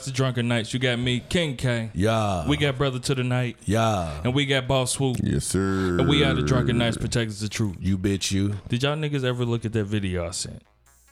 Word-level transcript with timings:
bitch. 0.00 0.08
What's 0.08 0.18
up, 0.18 0.18
y'all? 0.18 0.30
It's 0.30 0.38
the 0.38 0.40
Drunken 0.42 0.48
Knights. 0.48 0.72
You 0.74 0.80
got 0.80 0.98
me, 0.98 1.20
King 1.20 1.56
K. 1.56 1.90
Yeah. 1.94 2.48
We 2.48 2.56
got 2.56 2.78
Brother 2.78 2.98
to 3.00 3.14
the 3.14 3.24
Night. 3.24 3.56
Yeah. 3.64 4.20
And 4.24 4.34
we 4.34 4.46
got 4.46 4.66
Boss 4.66 4.92
Swoop. 4.92 5.18
Yes, 5.22 5.44
sir. 5.44 5.98
And 5.98 6.08
we 6.08 6.24
are 6.24 6.34
the 6.34 6.42
Drunken 6.42 6.78
Knights 6.78 6.96
Protectors 6.96 7.42
of 7.42 7.50
Truth. 7.50 7.76
You 7.80 7.98
bitch 7.98 8.32
you. 8.32 8.54
Did 8.68 8.82
y'all 8.82 8.96
niggas 8.96 9.24
ever 9.24 9.44
look 9.44 9.64
at 9.64 9.72
that 9.72 9.84
video 9.84 10.26
I 10.26 10.30
sent? 10.30 10.62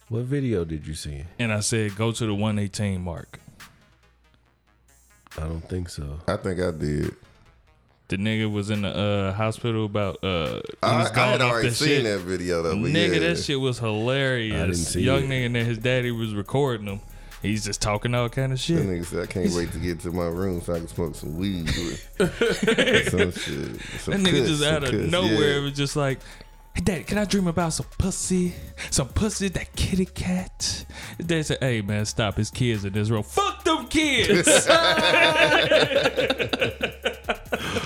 What 0.09 0.25
video 0.25 0.65
did 0.65 0.87
you 0.87 0.95
see? 0.95 1.25
And 1.39 1.53
I 1.53 1.61
said, 1.61 1.97
go 1.97 2.13
to 2.13 2.27
the 2.27 2.35
118 2.35 3.03
mark. 3.03 3.41
I 5.37 5.43
don't 5.43 5.61
think 5.61 5.91
so. 5.91 6.21
I 6.27 6.37
think 6.37 6.61
I 6.61 6.71
did. 6.71 7.15
The 8.09 8.17
nigga 8.17 8.51
was 8.51 8.71
in 8.71 8.83
the 8.83 8.89
uh, 8.89 9.33
hospital 9.35 9.85
about 9.85 10.25
uh 10.25 10.63
he 10.65 10.73
I, 10.83 10.99
was 10.99 11.11
I 11.11 11.15
going 11.15 11.31
had 11.33 11.43
already 11.43 11.69
that 11.69 11.75
seen 11.75 11.89
shit. 11.89 12.05
that 12.05 12.21
video 12.21 12.63
though. 12.63 12.75
Nigga, 12.75 13.13
yeah. 13.13 13.19
that 13.19 13.37
shit 13.37 13.61
was 13.61 13.79
hilarious. 13.79 14.55
I 14.57 14.59
didn't 14.61 14.75
see 14.77 15.03
Young 15.03 15.25
it. 15.25 15.29
nigga 15.29 15.47
and 15.47 15.57
his 15.57 15.79
daddy 15.79 16.11
was 16.11 16.35
recording 16.35 16.87
him. 16.87 17.01
He's 17.43 17.65
just 17.65 17.81
talking 17.81 18.15
all 18.15 18.29
kind 18.29 18.53
of 18.53 18.59
That 18.59 18.63
shit. 18.63 18.85
nigga 18.85 19.05
said, 19.07 19.23
I 19.23 19.27
can't 19.27 19.53
wait 19.53 19.73
to 19.73 19.79
get 19.79 20.01
to 20.01 20.11
my 20.11 20.27
room 20.27 20.61
so 20.61 20.75
I 20.75 20.79
can 20.79 20.89
smoke 20.89 21.15
some 21.15 21.37
weed. 21.37 21.67
with 22.19 23.11
some 23.11 23.33
shit. 23.33 23.81
Some 24.01 24.15
That 24.15 24.21
nigga 24.21 24.41
kush, 24.41 24.49
just 24.49 24.65
out 24.65 24.85
of 24.85 24.91
kush, 24.91 25.11
nowhere 25.11 25.59
yeah. 25.59 25.65
was 25.65 25.73
just 25.75 25.97
like, 25.97 26.19
Hey 26.75 26.83
daddy, 26.85 27.05
can 27.05 27.19
I 27.19 27.25
dream 27.25 27.47
about 27.49 27.73
some 27.73 27.87
pussy? 27.99 28.55
Some 28.91 29.09
pussy, 29.09 29.49
that 29.49 29.75
kitty 29.75 30.07
cat. 30.07 30.85
His 31.17 31.27
dad 31.27 31.47
said, 31.47 31.59
Hey 31.61 31.81
man, 31.83 32.05
stop 32.07 32.37
his 32.37 32.51
kids 32.51 32.85
in 32.85 32.93
this 32.93 33.11
room. 33.11 33.23
Fuck 33.23 33.65
them 33.65 33.87
kids. 33.89 34.49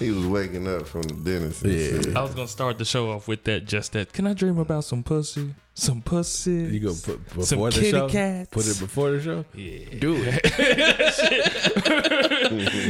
He 0.00 0.10
was 0.10 0.26
waking 0.26 0.66
up 0.66 0.86
from 0.88 1.02
the 1.02 1.14
dentist. 1.14 1.62
Yeah. 1.64 2.00
shit. 2.02 2.16
I 2.16 2.22
was 2.22 2.34
gonna 2.34 2.48
start 2.48 2.78
the 2.78 2.84
show 2.84 3.10
off 3.12 3.28
with 3.28 3.44
that, 3.44 3.66
just 3.66 3.92
that. 3.92 4.12
Can 4.12 4.26
I 4.26 4.32
dream 4.32 4.58
about 4.58 4.84
some 4.84 5.02
pussy? 5.02 5.54
Some 5.74 6.00
pussy. 6.02 6.52
You 6.52 6.80
go 6.80 6.94
put 6.94 7.22
before 7.24 7.44
Some 7.44 7.60
the 7.60 7.70
kitty 7.70 7.90
show? 7.90 8.08
cats. 8.08 8.48
Put 8.50 8.66
it 8.66 8.80
before 8.80 9.10
the 9.12 9.22
show? 9.22 9.44
Yeah. 9.54 9.98
Do 9.98 10.16
it. 10.18 10.40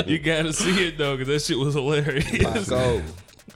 you 0.09 0.19
gotta 0.21 0.53
see 0.53 0.87
it 0.89 0.97
though, 0.99 1.17
because 1.17 1.29
that 1.29 1.43
shit 1.43 1.59
was 1.59 1.75
hilarious. 1.75 2.69
Go. 2.69 3.03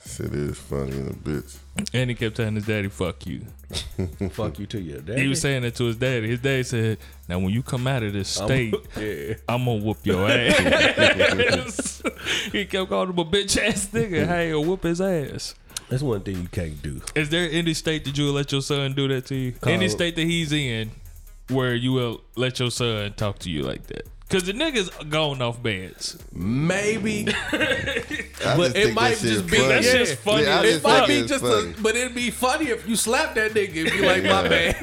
Shit 0.07 0.33
is 0.33 0.57
funny 0.57 0.91
in 0.97 1.07
a 1.07 1.13
bitch. 1.13 1.57
And 1.93 2.09
he 2.09 2.15
kept 2.15 2.35
telling 2.37 2.55
his 2.55 2.65
daddy, 2.65 2.87
"Fuck 2.89 3.25
you." 3.25 3.41
Fuck 4.29 4.59
you 4.59 4.65
to 4.67 4.79
your 4.79 4.99
daddy. 5.01 5.21
He 5.21 5.27
was 5.27 5.41
saying 5.41 5.63
it 5.63 5.75
to 5.75 5.85
his 5.85 5.95
daddy. 5.97 6.27
His 6.27 6.39
daddy 6.39 6.63
said, 6.63 6.97
"Now 7.27 7.39
when 7.39 7.49
you 7.51 7.63
come 7.63 7.87
out 7.87 8.03
of 8.03 8.13
this 8.13 8.39
I'm- 8.39 8.47
state, 8.47 8.73
yeah. 8.97 9.35
I'm 9.49 9.65
gonna 9.65 9.83
whoop 9.83 9.97
your 10.03 10.29
ass." 10.29 12.03
he 12.51 12.65
kept 12.65 12.89
calling 12.89 13.09
him 13.09 13.19
a 13.19 13.25
bitch 13.25 13.57
ass 13.61 13.87
nigga. 13.87 14.27
Hey, 14.27 14.51
or 14.51 14.63
whoop 14.63 14.83
his 14.83 15.01
ass. 15.01 15.55
That's 15.89 16.03
one 16.03 16.21
thing 16.21 16.41
you 16.41 16.47
can't 16.47 16.81
do. 16.81 17.01
Is 17.15 17.29
there 17.29 17.49
any 17.51 17.73
state 17.73 18.05
that 18.05 18.17
you 18.17 18.25
will 18.25 18.33
let 18.33 18.51
your 18.51 18.61
son 18.61 18.93
do 18.93 19.07
that 19.07 19.25
to 19.27 19.35
you? 19.35 19.51
Call- 19.53 19.73
Any 19.73 19.89
state 19.89 20.15
that 20.15 20.23
he's 20.25 20.51
in 20.51 20.91
where 21.49 21.75
you 21.75 21.91
will 21.93 22.21
let 22.35 22.59
your 22.59 22.71
son 22.71 23.13
talk 23.13 23.39
to 23.39 23.51
you 23.51 23.61
like 23.63 23.85
that? 23.87 24.07
Cause 24.27 24.43
the 24.43 24.53
niggas 24.53 24.89
going 25.11 25.39
off 25.41 25.61
beds. 25.61 26.17
Maybe. 26.33 27.27
But 28.57 28.75
it 28.75 28.93
might 28.93 29.17
just 29.17 29.47
be- 29.47 29.57
funny. 29.57 29.67
That's 29.69 29.91
just 29.91 30.17
funny. 30.17 30.43
Yeah, 30.43 30.59
It 30.61 30.73
just 30.73 30.85
It 30.85 30.87
might 30.87 31.07
be 31.07 31.25
just 31.25 31.43
a, 31.43 31.73
but 31.81 31.95
it'd 31.95 32.13
be 32.13 32.29
funny 32.29 32.65
if 32.67 32.87
you 32.87 32.95
slap 32.95 33.33
that 33.35 33.53
nigga 33.53 33.81
and 33.81 33.91
be 33.91 34.01
like, 34.05 34.23
my 34.23 34.47
man. 34.47 34.75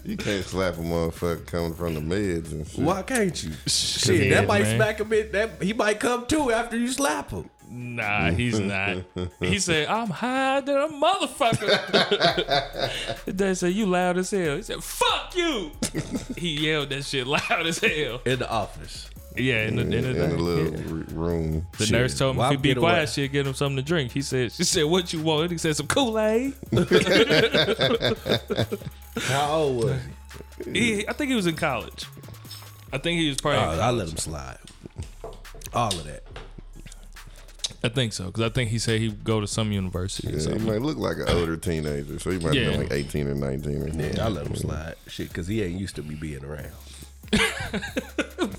You 0.04 0.16
can't 0.16 0.44
slap 0.44 0.74
a 0.74 0.80
motherfucker 0.80 1.44
coming 1.46 1.74
from 1.74 1.94
the 1.94 2.00
meds 2.00 2.52
and 2.52 2.64
shit. 2.66 2.84
Why 2.84 3.02
can't 3.02 3.42
you? 3.42 3.50
Shit, 3.66 4.02
Shit, 4.02 4.30
that 4.30 4.46
might 4.46 4.62
man. 4.62 4.76
smack 4.76 5.00
him 5.00 5.12
in. 5.12 5.30
That 5.32 5.60
he 5.62 5.72
might 5.72 5.98
come 6.00 6.26
too 6.26 6.50
after 6.52 6.76
you 6.76 6.88
slap 6.88 7.30
him. 7.30 7.48
Nah, 7.68 8.30
he's 8.32 8.58
not. 8.60 8.98
He 9.40 9.58
said, 9.60 9.86
I'm 9.88 10.10
higher 10.10 10.60
than 10.62 10.76
a 10.76 10.88
motherfucker. 10.88 11.70
they 13.26 13.54
said, 13.54 13.72
You 13.72 13.86
loud 13.86 14.18
as 14.18 14.30
hell. 14.32 14.56
He 14.56 14.62
said, 14.62 14.82
Fuck 14.82 15.36
you. 15.36 15.70
He 16.40 16.66
yelled 16.66 16.90
that 16.90 17.04
shit 17.04 17.26
loud 17.26 17.66
as 17.66 17.78
hell. 17.78 18.20
In 18.24 18.38
the 18.40 18.50
office. 18.50 19.10
Yeah, 19.36 19.66
in 19.68 19.76
the, 19.76 19.82
in 19.82 19.92
in, 19.92 20.02
the, 20.02 20.24
in 20.24 20.30
a 20.32 20.36
little 20.36 20.98
yeah. 20.98 21.04
room. 21.12 21.66
The 21.78 21.86
Shit, 21.86 21.92
nurse 21.92 22.18
told 22.18 22.32
him 22.32 22.38
why 22.38 22.46
if 22.46 22.50
he 22.52 22.56
be 22.56 22.74
quiet, 22.74 22.96
away? 22.96 23.06
she'd 23.06 23.30
get 23.30 23.46
him 23.46 23.54
something 23.54 23.76
to 23.76 23.82
drink. 23.82 24.10
He 24.10 24.22
said, 24.22 24.50
She 24.50 24.64
said, 24.64 24.84
What 24.86 25.12
you 25.12 25.22
want? 25.22 25.52
He 25.52 25.58
said, 25.58 25.76
Some 25.76 25.86
Kool 25.86 26.18
Aid. 26.18 26.54
How 29.22 29.52
old 29.52 29.84
was 29.84 30.00
he? 30.64 30.72
He, 30.72 31.08
I 31.08 31.12
think 31.12 31.30
he 31.30 31.36
was 31.36 31.46
in 31.46 31.54
college. 31.54 32.06
I 32.92 32.98
think 32.98 33.20
he 33.20 33.28
was 33.28 33.36
probably. 33.36 33.78
Oh, 33.78 33.82
I 33.82 33.90
let 33.90 34.08
him 34.08 34.16
slide. 34.16 34.58
All 35.72 35.92
of 35.94 36.04
that. 36.04 36.24
I 37.82 37.88
think 37.88 38.12
so 38.12 38.26
because 38.26 38.42
I 38.42 38.50
think 38.50 38.70
he 38.70 38.78
said 38.78 39.00
he'd 39.00 39.24
go 39.24 39.40
to 39.40 39.46
some 39.46 39.72
university. 39.72 40.28
or 40.28 40.32
Yeah, 40.32 40.36
he 40.36 40.42
something. 40.42 40.64
might 40.66 40.82
look 40.82 40.98
like 40.98 41.16
an 41.18 41.28
older 41.28 41.56
teenager, 41.56 42.18
so 42.18 42.30
he 42.30 42.38
might 42.38 42.54
Yeah. 42.54 42.70
be 42.72 42.76
like 42.78 42.92
18 42.92 43.26
or 43.28 43.34
19 43.34 43.76
or 43.76 43.88
something. 43.88 44.16
Yeah, 44.16 44.24
I 44.26 44.28
let 44.28 44.46
him 44.46 44.54
slide. 44.56 44.96
Shit, 45.06 45.28
because 45.28 45.46
he 45.46 45.62
ain't 45.62 45.80
used 45.80 45.96
to 45.96 46.02
me 46.02 46.14
being 46.14 46.44
around. 46.44 46.72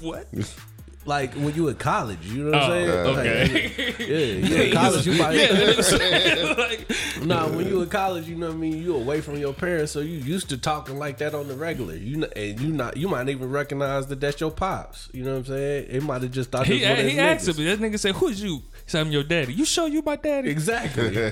What? 0.02 0.28
Like 1.04 1.34
when 1.34 1.56
you 1.56 1.68
in 1.68 1.78
college, 1.78 2.20
you 2.28 2.44
know 2.44 2.52
what 2.52 2.62
Oh, 2.62 2.66
I'm 2.66 3.16
saying? 3.16 3.48
okay. 3.50 3.64
Like, 3.88 4.00
yeah, 4.00 4.06
you 4.48 4.56
in 4.66 4.72
college, 4.72 5.08
you 5.08 5.14
might. 5.14 5.34
yeah, 5.34 6.53
like, 6.56 6.92
Nah, 7.26 7.48
when 7.50 7.66
you 7.68 7.82
in 7.82 7.90
college, 7.90 8.28
you 8.28 8.36
know 8.36 8.50
what 8.50 8.53
I 8.56 8.59
mean. 8.59 8.78
You 8.84 8.96
away 8.96 9.20
from 9.22 9.38
your 9.38 9.52
parents, 9.52 9.92
so 9.94 10.00
you 10.02 10.20
used 10.20 10.50
to 10.50 10.59
talking 10.59 11.00
like 11.00 11.18
that 11.18 11.34
on 11.34 11.48
the 11.48 11.56
regular. 11.56 11.96
You 11.96 12.20
kn- 12.20 12.32
and 12.36 12.59
you 12.62 12.72
not 12.72 12.98
you 12.98 13.08
might 13.08 13.28
even 13.30 13.50
recognize 13.50 14.06
that 14.08 14.20
that's 14.22 14.40
your 14.40 14.52
pops. 14.52 15.09
You 15.12 15.24
know 15.24 15.32
what 15.32 15.38
I'm 15.40 15.46
saying? 15.46 15.88
It 15.90 16.03
might 16.03 16.22
have 16.22 16.32
just 16.32 16.52
thought 16.52 16.68
he 16.68 16.84
it 16.84 16.90
one 16.92 17.00
of 17.03 17.12
he 17.12 17.18
asked 17.18 17.48
niggas. 17.48 17.58
me. 17.58 17.66
That 17.66 17.80
nigga 17.80 17.98
said, 18.00 18.14
"Who's 18.18 18.44
you?" 18.44 18.62
Said, 18.91 19.02
"I'm 19.07 19.12
your 19.12 19.24
daddy." 19.24 19.53
You 19.53 19.63
show 19.63 19.85
you 19.85 20.02
my 20.02 20.18
daddy? 20.18 20.50
Exactly. 20.50 21.31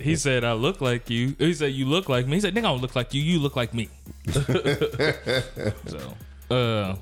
He 0.02 0.16
said, 0.16 0.42
"I 0.44 0.54
look 0.54 0.80
like 0.80 1.08
you." 1.08 1.36
He 1.38 1.54
said, 1.54 1.72
"You 1.72 1.86
look 1.86 2.08
like 2.08 2.26
me." 2.26 2.34
He 2.34 2.40
said, 2.40 2.52
"Nigga, 2.54 2.58
I 2.58 2.62
don't 2.72 2.80
look 2.80 2.96
like 2.96 3.14
you. 3.14 3.22
You 3.22 3.38
look 3.38 3.54
like 3.54 3.72
me." 3.72 3.88
so, 5.86 6.14
uh, 6.50 6.96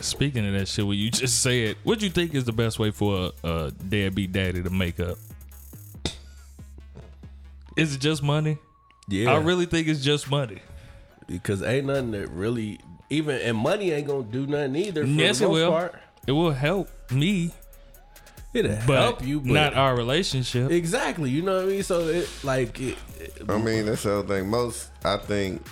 speaking 0.00 0.46
of 0.46 0.52
that 0.54 0.66
shit, 0.66 0.84
what 0.84 0.96
you 0.96 1.10
just 1.10 1.42
said, 1.42 1.76
what 1.84 1.98
do 2.00 2.06
you 2.06 2.10
think 2.10 2.34
is 2.34 2.44
the 2.44 2.52
best 2.52 2.78
way 2.78 2.90
for 2.90 3.30
a, 3.44 3.48
a 3.48 3.70
deadbeat 3.70 4.32
daddy 4.32 4.62
to 4.62 4.70
make 4.70 4.98
up? 4.98 5.16
Is 7.76 7.94
it 7.94 8.00
just 8.00 8.22
money? 8.22 8.58
yeah, 9.08 9.32
I 9.32 9.36
really 9.38 9.66
think 9.66 9.86
it's 9.88 10.00
just 10.02 10.30
money. 10.30 10.60
because 11.26 11.62
ain't 11.62 11.86
nothing 11.86 12.12
that 12.12 12.28
really 12.30 12.80
even 13.10 13.36
and 13.40 13.56
money 13.56 13.90
ain't 13.92 14.06
gonna 14.06 14.22
do 14.24 14.46
nothing 14.46 14.76
either. 14.76 15.02
For 15.02 15.08
Yes, 15.08 15.38
the 15.38 15.44
it 15.44 15.50
will. 15.50 15.70
Part. 15.70 15.94
It 16.26 16.32
will 16.32 16.52
help 16.52 16.88
me, 17.12 17.52
It'll 18.54 18.76
but 18.86 18.98
help 19.02 19.26
you, 19.26 19.40
but 19.40 19.52
not 19.52 19.74
our 19.74 19.96
relationship. 19.96 20.70
exactly. 20.70 21.28
You 21.30 21.42
know 21.42 21.56
what 21.56 21.64
I 21.64 21.68
mean? 21.68 21.82
So 21.82 22.06
it 22.08 22.28
like 22.44 22.80
it, 22.80 22.96
it- 23.18 23.42
I 23.48 23.58
mean, 23.58 23.86
that's 23.86 24.04
the 24.04 24.18
other 24.20 24.28
thing. 24.28 24.48
Most, 24.48 24.90
I 25.04 25.16
think, 25.16 25.62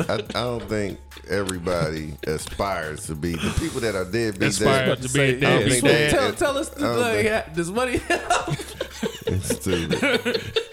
I, 0.00 0.14
I 0.14 0.16
don't 0.18 0.68
think 0.68 0.98
everybody 1.28 2.14
aspires 2.26 3.06
to 3.06 3.14
be 3.14 3.32
the 3.32 3.54
people 3.58 3.80
that 3.80 3.94
are 3.94 4.04
dead. 4.04 4.38
Be 4.38 4.46
Aspire 4.46 4.86
dead. 4.94 5.02
to 5.02 5.08
be 5.12 5.20
a 5.20 5.36
I 5.36 5.40
don't 5.40 5.68
think 5.70 5.84
dad. 5.84 5.90
that- 5.92 6.10
tell, 6.10 6.32
tell 6.34 6.58
us 6.58 6.76
I 6.76 6.80
don't 6.80 7.00
like, 7.00 7.26
think- 7.26 7.56
does 7.56 7.70
money 7.70 7.96
help? 7.96 8.48
It's 9.26 9.56
stupid. 9.60 10.54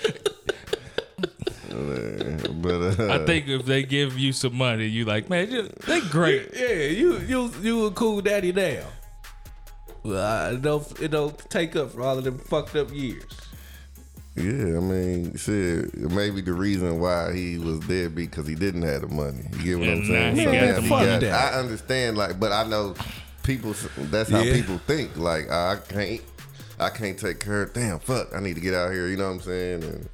But 1.69 2.99
uh, 2.99 3.13
I 3.13 3.25
think 3.25 3.47
if 3.47 3.65
they 3.65 3.83
give 3.83 4.17
you 4.17 4.31
some 4.31 4.55
money, 4.55 4.85
you 4.85 5.05
like, 5.05 5.29
man, 5.29 5.51
you- 5.51 5.69
they 5.85 5.99
great. 6.01 6.49
yeah, 6.55 6.73
you 6.73 7.19
you 7.19 7.51
you 7.61 7.85
a 7.85 7.91
cool 7.91 8.21
daddy 8.21 8.51
now. 8.51 8.85
Well, 10.05 10.23
I, 10.23 10.51
it 10.51 10.61
don't 10.61 11.01
it 11.01 11.09
don't 11.09 11.37
take 11.49 11.75
up 11.75 11.91
for 11.91 12.01
all 12.03 12.17
of 12.17 12.23
them 12.23 12.37
fucked 12.37 12.75
up 12.75 12.93
years. 12.93 13.23
Yeah, 14.35 14.77
I 14.77 14.81
mean, 14.81 15.35
shit, 15.37 15.95
maybe 15.97 16.41
the 16.41 16.51
reason 16.53 16.99
why 16.99 17.33
he 17.33 17.57
was 17.57 17.79
dead 17.79 18.13
because 18.15 18.45
he 18.45 18.53
didn't 18.53 18.81
have 18.81 19.01
the 19.01 19.07
money. 19.07 19.45
You 19.63 19.63
get 19.63 19.79
what 19.79 19.89
I'm 19.89 20.05
saying? 20.05 20.35
now 20.35 20.41
he 20.41 20.45
So 20.45 20.51
now 20.51 21.13
he 21.15 21.19
got- 21.21 21.23
I 21.23 21.57
understand, 21.57 22.17
like, 22.17 22.37
but 22.39 22.51
I 22.51 22.67
know 22.67 22.93
people. 23.43 23.73
That's 23.97 24.29
how 24.29 24.41
Yeah. 24.41 24.53
people 24.53 24.77
think. 24.85 25.15
Like, 25.17 25.49
I 25.49 25.77
can't, 25.87 26.21
I 26.79 26.89
can't 26.89 27.17
take 27.17 27.39
care. 27.39 27.63
of 27.63 27.73
Damn, 27.73 27.99
fuck, 27.99 28.35
I 28.35 28.41
need 28.41 28.55
to 28.55 28.61
get 28.61 28.73
out 28.73 28.91
here. 28.91 29.07
You 29.07 29.15
know 29.15 29.27
what 29.29 29.35
I'm 29.35 29.41
saying? 29.41 29.83
And, 29.85 30.09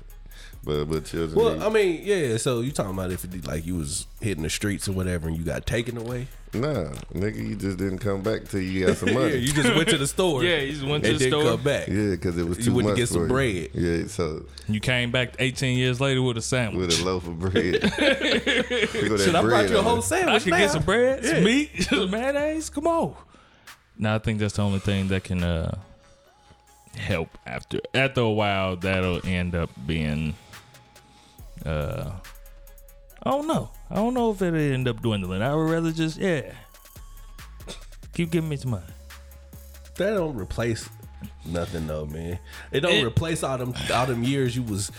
but 0.63 0.85
but 0.85 1.05
children. 1.05 1.33
Well, 1.37 1.53
need- 1.55 1.63
I 1.63 1.69
mean, 1.69 2.01
yeah. 2.03 2.37
So 2.37 2.61
you 2.61 2.71
talking 2.71 2.93
about 2.93 3.11
if 3.11 3.23
it, 3.25 3.47
like 3.47 3.65
you 3.65 3.75
was 3.75 4.05
hitting 4.21 4.43
the 4.43 4.49
streets 4.51 4.87
or 4.87 4.91
whatever 4.91 5.27
and 5.27 5.35
you 5.35 5.43
got 5.43 5.65
taken 5.65 5.97
away? 5.97 6.27
Nah, 6.53 6.91
nigga, 7.13 7.37
you 7.47 7.55
just 7.55 7.77
didn't 7.77 7.99
come 7.99 8.21
back 8.21 8.45
till 8.45 8.61
you 8.61 8.85
got 8.87 8.97
some 8.97 9.13
money. 9.13 9.29
Yeah, 9.29 9.35
you 9.35 9.53
just 9.53 9.75
went 9.75 9.89
to 9.89 9.97
the 9.97 10.07
store. 10.07 10.43
Yeah, 10.51 10.57
you 10.59 10.73
just 10.73 10.85
went 10.85 11.03
to 11.03 11.09
and 11.11 11.19
the 11.19 11.25
didn't 11.25 11.39
store. 11.41 11.51
come 11.55 11.63
back. 11.63 11.87
Yeah, 11.87 12.09
because 12.11 12.37
it 12.37 12.47
was 12.47 12.57
too 12.57 12.63
much. 12.63 12.65
You 12.65 12.71
too 12.71 12.75
went 12.75 12.87
to 12.89 12.95
get 12.95 13.09
some 13.09 13.27
for 13.27 13.41
you. 13.43 13.69
bread. 13.69 14.01
Yeah, 14.01 14.07
so 14.07 14.45
You 14.67 14.79
came 14.79 15.11
back 15.11 15.35
18 15.39 15.77
years 15.77 15.99
later 16.01 16.21
with 16.21 16.37
a 16.37 16.41
sandwich. 16.41 16.87
with 16.87 17.01
a 17.01 17.05
loaf 17.05 17.27
of 17.27 17.39
bread. 17.39 17.53
Here 17.63 17.81
go 17.81 19.17
that 19.17 19.21
Shit, 19.25 19.35
I 19.35 19.41
brought 19.41 19.69
you 19.69 19.77
a 19.77 19.81
whole 19.81 20.01
sandwich. 20.01 20.41
I 20.41 20.43
could 20.43 20.51
now. 20.51 20.57
get 20.59 20.71
some 20.71 20.83
bread, 20.83 21.23
some 21.25 21.35
Yeah. 21.37 21.43
meat, 21.43 21.83
some 21.83 22.09
mayonnaise. 22.11 22.69
Come 22.69 22.87
on. 22.87 23.15
Now 23.97 24.15
I 24.15 24.19
think 24.19 24.39
that's 24.39 24.55
the 24.55 24.63
only 24.63 24.79
thing 24.79 25.07
that 25.09 25.23
can 25.23 25.43
uh, 25.43 25.77
help 26.95 27.29
after 27.45 27.79
after 27.93 28.21
a 28.21 28.29
while. 28.31 28.75
That'll 28.75 29.25
end 29.25 29.53
up 29.55 29.69
being. 29.85 30.33
Uh, 31.65 32.11
I 33.23 33.31
don't 33.31 33.47
know. 33.47 33.69
I 33.89 33.95
don't 33.95 34.13
know 34.13 34.31
if 34.31 34.41
it'll 34.41 34.59
end 34.59 34.87
up 34.87 35.01
dwindling. 35.01 35.41
I 35.41 35.53
would 35.55 35.69
rather 35.69 35.91
just 35.91 36.17
yeah. 36.17 36.53
Keep 38.13 38.31
giving 38.31 38.49
me 38.49 38.57
some 38.57 38.71
money. 38.71 38.83
That 39.97 40.15
don't 40.15 40.35
replace 40.35 40.89
nothing 41.45 41.87
though, 41.87 42.05
man. 42.05 42.39
It 42.71 42.81
don't 42.81 42.93
It- 42.93 43.05
replace 43.05 43.43
all 43.43 43.57
them 43.57 43.73
all 43.93 44.05
them 44.05 44.23
years 44.23 44.55
you 44.55 44.63
was 44.63 44.91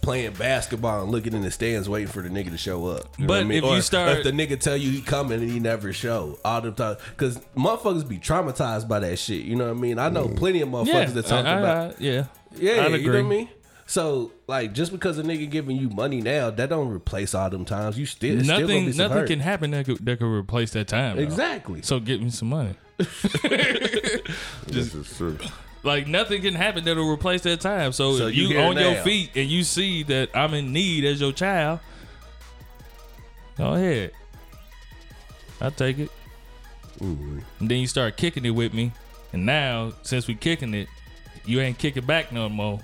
playing 0.00 0.32
basketball 0.32 1.02
and 1.02 1.12
looking 1.12 1.34
in 1.34 1.42
the 1.42 1.50
stands 1.50 1.86
waiting 1.86 2.08
for 2.08 2.22
the 2.22 2.30
nigga 2.30 2.50
to 2.50 2.56
show 2.56 2.86
up. 2.86 3.14
You 3.18 3.24
know 3.24 3.28
But 3.28 3.34
what 3.34 3.40
I 3.40 3.44
mean? 3.44 3.64
if 3.64 3.70
you 3.70 3.82
start- 3.82 4.18
if 4.18 4.24
the 4.24 4.30
nigga 4.32 4.58
tell 4.58 4.76
you 4.76 4.90
he 4.90 5.02
coming 5.02 5.42
and 5.42 5.50
he 5.50 5.60
never 5.60 5.92
show 5.92 6.38
all 6.42 6.62
the 6.62 6.70
time, 6.70 6.96
because 7.10 7.38
motherfuckers 7.54 8.08
be 8.08 8.16
traumatized 8.18 8.88
by 8.88 9.00
that 9.00 9.18
shit. 9.18 9.42
You 9.44 9.56
know 9.56 9.66
what 9.68 9.76
I 9.76 9.80
mean? 9.80 9.98
I 9.98 10.08
know 10.08 10.26
mm. 10.28 10.36
plenty 10.36 10.62
of 10.62 10.70
motherfuckers 10.70 10.86
yeah, 10.86 11.04
that 11.04 11.26
talk 11.26 11.44
I- 11.44 11.50
I- 11.50 11.58
about. 11.58 11.90
I- 11.90 11.94
yeah, 11.98 12.24
Yeah, 12.56 12.86
I'd 12.86 12.92
you 13.00 13.06
know 13.08 13.12
what 13.12 13.18
I 13.18 13.28
mean. 13.28 13.48
So 13.90 14.30
like, 14.46 14.72
just 14.72 14.92
because 14.92 15.18
a 15.18 15.24
nigga 15.24 15.50
giving 15.50 15.76
you 15.76 15.90
money 15.90 16.20
now, 16.20 16.48
that 16.50 16.68
don't 16.68 16.92
replace 16.92 17.34
all 17.34 17.50
them 17.50 17.64
times. 17.64 17.98
You 17.98 18.06
still 18.06 18.38
still 18.38 18.60
Nothing, 18.60 18.86
be 18.92 18.96
nothing 18.96 19.16
hurt. 19.16 19.26
can 19.26 19.40
happen 19.40 19.72
that 19.72 19.86
could, 19.86 20.06
that 20.06 20.20
could 20.20 20.32
replace 20.32 20.70
that 20.74 20.86
time. 20.86 21.16
though. 21.16 21.22
exactly. 21.22 21.82
So 21.82 21.98
get 21.98 22.22
me 22.22 22.30
some 22.30 22.50
money. 22.50 22.76
This 24.68 24.94
is 24.94 25.16
true. 25.16 25.36
Like 25.82 26.06
nothing 26.06 26.40
can 26.42 26.54
happen 26.54 26.84
that'll 26.84 27.10
replace 27.10 27.40
that 27.42 27.60
time. 27.60 27.90
So, 27.90 28.16
So 28.16 28.26
if 28.28 28.36
you 28.36 28.44
you, 28.44 28.48
here 28.58 28.60
on 28.60 28.76
your 28.76 28.94
feet 29.02 29.30
and 29.34 29.50
you 29.50 29.64
see 29.64 30.04
that 30.04 30.30
I'm 30.34 30.54
in 30.54 30.72
need 30.72 31.04
as 31.04 31.20
your 31.20 31.32
child, 31.32 31.80
go 33.58 33.74
ahead. 33.74 34.12
I'll 35.60 35.72
take 35.72 35.98
it. 35.98 36.10
And 37.00 37.42
then 37.58 37.78
you 37.80 37.88
start 37.88 38.16
kicking 38.16 38.44
it 38.44 38.50
with 38.50 38.72
me. 38.72 38.92
And 39.32 39.44
now, 39.44 39.94
since 40.02 40.28
we 40.28 40.36
kicking 40.36 40.74
it, 40.74 40.86
you 41.44 41.60
ain't 41.60 41.78
kicking 41.78 42.04
back 42.06 42.30
no 42.30 42.48
more. 42.48 42.78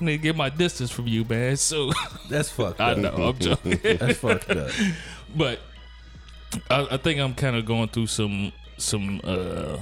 I 0.00 0.04
need 0.04 0.12
to 0.12 0.18
get 0.18 0.36
my 0.36 0.48
distance 0.48 0.90
from 0.90 1.06
you, 1.06 1.24
man. 1.24 1.56
So 1.56 1.90
That's 2.28 2.50
fucked 2.50 2.80
I 2.82 2.92
up. 2.92 2.98
know 2.98 3.10
I'm 3.10 3.38
joking. 3.38 3.78
That's 3.82 4.18
fucked 4.18 4.50
up. 4.50 4.70
but 5.36 5.60
I, 6.70 6.86
I 6.92 6.96
think 6.96 7.20
I'm 7.20 7.34
kind 7.34 7.56
of 7.56 7.64
going 7.66 7.88
through 7.88 8.06
some 8.08 8.52
some 8.76 9.20
uh 9.24 9.78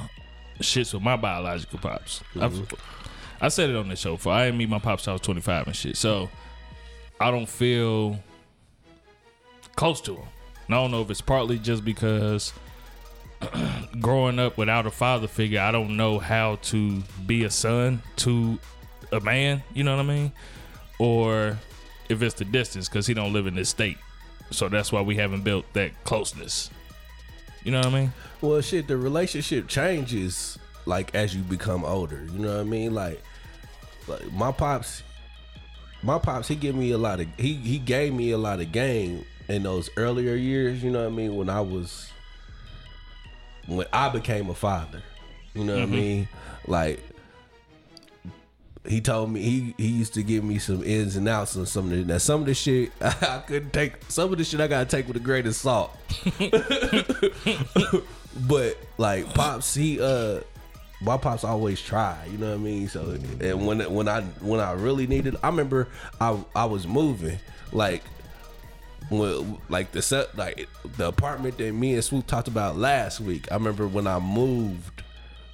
shits 0.60 0.92
with 0.94 1.02
my 1.02 1.16
biological 1.16 1.78
pops. 1.78 2.22
I've, 2.38 2.72
I 3.40 3.48
said 3.48 3.70
it 3.70 3.76
on 3.76 3.88
the 3.88 3.96
show. 3.96 4.16
For 4.16 4.32
I 4.32 4.44
didn't 4.46 4.58
meet 4.58 4.68
my 4.68 4.78
pops 4.78 5.04
till 5.04 5.12
I 5.12 5.14
was 5.14 5.22
25 5.22 5.66
and 5.66 5.74
shit. 5.76 5.96
So 5.96 6.28
I 7.20 7.30
don't 7.30 7.48
feel 7.48 8.18
close 9.76 10.00
to 10.02 10.14
him. 10.16 10.26
And 10.66 10.74
I 10.76 10.78
don't 10.82 10.90
know 10.90 11.02
if 11.02 11.10
it's 11.10 11.20
partly 11.20 11.58
just 11.58 11.84
because 11.84 12.52
growing 14.00 14.38
up 14.38 14.56
without 14.58 14.86
a 14.86 14.90
father 14.90 15.26
figure, 15.26 15.60
I 15.60 15.72
don't 15.72 15.96
know 15.96 16.18
how 16.18 16.56
to 16.56 17.02
be 17.26 17.44
a 17.44 17.50
son 17.50 18.02
to 18.16 18.58
a 19.12 19.20
man. 19.20 19.62
You 19.74 19.84
know 19.84 19.96
what 19.96 20.04
I 20.04 20.08
mean? 20.08 20.32
Or 20.98 21.58
if 22.08 22.22
it's 22.22 22.34
the 22.34 22.44
distance 22.44 22.88
because 22.88 23.06
he 23.06 23.14
don't 23.14 23.32
live 23.32 23.46
in 23.46 23.54
this 23.54 23.68
state. 23.68 23.98
So 24.50 24.68
that's 24.68 24.92
why 24.92 25.00
we 25.00 25.16
haven't 25.16 25.42
built 25.42 25.64
that 25.72 26.04
closeness. 26.04 26.70
You 27.64 27.72
know 27.72 27.78
what 27.78 27.86
I 27.86 27.90
mean? 27.90 28.12
Well, 28.40 28.60
shit, 28.60 28.88
the 28.88 28.96
relationship 28.96 29.68
changes 29.68 30.58
like 30.84 31.14
as 31.14 31.34
you 31.34 31.42
become 31.42 31.84
older. 31.84 32.26
You 32.32 32.38
know 32.38 32.56
what 32.56 32.60
I 32.60 32.64
mean? 32.64 32.92
Like, 32.92 33.22
like 34.08 34.32
my 34.32 34.52
pops, 34.52 35.02
my 36.02 36.18
pops, 36.18 36.48
he 36.48 36.56
gave 36.56 36.74
me 36.74 36.90
a 36.90 36.98
lot 36.98 37.20
of 37.20 37.28
he 37.38 37.54
he 37.54 37.78
gave 37.78 38.12
me 38.12 38.32
a 38.32 38.38
lot 38.38 38.60
of 38.60 38.72
game 38.72 39.24
in 39.48 39.62
those 39.62 39.90
earlier 39.96 40.34
years. 40.34 40.82
You 40.82 40.90
know 40.90 41.04
what 41.04 41.12
I 41.12 41.16
mean? 41.16 41.36
When 41.36 41.48
I 41.48 41.60
was 41.60 42.10
when 43.66 43.86
I 43.92 44.08
became 44.08 44.50
a 44.50 44.54
father. 44.54 45.02
You 45.54 45.64
know 45.64 45.74
what 45.74 45.82
I 45.82 45.86
mm-hmm. 45.86 45.94
mean? 45.94 46.28
Like. 46.66 47.00
He 48.86 49.00
told 49.00 49.30
me 49.30 49.40
he, 49.40 49.74
he 49.78 49.86
used 49.86 50.14
to 50.14 50.24
give 50.24 50.42
me 50.42 50.58
some 50.58 50.82
ins 50.82 51.14
and 51.14 51.28
outs 51.28 51.56
on 51.56 51.66
some 51.66 51.84
of 51.84 51.90
the 51.90 52.04
now 52.04 52.18
some 52.18 52.40
of 52.40 52.46
the 52.46 52.54
shit 52.54 52.90
I 53.00 53.42
couldn't 53.46 53.72
take 53.72 53.94
some 54.08 54.32
of 54.32 54.38
the 54.38 54.44
shit 54.44 54.60
I 54.60 54.66
gotta 54.66 54.86
take 54.86 55.06
with 55.06 55.16
a 55.16 55.20
grain 55.20 55.46
of 55.46 55.54
salt. 55.54 55.96
but 58.48 58.76
like 58.98 59.32
pops, 59.34 59.74
he 59.74 60.00
uh, 60.00 60.40
my 61.00 61.16
pops 61.16 61.44
always 61.44 61.80
try. 61.80 62.26
You 62.30 62.38
know 62.38 62.48
what 62.48 62.54
I 62.54 62.58
mean? 62.58 62.88
So 62.88 63.16
and 63.40 63.66
when 63.66 63.80
when 63.92 64.08
I 64.08 64.22
when 64.40 64.58
I 64.58 64.72
really 64.72 65.06
needed, 65.06 65.36
I 65.44 65.48
remember 65.48 65.88
I 66.20 66.36
I 66.54 66.64
was 66.64 66.86
moving 66.86 67.38
like 67.72 68.02
when 69.10 69.58
like 69.68 69.92
the 69.92 70.02
set 70.02 70.36
like 70.36 70.68
the 70.96 71.06
apartment 71.06 71.58
that 71.58 71.72
me 71.72 71.94
and 71.94 72.02
Swoop 72.02 72.26
talked 72.26 72.48
about 72.48 72.76
last 72.76 73.20
week. 73.20 73.46
I 73.52 73.54
remember 73.54 73.86
when 73.86 74.08
I 74.08 74.18
moved 74.18 75.02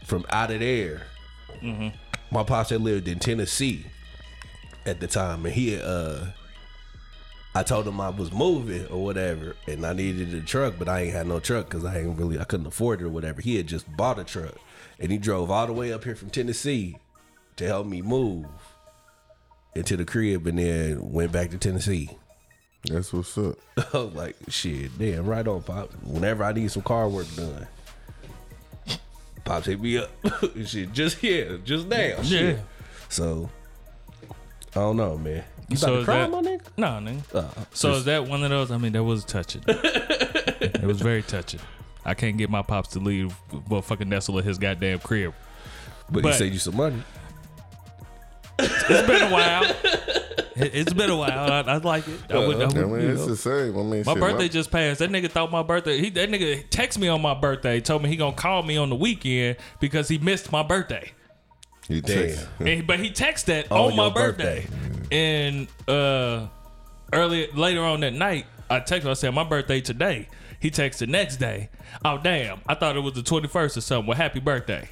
from 0.05 0.25
out 0.31 0.51
of 0.51 0.61
there. 0.61 1.03
My 2.31 2.43
pops 2.45 2.71
had 2.71 2.83
lived 2.83 3.09
in 3.09 3.19
Tennessee 3.19 3.87
at 4.87 5.01
the 5.01 5.07
time, 5.07 5.45
and 5.47 5.55
he 5.55 5.81
uh. 5.81 6.27
I 7.55 7.63
told 7.63 7.89
him 7.89 8.01
I 8.01 8.11
was 8.11 8.31
moving 8.31 8.87
or 8.87 9.03
whatever, 9.03 9.57
and 9.67 9.85
I 9.85 9.93
needed 9.93 10.33
a 10.35 10.43
truck, 10.43 10.75
but 10.79 10.89
I 10.89 11.01
ain't 11.01 11.13
had 11.13 11.27
no 11.27 11.41
truck 11.41 11.65
because 11.65 11.85
I 11.85 11.99
ain't 11.99 12.17
really 12.17 12.39
I 12.39 12.45
couldn't 12.45 12.67
afford 12.67 13.01
it 13.01 13.05
or 13.07 13.09
whatever. 13.09 13.41
He 13.41 13.57
had 13.57 13.67
just 13.67 13.85
bought 13.97 14.19
a 14.19 14.25
truck, 14.25 14.55
and 15.01 15.11
he 15.11 15.19
drove 15.19 15.51
all 15.51 15.67
the 15.67 15.73
way 15.73 15.93
up 15.93 16.05
here 16.05 16.15
from 16.15 16.31
Tennessee 16.31 16.99
to 17.57 17.67
help 17.67 17.87
me 17.87 18.03
move 18.03 18.47
into 19.75 19.97
the 19.97 20.05
crib, 20.05 20.47
and 20.47 20.59
then 20.59 21.13
went 21.13 21.33
back 21.33 21.51
to 21.51 21.59
Tennessee. 21.59 22.11
That's 22.85 23.13
what's 23.13 23.37
up. 23.39 23.57
I 23.95 23.99
was 23.99 24.15
like, 24.15 24.37
shit, 24.49 24.97
damn, 24.99 25.27
right 25.27 25.47
on, 25.47 25.63
pop. 25.63 25.93
Whenever 26.05 26.45
I 26.45 26.53
need 26.53 26.71
some 26.71 26.83
car 26.83 27.09
work 27.09 27.27
done, 27.35 27.67
pops 29.49 29.67
hit 29.67 29.81
me 29.81 29.99
up. 29.99 30.11
shit, 30.67 30.93
just 30.93 31.19
here, 31.19 31.59
just 31.59 31.87
now. 31.89 32.23
Shit. 32.23 32.61
So 33.09 33.49
I 34.73 34.81
don't 34.81 34.97
know, 34.97 35.17
man. 35.19 35.45
You 35.69 35.77
about 35.77 35.79
So 35.79 35.99
to 35.99 36.05
cry, 36.05 36.19
that- 36.21 36.31
my 36.31 36.41
nigga? 36.43 36.61
No, 36.77 36.87
nigga. 36.87 37.35
Uh, 37.35 37.65
So 37.73 37.93
is 37.93 38.05
that 38.05 38.27
one 38.27 38.43
of 38.45 38.51
those? 38.51 38.71
I 38.71 38.79
mean, 38.79 38.93
that 38.93 39.05
was 39.05 39.25
touching. 39.25 39.63
it 39.69 40.83
was 40.85 41.01
very 41.01 41.23
touching. 41.23 41.61
I 42.05 42.15
can't 42.15 42.37
get 42.39 42.49
my 42.51 42.63
pops 42.63 42.91
to 42.91 43.01
leave 43.01 43.35
motherfucking 43.53 44.07
Nestle 44.07 44.39
at 44.39 44.45
his 44.45 44.59
goddamn 44.59 44.99
crib. 45.01 45.35
but, 46.11 46.23
but- 46.23 46.33
he 46.33 46.39
saved 46.39 46.55
you 46.55 46.61
some 46.61 46.77
money. 46.77 47.03
It's 48.61 49.07
been 49.07 49.23
a 49.23 49.31
while. 49.31 49.65
It- 50.61 50.75
It's 50.75 50.93
been 50.93 51.11
a 51.11 51.17
while. 51.17 51.31
I, 51.53 51.61
I 51.61 51.77
like 51.79 52.07
it. 52.09 52.21
I 52.31 52.39
would, 52.39 52.57
I 52.57 52.65
I 52.65 52.67
would, 52.67 52.75
mean, 52.77 53.01
you 53.03 53.09
it's 53.11 53.21
know. 53.23 53.27
the 53.29 53.37
same. 53.37 53.77
I 53.79 53.83
mean, 53.83 54.03
My 54.05 54.13
shit, 54.15 54.21
birthday 54.21 54.49
just 54.49 54.71
passed. 54.71 54.99
That 55.01 55.11
nigga 55.11 55.31
thought 55.31 55.51
my 55.51 55.63
birthday. 55.63 55.99
He 56.01 56.11
that 56.11 56.29
nigga 56.31 56.65
text 56.71 56.99
me 56.99 57.09
on 57.09 57.21
my 57.23 57.35
birthday. 57.35 57.81
Told 57.81 58.03
me 58.03 58.09
he 58.09 58.17
gonna 58.17 58.37
call 58.37 58.63
me 58.63 58.77
on 58.77 58.91
the 58.91 58.97
weekend 58.97 59.57
because 59.81 60.09
he 60.09 60.19
missed 60.19 60.51
my 60.53 60.63
birthday. 60.63 61.13
You 61.89 62.03
Damn. 62.03 62.37
And, 62.61 62.87
but 62.87 63.01
he 63.01 63.11
texted 63.11 63.45
that 63.47 63.73
On 63.73 63.93
on, 63.93 63.97
my 63.97 64.05
your 64.07 64.13
birthday. 64.15 64.67
And 65.11 65.69
uh 65.89 66.47
earlier 67.13 67.47
later 67.55 67.83
on 67.83 68.01
that 68.01 68.13
night, 68.13 68.47
I 68.69 68.81
texted 68.81 69.09
I 69.09 69.15
said, 69.15 69.33
My 69.35 69.45
birthday 69.45 69.81
today. 69.81 70.29
He 70.61 70.71
texted 70.71 70.99
the 70.99 71.07
next 71.07 71.37
day. 71.37 71.71
Oh 72.05 72.19
damn. 72.19 72.61
I 72.67 72.75
thought 72.75 72.97
it 72.97 73.01
was 73.01 73.15
the 73.15 73.23
21st 73.23 73.77
or 73.77 73.81
something. 73.81 74.07
Well, 74.09 74.17
happy 74.17 74.41
birthday. 74.41 74.89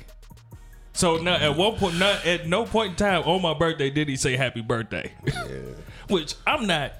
So 0.97 1.19
now 1.19 1.37
at 1.37 1.57
one 1.57 1.76
point 1.76 1.99
not 1.99 2.25
at 2.26 2.47
no 2.47 2.65
point 2.65 2.91
in 2.91 2.97
time 2.97 3.23
on 3.25 3.43
my 3.43 3.55
birthday 3.55 3.91
did 3.91 4.09
he 4.09 4.17
say 4.17 4.37
happy 4.37 4.62
birthday. 4.62 5.12
Which 6.09 6.35
I'm 6.47 6.67
not 6.67 6.93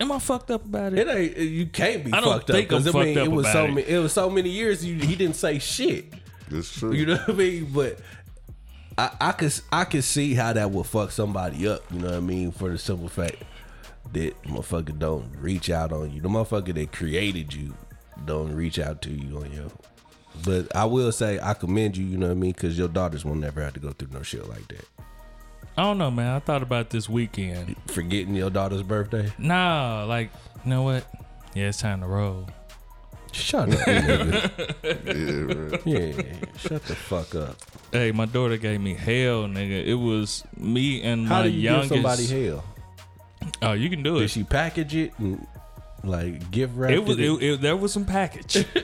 Am 0.00 0.12
I 0.12 0.18
fucked 0.18 0.50
up 0.50 0.64
about 0.64 0.92
it? 0.92 1.00
It 1.00 1.08
ain't. 1.08 1.36
You 1.36 1.66
can't 1.66 2.04
be 2.04 2.12
I 2.12 2.20
don't 2.20 2.34
fucked 2.34 2.46
think 2.46 2.72
up 2.72 2.78
I'm 2.78 2.84
because 2.84 2.94
I 2.94 3.04
mean 3.04 3.14
fucked 3.16 3.26
up 3.26 3.32
it 3.32 3.36
was 3.36 3.46
about 3.46 3.52
so 3.52 3.64
it. 3.64 3.68
many. 3.68 3.88
It 3.88 3.98
was 3.98 4.12
so 4.12 4.30
many 4.30 4.50
years. 4.50 4.84
You, 4.84 4.94
he 4.94 5.16
didn't 5.16 5.36
say 5.36 5.58
shit. 5.58 6.14
It's 6.50 6.72
true. 6.78 6.92
You 6.92 7.06
know 7.06 7.16
what 7.16 7.30
I 7.30 7.32
mean? 7.32 7.70
But 7.72 7.98
I, 8.96 9.10
I 9.20 9.32
could 9.32 9.52
I 9.72 9.84
could 9.84 10.04
see 10.04 10.34
how 10.34 10.52
that 10.52 10.70
would 10.70 10.86
fuck 10.86 11.10
somebody 11.10 11.66
up. 11.66 11.82
You 11.92 11.98
know 11.98 12.08
what 12.08 12.16
I 12.16 12.20
mean? 12.20 12.52
For 12.52 12.68
the 12.68 12.78
simple 12.78 13.08
fact 13.08 13.36
that 14.12 14.40
motherfucker 14.44 14.96
don't 14.98 15.30
reach 15.36 15.68
out 15.68 15.92
on 15.92 16.12
you. 16.12 16.20
The 16.20 16.28
motherfucker 16.28 16.74
that 16.74 16.92
created 16.92 17.52
you 17.52 17.74
don't 18.24 18.54
reach 18.54 18.78
out 18.78 19.02
to 19.02 19.10
you 19.10 19.38
on 19.38 19.52
your. 19.52 19.70
But 20.44 20.74
I 20.76 20.84
will 20.84 21.12
say 21.12 21.38
I 21.42 21.54
commend 21.54 21.96
you. 21.96 22.04
You 22.04 22.18
know 22.18 22.26
what 22.26 22.32
I 22.32 22.36
mean? 22.36 22.52
Because 22.52 22.78
your 22.78 22.88
daughters 22.88 23.24
will 23.24 23.34
never 23.34 23.62
have 23.62 23.74
to 23.74 23.80
go 23.80 23.90
through 23.92 24.08
no 24.12 24.22
shit 24.22 24.48
like 24.48 24.66
that. 24.68 24.84
I 25.76 25.82
don't 25.82 25.98
know, 25.98 26.10
man. 26.10 26.34
I 26.34 26.40
thought 26.40 26.62
about 26.62 26.90
this 26.90 27.08
weekend. 27.08 27.76
Forgetting 27.86 28.34
your 28.34 28.50
daughter's 28.50 28.82
birthday. 28.82 29.32
Nah, 29.38 30.04
like, 30.08 30.30
you 30.64 30.70
know 30.70 30.82
what? 30.82 31.06
Yeah, 31.54 31.68
it's 31.68 31.78
time 31.78 32.00
to 32.00 32.06
roll. 32.06 32.48
Shut 33.30 33.68
up, 33.72 33.78
nigga. 33.80 35.82
yeah. 35.84 36.24
Yeah, 36.24 36.32
shut 36.56 36.82
the 36.84 36.96
fuck 36.96 37.34
up. 37.34 37.56
Hey, 37.92 38.10
my 38.10 38.24
daughter 38.26 38.56
gave 38.56 38.80
me 38.80 38.94
hell, 38.94 39.44
nigga. 39.44 39.84
It 39.86 39.94
was 39.94 40.42
me 40.56 41.02
and 41.02 41.28
How 41.28 41.40
my 41.40 41.42
do 41.44 41.50
you 41.50 41.60
youngest. 41.60 41.92
give 41.92 42.02
somebody 42.02 42.26
hell? 42.46 42.64
Oh, 43.62 43.72
you 43.72 43.88
can 43.90 44.02
do 44.02 44.16
it. 44.16 44.20
Did 44.20 44.30
she 44.30 44.44
package 44.44 44.96
it 44.96 45.12
and 45.18 45.46
like 46.02 46.50
gift 46.50 46.72
wrap 46.74 46.90
It 46.90 47.04
was. 47.04 47.18
it? 47.18 47.24
It, 47.24 47.42
it, 47.42 47.60
there 47.60 47.76
was 47.76 47.92
some 47.92 48.04
package. 48.04 48.64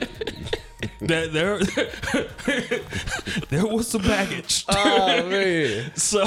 there, 0.99 1.27
there, 1.27 1.59
there 3.49 3.65
was 3.65 3.87
some 3.87 4.01
baggage. 4.01 4.65
oh 4.69 5.29
man. 5.29 5.91
so, 5.95 6.23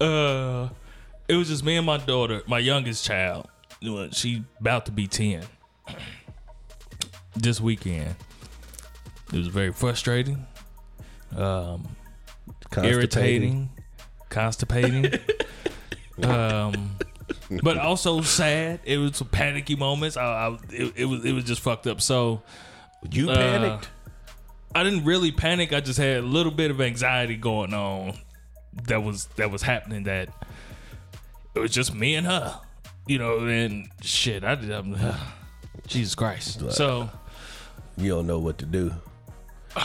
uh, 0.00 0.68
it 1.28 1.34
was 1.34 1.48
just 1.48 1.64
me 1.64 1.76
and 1.76 1.86
my 1.86 1.98
daughter, 1.98 2.42
my 2.46 2.58
youngest 2.58 3.04
child. 3.04 3.48
Well, 3.82 4.10
She 4.10 4.44
about 4.60 4.86
to 4.86 4.92
be 4.92 5.06
ten. 5.06 5.44
This 7.34 7.60
weekend, 7.60 8.14
it 9.32 9.36
was 9.36 9.48
very 9.48 9.72
frustrating. 9.72 10.46
Um, 11.36 11.86
irritating, 12.76 13.70
constipating, 14.30 15.12
um, 16.22 16.96
but 17.62 17.76
also 17.76 18.22
sad. 18.22 18.80
It 18.84 18.96
was 18.98 19.16
some 19.16 19.28
panicky 19.28 19.76
moments. 19.76 20.16
I, 20.16 20.24
I 20.24 20.58
it, 20.70 20.92
it 20.96 21.04
was 21.04 21.24
it 21.24 21.32
was 21.32 21.44
just 21.44 21.60
fucked 21.60 21.86
up. 21.86 22.00
So 22.00 22.42
You 23.14 23.30
Uh, 23.30 23.36
panicked. 23.36 23.88
I 24.74 24.82
didn't 24.82 25.04
really 25.04 25.32
panic. 25.32 25.72
I 25.72 25.80
just 25.80 25.98
had 25.98 26.18
a 26.18 26.22
little 26.26 26.52
bit 26.52 26.70
of 26.70 26.80
anxiety 26.80 27.36
going 27.36 27.72
on. 27.72 28.18
That 28.84 29.02
was 29.02 29.26
that 29.36 29.50
was 29.50 29.62
happening. 29.62 30.04
That 30.04 30.28
it 31.54 31.58
was 31.58 31.70
just 31.70 31.94
me 31.94 32.14
and 32.14 32.26
her, 32.26 32.60
you 33.06 33.18
know, 33.18 33.38
and 33.46 33.88
shit. 34.02 34.44
I 34.44 34.54
did. 34.54 34.70
I'm, 34.70 34.96
Jesus 35.86 36.14
Christ. 36.14 36.70
So 36.72 37.08
You 37.96 38.10
don't 38.10 38.26
know 38.26 38.38
what 38.38 38.58
to 38.58 38.66
do. 38.66 38.92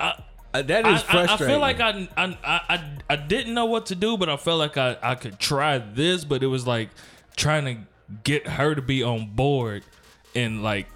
Uh, 0.00 0.62
that 0.62 0.86
I, 0.86 0.94
is 0.94 1.04
I, 1.08 1.34
I 1.34 1.36
feel 1.36 1.58
like 1.58 1.80
I, 1.80 2.08
I 2.16 2.24
I 2.42 2.60
I 2.74 2.90
I 3.10 3.16
didn't 3.16 3.52
know 3.52 3.66
what 3.66 3.86
to 3.86 3.94
do, 3.94 4.16
but 4.16 4.28
I 4.28 4.36
felt 4.36 4.58
like 4.60 4.76
I 4.78 4.96
I 5.02 5.14
could 5.16 5.38
try 5.38 5.78
this, 5.78 6.24
but 6.24 6.42
it 6.42 6.46
was 6.46 6.66
like 6.66 6.88
trying 7.36 7.64
to 7.66 8.16
get 8.24 8.46
her 8.46 8.74
to 8.74 8.80
be 8.80 9.02
on 9.02 9.26
board 9.34 9.82
and 10.34 10.62
like 10.62 10.86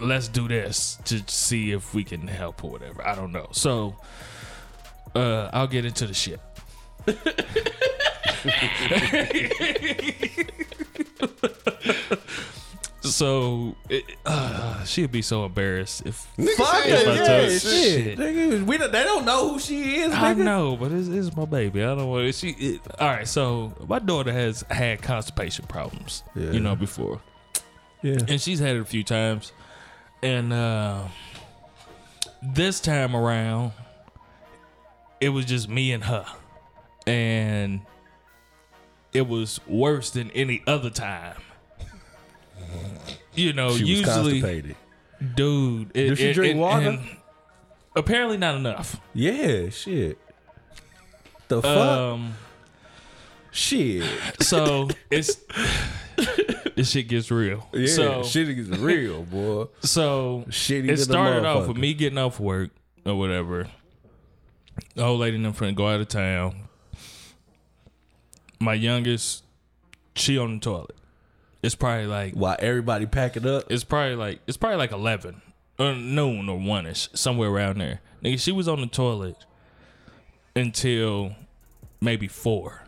let's 0.00 0.28
do 0.28 0.46
this 0.48 0.98
to 1.06 1.22
see 1.26 1.72
if 1.72 1.94
we 1.94 2.04
can 2.04 2.26
help 2.26 2.62
or 2.64 2.70
whatever. 2.70 3.06
I 3.06 3.14
don't 3.14 3.32
know. 3.32 3.48
So 3.52 3.96
uh 5.14 5.50
I'll 5.52 5.66
get 5.68 5.84
into 5.84 6.06
the 6.06 6.14
shit. 6.14 6.40
so 13.02 13.76
it, 13.88 14.04
uh, 14.24 14.82
she'd 14.84 15.12
be 15.12 15.22
so 15.22 15.44
embarrassed 15.44 16.02
if 16.06 16.14
Fuck 16.16 16.36
If 16.38 16.58
it, 16.58 17.08
I 17.08 17.14
yeah, 17.14 17.26
told- 17.26 17.50
shit. 17.52 17.62
shit. 17.62 18.18
Nigga, 18.18 18.62
we 18.64 18.78
don't, 18.78 18.90
they 18.90 19.04
don't 19.04 19.24
know 19.24 19.50
who 19.52 19.58
she 19.60 19.96
is. 20.00 20.12
I 20.12 20.34
know, 20.34 20.76
but 20.76 20.90
it's, 20.92 21.08
it's 21.08 21.36
my 21.36 21.44
baby. 21.44 21.82
I 21.82 21.94
don't 21.94 22.08
want 22.08 22.34
she. 22.34 22.50
It, 22.50 22.80
all 22.98 23.08
right, 23.08 23.28
so 23.28 23.72
my 23.86 23.98
daughter 24.00 24.32
has 24.32 24.64
had 24.70 25.02
constipation 25.02 25.66
problems, 25.66 26.22
Yeah. 26.34 26.50
you 26.50 26.60
know, 26.60 26.74
before, 26.74 27.20
Yeah. 28.02 28.18
and 28.28 28.40
she's 28.40 28.58
had 28.58 28.74
it 28.76 28.80
a 28.80 28.84
few 28.84 29.04
times, 29.04 29.52
and 30.22 30.52
uh, 30.52 31.02
this 32.42 32.80
time 32.80 33.14
around, 33.16 33.72
it 35.20 35.30
was 35.30 35.44
just 35.44 35.68
me 35.68 35.92
and 35.92 36.04
her, 36.04 36.26
and 37.06 37.80
it 39.12 39.26
was 39.26 39.60
worse 39.66 40.10
than 40.10 40.30
any 40.32 40.62
other 40.66 40.90
time. 40.90 41.36
You 43.34 43.52
know, 43.52 43.68
She 43.76 43.82
was 43.82 43.90
usually, 43.90 44.40
constipated. 44.40 44.76
dude. 45.34 45.90
It, 45.94 46.08
Did 46.10 46.18
she 46.18 46.24
it- 46.30 46.34
drink 46.34 46.56
it- 46.56 46.58
water? 46.58 46.88
and 46.90 47.00
Apparently, 47.94 48.36
not 48.36 48.54
enough. 48.56 49.00
Yeah, 49.14 49.70
shit. 49.70 50.18
The 51.48 51.62
fuck? 51.62 51.76
Um. 51.76 52.34
shit. 53.52 54.04
So 54.42 54.88
it's 55.10 55.38
this 56.76 56.90
shit 56.90 57.08
gets 57.08 57.30
real. 57.30 57.66
Yeah, 57.72 57.86
so 57.86 58.22
shit 58.22 58.54
gets 58.54 58.68
real, 58.68 59.22
boy. 59.22 59.66
so 59.80 60.44
Shitty 60.48 60.90
it 60.90 60.98
started 60.98 61.44
off 61.44 61.66
with 61.66 61.78
me 61.78 61.94
getting 61.94 62.18
off 62.18 62.38
work 62.38 62.70
or 63.04 63.18
whatever. 63.18 63.66
The 64.94 65.02
old 65.02 65.20
lady 65.20 65.36
in 65.36 65.42
the 65.42 65.54
front 65.54 65.76
go 65.76 65.88
out 65.88 66.00
of 66.00 66.08
town. 66.08 66.68
My 68.60 68.74
youngest, 68.74 69.42
she 70.14 70.36
on 70.38 70.54
the 70.54 70.60
toilet. 70.60 70.94
It's 71.62 71.74
probably 71.74 72.06
like 72.06 72.34
While 72.34 72.56
everybody 72.58 73.06
packing 73.06 73.46
up. 73.46 73.64
it's 73.70 73.82
probably 73.82 74.14
like 74.14 74.40
it's 74.46 74.58
probably 74.58 74.76
like 74.76 74.92
eleven 74.92 75.40
or 75.78 75.94
noon 75.94 76.48
or 76.48 76.58
one 76.58 76.86
ish 76.86 77.08
somewhere 77.14 77.48
around 77.48 77.78
there. 77.80 78.00
Nigga, 78.22 78.38
she 78.38 78.52
was 78.52 78.68
on 78.68 78.82
the 78.82 78.86
toilet 78.86 79.46
until 80.54 81.34
maybe 82.02 82.28
four. 82.28 82.85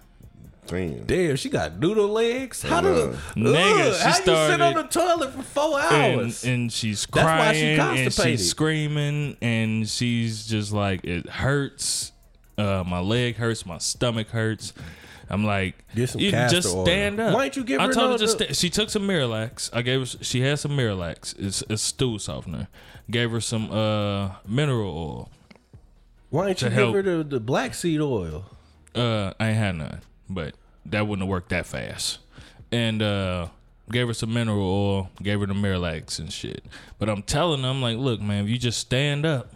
Damn. 0.68 1.04
Damn, 1.04 1.36
she 1.36 1.48
got 1.50 1.78
noodle 1.78 2.08
legs. 2.08 2.62
How 2.62 2.80
do 2.80 2.88
Uh, 2.88 3.16
Nigga, 3.36 3.88
Ugh, 3.88 3.94
she 3.94 4.02
how 4.02 4.42
you 4.46 4.50
sit 4.52 4.60
on 4.60 4.74
the 4.74 4.82
toilet 4.84 5.32
for 5.32 5.42
four 5.42 5.80
hours? 5.80 6.44
and 6.44 6.72
she's 6.72 7.06
That's 7.06 7.24
why 7.26 7.52
she 7.54 7.76
crying 7.76 7.98
and 8.04 8.12
she's 8.12 8.50
screaming 8.50 9.36
and 9.42 9.88
she's 9.88 10.46
just 10.46 10.72
like 10.72 11.04
it 11.04 11.28
hurts 11.28 12.12
uh 12.58 12.82
my 12.86 12.98
leg 13.00 13.36
hurts 13.36 13.64
my 13.64 13.78
stomach 13.78 14.28
hurts 14.30 14.72
i'm 15.30 15.44
like 15.44 15.76
Get 15.94 16.08
some 16.10 16.20
you 16.20 16.32
castor 16.32 16.56
just 16.56 16.74
oil. 16.74 16.84
stand 16.84 17.20
up 17.20 17.32
Why 17.34 17.44
ain't 17.44 17.56
you 17.56 17.62
give 17.62 17.80
i 17.80 17.84
told 17.84 17.96
her 17.96 18.08
no- 18.12 18.18
just 18.18 18.38
sta- 18.40 18.52
she 18.52 18.68
took 18.68 18.90
some 18.90 19.06
miralax 19.06 19.70
i 19.72 19.80
gave 19.80 20.00
her 20.00 20.06
she 20.06 20.40
had 20.40 20.58
some 20.58 20.72
miralax 20.72 21.38
it's 21.38 21.62
a 21.70 21.78
stool 21.78 22.18
softener 22.18 22.66
gave 23.10 23.30
her 23.30 23.40
some 23.40 23.70
uh 23.70 24.32
mineral 24.44 24.90
oil 24.90 25.30
Why 26.30 26.46
don't 26.46 26.50
you 26.50 26.54
to 26.56 26.64
give 26.64 26.72
help. 26.72 26.94
her 26.96 27.02
the, 27.02 27.22
the 27.24 27.38
black 27.40 27.74
seed 27.74 28.00
oil? 28.00 28.44
Uh, 28.94 29.32
I 29.38 29.48
ain't 29.50 29.56
had 29.58 29.76
none, 29.76 30.00
but 30.28 30.54
that 30.86 31.06
wouldn't 31.06 31.22
have 31.24 31.30
worked 31.30 31.50
that 31.50 31.66
fast. 31.66 32.18
And 32.70 33.00
uh, 33.02 33.48
gave 33.90 34.08
her 34.08 34.14
some 34.14 34.32
mineral 34.32 34.60
oil, 34.62 35.10
gave 35.22 35.40
her 35.40 35.46
the 35.46 35.54
Miralax 35.54 36.18
and 36.18 36.32
shit. 36.32 36.64
But 36.98 37.08
I'm 37.08 37.22
telling 37.22 37.62
them, 37.62 37.80
like, 37.80 37.96
look, 37.96 38.20
man, 38.20 38.44
if 38.44 38.50
you 38.50 38.58
just 38.58 38.78
stand 38.78 39.24
up, 39.24 39.52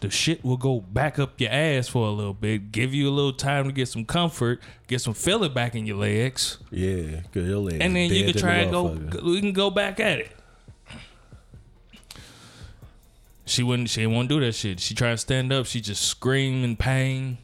the 0.00 0.10
shit 0.10 0.44
will 0.44 0.56
go 0.56 0.80
back 0.80 1.18
up 1.18 1.40
your 1.40 1.50
ass 1.50 1.88
for 1.88 2.06
a 2.06 2.10
little 2.10 2.34
bit, 2.34 2.72
give 2.72 2.92
you 2.92 3.08
a 3.08 3.12
little 3.12 3.32
time 3.32 3.66
to 3.66 3.72
get 3.72 3.88
some 3.88 4.04
comfort, 4.04 4.60
get 4.86 5.00
some 5.00 5.14
feeling 5.14 5.54
back 5.54 5.74
in 5.74 5.86
your 5.86 5.96
legs, 5.96 6.58
Yeah, 6.70 7.20
your 7.32 7.58
legs. 7.58 7.78
and 7.80 7.96
then 7.96 8.10
you 8.10 8.24
can 8.24 8.34
try 8.36 8.56
and 8.56 8.70
go. 8.70 8.88
We 9.24 9.40
can 9.40 9.52
go 9.52 9.70
back 9.70 10.00
at 10.00 10.18
it. 10.18 10.30
She 13.46 13.62
wouldn't. 13.62 13.90
She 13.90 14.00
didn't 14.00 14.14
want 14.14 14.28
to 14.28 14.34
do 14.40 14.44
that 14.44 14.52
shit. 14.54 14.80
She 14.80 14.94
tried 14.94 15.12
to 15.12 15.18
stand 15.18 15.52
up. 15.52 15.66
She 15.66 15.80
just 15.80 16.02
screamed 16.02 16.64
in 16.64 16.76
pain 16.76 17.38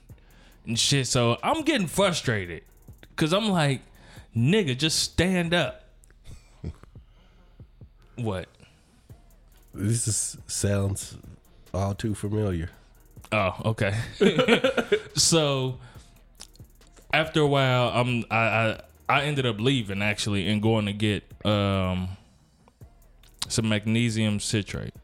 and 0.66 0.78
shit. 0.78 1.06
So 1.06 1.38
I'm 1.42 1.62
getting 1.62 1.86
frustrated 1.86 2.62
because 3.10 3.32
I'm 3.32 3.48
like, 3.48 3.82
nigga, 4.36 4.76
just 4.76 4.98
stand 4.98 5.54
up. 5.54 5.84
what? 8.16 8.48
This 9.74 10.08
is, 10.08 10.36
sounds 10.46 11.16
all 11.72 11.94
too 11.94 12.14
familiar. 12.14 12.70
Oh, 13.32 13.54
okay. 13.66 13.94
so 15.14 15.78
after 17.12 17.40
a 17.40 17.46
while, 17.46 17.88
I'm 17.88 18.24
I, 18.30 18.36
I 18.36 18.80
I 19.08 19.22
ended 19.22 19.46
up 19.46 19.60
leaving 19.60 20.02
actually 20.02 20.48
and 20.48 20.60
going 20.60 20.86
to 20.86 20.92
get 20.92 21.24
um 21.44 22.08
some 23.48 23.68
magnesium 23.68 24.40
citrate 24.40 24.94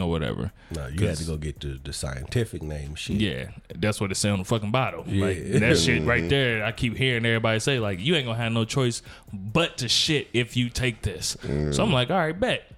or 0.00 0.10
whatever. 0.10 0.50
No, 0.74 0.86
you 0.88 1.06
had 1.06 1.16
to 1.18 1.24
go 1.24 1.36
get 1.36 1.60
the, 1.60 1.78
the 1.82 1.92
scientific 1.92 2.62
name 2.62 2.94
shit. 2.94 3.16
Yeah, 3.16 3.50
that's 3.74 4.00
what 4.00 4.10
it 4.10 4.16
said 4.16 4.32
on 4.32 4.38
the 4.40 4.44
fucking 4.44 4.70
bottle. 4.72 5.04
Like 5.06 5.38
Yeah. 5.44 5.58
that 5.60 5.78
shit 5.78 6.02
right 6.06 6.28
there. 6.28 6.64
I 6.64 6.72
keep 6.72 6.96
hearing 6.96 7.24
everybody 7.24 7.60
say 7.60 7.78
like, 7.78 8.00
you 8.00 8.14
ain't 8.16 8.26
gonna 8.26 8.38
have 8.38 8.52
no 8.52 8.64
choice 8.64 9.02
but 9.32 9.78
to 9.78 9.88
shit 9.88 10.28
if 10.32 10.56
you 10.56 10.68
take 10.70 11.02
this. 11.02 11.36
So 11.70 11.82
I'm 11.82 11.92
like, 11.92 12.10
all 12.10 12.18
right, 12.18 12.38
bet. 12.38 12.70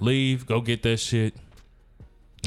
Leave, 0.00 0.46
go 0.46 0.60
get 0.60 0.82
that 0.82 0.98
shit. 0.98 1.34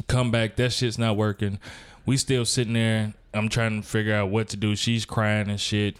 Come 0.07 0.31
back. 0.31 0.55
That 0.57 0.71
shit's 0.71 0.97
not 0.97 1.17
working. 1.17 1.59
We 2.05 2.17
still 2.17 2.45
sitting 2.45 2.73
there. 2.73 3.13
I'm 3.33 3.49
trying 3.49 3.81
to 3.81 3.87
figure 3.87 4.13
out 4.15 4.29
what 4.29 4.49
to 4.49 4.57
do. 4.57 4.75
She's 4.75 5.05
crying 5.05 5.49
and 5.49 5.59
shit. 5.59 5.97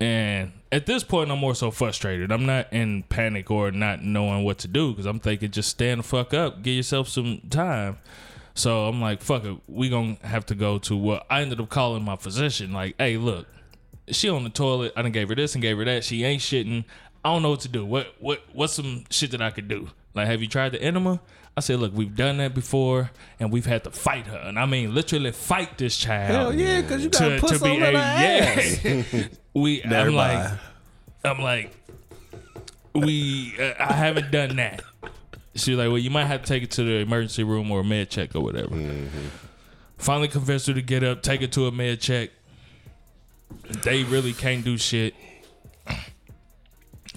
And 0.00 0.52
at 0.70 0.86
this 0.86 1.02
point, 1.02 1.30
I'm 1.30 1.38
more 1.38 1.54
so 1.54 1.70
frustrated. 1.70 2.30
I'm 2.30 2.46
not 2.46 2.72
in 2.72 3.02
panic 3.04 3.50
or 3.50 3.70
not 3.70 4.02
knowing 4.02 4.44
what 4.44 4.58
to 4.58 4.68
do 4.68 4.90
because 4.90 5.06
I'm 5.06 5.18
thinking 5.18 5.50
just 5.50 5.70
stand 5.70 6.00
the 6.00 6.04
fuck 6.04 6.32
up, 6.32 6.62
give 6.62 6.74
yourself 6.74 7.08
some 7.08 7.40
time. 7.50 7.98
So 8.54 8.86
I'm 8.86 9.00
like, 9.00 9.22
fuck 9.22 9.44
it, 9.44 9.56
we 9.66 9.88
gonna 9.88 10.16
have 10.22 10.46
to 10.46 10.54
go 10.54 10.78
to 10.80 10.96
what 10.96 11.26
I 11.30 11.42
ended 11.42 11.60
up 11.60 11.68
calling 11.68 12.04
my 12.04 12.16
physician. 12.16 12.72
Like, 12.72 12.94
hey, 12.98 13.16
look, 13.16 13.46
she 14.08 14.28
on 14.28 14.44
the 14.44 14.50
toilet. 14.50 14.92
I 14.96 15.02
done 15.02 15.12
gave 15.12 15.28
her 15.28 15.34
this 15.34 15.54
and 15.54 15.62
gave 15.62 15.78
her 15.78 15.84
that. 15.84 16.04
She 16.04 16.24
ain't 16.24 16.42
shitting. 16.42 16.84
I 17.24 17.32
don't 17.32 17.42
know 17.42 17.50
what 17.50 17.60
to 17.60 17.68
do. 17.68 17.84
What 17.84 18.14
what 18.20 18.42
what's 18.52 18.72
some 18.72 19.04
shit 19.10 19.32
that 19.32 19.42
I 19.42 19.50
could 19.50 19.68
do? 19.68 19.90
Like, 20.14 20.26
have 20.26 20.40
you 20.40 20.48
tried 20.48 20.72
the 20.72 20.82
enema? 20.82 21.20
I 21.58 21.60
said, 21.60 21.80
look, 21.80 21.92
we've 21.92 22.14
done 22.14 22.36
that 22.36 22.54
before, 22.54 23.10
and 23.40 23.50
we've 23.50 23.66
had 23.66 23.82
to 23.82 23.90
fight 23.90 24.28
her, 24.28 24.36
and 24.36 24.56
I 24.60 24.64
mean 24.64 24.94
literally 24.94 25.32
fight 25.32 25.76
this 25.76 25.96
child. 25.96 26.30
Hell 26.30 26.54
yeah, 26.54 26.82
because 26.82 27.02
you 27.02 27.10
got 27.10 27.18
to, 27.18 27.40
puss 27.40 27.58
to 27.58 27.64
be 27.64 27.70
on 27.70 27.80
her 27.80 27.90
a 27.90 27.94
ass. 27.96 28.84
yeah. 28.84 29.24
we, 29.54 29.82
I'm 29.82 29.90
Never 29.90 30.12
like. 30.12 30.52
I'm 31.24 31.40
like, 31.40 31.72
we, 32.94 33.56
uh, 33.58 33.72
I 33.76 33.92
haven't 33.92 34.30
done 34.30 34.54
that. 34.54 34.82
She's 35.56 35.76
like, 35.76 35.88
well, 35.88 35.98
you 35.98 36.10
might 36.10 36.26
have 36.26 36.42
to 36.42 36.46
take 36.46 36.62
it 36.62 36.70
to 36.72 36.84
the 36.84 36.98
emergency 36.98 37.42
room 37.42 37.72
or 37.72 37.80
a 37.80 37.82
MedCheck 37.82 38.36
or 38.36 38.40
whatever. 38.40 38.76
Finally 39.96 40.28
convinced 40.28 40.68
her 40.68 40.74
to 40.74 40.82
get 40.82 41.02
up, 41.02 41.24
take 41.24 41.40
her 41.40 41.48
to 41.48 41.66
a 41.66 41.72
MedCheck. 41.72 42.30
They 43.82 44.04
really 44.04 44.32
can't 44.32 44.64
do 44.64 44.78
shit. 44.78 45.12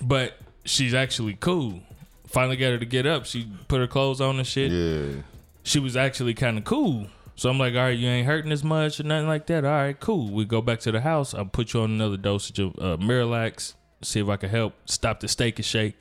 But 0.02 0.34
she's 0.66 0.96
actually 0.96 1.36
cool. 1.36 1.84
Finally 2.32 2.58
got 2.58 2.72
her 2.72 2.78
to 2.80 2.86
get 2.86 3.06
up. 3.06 3.26
She 3.26 3.48
put 3.68 3.80
her 3.80 3.88
clothes 3.88 4.22
on 4.22 4.38
and 4.38 4.48
shit 4.48 4.72
Yeah. 4.72 5.22
she 5.64 5.80
was 5.80 5.96
actually 5.98 6.34
kind 6.34 6.58
of 6.58 6.64
cool. 6.64 7.08
So 7.36 7.50
I'm 7.50 7.58
like, 7.58 7.74
all 7.74 7.80
right, 7.82 7.98
you 7.98 8.08
ain't 8.08 8.28
hurting 8.28 8.52
as 8.52 8.64
much 8.64 9.00
or 9.00 9.04
nothing 9.04 9.28
like 9.28 9.48
that. 9.48 9.66
All 9.66 9.72
right, 9.72 10.00
cool. 10.00 10.30
We 10.32 10.46
go 10.46 10.62
back 10.62 10.80
to 10.82 10.92
the 10.92 11.02
house. 11.02 11.34
I'll 11.34 11.46
put 11.46 11.74
you 11.74 11.82
on 11.82 11.92
another 11.92 12.18
dosage 12.18 12.60
of 12.60 12.76
uh, 12.78 12.98
Miralax, 12.98 13.74
see 14.02 14.20
if 14.20 14.28
I 14.30 14.38
can 14.38 14.50
help 14.50 14.74
stop 14.86 15.20
the 15.22 15.28
steak 15.28 15.58
and 15.58 15.66
shake 15.66 15.96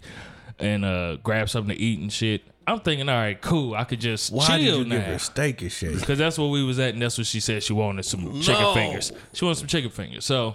and 0.58 0.84
uh, 0.84 1.16
grab 1.16 1.48
something 1.48 1.74
to 1.74 1.82
eat 1.82 1.98
and 2.00 2.12
shit. 2.12 2.42
I'm 2.66 2.80
thinking, 2.80 3.08
all 3.08 3.16
right, 3.16 3.40
cool. 3.40 3.74
I 3.74 3.84
could 3.84 4.00
just 4.00 4.32
Why 4.32 4.46
chill 4.46 4.56
did 4.58 4.64
you 4.66 4.84
now. 4.84 4.96
give 4.96 5.04
her 5.06 5.18
steak 5.18 5.62
and 5.62 5.72
shake? 5.72 5.98
Because 5.98 6.18
that's 6.18 6.38
where 6.38 6.48
we 6.48 6.62
was 6.62 6.78
at, 6.78 6.92
and 6.92 7.02
that's 7.02 7.16
what 7.16 7.26
she 7.26 7.40
said 7.40 7.62
she 7.62 7.72
wanted 7.72 8.04
some 8.04 8.40
chicken 8.42 8.74
fingers. 8.74 9.12
She 9.32 9.44
wanted 9.44 9.58
some 9.58 9.66
chicken 9.68 9.90
fingers. 9.90 10.24
So 10.24 10.54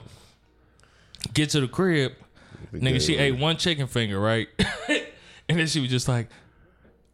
get 1.34 1.50
to 1.52 1.62
the 1.62 1.68
crib, 1.68 2.14
nigga. 2.74 3.02
She 3.06 3.18
ate 3.18 3.38
one 3.38 3.58
chicken 3.58 3.88
finger, 3.88 4.20
right? 4.20 4.48
and 5.50 5.60
then 5.60 5.68
she 5.68 5.80
was 5.80 5.90
just 5.90 6.08
like, 6.08 6.28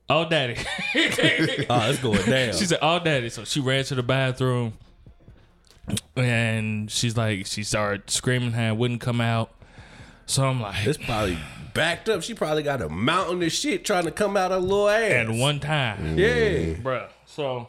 "Oh, 0.10 0.28
daddy." 0.28 0.56
Oh, 0.58 0.66
it's 0.96 2.00
going 2.00 2.26
down. 2.30 2.54
She 2.54 2.66
said, 2.66 2.80
"Oh, 2.82 3.00
daddy." 3.00 3.30
So 3.30 3.44
she 3.44 3.60
ran 3.60 3.84
to 3.86 3.96
the 3.96 4.04
bathroom, 4.04 4.74
and 6.16 6.90
she's 6.90 7.18
like, 7.18 7.46
she 7.46 7.64
started 7.64 8.10
screaming, 8.10 8.54
and 8.54 8.78
wouldn't 8.78 9.02
come 9.02 9.22
out. 9.22 9.52
So 10.26 10.46
I'm 10.48 10.62
like, 10.62 10.88
It's 10.88 10.98
probably 10.98 11.38
backed 11.74 12.08
up. 12.08 12.24
She 12.24 12.34
probably 12.34 12.64
got 12.64 12.82
a 12.82 12.88
mountain 12.88 13.44
of 13.44 13.52
shit 13.52 13.84
trying 13.84 14.06
to 14.06 14.12
come 14.12 14.38
out 14.38 14.52
her 14.52 14.60
little 14.60 14.88
ass. 14.88 15.12
at 15.12 15.30
one 15.30 15.60
time, 15.60 16.16
mm. 16.16 16.18
yeah. 16.18 16.82
bruh. 16.82 17.10
So 17.26 17.68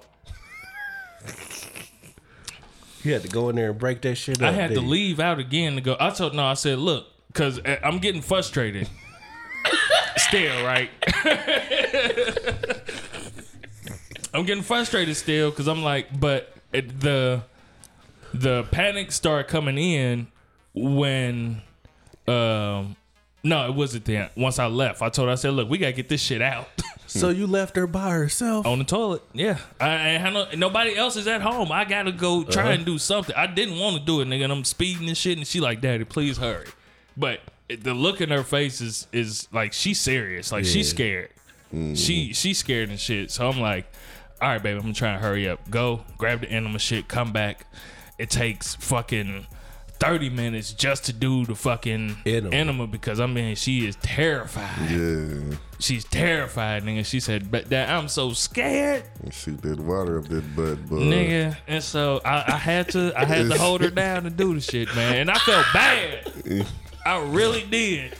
You 3.02 3.12
had 3.14 3.22
to 3.22 3.28
go 3.28 3.48
in 3.48 3.56
there 3.56 3.70
and 3.70 3.78
break 3.78 4.00
that 4.02 4.14
shit 4.14 4.40
up. 4.40 4.48
I 4.48 4.52
had 4.52 4.68
to 4.70 4.80
you? 4.80 4.86
leave 4.86 5.18
out 5.18 5.40
again 5.40 5.74
to 5.74 5.80
go. 5.80 5.96
I 5.98 6.10
told 6.10 6.34
no, 6.34 6.44
I 6.44 6.54
said, 6.54 6.78
look, 6.78 7.06
because 7.26 7.60
eh, 7.64 7.78
I'm 7.82 7.98
getting 7.98 8.22
frustrated. 8.22 8.88
Still, 10.16 10.64
right? 10.64 10.90
I'm 14.34 14.44
getting 14.46 14.62
frustrated 14.62 15.16
still 15.16 15.50
because 15.50 15.68
I'm 15.68 15.82
like, 15.82 16.18
but 16.18 16.52
it, 16.72 17.00
the 17.00 17.42
the 18.32 18.64
panic 18.64 19.12
started 19.12 19.48
coming 19.50 19.76
in 19.76 20.26
when, 20.74 21.60
um, 22.26 22.96
no, 23.44 23.66
it 23.68 23.74
wasn't 23.74 24.06
then. 24.06 24.30
Once 24.36 24.58
I 24.58 24.66
left, 24.66 25.02
I 25.02 25.10
told 25.10 25.28
her, 25.28 25.32
I 25.32 25.34
said, 25.34 25.52
look, 25.52 25.68
we 25.68 25.76
gotta 25.76 25.92
get 25.92 26.08
this 26.08 26.22
shit 26.22 26.42
out. 26.42 26.68
So 27.08 27.28
you 27.28 27.46
left 27.46 27.76
her 27.76 27.86
by 27.86 28.08
herself. 28.12 28.64
on 28.64 28.78
the 28.78 28.86
toilet. 28.86 29.20
Yeah, 29.34 29.58
I, 29.78 29.90
I 29.90 30.08
had 30.16 30.32
no, 30.32 30.46
nobody 30.56 30.96
else 30.96 31.14
is 31.16 31.26
at 31.26 31.42
home. 31.42 31.70
I 31.70 31.84
gotta 31.84 32.10
go 32.10 32.42
try 32.42 32.72
and 32.72 32.86
do 32.86 32.96
something. 32.96 33.36
I 33.36 33.46
didn't 33.46 33.78
want 33.78 33.98
to 33.98 34.02
do 34.02 34.22
it, 34.22 34.28
nigga. 34.28 34.44
And 34.44 34.52
I'm 34.52 34.64
speeding 34.64 35.08
and 35.08 35.16
shit, 35.16 35.36
and 35.36 35.46
she 35.46 35.60
like, 35.60 35.82
"Daddy, 35.82 36.04
please 36.04 36.38
hurry." 36.38 36.68
But 37.14 37.40
the 37.76 37.94
look 37.94 38.20
in 38.20 38.30
her 38.30 38.42
face 38.42 38.80
is 38.80 39.06
is 39.12 39.48
like 39.52 39.72
she's 39.72 40.00
serious, 40.00 40.52
like 40.52 40.64
she's 40.64 40.90
scared. 40.90 41.30
She 41.70 41.76
mm-hmm. 41.76 42.32
she's 42.32 42.58
scared 42.58 42.90
and 42.90 43.00
shit. 43.00 43.30
So 43.30 43.48
I'm 43.48 43.60
like, 43.60 43.90
"All 44.40 44.48
right, 44.48 44.62
baby, 44.62 44.80
I'm 44.82 44.92
trying 44.92 45.18
to 45.18 45.26
hurry 45.26 45.48
up. 45.48 45.70
Go 45.70 46.02
grab 46.18 46.40
the 46.40 46.50
enema 46.50 46.78
shit, 46.78 47.08
come 47.08 47.32
back." 47.32 47.66
It 48.18 48.30
takes 48.30 48.74
fucking. 48.76 49.46
30 49.98 50.30
minutes 50.30 50.72
just 50.72 51.04
to 51.04 51.12
do 51.12 51.46
the 51.46 51.54
fucking 51.54 52.16
Enema. 52.26 52.52
enema, 52.52 52.86
because 52.88 53.20
I 53.20 53.26
mean 53.26 53.54
she 53.54 53.86
is 53.86 53.94
terrified. 54.02 54.90
Yeah. 54.90 55.56
She's 55.78 56.04
terrified, 56.04 56.82
nigga. 56.82 57.06
She 57.06 57.20
said, 57.20 57.52
"But 57.52 57.68
Dad, 57.68 57.88
I'm 57.88 58.08
so 58.08 58.32
scared." 58.32 59.04
Shoot 59.30 59.62
that 59.62 59.78
water 59.78 60.18
up 60.18 60.24
that 60.26 60.56
butt, 60.56 60.88
boy. 60.88 60.96
nigga. 60.96 61.56
And 61.68 61.84
so 61.84 62.20
I, 62.24 62.42
I 62.48 62.56
had 62.56 62.88
to 62.90 63.12
I 63.16 63.24
had 63.24 63.48
to 63.48 63.56
hold 63.56 63.80
her 63.82 63.90
down 64.02 64.24
to 64.24 64.30
do 64.30 64.54
the 64.54 64.60
shit, 64.60 64.92
man. 64.96 65.18
And 65.18 65.30
I 65.30 65.38
felt 65.38 65.66
bad. 65.72 66.66
I 67.04 67.22
really 67.22 67.64
did. 67.64 68.16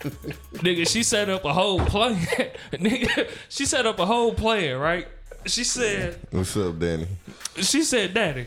nigga, 0.00 0.88
she 0.88 1.02
set 1.02 1.28
up 1.28 1.44
a 1.44 1.52
whole 1.52 1.80
plan. 1.80 2.16
nigga, 2.72 3.28
she 3.48 3.64
set 3.64 3.86
up 3.86 3.98
a 3.98 4.06
whole 4.06 4.34
plan, 4.34 4.78
right? 4.78 5.08
She 5.46 5.64
said, 5.64 6.18
What's 6.30 6.56
up, 6.56 6.78
Danny? 6.78 7.06
she 7.56 7.82
said, 7.82 8.14
Daddy, 8.14 8.46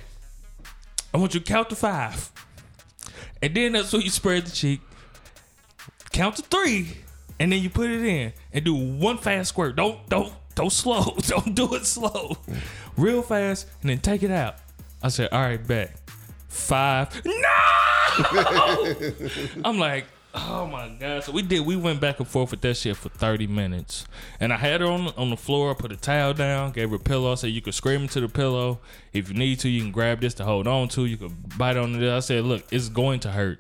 I 1.14 1.18
want 1.18 1.34
you 1.34 1.40
to 1.40 1.46
count 1.46 1.70
to 1.70 1.76
five. 1.76 2.32
And 3.42 3.54
then 3.56 3.74
that's 3.74 3.94
when 3.94 4.02
you 4.02 4.10
spread 4.10 4.46
the 4.46 4.52
cheek. 4.52 4.82
Count 6.12 6.38
to 6.38 6.42
three. 6.42 6.98
And 7.40 7.52
then 7.52 7.62
you 7.62 7.70
put 7.70 7.90
it 7.90 8.04
in 8.04 8.34
and 8.52 8.66
do 8.66 8.74
one 8.74 9.18
fast 9.20 9.50
squirt. 9.50 9.76
Don't 9.76 10.08
don't 10.10 10.34
don't 10.56 10.72
slow. 10.72 11.16
Don't 11.28 11.54
do 11.54 11.76
it 11.76 11.86
slow. 11.86 12.36
Real 12.98 13.22
fast 13.22 13.68
and 13.82 13.92
then 13.92 14.00
take 14.00 14.24
it 14.24 14.32
out. 14.32 14.56
I 15.04 15.10
said, 15.10 15.30
all 15.32 15.42
right, 15.42 15.66
bet. 15.68 15.96
Five. 16.48 17.24
No! 17.26 18.96
I'm 19.66 19.78
like, 19.78 20.06
oh 20.34 20.68
my 20.68 20.90
god. 21.00 21.24
So 21.24 21.32
we 21.32 21.42
did. 21.42 21.66
We 21.66 21.76
went 21.76 22.00
back 22.00 22.20
and 22.20 22.28
forth 22.28 22.52
with 22.52 22.62
that 22.62 22.76
shit 22.76 22.96
for 22.98 23.10
30 23.10 23.48
minutes, 23.48 24.08
and 24.40 24.54
I 24.54 24.58
had 24.58 24.82
her 24.82 24.88
on 24.88 25.08
on 25.18 25.30
the 25.30 25.38
floor. 25.38 25.76
Put 25.76 25.92
a 25.92 25.98
towel 25.98 26.34
down, 26.34 26.72
gave 26.72 26.90
her 26.90 26.96
a 26.96 27.00
pillow. 27.00 27.32
I 27.32 27.36
said 27.36 27.48
you 27.48 27.62
can 27.62 27.74
scream 27.74 28.04
into 28.04 28.22
the 28.22 28.30
pillow 28.30 28.80
if 29.14 29.30
you 29.30 29.36
need 29.36 29.60
to. 29.60 29.70
You 29.70 29.82
can 29.82 29.92
grab 29.92 30.22
this 30.22 30.34
to 30.36 30.46
hold 30.46 30.68
on 30.68 30.88
to. 30.90 31.06
You 31.06 31.18
can 31.18 31.36
bite 31.58 31.78
on 31.78 32.02
it. 32.02 32.10
I 32.10 32.20
said, 32.20 32.44
look, 32.46 32.64
it's 32.72 32.90
going 32.90 33.20
to 33.22 33.32
hurt, 33.32 33.60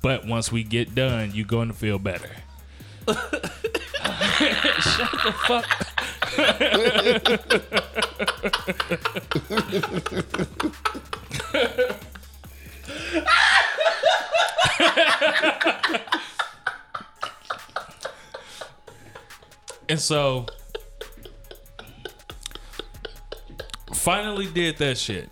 but 0.00 0.26
once 0.26 0.52
we 0.52 0.62
get 0.62 0.94
done, 0.94 1.32
you're 1.34 1.46
going 1.46 1.68
to 1.68 1.74
feel 1.74 1.98
better. 1.98 2.30
Shut 4.78 5.10
the 5.24 5.34
fuck. 5.46 5.66
And 19.88 19.98
so 19.98 20.44
finally 23.94 24.46
did 24.46 24.76
that 24.78 24.98
shit. 24.98 25.30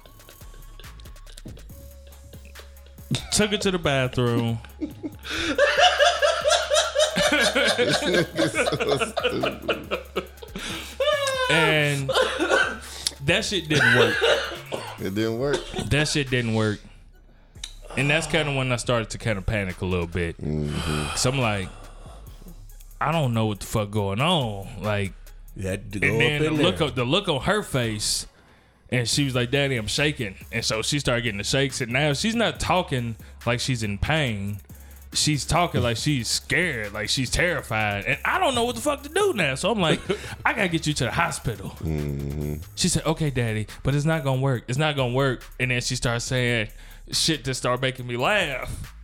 Took 3.33 3.53
it 3.53 3.61
to 3.63 3.71
the 3.71 3.79
bathroom. 3.79 4.59
and 11.51 12.11
that 13.25 13.45
shit 13.45 13.69
didn't 13.69 13.99
work. 13.99 14.17
It 14.99 15.15
didn't 15.15 15.39
work. 15.39 15.61
That 15.91 16.09
shit 16.09 16.31
didn't 16.31 16.55
work. 16.55 16.81
And 17.97 18.11
that's 18.11 18.27
kind 18.27 18.49
of 18.49 18.55
when 18.57 18.73
I 18.73 18.77
started 18.77 19.11
to 19.11 19.19
kind 19.19 19.39
of 19.39 19.47
panic 19.47 19.81
a 19.81 19.87
little 19.87 20.07
bit. 20.07 20.37
Mm-hmm. 20.39 21.17
So 21.17 21.31
I'm 21.31 21.39
like, 21.39 21.69
I 23.01 23.13
don't 23.13 23.33
know 23.35 23.47
what 23.47 23.61
the 23.61 23.67
fuck 23.67 23.91
going 23.91 24.21
on. 24.21 24.83
Like, 24.83 25.13
You 25.55 25.69
had 25.69 25.93
to 25.93 26.03
and 26.03 26.13
up 26.13 26.19
then 26.19 26.43
the 26.43 26.51
look, 26.51 26.81
of, 26.81 26.95
the 26.95 27.05
look 27.05 27.29
on 27.29 27.43
her 27.43 27.63
face, 27.63 28.27
and 28.91 29.09
she 29.09 29.25
was 29.25 29.35
like, 29.35 29.51
"Daddy, 29.51 29.77
I'm 29.77 29.87
shaking." 29.87 30.37
And 30.53 30.65
so 30.65 30.83
she 30.83 30.99
started 30.99 31.23
getting 31.23 31.39
the 31.39 31.45
shakes, 31.45 31.81
and 31.81 31.93
now 31.93 32.13
she's 32.13 32.35
not 32.35 32.61
talking 32.61 33.17
like 33.45 33.61
she's 33.61 33.83
in 33.83 33.99
pain. 33.99 34.59
She's 35.17 35.45
talking 35.45 35.83
like 35.83 35.97
she's 35.97 36.29
scared, 36.29 36.93
like 36.93 37.09
she's 37.09 37.31
terrified, 37.31 38.05
and 38.05 38.19
I 38.25 38.39
don't 38.39 38.55
know 38.55 38.65
what 38.65 38.75
the 38.75 38.81
fuck 38.83 39.03
to 39.03 39.09
do 39.09 39.33
now. 39.35 39.55
So 39.55 39.71
I'm 39.71 39.81
like, 39.81 40.01
I 40.45 40.53
gotta 40.53 40.69
get 40.69 40.87
you 40.87 40.93
to 40.95 41.05
the 41.05 41.11
hospital. 41.11 41.71
Mm-hmm. 41.81 42.57
She 42.75 42.89
said, 42.89 43.05
"Okay, 43.07 43.31
Daddy, 43.31 43.67
but 43.83 43.95
it's 43.95 44.05
not 44.05 44.25
gonna 44.25 44.41
work. 44.41 44.65
It's 44.69 44.79
not 44.79 44.95
gonna 44.97 45.15
work." 45.15 45.43
And 45.59 45.71
then 45.71 45.81
she 45.81 45.97
starts 45.97 46.25
saying 46.25 46.69
shit 47.11 47.45
to 47.45 47.55
start 47.55 47.81
making 47.81 48.07
me 48.07 48.17
laugh. 48.17 48.95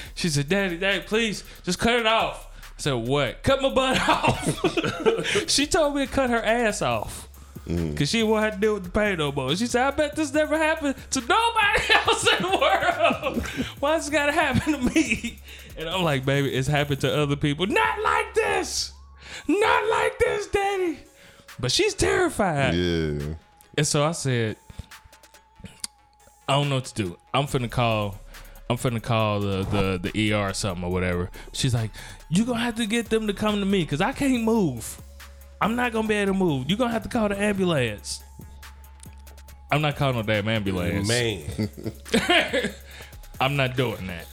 she 0.14 0.28
said, 0.28 0.48
"Daddy, 0.48 0.78
Daddy, 0.78 1.02
please 1.02 1.44
just 1.64 1.78
cut 1.78 2.00
it 2.00 2.06
off." 2.06 2.48
I 2.78 2.80
said, 2.80 2.92
"What? 2.94 3.42
Cut 3.42 3.60
my 3.62 3.68
butt 3.72 4.00
off?" 4.08 5.48
she 5.50 5.66
told 5.66 5.94
me 5.94 6.06
to 6.06 6.12
cut 6.12 6.30
her 6.30 6.42
ass 6.42 6.82
off. 6.82 7.28
Cause 7.66 8.08
she 8.08 8.22
won't 8.22 8.42
have 8.42 8.54
to 8.54 8.60
deal 8.60 8.74
with 8.74 8.84
the 8.84 8.90
pain 8.90 9.18
no 9.18 9.30
more. 9.30 9.54
She 9.54 9.66
said, 9.66 9.86
"I 9.86 9.90
bet 9.92 10.16
this 10.16 10.32
never 10.32 10.58
happened 10.58 10.96
to 11.10 11.20
nobody 11.20 11.94
else 12.06 12.26
in 12.26 12.42
the 12.42 12.58
world. 12.58 13.46
Why 13.78 13.96
this 13.98 14.10
gotta 14.10 14.32
happen 14.32 14.72
to 14.72 14.94
me?" 14.94 15.38
And 15.76 15.88
I'm 15.88 16.02
like, 16.02 16.24
"Baby, 16.24 16.52
it's 16.52 16.68
happened 16.68 17.00
to 17.02 17.16
other 17.16 17.36
people. 17.36 17.66
Not 17.66 18.02
like 18.02 18.34
this. 18.34 18.92
Not 19.46 19.88
like 19.90 20.18
this, 20.18 20.46
Daddy." 20.48 20.98
But 21.60 21.70
she's 21.70 21.94
terrified. 21.94 22.74
Yeah. 22.74 23.34
And 23.78 23.86
so 23.86 24.04
I 24.04 24.12
said, 24.12 24.56
I 26.48 26.54
don't 26.54 26.68
know 26.68 26.76
what 26.76 26.86
to 26.86 26.94
do. 26.94 27.16
I'm 27.32 27.44
finna 27.46 27.70
call. 27.70 28.18
I'm 28.68 28.76
finna 28.76 29.02
call 29.02 29.40
the 29.40 29.62
the 29.64 30.10
the 30.12 30.32
ER 30.34 30.50
or 30.50 30.52
something 30.52 30.84
or 30.84 30.90
whatever. 30.90 31.30
She's 31.52 31.74
like, 31.74 31.90
you 32.28 32.44
gonna 32.44 32.60
have 32.60 32.76
to 32.76 32.86
get 32.86 33.08
them 33.10 33.26
to 33.28 33.32
come 33.32 33.60
to 33.60 33.66
me 33.66 33.82
because 33.82 34.00
I 34.00 34.12
can't 34.12 34.44
move. 34.44 35.00
I'm 35.62 35.76
not 35.76 35.92
gonna 35.92 36.08
be 36.08 36.14
able 36.14 36.32
to 36.32 36.38
move. 36.38 36.68
You're 36.68 36.76
gonna 36.76 36.90
have 36.90 37.04
to 37.04 37.08
call 37.08 37.28
the 37.28 37.40
ambulance. 37.40 38.20
I'm 39.70 39.80
not 39.80 39.94
calling 39.94 40.16
no 40.16 40.22
damn 40.24 40.48
ambulance. 40.48 41.06
Man, 41.06 41.44
I'm 43.40 43.54
not 43.54 43.76
doing 43.76 44.08
that. 44.08 44.26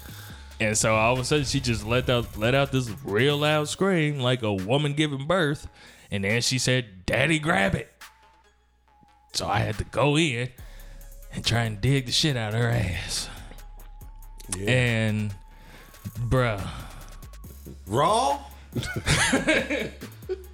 And 0.60 0.76
so 0.76 0.96
all 0.96 1.14
of 1.14 1.20
a 1.20 1.24
sudden 1.24 1.46
she 1.46 1.60
just 1.60 1.86
let 1.86 2.10
out 2.10 2.36
let 2.36 2.56
out 2.56 2.72
this 2.72 2.90
real 3.06 3.38
loud 3.38 3.70
scream 3.70 4.18
like 4.18 4.42
a 4.42 4.52
woman 4.52 4.94
giving 4.94 5.28
birth. 5.28 5.68
And 6.10 6.24
then 6.24 6.42
she 6.42 6.58
said, 6.58 7.06
Daddy, 7.06 7.38
grab 7.38 7.76
it. 7.76 7.92
So 9.34 9.46
I 9.48 9.60
had 9.60 9.78
to 9.78 9.84
go 9.84 10.18
in 10.18 10.50
and 11.32 11.46
try 11.46 11.66
and 11.66 11.80
dig 11.80 12.08
the 12.08 12.12
shit 12.12 12.38
out 12.38 12.56
of 12.56 12.60
her 12.60 12.70
ass. 12.70 13.30
Yeah. 14.58 14.72
And 14.72 15.36
bruh. 16.28 16.68
raw. 17.86 18.40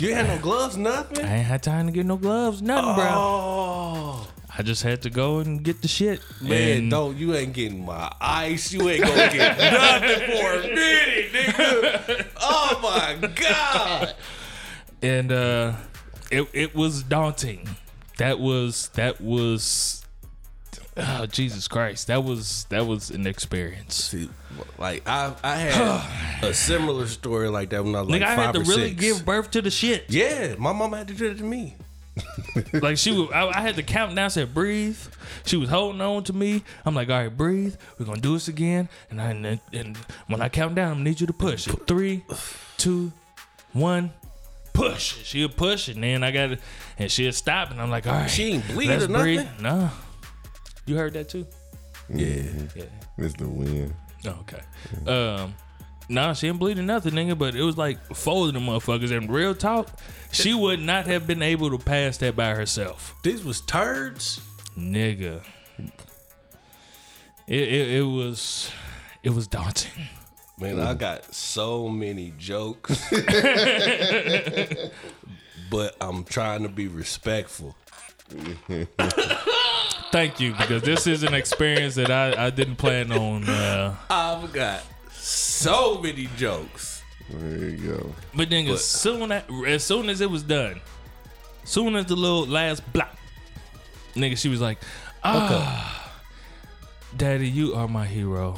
you 0.00 0.08
ain't 0.08 0.18
had 0.18 0.28
no 0.28 0.38
gloves, 0.42 0.76
nothing. 0.76 1.24
I 1.24 1.36
ain't 1.38 1.46
had 1.46 1.62
time 1.62 1.86
to 1.86 1.92
get 1.92 2.06
no 2.06 2.16
gloves, 2.16 2.62
nothing, 2.62 2.94
bro. 2.94 3.08
Oh 3.10 4.28
I 4.58 4.62
just 4.62 4.82
had 4.82 5.02
to 5.02 5.10
go 5.10 5.38
and 5.38 5.62
get 5.62 5.82
the 5.82 5.88
shit. 5.88 6.20
man, 6.40 6.88
don't 6.88 7.16
you 7.16 7.32
ain't 7.36 7.52
getting 7.52 7.84
my 7.84 8.12
ice. 8.20 8.72
You 8.72 8.88
ain't 8.88 9.04
gonna 9.04 9.30
get 9.32 9.56
nothing 9.56 10.36
for 10.36 10.52
a 10.54 10.62
minute, 10.62 11.32
nigga. 11.32 12.26
Oh 12.40 12.80
my 12.82 13.28
god. 13.28 14.14
and 15.00 15.30
uh 15.30 15.74
it 16.32 16.48
it 16.52 16.74
was 16.74 17.04
daunting. 17.04 17.68
That 18.16 18.40
was 18.40 18.88
that 18.94 19.20
was 19.20 20.04
oh 20.98 21.26
Jesus 21.26 21.68
Christ. 21.68 22.08
That 22.08 22.24
was 22.24 22.64
that 22.70 22.86
was 22.86 23.10
an 23.10 23.26
experience. 23.26 23.96
See, 23.96 24.28
like 24.78 25.08
I, 25.08 25.34
I 25.42 25.56
had 25.56 26.44
a 26.44 26.54
similar 26.54 27.06
story 27.06 27.48
like 27.48 27.70
that 27.70 27.84
when 27.84 27.94
I 27.94 28.00
was 28.00 28.10
like 28.10 28.22
Nigga, 28.22 28.26
I 28.26 28.36
five 28.36 28.46
had 28.46 28.54
to 28.54 28.60
really 28.60 28.88
six. 28.90 29.00
give 29.00 29.24
birth 29.24 29.50
to 29.52 29.62
the 29.62 29.70
shit. 29.70 30.06
Yeah, 30.08 30.54
my 30.58 30.72
mom 30.72 30.92
had 30.92 31.08
to 31.08 31.14
do 31.14 31.28
that 31.28 31.38
to 31.38 31.44
me. 31.44 31.76
like 32.72 32.98
she 32.98 33.12
was, 33.12 33.30
I, 33.32 33.46
I 33.46 33.60
had 33.60 33.76
to 33.76 33.82
count 33.82 34.14
down. 34.16 34.30
Said 34.30 34.52
breathe. 34.52 34.98
She 35.44 35.56
was 35.56 35.68
holding 35.68 36.00
on 36.00 36.24
to 36.24 36.32
me. 36.32 36.64
I'm 36.84 36.94
like, 36.94 37.08
all 37.10 37.18
right, 37.18 37.34
breathe. 37.34 37.76
We're 37.98 38.06
gonna 38.06 38.20
do 38.20 38.34
this 38.34 38.48
again. 38.48 38.88
And 39.10 39.20
I 39.20 39.30
and, 39.30 39.60
and 39.72 39.96
when 40.26 40.40
I 40.42 40.48
count 40.48 40.74
down, 40.74 40.98
I 40.98 41.02
need 41.02 41.20
you 41.20 41.26
to 41.26 41.32
push. 41.32 41.66
Three, 41.86 42.24
two, 42.76 43.12
one, 43.72 44.12
push. 44.72 45.24
She'll 45.24 45.48
push, 45.48 45.88
and 45.88 46.02
then 46.02 46.22
I 46.22 46.30
got 46.30 46.52
it, 46.52 46.60
and 46.98 47.10
she'll 47.10 47.32
stop, 47.32 47.70
and 47.70 47.80
I'm 47.80 47.90
like, 47.90 48.06
all 48.06 48.14
right, 48.14 48.30
She 48.30 48.52
ain't 48.52 48.66
bleed 48.68 48.88
let's 48.88 49.04
or 49.04 49.08
nothing? 49.08 49.48
No, 49.60 49.90
you 50.88 50.96
heard 50.96 51.12
that 51.14 51.28
too. 51.28 51.46
Yeah. 52.12 52.42
Yeah. 52.74 52.84
It's 53.18 53.34
the 53.34 53.46
win. 53.48 53.94
Oh, 54.26 54.38
okay. 54.40 54.62
Um, 55.10 55.54
nah, 56.08 56.32
she 56.32 56.46
didn't 56.46 56.54
ain't 56.54 56.60
bleeding 56.60 56.86
nothing, 56.86 57.12
nigga. 57.12 57.38
But 57.38 57.54
it 57.54 57.62
was 57.62 57.76
like 57.76 57.98
four 58.14 58.48
of 58.48 58.54
them 58.54 58.64
motherfuckers. 58.66 59.16
And 59.16 59.30
real 59.30 59.54
talk, 59.54 59.88
she 60.32 60.54
would 60.54 60.80
not 60.80 61.06
have 61.06 61.26
been 61.26 61.42
able 61.42 61.70
to 61.70 61.78
pass 61.78 62.16
that 62.18 62.34
by 62.36 62.54
herself, 62.54 63.14
These 63.22 63.44
was 63.44 63.60
turds. 63.60 64.40
nigga. 64.76 65.42
It 67.46 67.62
it, 67.68 67.90
it 67.98 68.02
was 68.02 68.70
it 69.22 69.30
was 69.30 69.46
daunting. 69.46 70.08
Man, 70.58 70.80
I 70.80 70.94
got 70.94 71.32
so 71.34 71.88
many 71.88 72.32
jokes. 72.36 73.00
but 75.70 75.96
I'm 76.00 76.24
trying 76.24 76.64
to 76.64 76.68
be 76.68 76.88
respectful. 76.88 77.76
Thank 80.10 80.40
you 80.40 80.52
because 80.52 80.82
this 80.82 81.06
is 81.06 81.22
an 81.22 81.34
experience 81.34 81.94
that 81.96 82.10
I, 82.10 82.46
I 82.46 82.50
didn't 82.50 82.76
plan 82.76 83.12
on. 83.12 83.44
Uh, 83.48 83.94
I've 84.08 84.52
got 84.52 84.82
so 85.12 86.00
many 86.00 86.28
jokes. 86.36 87.02
There 87.30 87.68
you 87.68 87.76
go. 87.92 88.14
but 88.34 88.48
then 88.48 88.66
as 88.68 88.82
soon 88.84 89.30
as, 89.32 89.42
as 89.66 89.84
soon 89.84 90.08
as 90.08 90.22
it 90.22 90.30
was 90.30 90.42
done, 90.42 90.80
soon 91.64 91.94
as 91.96 92.06
the 92.06 92.16
little 92.16 92.46
last 92.46 92.90
block, 92.92 93.14
nigga, 94.14 94.38
she 94.38 94.48
was 94.48 94.62
like, 94.62 94.78
"Ah, 95.22 96.10
Daddy, 97.14 97.48
you 97.48 97.74
are 97.74 97.86
my 97.86 98.06
hero. 98.06 98.56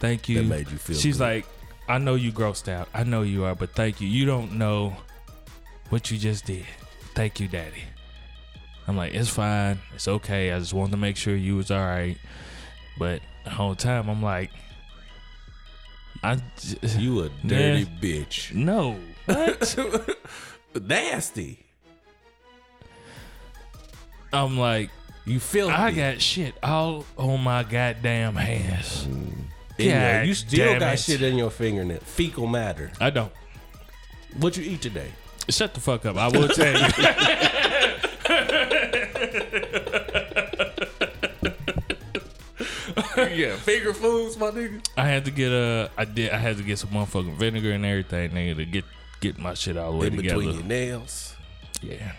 Thank 0.00 0.28
you." 0.28 0.42
That 0.42 0.44
made 0.44 0.70
you 0.70 0.76
feel 0.76 0.96
She's 0.96 1.16
good. 1.16 1.24
like, 1.24 1.46
"I 1.88 1.96
know 1.96 2.14
you 2.14 2.30
grossed 2.30 2.68
out. 2.68 2.88
I 2.92 3.04
know 3.04 3.22
you 3.22 3.44
are, 3.44 3.54
but 3.54 3.70
thank 3.70 4.02
you. 4.02 4.08
You 4.08 4.26
don't 4.26 4.52
know 4.58 4.94
what 5.88 6.10
you 6.10 6.18
just 6.18 6.44
did. 6.44 6.66
Thank 7.14 7.40
you, 7.40 7.48
Daddy." 7.48 7.84
I'm 8.86 8.96
like, 8.96 9.14
"It's 9.14 9.28
fine. 9.30 9.78
It's 9.94 10.06
okay. 10.08 10.52
I 10.52 10.58
just 10.58 10.74
wanted 10.74 10.90
to 10.92 10.96
make 10.98 11.16
sure 11.16 11.34
you 11.34 11.56
was 11.56 11.70
all 11.70 11.78
right." 11.84 12.16
But 12.98 13.22
the 13.44 13.50
whole 13.50 13.74
time, 13.74 14.08
I'm 14.08 14.22
like, 14.22 14.50
"I 16.22 16.36
j- 16.36 16.98
You 16.98 17.22
a 17.24 17.28
dirty 17.46 17.86
bitch. 17.86 18.52
no." 18.54 18.98
What? 19.26 19.76
Nasty. 20.82 21.60
I'm 24.32 24.58
like, 24.58 24.90
You 25.24 25.38
feel 25.40 25.70
I 25.70 25.92
got 25.92 26.20
shit 26.20 26.54
all 26.62 27.06
on 27.16 27.40
my 27.42 27.62
goddamn 27.62 28.34
hands. 28.34 29.06
Mm. 29.06 29.44
anyway, 29.78 30.18
God 30.18 30.26
you 30.26 30.34
still 30.34 30.78
got 30.78 30.94
it. 30.94 30.98
shit 30.98 31.22
in 31.22 31.38
your 31.38 31.50
fingernail. 31.50 32.00
Fecal 32.00 32.46
matter. 32.46 32.92
I 33.00 33.10
don't. 33.10 33.32
What 34.38 34.56
you 34.56 34.64
eat 34.64 34.82
today? 34.82 35.10
Shut 35.48 35.72
the 35.74 35.80
fuck 35.80 36.04
up. 36.04 36.16
I 36.16 36.28
will 36.28 36.48
tell 36.48 36.72
you. 36.72 36.86
yeah, 43.32 43.56
finger 43.56 43.92
foods, 43.94 44.36
my 44.38 44.50
nigga. 44.50 44.86
I 44.96 45.06
had 45.08 45.24
to 45.26 45.30
get 45.30 45.52
a. 45.52 45.90
I 45.96 46.04
did. 46.04 46.30
I 46.30 46.36
had 46.36 46.56
to 46.58 46.62
get 46.62 46.78
some 46.78 46.90
motherfucking 46.90 47.36
vinegar 47.36 47.72
and 47.72 47.84
everything, 47.84 48.30
nigga, 48.30 48.56
to 48.56 48.64
get 48.64 48.84
get 49.20 49.38
my 49.38 49.54
shit 49.54 49.76
all 49.76 49.92
the 49.92 49.98
way 49.98 50.06
In 50.08 50.16
together. 50.16 50.36
between 50.38 50.54
your 50.56 50.64
nails. 50.64 51.36
Yeah. 51.82 52.12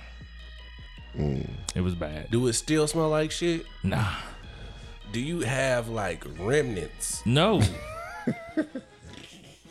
Mm. 1.17 1.49
It 1.75 1.81
was 1.81 1.95
bad. 1.95 2.29
Do 2.31 2.45
it 2.47 2.53
still 2.53 2.87
smell 2.87 3.09
like 3.09 3.31
shit? 3.31 3.65
Nah. 3.83 4.15
Do 5.11 5.19
you 5.21 5.41
have 5.41 5.87
like 5.87 6.25
remnants 6.39 7.21
No. 7.25 7.61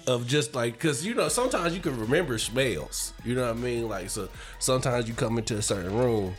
of 0.06 0.26
just 0.26 0.54
like 0.54 0.74
because 0.74 1.04
you 1.04 1.14
know 1.14 1.28
sometimes 1.28 1.74
you 1.74 1.80
can 1.80 1.98
remember 1.98 2.38
smells. 2.38 3.12
You 3.24 3.34
know 3.34 3.42
what 3.46 3.56
I 3.56 3.60
mean? 3.60 3.88
Like 3.88 4.10
so 4.10 4.28
sometimes 4.58 5.08
you 5.08 5.14
come 5.14 5.38
into 5.38 5.56
a 5.56 5.62
certain 5.62 5.96
room 5.96 6.34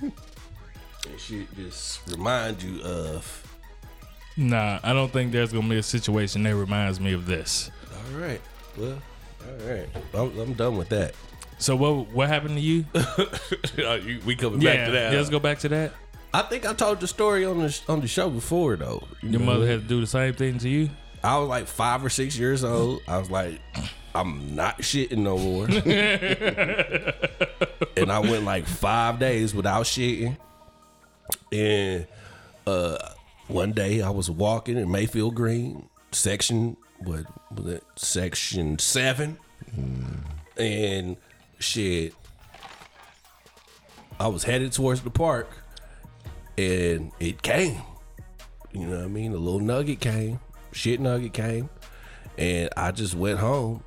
and 0.00 0.12
shit 1.18 1.54
just 1.56 2.00
remind 2.10 2.62
you 2.62 2.80
of. 2.82 3.46
nah. 4.36 4.78
I 4.82 4.92
don't 4.92 5.12
think 5.12 5.32
there's 5.32 5.52
gonna 5.52 5.68
be 5.68 5.78
a 5.78 5.82
situation 5.82 6.42
that 6.44 6.54
reminds 6.56 7.00
me 7.00 7.12
of 7.12 7.26
this. 7.26 7.70
All 7.92 8.20
right, 8.20 8.40
well, 8.78 8.98
all 9.46 9.68
right, 9.68 9.88
I'm, 10.14 10.38
I'm 10.38 10.52
done 10.54 10.76
with 10.76 10.88
that. 10.90 11.14
So 11.58 11.76
what? 11.76 12.08
What 12.08 12.28
happened 12.28 12.56
to 12.56 12.60
you? 12.60 12.84
Uh, 13.78 13.94
you- 13.94 14.20
we 14.26 14.36
coming 14.36 14.60
yeah. 14.60 14.76
back 14.76 14.86
to 14.86 14.92
that. 14.92 15.14
Let's 15.14 15.30
go 15.30 15.38
back 15.38 15.58
to 15.60 15.68
that. 15.70 15.92
I 16.34 16.42
think 16.42 16.66
I 16.66 16.72
told 16.74 17.00
the 17.00 17.06
story 17.06 17.44
on 17.44 17.58
the 17.58 17.80
on 17.88 18.00
the 18.00 18.08
show 18.08 18.28
before 18.30 18.76
though. 18.76 19.02
You 19.22 19.30
Your 19.30 19.40
know? 19.40 19.46
mother 19.46 19.66
had 19.66 19.82
to 19.82 19.86
do 19.88 20.00
the 20.00 20.06
same 20.06 20.34
thing 20.34 20.58
to 20.58 20.68
you. 20.68 20.90
I 21.24 21.38
was 21.38 21.48
like 21.48 21.66
five 21.66 22.04
or 22.04 22.10
six 22.10 22.36
years 22.36 22.64
old. 22.64 23.02
I 23.06 23.18
was 23.18 23.30
like, 23.30 23.60
I'm 24.14 24.54
not 24.54 24.78
shitting 24.78 25.18
no 25.18 25.38
more. 25.38 25.66
and 27.96 28.12
I 28.12 28.18
went 28.18 28.44
like 28.44 28.66
five 28.66 29.18
days 29.18 29.54
without 29.54 29.84
shitting. 29.84 30.36
And 31.52 32.06
uh, 32.66 32.98
one 33.48 33.72
day 33.72 34.02
I 34.02 34.10
was 34.10 34.30
walking 34.30 34.76
in 34.76 34.90
Mayfield 34.90 35.34
Green, 35.34 35.88
section 36.10 36.76
what 37.04 37.24
was 37.54 37.74
it? 37.74 37.84
Section 37.96 38.78
seven, 38.78 39.38
and 40.56 41.16
shit. 41.58 42.14
I 44.20 44.28
was 44.28 44.44
headed 44.44 44.72
towards 44.72 45.00
the 45.00 45.10
park, 45.10 45.48
and 46.56 47.10
it 47.18 47.42
came. 47.42 47.80
You 48.72 48.86
know 48.86 48.98
what 48.98 49.04
I 49.04 49.08
mean? 49.08 49.32
A 49.32 49.36
little 49.36 49.60
nugget 49.60 50.00
came, 50.00 50.38
shit 50.72 51.00
nugget 51.00 51.32
came, 51.32 51.70
and 52.36 52.68
I 52.76 52.90
just 52.90 53.14
went 53.14 53.38
home, 53.38 53.82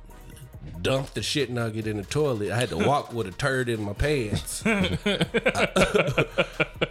dumped 0.82 1.14
the 1.14 1.22
shit 1.22 1.50
nugget 1.50 1.86
in 1.86 1.96
the 1.96 2.04
toilet. 2.04 2.50
I 2.50 2.56
had 2.56 2.70
to 2.70 2.78
walk 2.78 3.12
with 3.12 3.26
a 3.26 3.32
turd 3.32 3.68
in 3.68 3.82
my 3.82 3.92
pants. 3.92 4.62
I, 4.64 4.98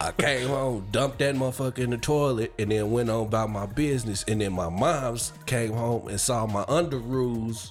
I 0.00 0.12
came 0.12 0.48
home, 0.48 0.88
dumped 0.90 1.18
that 1.18 1.34
motherfucker 1.34 1.78
in 1.78 1.90
the 1.90 1.98
toilet, 1.98 2.52
and 2.58 2.70
then 2.70 2.90
went 2.90 3.10
on 3.10 3.26
about 3.26 3.50
my 3.50 3.66
business. 3.66 4.24
And 4.28 4.40
then 4.40 4.52
my 4.52 4.68
mom's 4.68 5.32
came 5.46 5.72
home 5.72 6.08
and 6.08 6.20
saw 6.20 6.46
my 6.46 6.64
underoos 6.64 7.70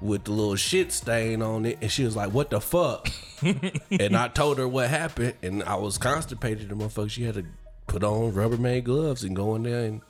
with 0.00 0.24
the 0.24 0.32
little 0.32 0.56
shit 0.56 0.92
stain 0.92 1.42
on 1.42 1.66
it, 1.66 1.78
and 1.80 1.90
she 1.90 2.04
was 2.04 2.16
like, 2.16 2.32
"What 2.32 2.50
the 2.50 2.60
fuck?" 2.60 3.10
and 3.42 4.16
I 4.16 4.28
told 4.28 4.58
her 4.58 4.66
what 4.66 4.88
happened, 4.88 5.34
and 5.42 5.62
I 5.62 5.76
was 5.76 5.98
constipated. 5.98 6.68
The 6.68 6.74
motherfucker, 6.74 7.10
she 7.10 7.24
had 7.24 7.34
to 7.34 7.44
put 7.86 8.02
on 8.04 8.32
Rubbermaid 8.32 8.84
gloves 8.84 9.24
and 9.24 9.36
go 9.36 9.54
in 9.54 9.64
there, 9.64 9.84
and 9.84 10.00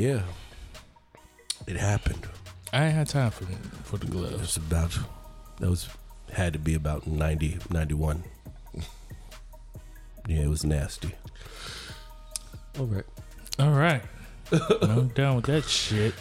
yeah, 0.00 0.22
it 1.66 1.76
happened. 1.76 2.26
I 2.72 2.84
ain't 2.86 2.94
had 2.94 3.08
time 3.08 3.30
for 3.30 3.44
for 3.84 3.96
the 3.98 4.06
It 4.06 4.10
gloves. 4.10 4.38
was 4.40 4.56
about 4.56 4.96
that 5.58 5.68
was 5.68 5.88
had 6.32 6.52
to 6.52 6.58
be 6.58 6.74
about 6.74 7.06
90, 7.06 7.58
91. 7.70 8.24
Yeah, 10.28 10.42
it 10.42 10.48
was 10.48 10.64
nasty. 10.64 11.12
All 12.78 12.86
right, 12.86 13.04
All 13.58 13.70
right. 13.72 14.02
I'm 14.82 15.08
done 15.08 15.36
with 15.36 15.46
that 15.46 15.64
shit. 15.64 16.14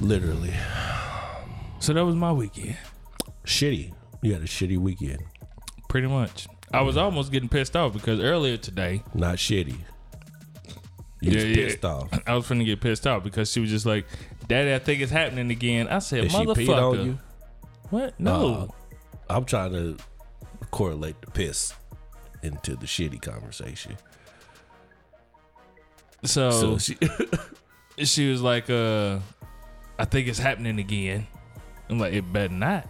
literally 0.00 0.52
So 1.78 1.92
that 1.92 2.04
was 2.04 2.14
my 2.16 2.32
weekend. 2.32 2.76
shitty. 3.44 3.92
You 4.22 4.32
had 4.32 4.42
a 4.42 4.46
shitty 4.46 4.78
weekend. 4.78 5.20
Pretty 5.88 6.08
much. 6.08 6.48
I 6.72 6.80
was 6.82 6.96
almost 6.96 7.30
getting 7.30 7.48
pissed 7.48 7.76
off 7.76 7.92
because 7.92 8.18
earlier 8.20 8.56
today, 8.56 9.02
Not 9.14 9.36
shitty. 9.36 9.76
You 11.24 11.38
Yeah, 11.38 11.44
was 11.48 11.56
yeah. 11.56 11.66
pissed 11.66 11.84
off. 11.84 12.08
I 12.26 12.34
was 12.34 12.46
finna 12.46 12.64
get 12.64 12.80
pissed 12.80 13.06
off 13.06 13.24
because 13.24 13.50
she 13.50 13.60
was 13.60 13.70
just 13.70 13.86
like, 13.86 14.06
Daddy, 14.48 14.74
I 14.74 14.78
think 14.78 15.00
it's 15.00 15.12
happening 15.12 15.50
again. 15.50 15.88
I 15.88 15.98
said, 16.00 16.22
Did 16.22 16.32
she 16.32 16.36
motherfucker. 16.38 16.54
peed 16.66 17.00
on 17.00 17.06
you? 17.06 17.18
What? 17.90 18.18
No. 18.20 18.70
Uh, 19.28 19.34
I'm 19.34 19.44
trying 19.44 19.72
to 19.72 19.96
correlate 20.70 21.20
the 21.22 21.30
piss 21.30 21.72
into 22.42 22.76
the 22.76 22.86
shitty 22.86 23.22
conversation. 23.22 23.96
so 26.24 26.50
So 26.50 26.78
she, 26.78 26.96
she 28.04 28.30
was 28.30 28.42
like, 28.42 28.68
uh, 28.70 29.18
I 29.98 30.04
think 30.04 30.28
it's 30.28 30.38
happening 30.38 30.78
again. 30.78 31.26
I'm 31.88 31.98
like, 31.98 32.12
it 32.14 32.30
better 32.32 32.52
not. 32.52 32.86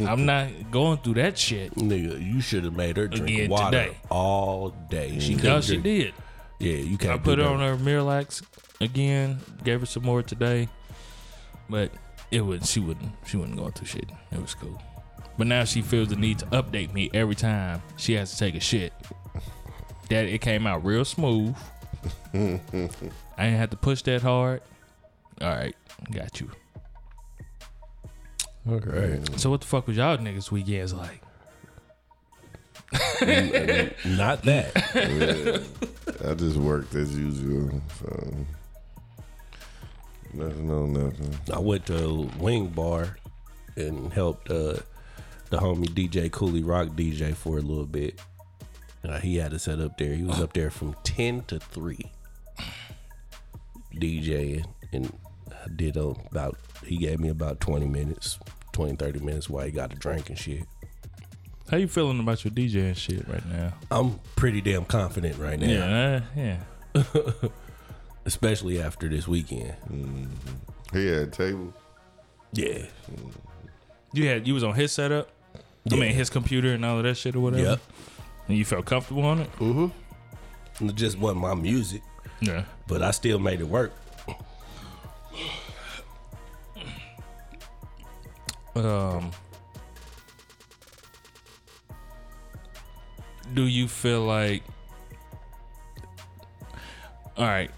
I'm 0.00 0.24
not 0.26 0.48
going 0.70 0.98
through 0.98 1.14
that 1.14 1.36
shit. 1.38 1.74
nigga, 1.74 2.20
you 2.24 2.40
should 2.40 2.64
have 2.64 2.74
made 2.74 2.96
her 2.96 3.08
drink 3.08 3.28
Again 3.28 3.50
water 3.50 3.78
today. 3.84 3.96
all 4.08 4.70
day. 4.90 5.18
She 5.20 5.34
No, 5.36 5.60
she 5.60 5.78
drink- 5.78 5.84
did. 5.84 6.14
Yeah, 6.62 6.76
you 6.76 6.96
can't. 6.96 7.14
I 7.14 7.18
put 7.18 7.38
her 7.38 7.44
that. 7.44 7.50
on 7.50 7.58
her 7.58 7.76
Miralax 7.76 8.40
again. 8.80 9.40
Gave 9.64 9.80
her 9.80 9.86
some 9.86 10.04
more 10.04 10.22
today, 10.22 10.68
but 11.68 11.90
it 12.30 12.40
would 12.42 12.64
she 12.64 12.78
wouldn't 12.78 13.10
she 13.26 13.36
wouldn't 13.36 13.58
go 13.58 13.68
through 13.70 13.88
shit. 13.88 14.08
It 14.30 14.40
was 14.40 14.54
cool. 14.54 14.80
But 15.36 15.48
now 15.48 15.64
she 15.64 15.82
feels 15.82 16.08
the 16.08 16.16
need 16.16 16.38
to 16.38 16.46
update 16.46 16.92
me 16.92 17.10
every 17.12 17.34
time 17.34 17.82
she 17.96 18.12
has 18.14 18.30
to 18.32 18.38
take 18.38 18.54
a 18.54 18.60
shit. 18.60 18.92
That 20.08 20.26
it 20.26 20.40
came 20.40 20.66
out 20.66 20.84
real 20.84 21.04
smooth. 21.04 21.56
I 22.34 22.38
didn't 22.38 22.60
have 23.36 23.70
to 23.70 23.76
push 23.76 24.02
that 24.02 24.22
hard. 24.22 24.60
All 25.40 25.48
right, 25.48 25.74
got 26.12 26.40
you. 26.40 26.48
Right. 28.64 29.40
So 29.40 29.50
what 29.50 29.62
the 29.62 29.66
fuck 29.66 29.88
was 29.88 29.96
y'all 29.96 30.16
niggas 30.16 30.52
weekends 30.52 30.94
like? 30.94 31.21
Not 34.04 34.42
that. 34.42 34.72
Yeah. 34.94 36.30
I 36.30 36.34
just 36.34 36.56
worked 36.56 36.94
as 36.94 37.16
usual. 37.16 37.80
So 38.00 38.34
nothing 40.34 40.70
on 40.70 40.92
nothing. 40.92 41.38
I 41.52 41.58
went 41.58 41.86
to 41.86 42.30
wing 42.38 42.68
bar 42.68 43.16
and 43.76 44.12
helped 44.12 44.50
uh, 44.50 44.76
the 45.50 45.58
homie 45.58 45.86
DJ 45.88 46.30
Cooley 46.30 46.62
Rock 46.62 46.88
DJ 46.88 47.34
for 47.34 47.58
a 47.58 47.62
little 47.62 47.86
bit. 47.86 48.20
Uh, 49.04 49.18
he 49.18 49.36
had 49.36 49.50
to 49.50 49.58
set 49.58 49.80
up 49.80 49.98
there. 49.98 50.14
He 50.14 50.22
was 50.22 50.40
up 50.40 50.52
there 50.52 50.70
from 50.70 50.94
ten 51.02 51.42
to 51.44 51.58
three, 51.58 52.12
DJing, 53.94 54.64
and 54.92 55.12
I 55.50 55.68
did 55.74 55.96
about. 55.96 56.56
He 56.84 56.98
gave 56.98 57.18
me 57.18 57.28
about 57.28 57.58
twenty 57.60 57.86
minutes, 57.86 58.38
20, 58.72 58.96
30 58.96 59.20
minutes 59.20 59.48
while 59.48 59.64
he 59.64 59.70
got 59.72 59.92
a 59.92 59.96
drink 59.96 60.28
and 60.28 60.38
shit. 60.38 60.64
How 61.72 61.78
you 61.78 61.88
feeling 61.88 62.20
about 62.20 62.44
your 62.44 62.52
DJ 62.52 62.88
and 62.88 62.96
shit 62.98 63.26
right 63.26 63.46
now? 63.46 63.72
I'm 63.90 64.20
pretty 64.36 64.60
damn 64.60 64.84
confident 64.84 65.38
right 65.38 65.58
now, 65.58 65.66
Yeah, 66.36 66.58
yeah. 66.94 67.02
especially 68.26 68.78
after 68.82 69.08
this 69.08 69.26
weekend. 69.26 69.74
Mm-hmm. 69.90 70.26
He 70.92 71.06
had 71.06 71.20
a 71.20 71.26
table. 71.28 71.72
Yeah, 72.52 72.66
mm-hmm. 73.10 73.30
You 74.12 74.28
had 74.28 74.46
you 74.46 74.52
was 74.52 74.62
on 74.62 74.74
his 74.74 74.92
setup. 74.92 75.30
I 75.90 75.94
mean 75.96 76.12
his 76.12 76.28
computer 76.28 76.74
and 76.74 76.84
all 76.84 76.98
of 76.98 77.04
that 77.04 77.16
shit 77.16 77.34
or 77.34 77.40
whatever. 77.40 77.62
Yep. 77.62 77.80
And 78.48 78.58
you 78.58 78.66
felt 78.66 78.84
comfortable 78.84 79.24
on 79.24 79.38
it. 79.40 79.50
Mm-hmm. 79.56 80.86
it 80.88 80.94
just 80.94 81.18
wasn't 81.18 81.40
my 81.40 81.54
music, 81.54 82.02
Yeah. 82.42 82.64
but 82.86 83.00
I 83.02 83.12
still 83.12 83.38
made 83.38 83.60
it 83.62 83.66
work. 83.68 83.94
Um. 88.74 89.30
Do 93.54 93.66
you 93.66 93.88
feel 93.88 94.22
like? 94.22 94.62
All 97.36 97.46
right. 97.46 97.70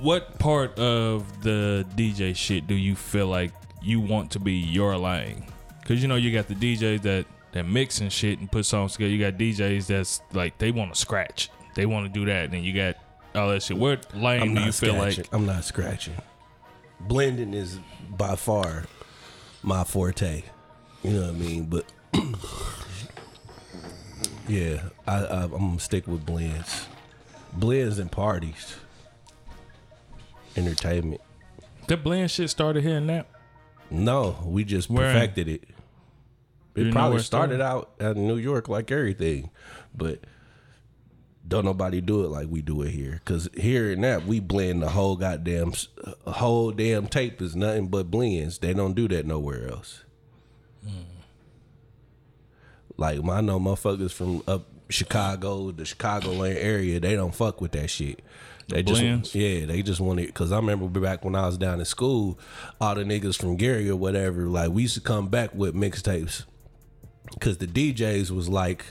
What 0.00 0.38
part 0.38 0.78
of 0.78 1.42
the 1.42 1.86
DJ 1.96 2.36
shit 2.36 2.66
do 2.66 2.74
you 2.74 2.94
feel 2.94 3.26
like 3.26 3.52
you 3.82 4.00
want 4.00 4.30
to 4.32 4.38
be 4.40 4.52
your 4.52 4.96
lane? 4.96 5.44
Because 5.80 6.02
you 6.02 6.08
know 6.08 6.16
you 6.16 6.32
got 6.32 6.46
the 6.46 6.54
DJs 6.54 7.02
that 7.02 7.26
that 7.52 7.64
mix 7.64 8.00
and 8.00 8.12
shit 8.12 8.38
and 8.38 8.50
put 8.50 8.66
songs 8.66 8.92
together. 8.92 9.10
You 9.10 9.18
got 9.18 9.38
DJs 9.38 9.86
that's 9.86 10.20
like 10.32 10.58
they 10.58 10.70
want 10.70 10.92
to 10.92 11.00
scratch, 11.00 11.50
they 11.74 11.86
want 11.86 12.06
to 12.06 12.12
do 12.12 12.26
that. 12.26 12.44
And 12.46 12.52
then 12.54 12.64
you 12.64 12.74
got 12.74 12.96
all 13.34 13.48
that 13.48 13.62
shit. 13.62 13.76
What 13.76 14.14
lane 14.14 14.54
do 14.54 14.60
you 14.60 14.72
feel 14.72 14.94
scratching. 14.94 15.24
like? 15.24 15.34
I'm 15.34 15.46
not 15.46 15.64
scratching. 15.64 16.14
Blending 17.00 17.54
is 17.54 17.78
by 18.10 18.36
far 18.36 18.84
my 19.62 19.84
forte. 19.84 20.42
You 21.02 21.10
know 21.10 21.20
what 21.22 21.30
I 21.30 21.32
mean? 21.32 21.64
But 21.64 21.84
yeah, 24.48 24.80
I, 25.06 25.24
I 25.24 25.42
I'm 25.44 25.50
gonna 25.50 25.80
stick 25.80 26.06
with 26.06 26.24
blends, 26.26 26.86
blends 27.52 27.98
and 27.98 28.10
parties, 28.10 28.76
entertainment. 30.56 31.20
That 31.88 32.02
blend 32.04 32.30
shit 32.30 32.50
started 32.50 32.82
here 32.82 32.96
and 32.96 33.08
that. 33.08 33.26
No, 33.90 34.36
we 34.44 34.64
just 34.64 34.90
Where- 34.90 35.12
perfected 35.12 35.48
it. 35.48 35.64
You 36.74 36.86
It 36.88 36.92
probably 36.92 37.22
started 37.22 37.60
out 37.60 37.90
in 37.98 38.28
New 38.28 38.36
York 38.36 38.68
like 38.68 38.92
everything, 38.92 39.50
but 39.96 40.20
don't 41.46 41.64
nobody 41.64 42.00
do 42.00 42.24
it 42.24 42.28
like 42.28 42.46
we 42.48 42.62
do 42.62 42.82
it 42.82 42.90
here. 42.90 43.20
Cause 43.24 43.48
here 43.56 43.90
and 43.90 44.04
that 44.04 44.26
we 44.26 44.38
blend 44.38 44.82
the 44.82 44.90
whole 44.90 45.16
goddamn 45.16 45.72
uh, 46.04 46.30
whole 46.32 46.70
damn 46.70 47.08
tape 47.08 47.42
is 47.42 47.56
nothing 47.56 47.88
but 47.88 48.10
blends. 48.12 48.58
They 48.58 48.74
don't 48.74 48.94
do 48.94 49.08
that 49.08 49.26
nowhere 49.26 49.68
else. 49.68 50.04
Like 52.98 53.18
I 53.18 53.40
know 53.40 53.58
motherfuckers 53.58 54.12
from 54.12 54.42
up 54.46 54.66
Chicago, 54.90 55.70
the 55.70 55.84
Chicagoland 55.84 56.56
area, 56.56 57.00
they 57.00 57.14
don't 57.14 57.34
fuck 57.34 57.60
with 57.60 57.72
that 57.72 57.88
shit. 57.88 58.20
They 58.68 58.82
blends? 58.82 59.30
just 59.30 59.34
yeah, 59.34 59.64
they 59.64 59.82
just 59.82 60.00
want 60.00 60.20
it 60.20 60.26
because 60.26 60.52
I 60.52 60.56
remember 60.56 60.88
back 61.00 61.24
when 61.24 61.34
I 61.34 61.46
was 61.46 61.56
down 61.56 61.78
in 61.78 61.86
school, 61.86 62.38
all 62.80 62.94
the 62.94 63.04
niggas 63.04 63.40
from 63.40 63.56
Gary 63.56 63.88
or 63.88 63.96
whatever, 63.96 64.42
like 64.42 64.70
we 64.70 64.82
used 64.82 64.94
to 64.94 65.00
come 65.00 65.28
back 65.28 65.54
with 65.54 65.74
mixtapes 65.74 66.44
because 67.32 67.58
the 67.58 67.66
DJs 67.66 68.30
was 68.30 68.48
like 68.48 68.84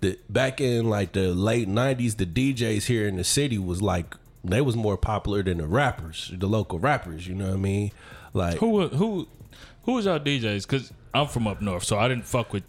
the 0.00 0.18
back 0.28 0.60
in 0.60 0.88
like 0.88 1.12
the 1.12 1.32
late 1.34 1.68
'90s, 1.68 2.18
the 2.18 2.26
DJs 2.26 2.84
here 2.84 3.08
in 3.08 3.16
the 3.16 3.24
city 3.24 3.58
was 3.58 3.82
like 3.82 4.14
they 4.44 4.60
was 4.60 4.76
more 4.76 4.96
popular 4.96 5.42
than 5.42 5.58
the 5.58 5.66
rappers, 5.66 6.30
the 6.34 6.46
local 6.46 6.78
rappers. 6.78 7.26
You 7.26 7.34
know 7.34 7.46
what 7.46 7.54
I 7.54 7.58
mean? 7.58 7.90
Like 8.32 8.58
Who 8.58 8.86
who 8.88 9.28
who 9.84 9.92
was 9.94 10.04
y'all 10.04 10.20
DJs? 10.20 10.68
Because 10.68 10.92
I'm 11.14 11.28
from 11.28 11.46
up 11.46 11.60
north, 11.60 11.84
so 11.84 11.98
I 11.98 12.08
didn't 12.08 12.26
fuck 12.26 12.52
with 12.52 12.64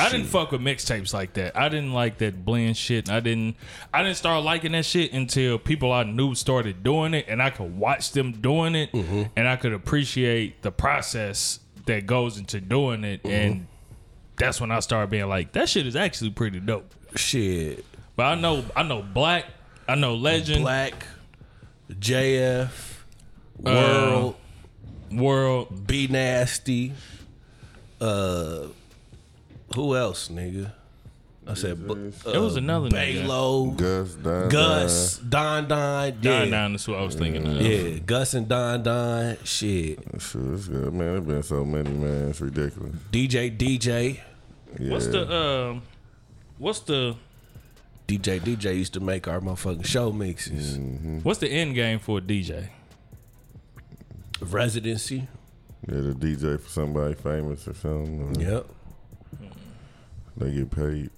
I 0.00 0.10
didn't 0.10 0.26
fuck 0.26 0.52
with 0.52 0.60
mixtapes 0.60 1.12
like 1.12 1.34
that. 1.34 1.56
I 1.56 1.68
didn't 1.68 1.92
like 1.92 2.18
that 2.18 2.44
blend 2.44 2.76
shit. 2.76 3.10
I 3.10 3.20
didn't 3.20 3.56
I 3.92 4.02
didn't 4.02 4.16
start 4.16 4.42
liking 4.42 4.72
that 4.72 4.86
shit 4.86 5.12
until 5.12 5.58
people 5.58 5.92
I 5.92 6.04
knew 6.04 6.34
started 6.34 6.82
doing 6.82 7.14
it, 7.14 7.26
and 7.28 7.42
I 7.42 7.50
could 7.50 7.76
watch 7.76 8.12
them 8.12 8.32
doing 8.32 8.74
it, 8.74 8.90
mm-hmm. 8.92 9.24
and 9.36 9.46
I 9.46 9.56
could 9.56 9.72
appreciate 9.72 10.62
the 10.62 10.72
process 10.72 11.60
that 11.86 12.06
goes 12.06 12.38
into 12.38 12.60
doing 12.60 13.04
it, 13.04 13.22
mm-hmm. 13.22 13.30
and 13.30 13.66
that's 14.36 14.60
when 14.60 14.70
I 14.70 14.80
started 14.80 15.10
being 15.10 15.28
like, 15.28 15.52
that 15.52 15.68
shit 15.68 15.86
is 15.86 15.94
actually 15.94 16.30
pretty 16.30 16.60
dope. 16.60 16.92
shit. 17.16 17.84
But 18.16 18.26
I 18.26 18.34
know 18.34 18.64
I 18.74 18.82
know 18.82 19.02
Black, 19.02 19.46
I 19.86 19.94
know 19.94 20.14
Legend, 20.14 20.62
Black, 20.62 21.06
JF, 21.90 22.70
uh, 23.64 23.70
World, 23.70 24.36
World, 25.12 25.86
Be 25.86 26.06
Nasty. 26.06 26.92
Uh, 28.04 28.68
who 29.74 29.96
else, 29.96 30.28
nigga? 30.28 30.72
I 31.46 31.54
said, 31.54 31.86
bu- 31.86 32.12
uh, 32.26 32.30
There 32.32 32.40
was 32.40 32.56
another 32.56 32.88
nigga. 32.88 33.24
Baylo, 33.24 33.76
Gus, 33.76 34.14
Don, 34.14 34.48
Gus, 34.48 35.18
Don 35.18 35.68
Don, 35.68 36.06
yeah, 36.22 36.40
Don 36.40 36.50
Don 36.50 36.74
is 36.74 36.88
what 36.88 36.98
I 36.98 37.02
was 37.02 37.14
thinking 37.14 37.46
of. 37.46 37.60
yeah, 37.60 37.98
Gus 37.98 38.32
and 38.34 38.48
Don 38.48 38.82
Don, 38.82 39.36
shit, 39.44 39.98
Shit, 40.20 40.40
it's 40.54 40.68
good, 40.68 40.92
man. 40.94 41.12
There's 41.12 41.24
been 41.26 41.42
so 41.42 41.64
many, 41.64 41.90
man. 41.90 42.28
It's 42.30 42.40
ridiculous. 42.40 42.94
DJ 43.12 43.56
DJ, 43.56 44.20
Yeah. 44.78 44.90
What's 44.90 45.06
the 45.08 45.22
um 45.34 45.82
what's 46.58 46.80
the 46.80 47.16
DJ 48.08 48.40
DJ 48.40 48.76
used 48.78 48.94
to 48.94 49.00
make 49.00 49.28
our 49.28 49.40
motherfucking 49.40 49.84
show 49.86 50.12
mixes. 50.12 50.78
what's 51.24 51.40
the 51.40 51.48
end 51.48 51.74
game 51.74 51.98
for 51.98 52.18
a 52.18 52.20
DJ? 52.22 52.68
Residency, 54.40 55.26
Yeah, 55.88 56.00
the 56.00 56.12
DJ 56.14 56.60
for 56.60 56.68
somebody 56.68 57.14
famous 57.14 57.68
or 57.68 57.74
something. 57.74 58.36
or 58.36 58.40
yep. 58.40 58.66
They 60.36 60.50
get 60.52 60.70
paid. 60.70 61.10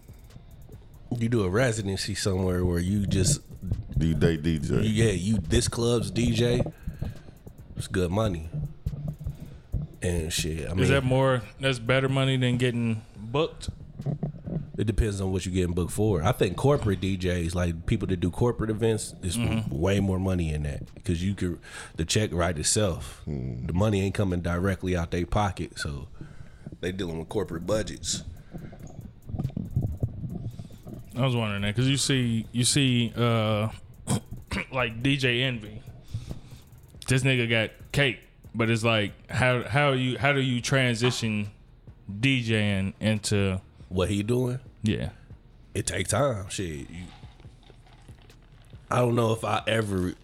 You 1.16 1.28
do 1.28 1.44
a 1.44 1.48
residency 1.48 2.14
somewhere 2.14 2.64
where 2.64 2.80
you 2.80 3.06
just 3.06 3.40
D 3.96 4.12
Day 4.14 4.36
DJ. 4.36 4.82
yeah, 4.82 5.12
you 5.12 5.38
this 5.38 5.68
club's 5.68 6.10
DJ. 6.10 6.70
It's 7.76 7.86
good 7.86 8.10
money. 8.10 8.48
And 10.02 10.32
shit, 10.32 10.68
I 10.68 10.74
mean, 10.74 10.84
Is 10.84 10.88
that 10.90 11.04
more 11.04 11.42
that's 11.60 11.78
better 11.78 12.08
money 12.08 12.36
than 12.36 12.58
getting 12.58 13.02
booked? 13.16 13.70
It 14.78 14.86
depends 14.86 15.20
on 15.20 15.32
what 15.32 15.46
you're 15.46 15.54
getting 15.54 15.74
booked 15.74 15.92
for. 15.92 16.22
I 16.22 16.32
think 16.32 16.56
corporate 16.56 17.00
DJs, 17.00 17.54
like 17.54 17.86
people 17.86 18.06
that 18.08 18.20
do 18.20 18.30
corporate 18.30 18.70
events, 18.70 19.14
is 19.22 19.38
way 19.70 20.00
more 20.00 20.18
money 20.18 20.52
in 20.52 20.64
that 20.64 20.94
because 20.94 21.22
you 21.24 21.34
could 21.34 21.58
the 21.96 22.04
check 22.04 22.30
write 22.32 22.58
itself. 22.58 23.22
The 23.26 23.72
money 23.72 24.02
ain't 24.02 24.14
coming 24.14 24.40
directly 24.40 24.96
out 24.96 25.10
their 25.10 25.26
pocket, 25.26 25.78
so 25.78 26.08
they 26.80 26.92
dealing 26.92 27.18
with 27.18 27.28
corporate 27.28 27.66
budgets. 27.66 28.22
I 31.16 31.24
was 31.24 31.34
wondering 31.34 31.62
that 31.62 31.74
because 31.74 31.88
you 31.88 31.96
see 31.96 32.46
you 32.52 32.64
see 32.64 33.12
uh 33.16 33.68
like 34.72 35.02
DJ 35.02 35.42
Envy. 35.42 35.80
This 37.08 37.22
nigga 37.22 37.48
got 37.48 37.70
cake, 37.92 38.20
but 38.54 38.68
it's 38.68 38.84
like 38.84 39.12
how 39.30 39.62
how 39.62 39.92
you 39.92 40.18
how 40.18 40.34
do 40.34 40.40
you 40.40 40.60
transition 40.60 41.48
DJing 42.10 42.92
into 43.00 43.60
What 43.88 44.08
he 44.08 44.22
doing? 44.22 44.58
yeah 44.82 45.10
it 45.74 45.86
takes 45.86 46.10
time. 46.10 46.48
Shit, 46.48 46.88
you, 46.90 47.04
I 48.90 48.98
don't 49.00 49.14
know 49.14 49.32
if 49.32 49.44
I 49.44 49.62
ever. 49.66 50.14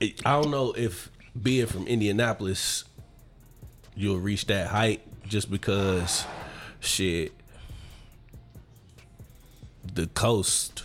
It, 0.00 0.20
I 0.26 0.32
don't 0.40 0.50
know 0.50 0.72
if 0.76 1.10
being 1.40 1.66
from 1.66 1.86
Indianapolis, 1.86 2.84
you'll 3.96 4.18
reach 4.18 4.44
that 4.46 4.66
height 4.66 5.00
just 5.26 5.50
because, 5.50 6.26
shit, 6.80 7.32
the 9.94 10.06
coast. 10.08 10.84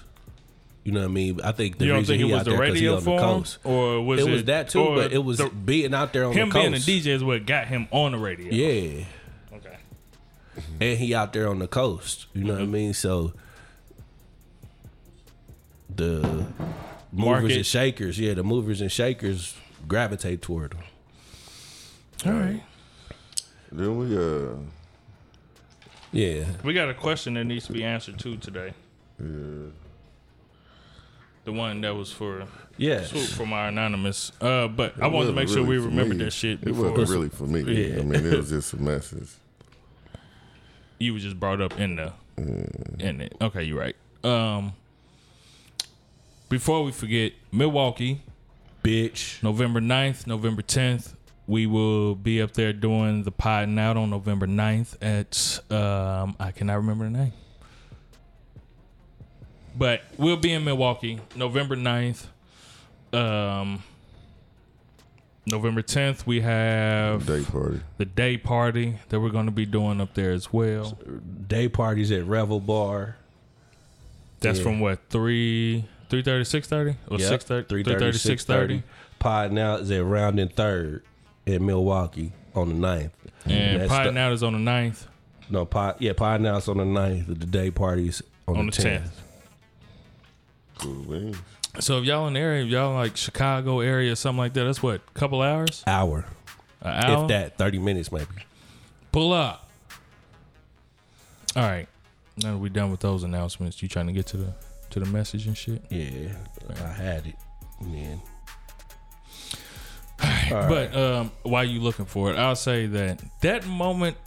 You 0.85 0.93
know 0.93 1.01
what 1.01 1.05
I 1.07 1.11
mean? 1.11 1.41
I 1.43 1.51
think 1.51 1.77
the 1.77 1.85
you 1.85 1.91
don't 1.91 1.99
reason 1.99 2.13
think 2.13 2.21
it 2.21 2.25
he 2.27 2.31
was 2.31 2.39
out 2.39 2.45
the 2.45 2.51
there 2.51 2.59
'cause 2.59 2.67
he 2.79 2.87
radio 2.87 2.91
on 2.95 2.99
the 2.99 3.03
for 3.05 3.11
him 3.19 3.19
coast. 3.19 3.57
or 3.63 4.01
was 4.01 4.19
it 4.21 4.27
it 4.27 4.31
was 4.31 4.43
that 4.45 4.69
too, 4.69 4.85
but 4.95 5.11
it 5.11 5.23
was 5.23 5.37
the- 5.39 5.49
being 5.49 5.93
out 5.93 6.13
there 6.13 6.25
on 6.25 6.33
him 6.33 6.49
the 6.49 6.53
being 6.55 6.73
a. 6.73 6.77
DJ 6.77 7.07
is 7.07 7.23
what 7.23 7.45
got 7.45 7.67
him 7.67 7.87
on 7.91 8.13
the 8.13 8.17
radio. 8.17 8.51
Yeah. 8.51 9.03
Okay. 10.57 10.91
and 10.91 10.99
he 10.99 11.13
out 11.13 11.33
there 11.33 11.47
on 11.49 11.59
the 11.59 11.67
coast. 11.67 12.25
You 12.33 12.43
know 12.43 12.53
what 12.53 12.61
I 12.63 12.65
mean? 12.65 12.93
So 12.93 13.33
the 15.95 16.21
movers 16.21 16.53
Market. 17.11 17.51
and 17.57 17.65
shakers, 17.65 18.19
yeah, 18.19 18.33
the 18.33 18.43
movers 18.43 18.81
and 18.81 18.91
shakers 18.91 19.55
gravitate 19.87 20.41
toward 20.41 20.73
him. 20.73 20.83
All 22.25 22.33
right. 22.33 22.63
Then 23.71 23.97
we 23.97 24.17
uh 24.17 24.55
Yeah. 26.11 26.45
We 26.63 26.73
got 26.73 26.89
a 26.89 26.93
question 26.93 27.35
that 27.35 27.45
needs 27.45 27.65
to 27.67 27.73
be 27.73 27.83
answered 27.83 28.19
too 28.19 28.37
today. 28.37 28.73
Yeah. 29.19 29.69
The 31.45 31.51
one 31.53 31.81
that 31.81 31.95
was 31.95 32.11
for 32.11 32.45
Yeah. 32.77 33.03
swoop 33.03 33.27
from 33.29 33.53
our 33.53 33.69
anonymous. 33.69 34.31
Uh, 34.41 34.67
but 34.67 35.01
I 35.01 35.07
wanted 35.07 35.09
to 35.11 35.15
wasn't 35.33 35.35
make 35.37 35.47
sure 35.49 35.63
we 35.63 35.75
really 35.77 35.87
remembered 35.87 36.17
me. 36.17 36.25
that 36.25 36.31
shit 36.31 36.59
It 36.63 36.73
wasn't 36.75 37.09
really 37.09 37.29
for 37.29 37.45
me. 37.47 37.61
Yeah. 37.61 37.99
I 37.99 38.01
mean, 38.03 38.25
it 38.25 38.37
was 38.37 38.49
just 38.57 38.73
a 38.73 38.77
message. 38.77 39.29
You 40.99 41.13
were 41.13 41.19
just 41.19 41.39
brought 41.39 41.61
up 41.61 41.79
in 41.79 41.95
the 41.95 42.13
in 42.99 43.21
it. 43.21 43.35
Okay, 43.41 43.63
you're 43.63 43.79
right. 43.79 43.95
Um, 44.23 44.73
before 46.49 46.83
we 46.83 46.91
forget, 46.91 47.33
Milwaukee, 47.51 48.21
Bitch. 48.83 49.41
November 49.43 49.81
9th, 49.81 50.25
November 50.25 50.61
10th. 50.61 51.13
We 51.47 51.65
will 51.65 52.15
be 52.15 52.41
up 52.41 52.53
there 52.53 52.73
doing 52.73 53.23
the 53.23 53.31
pod 53.31 53.67
out 53.77 53.97
on 53.97 54.09
November 54.11 54.47
9th 54.47 54.95
at 55.01 55.75
um 55.75 56.35
I 56.39 56.51
cannot 56.51 56.75
remember 56.75 57.05
the 57.05 57.11
name. 57.11 57.33
But 59.75 60.01
we'll 60.17 60.37
be 60.37 60.53
in 60.53 60.63
Milwaukee 60.63 61.19
November 61.35 61.75
9th. 61.75 62.25
Um 63.13 63.83
November 65.51 65.81
10th 65.81 66.25
we 66.25 66.41
have 66.41 67.25
Day 67.25 67.43
party. 67.43 67.81
the 67.97 68.05
day 68.05 68.37
party 68.37 68.95
that 69.09 69.19
we're 69.19 69.29
going 69.29 69.45
to 69.47 69.51
be 69.51 69.65
doing 69.65 69.99
up 70.01 70.13
there 70.13 70.31
as 70.31 70.51
well. 70.53 70.97
Day 71.47 71.67
parties 71.67 72.11
at 72.11 72.25
Revel 72.25 72.59
Bar. 72.59 73.15
That's 74.39 74.57
Yeah. 74.59 74.63
from 74.63 74.79
what? 74.79 74.99
3 75.09 75.85
3:30 76.09 76.45
6:30 76.45 76.95
or 77.09 77.17
Yep. 77.19 77.29
6:30 77.29 77.67
3:30, 77.67 77.83
3:30 77.83 78.17
6:30 78.19 78.83
Pod 79.19 79.51
now 79.51 79.75
is 79.75 79.91
at 79.91 80.03
Rounding 80.03 80.47
Third 80.49 81.03
in 81.45 81.65
Milwaukee 81.65 82.31
on 82.55 82.69
the 82.69 82.75
9th. 82.75 83.11
and 83.45 83.81
That's 83.81 83.89
pod 83.89 84.13
the- 84.15 84.19
out 84.19 84.31
is 84.33 84.41
on 84.43 84.53
the 84.53 84.59
9th 84.59 85.07
No, 85.51 85.65
pod, 85.65 85.95
yeah, 85.99 86.13
Pod 86.13 86.41
now 86.41 86.57
is 86.57 86.67
on 86.67 86.77
the 86.77 86.85
9th. 86.85 87.25
The 87.27 87.45
day 87.45 87.71
parties 87.71 88.21
on, 88.47 88.57
on 88.57 88.65
the, 88.67 88.71
the 88.71 88.81
10th. 88.83 89.01
10th. 89.01 89.11
Cool 90.77 91.03
beans. 91.03 91.37
So 91.77 91.99
if 91.99 92.05
y'all 92.05 92.27
in 92.27 92.33
the 92.33 92.39
area, 92.39 92.63
if 92.63 92.69
y'all 92.69 92.93
like 92.95 93.15
Chicago 93.15 93.79
area, 93.79 94.15
something 94.15 94.39
like 94.39 94.53
that, 94.53 94.63
that's 94.63 94.81
what, 94.81 95.01
a 95.07 95.19
couple 95.19 95.41
hours? 95.41 95.83
Hour. 95.85 96.25
An 96.81 97.05
hour? 97.05 97.23
If 97.23 97.29
that, 97.29 97.57
30 97.57 97.79
minutes 97.79 98.11
maybe. 98.11 98.27
Pull 99.11 99.33
up. 99.33 99.69
All 101.55 101.63
right. 101.63 101.87
Now 102.37 102.53
that 102.53 102.57
we 102.57 102.69
done 102.69 102.89
with 102.91 103.01
those 103.01 103.23
announcements, 103.23 103.81
you 103.81 103.89
trying 103.89 104.07
to 104.07 104.13
get 104.13 104.25
to 104.27 104.37
the 104.37 104.53
to 104.91 104.99
the 104.99 105.05
message 105.05 105.45
and 105.45 105.55
shit? 105.55 105.83
Yeah, 105.89 106.33
I 106.83 106.87
had 106.87 107.27
it. 107.27 107.35
Yeah. 107.85 108.15
But 110.49 110.95
um, 110.95 111.31
while 111.43 111.63
you 111.63 111.79
looking 111.79 112.05
for 112.05 112.31
it, 112.31 112.37
I'll 112.37 112.55
say 112.55 112.87
that 112.87 113.21
that 113.41 113.67
moment, 113.67 114.17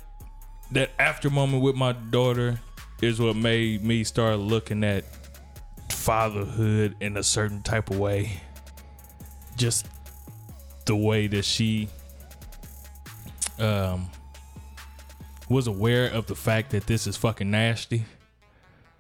that 0.70 0.90
after 0.98 1.31
moment 1.31 1.62
with 1.62 1.74
my 1.74 1.92
daughter, 1.92 2.61
is 3.00 3.20
what 3.20 3.35
made 3.35 3.85
me 3.85 4.05
start 4.05 4.38
looking 4.38 4.85
at 4.85 5.05
fatherhood 5.92 6.96
in 7.00 7.16
a 7.16 7.22
certain 7.22 7.62
type 7.62 7.90
of 7.90 7.98
way. 7.98 8.40
Just 9.57 9.87
the 10.87 10.96
way 10.96 11.26
that 11.28 11.44
she 11.44 11.88
um 13.59 14.11
was 15.48 15.66
aware 15.66 16.09
of 16.09 16.26
the 16.26 16.35
fact 16.35 16.70
that 16.70 16.87
this 16.87 17.07
is 17.07 17.16
fucking 17.16 17.50
nasty, 17.50 18.05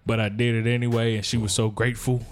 but 0.04 0.20
I 0.20 0.28
did 0.28 0.66
it 0.66 0.70
anyway, 0.70 1.16
and 1.16 1.24
she 1.24 1.38
was 1.38 1.52
so 1.52 1.70
grateful 1.70 2.22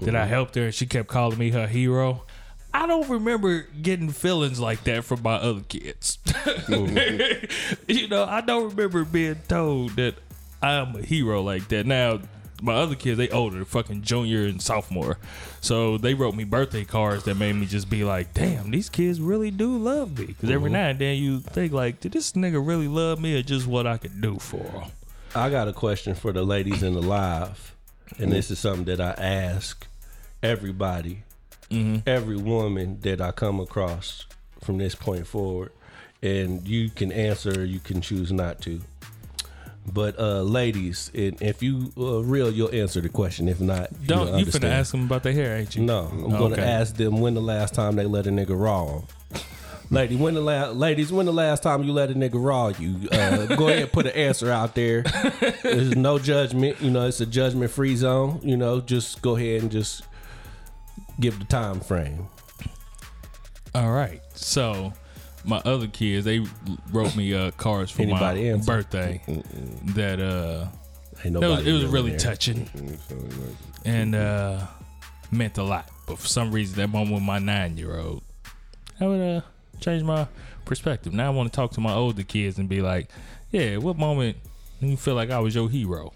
that 0.00 0.14
I 0.14 0.26
helped 0.26 0.54
her, 0.54 0.64
and 0.64 0.74
she 0.74 0.86
kept 0.86 1.08
calling 1.08 1.38
me 1.38 1.50
her 1.50 1.66
hero. 1.66 2.24
I 2.72 2.86
don't 2.86 3.08
remember 3.08 3.62
getting 3.82 4.10
feelings 4.10 4.60
like 4.60 4.84
that 4.84 5.04
from 5.04 5.22
my 5.22 5.36
other 5.36 5.62
kids. 5.62 6.18
you 7.88 8.08
know, 8.08 8.24
I 8.24 8.42
don't 8.42 8.70
remember 8.70 9.04
being 9.04 9.40
told 9.48 9.96
that 9.96 10.16
I'm 10.62 10.96
a 10.96 11.02
hero 11.02 11.42
like 11.42 11.68
that. 11.68 11.86
Now, 11.86 12.20
my 12.62 12.74
other 12.74 12.94
kids, 12.94 13.18
they 13.18 13.28
older, 13.30 13.64
fucking 13.64 14.02
junior 14.02 14.44
and 14.44 14.60
sophomore. 14.60 15.18
So 15.60 15.98
they 15.98 16.14
wrote 16.14 16.34
me 16.34 16.44
birthday 16.44 16.84
cards 16.84 17.24
that 17.24 17.36
made 17.36 17.54
me 17.54 17.66
just 17.66 17.88
be 17.88 18.04
like, 18.04 18.34
damn, 18.34 18.70
these 18.70 18.88
kids 18.88 19.20
really 19.20 19.50
do 19.50 19.76
love 19.76 20.18
me. 20.18 20.26
Because 20.26 20.50
every 20.50 20.68
mm-hmm. 20.68 20.74
now 20.74 20.88
and 20.88 20.98
then 20.98 21.16
you 21.18 21.40
think 21.40 21.72
like, 21.72 22.00
did 22.00 22.12
this 22.12 22.32
nigga 22.32 22.64
really 22.64 22.88
love 22.88 23.20
me 23.20 23.38
or 23.38 23.42
just 23.42 23.66
what 23.66 23.86
I 23.86 23.96
could 23.96 24.20
do 24.20 24.38
for 24.38 24.64
him? 24.64 24.90
I 25.34 25.50
got 25.50 25.68
a 25.68 25.72
question 25.72 26.14
for 26.14 26.32
the 26.32 26.42
ladies 26.42 26.82
in 26.82 26.94
the 26.94 27.02
live, 27.02 27.74
and 28.18 28.32
this 28.32 28.50
is 28.50 28.58
something 28.58 28.86
that 28.86 29.00
I 29.00 29.10
ask 29.22 29.86
everybody, 30.42 31.22
mm-hmm. 31.70 32.08
every 32.08 32.36
woman 32.36 33.00
that 33.02 33.20
I 33.20 33.32
come 33.32 33.60
across 33.60 34.24
from 34.62 34.78
this 34.78 34.94
point 34.94 35.26
forward, 35.26 35.70
and 36.22 36.66
you 36.66 36.88
can 36.88 37.12
answer, 37.12 37.64
you 37.64 37.78
can 37.78 38.00
choose 38.00 38.32
not 38.32 38.62
to. 38.62 38.80
But 39.92 40.18
uh, 40.18 40.42
ladies, 40.42 41.10
and 41.14 41.40
if 41.40 41.62
you 41.62 41.92
uh, 41.96 42.22
real, 42.22 42.50
you'll 42.50 42.74
answer 42.74 43.00
the 43.00 43.08
question. 43.08 43.48
If 43.48 43.60
not, 43.60 43.88
Don't 44.06 44.28
you'll 44.28 44.40
you 44.40 44.46
finna 44.46 44.70
ask 44.70 44.92
them 44.92 45.04
about 45.04 45.22
their 45.22 45.32
hair, 45.32 45.56
ain't 45.56 45.74
you? 45.76 45.82
No, 45.82 46.08
I'm 46.12 46.30
gonna 46.30 46.60
ask 46.62 46.94
them 46.94 47.20
when 47.20 47.34
the 47.34 47.40
last 47.40 47.74
time 47.74 47.96
they 47.96 48.04
let 48.04 48.26
a 48.26 48.30
nigga 48.30 48.58
raw. 48.58 49.02
Lady, 49.90 50.16
when 50.16 50.34
the 50.34 50.42
la- 50.42 50.68
ladies, 50.68 51.10
when 51.10 51.24
the 51.24 51.32
last 51.32 51.62
time 51.62 51.82
you 51.82 51.92
let 51.94 52.10
a 52.10 52.14
nigga 52.14 52.34
raw 52.34 52.68
you? 52.78 53.08
Uh, 53.10 53.46
go 53.56 53.68
ahead, 53.68 53.82
and 53.84 53.92
put 53.92 54.04
an 54.06 54.12
answer 54.12 54.50
out 54.50 54.74
there. 54.74 55.02
There's 55.62 55.96
no 55.96 56.18
judgment. 56.18 56.80
You 56.82 56.90
know, 56.90 57.06
it's 57.06 57.20
a 57.20 57.26
judgment 57.26 57.70
free 57.70 57.96
zone. 57.96 58.40
You 58.42 58.58
know, 58.58 58.80
just 58.82 59.22
go 59.22 59.36
ahead 59.36 59.62
and 59.62 59.70
just 59.70 60.02
give 61.18 61.38
the 61.38 61.46
time 61.46 61.80
frame. 61.80 62.28
All 63.74 63.90
right. 63.90 64.20
So 64.34 64.92
my 65.44 65.58
other 65.58 65.86
kids, 65.86 66.24
they 66.24 66.44
wrote 66.92 67.16
me 67.16 67.32
uh, 67.34 67.50
cards 67.52 67.90
for 67.90 68.02
Anybody 68.02 68.42
my 68.42 68.48
answer? 68.48 68.66
birthday 68.72 69.20
that 69.94 70.20
uh 70.20 70.66
that 71.24 71.40
was, 71.48 71.66
it 71.66 71.72
was 71.72 71.84
really 71.86 72.10
there. 72.10 72.18
touching 72.18 72.68
and 73.84 74.14
uh 74.14 74.66
meant 75.30 75.58
a 75.58 75.62
lot. 75.62 75.88
But 76.06 76.18
for 76.18 76.26
some 76.26 76.52
reason 76.52 76.76
that 76.76 76.88
moment 76.88 77.14
with 77.14 77.22
my 77.22 77.38
nine 77.38 77.76
year 77.76 77.98
old, 77.98 78.22
I 79.00 79.06
would 79.06 79.20
uh 79.20 79.40
change 79.80 80.02
my 80.02 80.26
perspective. 80.64 81.12
Now 81.12 81.26
I 81.26 81.30
want 81.30 81.52
to 81.52 81.56
talk 81.56 81.72
to 81.72 81.80
my 81.80 81.92
older 81.94 82.22
kids 82.22 82.58
and 82.58 82.68
be 82.68 82.80
like, 82.82 83.08
Yeah, 83.50 83.76
what 83.78 83.96
moment 83.98 84.36
do 84.80 84.86
you 84.86 84.96
feel 84.96 85.14
like 85.14 85.30
I 85.30 85.38
was 85.40 85.54
your 85.54 85.68
hero? 85.68 86.12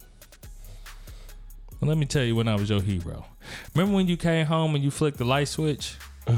Well, 1.81 1.89
let 1.89 1.99
me 1.99 2.07
tell 2.07 2.23
you 2.25 2.37
when 2.37 2.47
I 2.49 2.55
was 2.55 2.71
your 2.71 2.81
hero. 2.81 3.27
Remember 3.75 3.97
when 3.97 4.07
you 4.07 4.17
came 4.17 4.47
home 4.47 4.75
and 4.77 4.85
you 4.85 4.91
flicked 4.91 5.19
the 5.19 5.25
light 5.25 5.49
switch? 5.49 5.97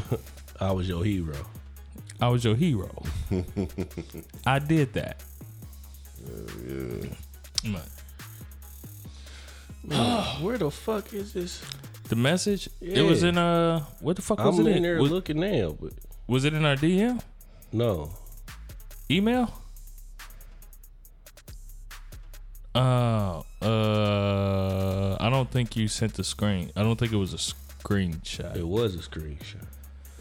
I 0.61 0.73
was 0.73 0.89
your 0.89 1.05
hero. 1.05 1.37
I 2.25 2.29
was 2.29 2.43
your 2.43 2.55
hero. 2.57 2.91
I 4.47 4.59
did 4.59 4.95
that. 4.95 5.23
But 7.63 7.89
Where 10.41 10.57
the 10.57 10.71
fuck 10.71 11.13
is 11.13 11.35
this? 11.35 11.63
The 12.09 12.17
message? 12.17 12.71
It 12.81 13.03
was 13.03 13.23
in 13.25 13.37
uh 13.37 13.81
what 14.01 14.17
the 14.17 14.23
fuck 14.23 14.39
was 14.39 14.59
I'm 14.59 14.67
it 14.67 14.71
in 14.71 14.77
in? 14.79 14.83
there 14.85 14.99
Was, 15.03 15.11
looking 15.11 15.39
now, 15.41 15.77
but 15.79 15.93
was 16.27 16.47
it 16.47 16.55
in 16.55 16.65
our 16.65 16.77
DM? 16.77 17.21
no. 17.73 18.11
Email? 19.11 19.53
Uh 22.75 23.43
uh 23.61 25.17
I 25.21 25.29
don't 25.29 25.51
think 25.51 25.77
you 25.77 25.89
sent 25.89 26.15
the 26.15 26.25
screen. 26.25 26.73
I 26.75 26.83
don't 26.83 26.99
think 26.99 27.13
it 27.13 27.17
was 27.17 27.35
a 27.35 27.37
screenshot. 27.37 28.57
It 28.57 28.67
was 28.67 28.95
a 28.95 28.99
screenshot. 29.01 29.67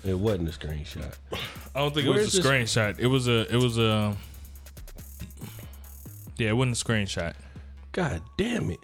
It 0.06 0.14
wasn't 0.20 0.50
a 0.50 0.52
screenshot. 0.52 1.14
I 1.74 1.80
don't 1.80 1.94
think 1.94 2.08
Where 2.10 2.20
it 2.20 2.26
was 2.26 2.34
a 2.38 2.42
this- 2.42 2.46
screenshot. 2.46 3.00
It 3.00 3.08
was 3.08 3.28
a 3.28 3.54
it 3.54 3.58
was 3.58 3.78
a 3.78 4.16
Yeah, 6.38 6.50
it 6.50 6.58
wasn't 6.58 6.82
a 6.82 6.86
screenshot. 6.86 7.34
God 7.94 8.22
damn 8.38 8.70
it! 8.72 8.80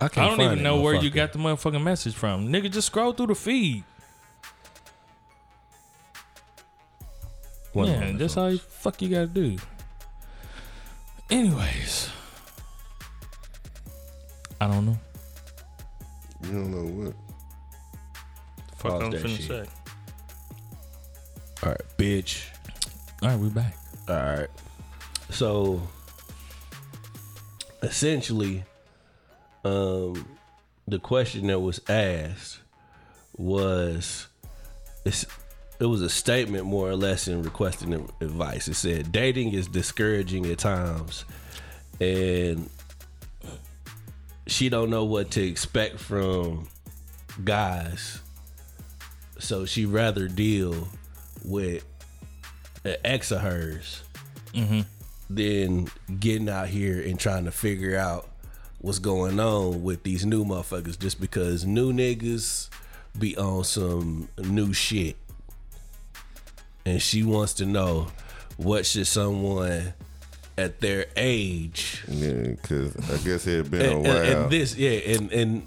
I 0.00 0.08
can't. 0.08 0.18
I 0.18 0.28
don't 0.28 0.36
find 0.38 0.42
even 0.52 0.58
that 0.58 0.64
know 0.64 0.80
where 0.80 0.94
you 0.94 1.10
motherfucker. 1.10 1.14
got 1.14 1.32
the 1.32 1.38
motherfucking 1.40 1.82
message 1.82 2.14
from. 2.14 2.48
Nigga, 2.48 2.70
just 2.70 2.86
scroll 2.86 3.12
through 3.12 3.26
the 3.28 3.34
feed. 3.34 3.84
One 7.72 7.86
yeah, 7.88 7.98
moment, 8.00 8.18
that's 8.18 8.34
folks. 8.34 8.42
all 8.44 8.50
you 8.52 8.58
fuck 8.58 9.02
you 9.02 9.08
gotta 9.10 9.26
do. 9.26 9.56
Anyways, 11.30 12.08
I 14.60 14.66
don't 14.66 14.86
know. 14.86 14.98
you 16.44 16.52
don't 16.52 16.70
know 16.70 17.04
what. 17.04 17.14
Fuck 18.78 18.92
Pause 18.92 19.02
I'm 19.02 19.10
that 19.10 19.22
finna 19.22 19.36
shit. 19.36 19.46
say. 19.46 19.64
All 21.60 21.70
right, 21.70 21.80
bitch. 21.96 22.44
All 23.20 23.30
right, 23.30 23.38
we're 23.38 23.48
back. 23.48 23.76
All 24.08 24.14
right. 24.14 24.48
So 25.30 25.82
essentially, 27.82 28.64
um, 29.64 30.24
the 30.86 31.00
question 31.00 31.48
that 31.48 31.58
was 31.58 31.80
asked 31.88 32.60
was 33.36 34.28
it's, 35.04 35.26
it 35.80 35.86
was 35.86 36.00
a 36.00 36.08
statement 36.08 36.64
more 36.64 36.88
or 36.88 36.94
less 36.94 37.26
in 37.26 37.42
requesting 37.42 37.92
advice. 38.20 38.68
It 38.68 38.74
said 38.74 39.10
dating 39.10 39.52
is 39.52 39.66
discouraging 39.66 40.46
at 40.46 40.58
times, 40.58 41.24
and 42.00 42.70
she 44.46 44.68
don't 44.68 44.90
know 44.90 45.04
what 45.04 45.32
to 45.32 45.42
expect 45.44 45.98
from 45.98 46.68
guys. 47.42 48.20
So 49.40 49.66
she 49.66 49.86
rather 49.86 50.28
deal 50.28 50.88
with 51.44 51.84
an 52.84 52.96
ex 53.04 53.30
of 53.30 53.40
hers 53.40 54.02
mm-hmm. 54.52 54.80
than 55.30 55.88
getting 56.18 56.48
out 56.48 56.68
here 56.68 57.00
and 57.00 57.18
trying 57.18 57.44
to 57.44 57.50
figure 57.50 57.96
out 57.96 58.28
what's 58.80 58.98
going 58.98 59.40
on 59.40 59.82
with 59.82 60.02
these 60.02 60.24
new 60.24 60.44
motherfuckers 60.44 60.98
just 60.98 61.20
because 61.20 61.64
new 61.64 61.92
niggas 61.92 62.68
be 63.18 63.36
on 63.36 63.64
some 63.64 64.28
new 64.38 64.72
shit. 64.72 65.16
And 66.86 67.02
she 67.02 67.22
wants 67.22 67.54
to 67.54 67.66
know 67.66 68.08
what 68.56 68.86
should 68.86 69.06
someone 69.06 69.92
at 70.58 70.80
their 70.80 71.06
age 71.16 72.02
Yeah, 72.08 72.32
because 72.48 72.94
I 73.10 73.16
guess 73.24 73.46
it 73.46 73.56
had 73.58 73.70
been 73.70 73.82
and, 73.82 73.92
a 74.06 74.08
while. 74.10 74.42
and 74.42 74.50
this 74.50 74.76
yeah 74.76 74.90
and 74.90 75.32
and 75.32 75.66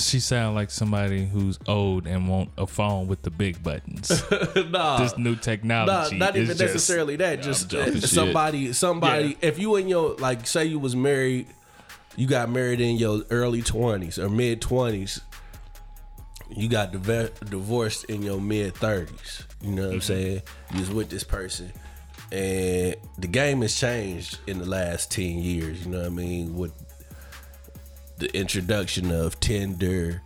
She 0.00 0.20
sound 0.20 0.54
like 0.54 0.70
somebody 0.70 1.26
who's 1.26 1.58
old 1.66 2.06
and 2.06 2.28
want 2.28 2.50
a 2.58 2.66
phone 2.66 3.08
with 3.08 3.22
the 3.22 3.30
big 3.30 3.62
buttons. 3.62 4.22
nah 4.70 4.98
this 4.98 5.16
new 5.16 5.36
technology. 5.36 5.90
Nah, 5.92 6.02
technology. 6.04 6.18
not 6.18 6.36
even 6.36 6.46
just- 6.48 6.60
necessarily 6.60 7.16
that. 7.16 7.42
Just 7.42 7.68
joking. 7.70 7.94
uh, 7.94 8.00
Shit. 8.00 8.10
somebody, 8.10 8.72
somebody. 8.72 9.28
Yeah. 9.28 9.48
If 9.48 9.58
you 9.58 9.76
in 9.76 9.88
your 9.88 10.14
like, 10.16 10.46
say 10.46 10.66
you 10.66 10.78
was 10.78 10.94
married, 10.94 11.46
you 12.16 12.26
got 12.28 12.48
married 12.50 12.80
in 12.80 12.96
your 12.96 13.22
early 13.30 13.62
twenties 13.62 14.18
or 14.18 14.28
mid 14.28 14.60
twenties. 14.60 15.20
You 16.54 16.68
got 16.68 16.92
div- 16.92 17.32
divorced 17.50 18.04
in 18.04 18.22
your 18.22 18.40
mid 18.40 18.74
thirties. 18.74 19.44
You 19.62 19.70
know 19.72 19.82
what 19.82 19.86
Mm-hmm. 19.88 19.94
I'm 19.94 20.00
saying? 20.02 20.42
You 20.74 20.80
was 20.80 20.90
with 20.90 21.08
this 21.08 21.24
person, 21.24 21.72
and 22.32 22.96
the 23.18 23.26
game 23.28 23.62
has 23.62 23.74
changed 23.78 24.38
in 24.46 24.58
the 24.58 24.66
last 24.66 25.10
ten 25.10 25.38
years. 25.38 25.84
You 25.84 25.92
know 25.92 25.98
what 25.98 26.06
I 26.06 26.10
mean? 26.10 26.56
With 26.56 26.72
the 28.18 28.34
introduction 28.36 29.10
of 29.10 29.38
Tinder, 29.40 30.22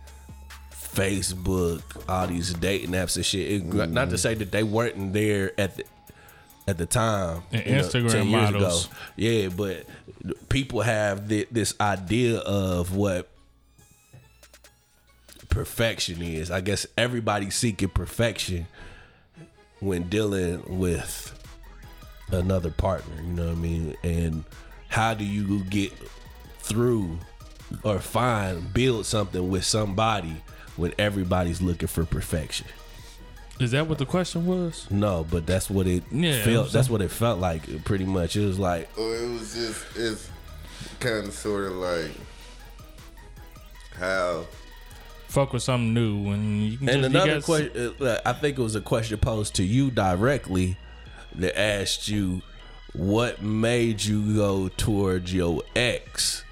Facebook, 0.71 1.81
all 2.07 2.27
these 2.27 2.53
dating 2.53 2.91
apps 2.91 3.15
and 3.15 3.25
shit. 3.25 3.51
It- 3.51 3.65
Not 3.65 3.85
to 3.87 3.91
mm-hmm. 3.91 4.15
say 4.15 4.33
that 4.35 4.51
they 4.51 4.63
weren't 4.63 5.13
there 5.13 5.51
at 5.59 5.77
the 5.77 5.83
at 6.67 6.77
the 6.77 6.85
time. 6.85 7.43
And 7.51 7.65
you 7.65 7.71
know, 7.73 7.81
Instagram 7.81 8.11
10 8.11 8.27
years 8.27 8.49
ago. 8.49 8.59
models. 8.59 8.89
Yeah, 9.15 9.49
but 9.49 9.85
people 10.49 10.81
have 10.81 11.27
thi- 11.27 11.47
this 11.51 11.73
idea 11.81 12.37
of 12.39 12.95
what 12.95 13.29
perfection 15.49 16.21
is. 16.21 16.51
I 16.51 16.61
guess 16.61 16.85
everybody's 16.97 17.55
seeking 17.55 17.89
perfection 17.89 18.67
when 19.79 20.09
dealing 20.09 20.77
with 20.77 21.33
another 22.31 22.71
partner. 22.71 23.15
You 23.21 23.33
know 23.33 23.45
what 23.47 23.51
I 23.51 23.55
mean? 23.55 23.95
And 24.03 24.43
how 24.87 25.13
do 25.13 25.23
you 25.23 25.63
get 25.65 25.91
through 26.59 27.19
or 27.83 27.99
find 27.99 28.73
build 28.73 29.05
something 29.05 29.49
with 29.49 29.63
somebody 29.63 30.41
when 30.75 30.93
everybody's 30.97 31.61
looking 31.61 31.87
for 31.87 32.05
perfection? 32.05 32.67
Is 33.59 33.71
that 33.71 33.87
what 33.87 33.97
the 33.97 34.05
question 34.05 34.45
was? 34.45 34.89
No, 34.89 35.25
but 35.29 35.45
that's 35.45 35.69
what 35.69 35.85
it 35.85 36.03
Yeah, 36.11 36.41
felt. 36.43 36.67
I'm 36.67 36.71
That's 36.71 36.89
what 36.89 37.01
it 37.01 37.11
felt 37.11 37.39
like. 37.39 37.83
Pretty 37.83 38.05
much, 38.05 38.37
it 38.37 38.45
was 38.45 38.57
like 38.57 38.89
Well, 38.97 39.11
it 39.11 39.33
was 39.33 39.53
just 39.53 39.85
it's 39.97 40.29
kind 41.01 41.27
of 41.27 41.33
sort 41.33 41.65
of 41.65 41.73
like 41.73 42.11
how 43.95 44.45
Fuck 45.27 45.53
with 45.53 45.61
something 45.61 45.93
new, 45.93 46.31
and 46.31 46.65
you 46.71 46.77
can 46.77 46.89
And 46.89 47.03
just, 47.03 47.13
you 47.13 47.21
another 47.21 47.41
question, 47.41 47.95
uh, 48.01 48.17
I 48.25 48.33
think 48.33 48.57
it 48.57 48.61
was 48.63 48.75
a 48.75 48.81
question 48.81 49.19
posed 49.19 49.55
to 49.55 49.63
you 49.63 49.91
directly 49.91 50.75
that 51.35 51.59
asked 51.59 52.07
you, 52.07 52.41
"What 52.93 53.41
made 53.41 54.03
you 54.03 54.35
go 54.35 54.67
towards 54.69 55.33
your 55.33 55.61
ex?" 55.75 56.43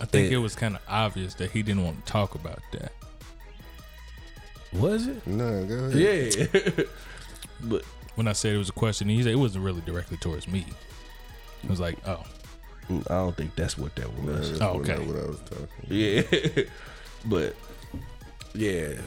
I 0.00 0.04
think 0.04 0.30
Yeah. 0.30 0.38
it 0.38 0.40
was 0.40 0.54
kind 0.54 0.76
of 0.76 0.82
obvious 0.88 1.34
that 1.34 1.50
he 1.50 1.62
didn't 1.62 1.84
want 1.84 2.04
to 2.04 2.12
talk 2.12 2.34
about 2.34 2.60
that. 2.72 2.92
Was 4.72 5.06
it? 5.06 5.26
no, 5.26 5.64
go 5.64 5.74
ahead. 5.86 6.34
Yeah, 6.54 6.84
but 7.62 7.84
When 8.14 8.28
I 8.28 8.32
said 8.32 8.54
it 8.54 8.58
was 8.58 8.68
a 8.68 8.72
question, 8.72 9.08
he 9.08 9.22
said 9.22 9.32
it 9.32 9.36
wasn't 9.36 9.64
really 9.64 9.80
directly 9.80 10.16
towards 10.18 10.46
me. 10.48 10.66
It 11.64 11.70
was 11.70 11.80
like, 11.80 11.96
oh, 12.06 12.22
I 12.90 13.14
don't 13.14 13.36
think 13.36 13.54
that's 13.56 13.78
what 13.78 13.94
that 13.96 14.12
No, 14.22 14.32
was. 14.32 14.50
that's 14.50 14.60
Oh, 14.62 14.80
okay. 14.80 14.98
what 14.98 15.16
I 15.16 15.26
was 15.26 15.40
talking. 15.40 15.68
Yeah, 15.88 16.22
but 17.24 17.56
yeah, 18.54 19.00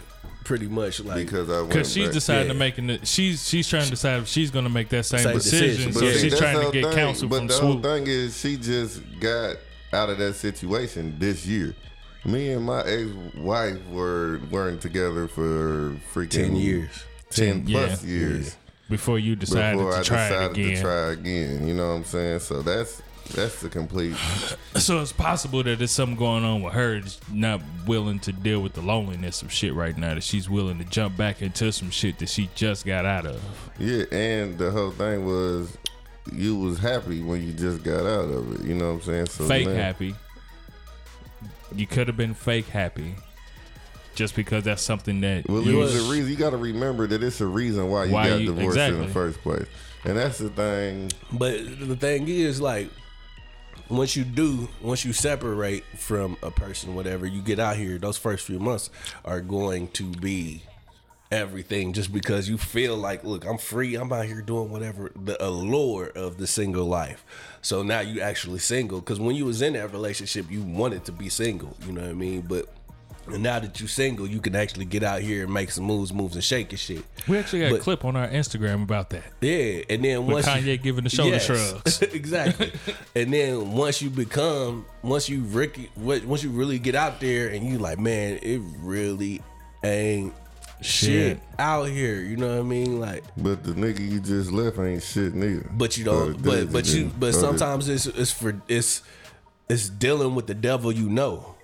pretty 0.43 0.67
much 0.67 0.99
like 1.01 1.17
Because 1.17 1.49
I 1.49 1.65
because 1.67 1.91
she's 1.91 2.05
back- 2.05 2.13
deciding 2.13 2.47
yeah. 2.47 2.53
to 2.53 2.59
making 2.59 2.89
it. 2.89 3.07
She's 3.07 3.47
she's 3.47 3.67
trying 3.67 3.83
to 3.85 3.89
decide 3.91 4.19
if 4.21 4.27
she's 4.27 4.51
going 4.51 4.65
to 4.65 4.71
make 4.71 4.89
that 4.89 5.03
same, 5.05 5.19
Same 5.21 5.33
decision. 5.33 5.87
decision, 5.87 5.93
So 5.93 5.99
but 6.01 6.13
see, 6.15 6.19
she's 6.29 6.37
trying 6.39 6.65
to 6.65 6.71
get 6.71 6.83
thing. 6.85 6.93
counsel 6.93 7.27
But 7.29 7.37
from 7.39 7.47
the 7.47 7.53
whole 7.59 7.79
thing 7.79 8.07
is, 8.07 8.39
she 8.39 8.57
just 8.57 9.01
got 9.19 9.57
out 9.93 10.09
of 10.09 10.17
that 10.17 10.33
situation 10.35 11.15
this 11.19 11.45
year. 11.45 11.75
Me 12.23 12.51
and 12.51 12.63
my 12.65 12.81
ex-wife 12.81 13.79
were 13.89 14.39
weren't 14.51 14.81
together 14.81 15.27
for 15.27 15.95
freaking 16.13 16.29
ten 16.29 16.55
years. 16.55 17.03
ten 17.29 17.63
Yeah. 17.67 17.85
plus 17.87 18.03
years 18.03 18.55
Before 18.89 19.17
you 19.17 19.35
decided 19.35 19.77
before 19.77 19.91
to 19.93 19.97
I 19.99 20.03
try 20.03 20.27
decided 20.29 20.57
it 20.57 20.61
again. 20.61 20.75
to 20.75 20.81
try 20.81 21.11
again. 21.13 21.67
You 21.67 21.73
know 21.73 21.87
what 21.89 21.93
I'm 21.95 22.03
saying? 22.05 22.39
So 22.41 22.61
that's 22.61 23.01
that's 23.33 23.61
the 23.61 23.69
complete. 23.69 24.15
So 24.75 24.99
it's 25.01 25.13
possible 25.13 25.63
that 25.63 25.77
there's 25.79 25.91
something 25.91 26.17
going 26.17 26.43
on 26.43 26.61
with 26.61 26.73
her 26.73 26.99
that's 26.99 27.19
not 27.31 27.61
willing 27.85 28.19
to 28.21 28.31
deal 28.33 28.61
with 28.61 28.73
the 28.73 28.81
loneliness 28.81 29.41
of 29.41 29.51
shit 29.51 29.73
right 29.73 29.97
now. 29.97 30.15
That 30.15 30.23
she's 30.23 30.49
willing 30.49 30.77
to 30.79 30.85
jump 30.85 31.15
back 31.17 31.41
into 31.41 31.71
some 31.71 31.91
shit 31.91 32.19
that 32.19 32.29
she 32.29 32.49
just 32.55 32.85
got 32.85 33.05
out 33.05 33.25
of. 33.25 33.41
Yeah, 33.79 34.03
and 34.11 34.57
the 34.57 34.71
whole 34.71 34.91
thing 34.91 35.25
was 35.25 35.77
you 36.33 36.55
was 36.57 36.79
happy 36.79 37.21
when 37.21 37.41
you 37.45 37.53
just 37.53 37.83
got 37.83 38.01
out 38.05 38.29
of 38.29 38.55
it. 38.59 38.65
You 38.67 38.75
know 38.75 38.87
what 38.93 38.93
I'm 38.95 39.01
saying? 39.01 39.25
So 39.27 39.47
fake 39.47 39.67
now- 39.67 39.75
happy. 39.75 40.15
You 41.73 41.87
could 41.87 42.07
have 42.07 42.17
been 42.17 42.33
fake 42.33 42.67
happy, 42.67 43.15
just 44.13 44.35
because 44.35 44.65
that's 44.65 44.81
something 44.81 45.21
that 45.21 45.47
Well, 45.47 45.61
you 45.61 45.77
it 45.77 45.79
was 45.79 45.95
a 45.95 46.11
reason. 46.11 46.29
You 46.29 46.35
got 46.35 46.49
to 46.49 46.57
remember 46.57 47.07
that 47.07 47.23
it's 47.23 47.39
a 47.39 47.47
reason 47.47 47.89
why 47.89 48.05
you 48.05 48.11
Why 48.11 48.27
got 48.29 48.41
you- 48.41 48.53
divorced 48.53 48.77
in 48.77 48.99
the 48.99 49.07
first 49.07 49.39
place, 49.41 49.67
and 50.03 50.17
that's 50.17 50.37
the 50.37 50.49
thing. 50.49 51.11
But 51.31 51.59
the 51.79 51.95
thing 51.95 52.27
is, 52.27 52.59
like, 52.59 52.89
once 53.91 54.15
you 54.15 54.23
do, 54.23 54.69
once 54.81 55.03
you 55.03 55.13
separate 55.13 55.83
from 55.97 56.37
a 56.41 56.49
person, 56.49 56.95
whatever, 56.95 57.25
you 57.25 57.41
get 57.41 57.59
out 57.59 57.75
here, 57.75 57.97
those 57.97 58.17
first 58.17 58.45
few 58.45 58.59
months 58.59 58.89
are 59.25 59.41
going 59.41 59.87
to 59.89 60.05
be 60.11 60.63
everything 61.31 61.93
just 61.93 62.11
because 62.11 62.49
you 62.49 62.57
feel 62.57 62.97
like, 62.97 63.23
look, 63.23 63.45
I'm 63.45 63.57
free, 63.57 63.95
I'm 63.95 64.11
out 64.11 64.25
here 64.25 64.41
doing 64.41 64.69
whatever, 64.69 65.11
the 65.15 65.41
allure 65.43 66.11
of 66.15 66.37
the 66.37 66.47
single 66.47 66.85
life. 66.85 67.25
So 67.61 67.83
now 67.83 68.01
you 68.01 68.21
actually 68.21 68.59
single 68.59 68.99
because 68.99 69.19
when 69.19 69.35
you 69.35 69.45
was 69.45 69.61
in 69.61 69.73
that 69.73 69.91
relationship, 69.91 70.49
you 70.49 70.61
wanted 70.61 71.05
to 71.05 71.11
be 71.11 71.29
single, 71.29 71.75
you 71.85 71.93
know 71.93 72.01
what 72.01 72.09
I 72.09 72.13
mean? 72.13 72.41
But 72.41 72.67
now 73.27 73.59
that 73.59 73.79
you're 73.79 73.87
single, 73.89 74.27
you 74.27 74.39
can 74.41 74.55
actually 74.55 74.85
get 74.85 75.03
out 75.03 75.21
here 75.21 75.43
and 75.45 75.53
make 75.53 75.71
some 75.71 75.83
moves, 75.85 76.11
moves 76.13 76.35
and 76.35 76.43
shake 76.43 76.71
and 76.71 76.79
shit. 76.79 77.03
We 77.27 77.37
actually 77.37 77.59
got 77.61 77.71
a 77.73 77.77
clip 77.79 78.03
on 78.05 78.15
our 78.15 78.27
Instagram 78.27 78.83
about 78.83 79.09
that. 79.11 79.23
Yeah, 79.41 79.83
and 79.89 80.03
then 80.03 80.25
With 80.25 80.45
once 80.45 80.47
you- 80.47 80.77
Kanye 80.77 80.81
giving 80.81 81.03
the 81.03 81.09
shoulder 81.09 81.39
shrugs. 81.39 82.01
exactly. 82.01 82.71
and 83.15 83.33
then 83.33 83.71
once 83.73 84.01
you 84.01 84.09
become, 84.09 84.85
once 85.03 85.29
you 85.29 85.41
Ricky, 85.41 85.89
once 85.95 86.43
you 86.43 86.49
really 86.49 86.79
get 86.79 86.95
out 86.95 87.19
there, 87.19 87.49
and 87.49 87.65
you 87.65 87.77
like, 87.77 87.99
man, 87.99 88.39
it 88.41 88.61
really 88.79 89.41
ain't 89.83 90.33
shit, 90.81 91.37
Shit. 91.37 91.39
out 91.59 91.83
here. 91.89 92.15
You 92.21 92.37
know 92.37 92.47
what 92.47 92.59
I 92.59 92.63
mean? 92.63 92.99
Like, 92.99 93.23
But 93.37 93.63
the 93.63 93.73
nigga 93.73 93.99
you 93.99 94.19
just 94.19 94.51
left 94.51 94.79
ain't 94.79 95.03
shit 95.03 95.33
neither. 95.35 95.69
but 95.73 95.97
you 95.97 96.03
don't. 96.05 96.41
But 96.41 96.51
days 96.55 96.65
but 96.65 96.85
you. 96.87 97.11
But 97.19 97.33
sometimes 97.35 97.87
it's 97.87 98.07
it's 98.07 98.31
for 98.31 98.59
it's 98.67 99.03
it's 99.69 99.87
dealing 99.89 100.33
with 100.35 100.47
the 100.47 100.55
devil 100.55 100.91
you 100.91 101.07
know. 101.09 101.55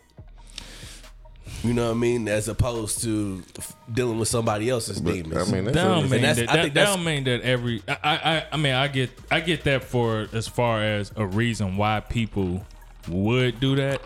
You 1.64 1.74
know 1.74 1.86
what 1.88 1.92
I 1.92 2.00
mean? 2.00 2.28
As 2.28 2.48
opposed 2.48 3.02
to 3.04 3.44
f- 3.58 3.76
dealing 3.92 4.20
with 4.20 4.28
somebody 4.30 4.70
else's 4.70 5.02
But, 5.02 5.14
demons. 5.14 5.50
I 5.50 5.52
mean, 5.52 5.66
that's 5.66 5.76
That 5.76 5.84
don't 5.84 6.10
mean 6.10 6.22
that's- 6.22 6.36
that. 6.38 6.50
I 6.50 6.56
That, 6.56 6.62
think 6.62 6.74
that 6.76 6.80
that's- 6.80 6.96
don't 6.96 7.04
mean 7.06 7.24
that 7.26 7.42
every. 7.42 7.82
I, 7.88 7.98
I 8.04 8.46
I 8.52 8.58
mean 8.58 8.74
I 8.74 8.88
get 8.88 9.10
I 9.32 9.40
get 9.40 9.64
that 9.64 9.84
for 9.84 10.28
as 10.34 10.48
far 10.48 10.84
as 10.84 11.12
a 11.16 11.26
reason 11.26 11.76
why 11.78 12.00
people 12.02 12.64
would 13.08 13.60
do 13.60 13.76
that. 13.78 14.02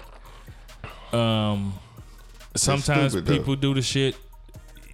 Um, 1.14 1.74
sometimes 2.56 3.12
stupid, 3.12 3.28
though. 3.28 3.38
people 3.38 3.56
do 3.56 3.74
the 3.74 3.82
shit. 3.82 4.16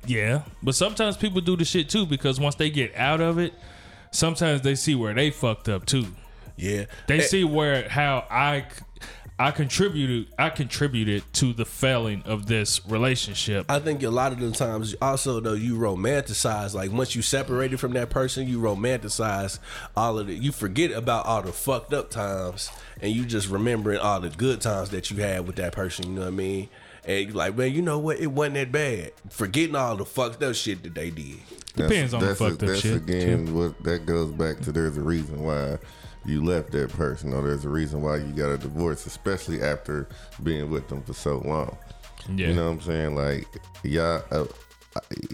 Yeah, 0.05 0.43
but 0.64 0.74
sometimes 0.74 1.18
people 1.18 1.41
do 1.41 1.55
the 1.58 1.66
shit 1.66 1.89
too 1.89 2.05
because 2.05 2.39
once 2.39 2.55
they 2.55 2.70
get 2.70 2.95
out 2.95 3.20
of 3.22 3.38
it, 3.39 3.53
sometimes 4.12 4.62
they 4.62 4.76
see 4.76 4.95
where 4.95 5.14
they 5.14 5.30
fucked 5.32 5.68
up 5.70 5.86
too. 5.86 6.08
yeah, 6.55 6.86
They 7.08 7.20
Eh, 7.20 7.22
see 7.22 7.43
where 7.43 7.88
how 7.89 8.26
I 8.32 8.66
I 9.40 9.52
contributed 9.52 10.34
I 10.40 10.50
contributed 10.50 11.24
to 11.34 11.54
the 11.54 11.66
failing 11.66 12.24
of 12.26 12.48
this 12.48 12.82
relationship. 12.88 13.68
I 13.70 13.78
think 13.78 14.02
a 14.02 14.10
lot 14.10 14.32
of 14.32 14.40
the 14.40 14.52
times 14.52 14.96
also 15.00 15.40
though 15.40 15.54
you 15.54 15.76
romanticize 15.76 16.74
like 16.74 16.92
once 16.92 17.16
you 17.16 17.22
separated 17.22 17.80
from 17.80 17.94
that 17.94 18.10
person 18.10 18.48
you 18.48 18.60
romanticize 18.60 19.60
all 19.96 20.18
of 20.18 20.30
it 20.30 20.42
you 20.42 20.52
forget 20.52 20.92
about 20.92 21.28
all 21.28 21.44
the 21.44 21.52
fucked 21.52 21.94
up 21.94 22.10
times 22.10 22.72
and 23.00 23.12
you 23.12 23.26
just 23.26 23.48
remembering 23.48 24.00
all 24.00 24.20
the 24.20 24.30
good 24.30 24.60
times 24.60 24.90
that 24.90 25.12
you 25.12 25.18
had 25.18 25.46
with 25.46 25.58
that 25.58 25.72
person 25.72 26.08
you 26.08 26.14
know 26.14 26.22
what 26.22 26.28
I 26.28 26.32
mean 26.32 26.70
and 27.08 27.28
you 27.28 27.34
like 27.34 27.58
man 27.58 27.72
you 27.72 27.82
know 27.82 27.97
what 27.97 28.20
it 28.20 28.28
wasn't 28.28 28.55
that 28.55 28.72
bad 28.72 29.12
forgetting 29.30 29.76
all 29.76 29.95
the 29.95 30.05
fucked 30.05 30.43
up 30.43 30.53
shit 30.53 30.84
that 30.84 30.93
they 30.93 31.10
did 31.10 31.38
That's- 31.76 31.89
Depends 31.89 32.14
on 32.14 32.20
the 32.22 32.26
that's 32.28 32.39
fucked 32.39 32.64
up 32.64 32.70
that's 32.70 32.82
shit, 32.82 32.95
again 32.97 33.55
what 33.55 33.82
that 33.84 34.05
goes 34.05 34.32
back 34.32 34.60
to. 34.62 34.72
There's 34.72 34.97
a 34.97 35.01
reason 35.01 35.43
why 35.43 35.78
you 36.26 36.43
left 36.43 36.72
that 36.72 36.89
person, 36.89 37.34
or 37.34 37.41
there's 37.41 37.64
a 37.64 37.70
reason 37.70 38.01
why 38.01 38.18
you 38.18 38.34
got 38.34 38.49
a 38.49 38.58
divorce, 38.58 39.05
especially 39.05 39.62
after 39.62 40.10
being 40.43 40.70
with 40.70 40.89
them 40.89 41.01
for 41.03 41.14
so 41.14 41.38
long. 41.45 41.78
Yeah. 42.36 42.47
You 42.49 42.53
know 42.55 42.66
what 42.66 42.72
I'm 42.72 42.82
saying? 42.82 43.16
Like, 43.16 43.47
y'all, 43.84 44.22
a, 44.32 44.45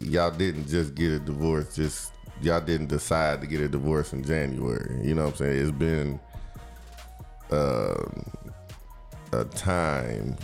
y'all 0.01 0.29
didn't 0.29 0.67
just 0.67 0.93
get 0.93 1.11
a 1.11 1.17
divorce. 1.19 1.75
Just 1.75 2.11
y'all 2.43 2.61
didn't 2.61 2.87
decide 2.87 3.41
to 3.41 3.47
get 3.47 3.61
a 3.61 3.67
divorce 3.67 4.13
in 4.13 4.23
January. 4.23 4.99
You 5.03 5.15
know 5.15 5.23
what 5.23 5.31
I'm 5.31 5.37
saying? 5.37 5.61
It's 5.61 5.71
been 5.71 6.19
uh, 7.51 8.03
a 9.31 9.45
time 9.45 10.37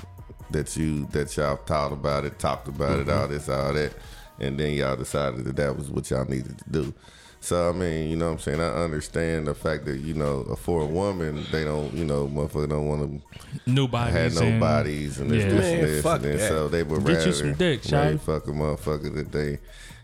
that 0.51 0.75
you 0.77 1.05
that 1.07 1.35
y'all 1.37 1.57
thought 1.57 1.91
about 1.91 2.25
it, 2.25 2.39
talked 2.39 2.67
about 2.67 2.99
it, 2.99 3.07
mm-hmm. 3.07 3.19
all 3.19 3.27
this, 3.27 3.49
all 3.49 3.73
that, 3.73 3.93
and 4.39 4.59
then 4.59 4.73
y'all 4.73 4.95
decided 4.95 5.43
that 5.45 5.55
that 5.55 5.75
was 5.77 5.89
what 5.89 6.09
y'all 6.09 6.25
needed 6.25 6.57
to 6.59 6.69
do. 6.69 6.93
So 7.41 7.69
I 7.69 7.71
mean, 7.71 8.09
you 8.09 8.17
know 8.17 8.25
what 8.25 8.33
I'm 8.33 8.39
saying? 8.39 8.59
I 8.59 8.67
understand 8.67 9.47
the 9.47 9.55
fact 9.55 9.85
that, 9.85 9.99
you 9.99 10.13
know, 10.13 10.43
for 10.61 10.81
a 10.81 10.85
woman, 10.85 11.45
they 11.53 11.63
don't, 11.63 11.93
you 11.93 12.03
know, 12.03 12.27
motherfucker 12.27 12.67
don't 12.67 12.87
want 12.87 13.23
to 13.65 13.71
New 13.71 13.87
bodies. 13.87 14.13
had 14.13 14.33
no 14.35 14.41
and- 14.41 14.59
bodies 14.59 15.19
and 15.19 15.31
this, 15.31 15.45
Yeah. 15.45 15.49
this, 15.51 15.61
Man, 15.61 15.73
and 15.79 15.87
this, 15.87 16.03
fuck 16.03 16.23
and 16.23 16.39
that. 16.39 16.47
so 16.49 16.67
they 16.67 16.83
would 16.83 16.99
Get 17.05 17.09
you 17.09 17.15
rather 17.15 17.31
some 17.31 17.53
dick, 17.53 17.81
rather 17.89 18.17
fuck 18.17 18.47
a 18.47 18.51
motherfucker 18.51 19.15
that 19.15 19.31
they, 19.31 19.59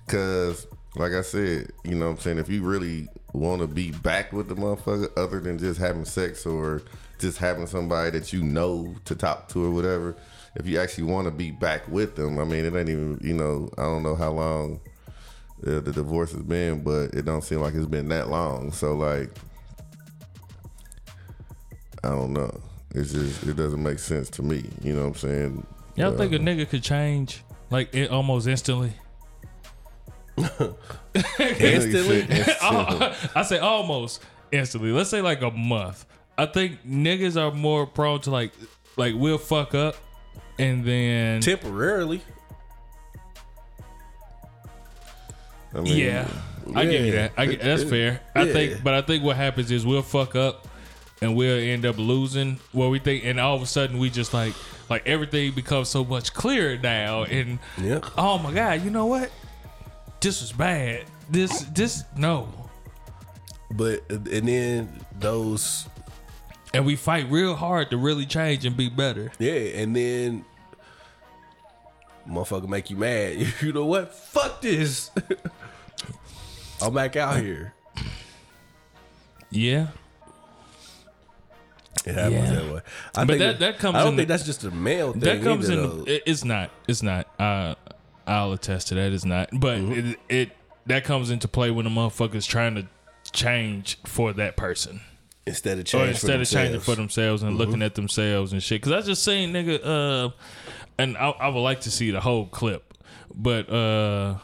cause 0.08 0.66
like 0.96 1.12
I 1.12 1.22
said, 1.22 1.72
you 1.84 1.96
know 1.96 2.06
what 2.06 2.12
I'm 2.14 2.20
saying, 2.20 2.38
if 2.38 2.50
you 2.50 2.64
really 2.64 3.10
want 3.34 3.62
to 3.62 3.68
be 3.68 3.92
back 3.92 4.32
with 4.32 4.48
the 4.48 4.56
motherfucker, 4.56 5.10
other 5.18 5.42
than 5.42 5.58
just 5.58 5.78
having 5.78 6.06
sex 6.06 6.46
or 6.46 6.84
just 7.20 7.38
having 7.38 7.68
somebody 7.68 8.12
that 8.18 8.32
you 8.32 8.44
know 8.44 8.96
to 9.04 9.14
talk 9.14 9.50
to 9.50 9.66
or 9.66 9.72
whatever, 9.72 10.16
if 10.56 10.66
you 10.68 10.80
actually 10.80 11.06
want 11.06 11.26
to 11.26 11.32
be 11.32 11.52
back 11.52 11.88
with 11.88 12.16
them, 12.16 12.40
I 12.40 12.46
mean, 12.46 12.66
it 12.66 12.76
ain't 12.76 12.90
even, 12.90 13.20
you 13.22 13.34
know, 13.34 13.70
I 13.78 13.84
don't 13.84 14.04
know 14.04 14.16
how 14.16 14.32
long 14.32 14.80
uh, 15.66 15.80
the 15.82 15.92
divorce 15.92 16.32
has 16.32 16.44
been, 16.44 16.84
but 16.84 17.14
it 17.14 17.26
don't 17.26 17.44
seem 17.44 17.60
like 17.62 17.74
it's 17.74 17.86
been 17.86 18.08
that 18.10 18.30
long. 18.30 18.72
So 18.72 18.94
like, 18.96 19.30
I 22.04 22.10
don't 22.10 22.34
know. 22.34 22.62
It's 22.94 23.12
just 23.12 23.44
it 23.44 23.56
doesn't 23.56 23.82
make 23.84 24.00
sense 24.00 24.30
to 24.32 24.44
me. 24.44 24.64
You 24.82 24.94
know 24.94 25.02
what 25.02 25.08
I'm 25.08 25.16
saying? 25.16 25.68
Y'all 25.96 26.14
Uh, 26.14 26.18
think 26.18 26.34
a 26.34 26.38
nigga 26.40 26.70
could 26.70 26.84
change 26.84 27.44
like 27.70 27.94
it 27.94 28.10
almost 28.12 28.48
instantly? 28.48 28.94
Instantly? 31.16 32.28
I 32.62 33.44
say 33.46 33.58
almost 33.60 34.22
instantly. 34.52 34.92
Let's 34.92 35.10
say 35.10 35.22
like 35.22 35.42
a 35.42 35.52
month. 35.52 36.06
I 36.38 36.46
think 36.46 36.86
niggas 36.86 37.42
are 37.42 37.52
more 37.56 37.86
prone 37.86 38.22
to 38.22 38.32
like 38.32 38.52
like 38.98 39.14
we'll 39.16 39.38
fuck 39.38 39.74
up 39.74 39.96
and 40.58 40.84
then 40.86 41.42
Temporarily. 41.42 42.22
I 45.74 45.82
mean, 45.82 45.98
yeah. 45.98 46.28
I 46.74 46.86
give 46.86 47.06
you 47.06 47.12
that. 47.14 47.34
I 47.38 47.46
get, 47.48 47.62
that's 47.62 47.84
fair. 47.84 48.22
I 48.34 48.52
think 48.52 48.84
but 48.84 48.94
I 48.94 49.02
think 49.02 49.24
what 49.24 49.36
happens 49.36 49.72
is 49.72 49.86
we'll 49.86 50.02
fuck 50.02 50.36
up 50.36 50.68
and 51.22 51.36
we'll 51.36 51.58
end 51.58 51.86
up 51.86 51.98
losing 51.98 52.60
what 52.72 52.90
we 52.90 53.00
think 53.00 53.24
and 53.26 53.40
all 53.40 53.56
of 53.56 53.62
a 53.62 53.66
sudden 53.66 54.00
we 54.00 54.10
just 54.10 54.34
like 54.34 54.54
like 54.90 55.06
everything 55.08 55.52
becomes 55.54 55.90
so 55.90 56.04
much 56.04 56.34
clearer 56.34 56.78
now 56.78 57.24
and 57.24 57.60
Yeah. 57.78 58.00
oh 58.18 58.38
my 58.40 58.54
god, 58.54 58.84
you 58.84 58.90
know 58.90 59.06
what? 59.06 59.32
This 60.22 60.42
was 60.42 60.52
bad. 60.52 61.06
This 61.30 61.62
this 61.74 62.04
no. 62.18 62.48
But 63.72 64.04
and 64.10 64.48
then 64.48 65.06
those 65.20 65.88
And 66.76 66.86
we 66.86 66.96
fight 66.96 67.30
real 67.30 67.56
hard 67.56 67.90
to 67.92 67.98
really 67.98 68.26
change 68.26 68.66
and 68.66 68.76
be 68.76 68.90
better. 68.90 69.32
yeah, 69.40 69.52
and 69.54 69.96
then 69.96 70.46
motherfucker 72.28 72.68
make 72.68 72.90
you 72.90 72.98
mad. 72.98 73.38
You 73.62 73.72
know 73.74 73.86
what? 73.86 74.14
Fuck 74.14 74.62
this. 74.62 75.12
I'm 76.82 76.94
back 76.94 77.16
out 77.16 77.38
here. 77.40 77.74
Yeah. 79.50 79.88
It 82.06 82.14
happens 82.14 82.34
Yeah. 82.34 82.52
that 82.52 82.74
way. 82.74 82.82
I 83.16 83.26
But 83.26 83.28
think 83.28 83.40
that- 83.40 83.60
that 83.60 83.80
comes 83.80 83.96
I 83.96 84.00
don't 84.00 84.10
in 84.10 84.18
think 84.18 84.28
the- 84.28 84.34
that's 84.34 84.46
just 84.46 84.64
a 84.64 84.72
male 84.72 85.12
thing. 85.14 85.22
that 85.22 85.42
comes 85.44 85.70
either, 85.70 85.82
in. 85.82 86.04
it- 86.08 86.24
It's 86.26 86.44
not. 86.44 86.70
It's 86.88 87.02
not. 87.02 87.28
Uh, 87.40 87.76
I'll 88.28 88.52
attest 88.54 88.90
to 88.90 88.96
that. 88.96 89.12
It's 89.14 89.26
not. 89.26 89.50
But 89.54 89.78
Mm-hmm. 89.80 90.10
it, 90.10 90.20
it 90.30 90.52
that 90.88 91.04
comes 91.04 91.32
into 91.32 91.48
play 91.48 91.72
when 91.72 91.86
a 91.86 91.90
motherfucker's 91.90 92.46
trying 92.46 92.76
to 92.76 92.86
change 93.32 93.98
for 94.06 94.34
that 94.34 94.56
person, 94.58 95.02
instead 95.48 95.74
of 95.78 95.82
or 95.82 95.84
changing 95.84 96.10
instead 96.10 96.42
of 96.42 96.48
changing 96.50 96.80
for 96.82 96.96
themselves 96.96 97.44
and 97.44 97.52
Mm-hmm. 97.52 97.60
looking 97.60 97.82
at 97.82 97.96
themselves 97.96 98.52
and 98.54 98.62
shit. 98.64 98.82
Because 98.82 99.04
I 99.04 99.06
just 99.08 99.24
seen 99.24 99.54
nigga, 99.54 99.80
uh, 99.86 100.30
and 100.98 101.18
I, 101.18 101.30
I 101.30 101.48
would 101.50 101.60
like 101.62 101.82
to 101.82 101.92
see 101.92 102.12
the 102.12 102.22
whole 102.22 102.46
clip, 102.48 102.94
but 103.34 103.70
uh, 103.70 104.38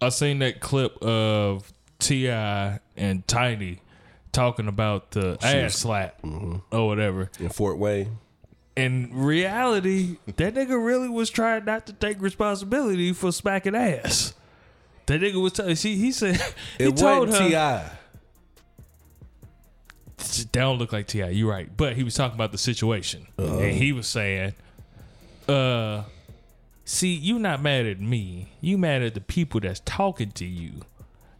I 0.00 0.08
seen 0.10 0.40
that 0.40 0.60
clip 0.60 1.02
of 1.02 1.72
T.I. 2.00 2.80
and 2.96 3.26
Tiny 3.26 3.78
talking 4.32 4.66
about 4.68 5.12
the 5.12 5.38
ass 5.42 5.76
slap 5.76 6.20
Mm-hmm. 6.22 6.56
or 6.74 6.86
whatever. 6.88 7.30
in 7.40 7.48
Fort 7.48 7.78
Wayne. 7.78 8.18
in 8.76 9.10
reality, 9.12 10.16
that 10.26 10.54
nigga 10.54 10.70
really 10.84 11.08
was 11.08 11.30
trying 11.30 11.64
not 11.64 11.86
to 11.86 11.92
take 11.92 12.20
responsibility 12.20 13.12
for 13.12 13.30
smacking 13.32 13.74
ass. 13.76 14.34
That 15.06 15.20
nigga 15.20 15.40
was 15.40 15.52
telling. 15.52 15.76
She 15.76 15.96
he 15.96 16.10
said 16.12 16.36
he 16.78 16.84
It 16.84 16.96
told 16.96 17.28
wasn't 17.28 17.52
her 17.52 17.88
Ti. 17.88 17.94
Don't 20.42 20.78
look 20.78 20.92
like 20.92 21.06
Ti. 21.06 21.30
You're 21.30 21.50
right, 21.50 21.74
but 21.76 21.96
he 21.96 22.02
was 22.02 22.14
talking 22.14 22.34
about 22.34 22.52
the 22.52 22.58
situation, 22.58 23.26
and 23.38 23.72
he 23.72 23.92
was 23.92 24.06
saying, 24.06 24.54
"Uh, 25.48 26.04
see, 26.84 27.14
you 27.14 27.38
not 27.38 27.62
mad 27.62 27.86
at 27.86 28.00
me. 28.00 28.52
You 28.60 28.78
mad 28.78 29.02
at 29.02 29.14
the 29.14 29.20
people 29.20 29.60
that's 29.60 29.80
talking 29.80 30.30
to 30.32 30.44
you." 30.44 30.82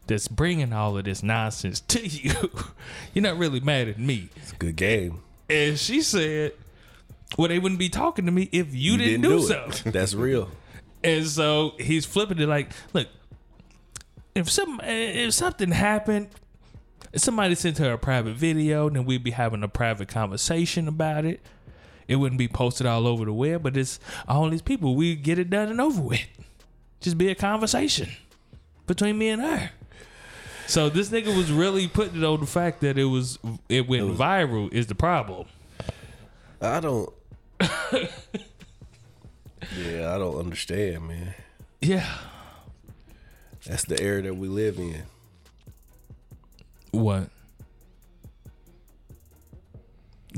That's 0.07 0.29
bringing 0.29 0.75
all 0.75 0.99
of 0.99 1.05
this 1.05 1.23
nonsense 1.23 1.81
to 1.81 2.07
you. 2.07 2.51
You're 3.15 3.23
not 3.23 3.39
really 3.39 3.61
mad 3.61 3.89
at 3.89 3.99
me. 3.99 4.29
It's 4.37 4.53
a 4.53 4.57
good 4.57 4.77
game. 4.77 5.23
And 5.49 5.79
she 5.79 6.03
said, 6.03 6.53
Well, 7.39 7.49
they 7.49 7.59
wouldn't 7.59 7.79
be 7.79 7.89
talking 7.89 8.27
to 8.27 8.31
me 8.31 8.51
if 8.53 8.75
you, 8.75 8.99
didn't, 8.99 9.23
do, 9.23 9.41
so. 9.41 9.65
it. 9.69 9.83
That's 9.87 10.13
real. 10.15 10.51
And 11.03 11.27
so 11.27 11.73
he's 11.79 12.05
flipping 12.05 12.39
it 12.39 12.49
like, 12.49 12.71
look, 12.93 13.09
if 14.35 14.51
some 14.51 14.81
if 14.83 15.33
something 15.35 15.71
happened, 15.71 16.29
if 17.15 17.21
somebody 17.21 17.55
sent 17.55 17.79
her 17.79 17.93
a 17.93 17.99
private 17.99 18.35
video, 18.35 18.91
then 18.91 19.05
we'd 19.05 19.23
be 19.23 19.31
having 19.31 19.63
a 19.63 19.69
private 19.69 20.09
conversation 20.09 20.89
about 20.89 21.25
it. 21.25 21.41
It 22.09 22.17
wouldn't 22.17 22.41
be 22.41 22.49
posted 22.49 22.89
all 22.89 23.07
over 23.07 23.25
the 23.25 23.33
web, 23.33 23.63
but 23.63 23.77
it's 23.77 24.01
all 24.27 24.51
these 24.51 24.63
people. 24.63 24.97
We 24.97 25.15
get 25.15 25.39
it 25.39 25.49
done 25.49 25.69
and 25.69 25.81
over 25.81 26.03
with. 26.03 26.27
Just 27.01 27.17
be 27.17 27.29
a 27.29 27.37
conversation 27.37 28.11
between 28.89 29.17
me 29.17 29.29
and 29.29 29.41
her. 29.41 29.71
So 30.67 30.89
this 30.89 31.11
nigga 31.11 31.37
was 31.37 31.53
really 31.53 31.87
putting 31.87 32.19
it 32.21 32.25
on 32.25 32.41
the 32.41 32.47
fact 32.47 32.81
that 32.81 32.99
it 32.99 33.05
was 33.05 33.39
it 33.69 33.87
went 33.87 34.19
viral 34.19 34.73
is 34.73 34.89
the 34.89 34.97
problem. 34.97 35.47
I 36.61 36.81
don't. 36.81 37.11
yeah, 37.61 38.09
I 40.13 40.19
don't 40.19 40.39
understand, 40.39 41.07
man. 41.07 41.35
Yeah. 41.81 42.13
That's 43.67 43.85
the 43.85 44.03
era 44.03 44.23
that 44.23 44.37
we 44.37 44.49
live 44.49 44.79
in. 44.79 45.05
What? 46.95 47.29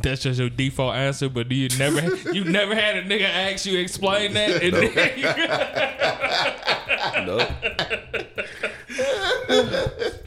That's 0.03 0.23
just 0.23 0.39
your 0.39 0.51
default 0.51 0.95
answer, 0.95 1.29
but 1.31 1.49
do 1.49 1.55
you 1.55 1.69
never 1.79 2.15
you 2.33 2.45
never 2.45 2.75
had 2.75 2.97
a 2.97 3.03
nigga 3.03 3.25
ask 3.29 3.65
you 3.67 3.79
explain 3.79 4.35
that? 4.35 4.63
And 4.63 4.75
then 4.75 4.93
you- 5.19 5.27
Nope. 7.27 7.49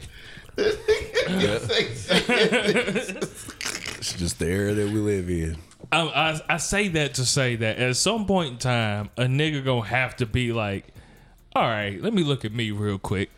It's 4.02 4.14
just 4.14 4.38
the 4.38 4.46
era 4.46 4.72
that 4.74 4.86
we 4.86 4.98
live 4.98 5.28
in. 5.28 5.56
I, 5.92 6.00
I 6.00 6.40
I 6.54 6.56
say 6.56 6.88
that 6.88 7.14
to 7.14 7.24
say 7.26 7.56
that 7.56 7.78
at 7.78 7.96
some 7.96 8.26
point 8.26 8.52
in 8.52 8.58
time, 8.58 9.10
a 9.16 9.22
nigga 9.24 9.64
gonna 9.64 9.84
have 9.86 10.16
to 10.16 10.26
be 10.26 10.52
like, 10.52 10.86
all 11.54 11.62
right, 11.68 12.00
let 12.00 12.14
me 12.14 12.22
look 12.22 12.44
at 12.44 12.52
me 12.52 12.70
real 12.70 12.98
quick. 12.98 13.30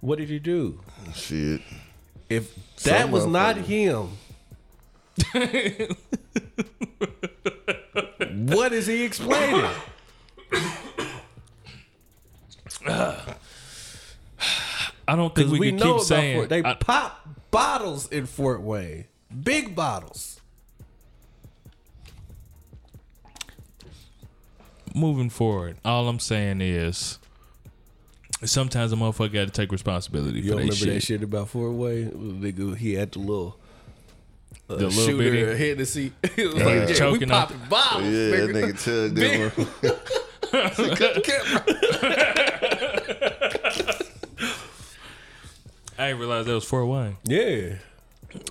What 0.00 0.18
did 0.18 0.28
you 0.30 0.40
do? 0.40 0.80
Shit. 1.14 1.60
If 2.28 2.54
that 2.82 3.02
Some 3.02 3.10
was 3.10 3.26
not 3.26 3.56
him, 3.58 4.08
what 8.46 8.72
is 8.72 8.86
he 8.86 9.04
explaining? 9.04 9.70
I 12.86 13.36
don't 15.16 15.34
think 15.34 15.50
we, 15.50 15.58
we, 15.58 15.68
can 15.70 15.78
know 15.78 15.98
keep 15.98 16.06
saying 16.06 16.36
Fort, 16.38 16.48
they 16.48 16.62
I- 16.64 16.74
pop 16.74 17.28
bottles 17.50 18.08
in 18.08 18.26
Fort 18.26 18.62
Wayne, 18.62 19.04
big 19.42 19.74
bottles. 19.74 20.40
moving 24.94 25.28
forward. 25.28 25.76
All 25.84 26.08
I'm 26.08 26.20
saying 26.20 26.60
is. 26.60 27.18
Sometimes 28.46 28.92
a 28.92 28.96
motherfucker 28.96 29.32
got 29.32 29.44
to 29.46 29.50
take 29.50 29.70
responsibility 29.72 30.38
You 30.40 30.44
for 30.44 30.48
don't 30.50 30.56
that 30.58 30.62
remember 30.62 30.74
shit. 30.76 30.94
that 30.94 31.00
shit 31.02 31.22
about 31.22 31.48
Fort 31.48 31.72
Wayne? 31.72 32.10
Nigga, 32.42 32.76
he 32.76 32.94
had 32.94 33.12
the 33.12 33.18
little. 33.20 33.56
Uh, 34.68 34.76
The 34.76 34.86
little 34.88 35.04
shooter 35.06 35.30
bitty- 35.30 35.56
Hennessy. 35.68 36.12
He 36.36 36.46
was 36.46 36.54
Yeah, 36.56 36.64
like, 36.64 36.74
yeah, 36.74 36.86
we 36.86 36.94
choking 36.94 37.30
up- 37.30 37.48
popping 37.50 37.68
bottles. 37.68 38.04
Yeah, 38.04 38.30
that 38.30 38.50
nigga. 38.50 38.72
nigga 38.72 38.84
chugged 38.84 39.14
Big- 39.14 39.52
them. 39.52 39.66
I 45.98 46.08
didn't 46.08 46.18
realize 46.18 46.46
that 46.46 46.54
was 46.54 46.64
Fort 46.64 46.86
Wayne. 46.88 47.16
Yeah. 47.24 47.74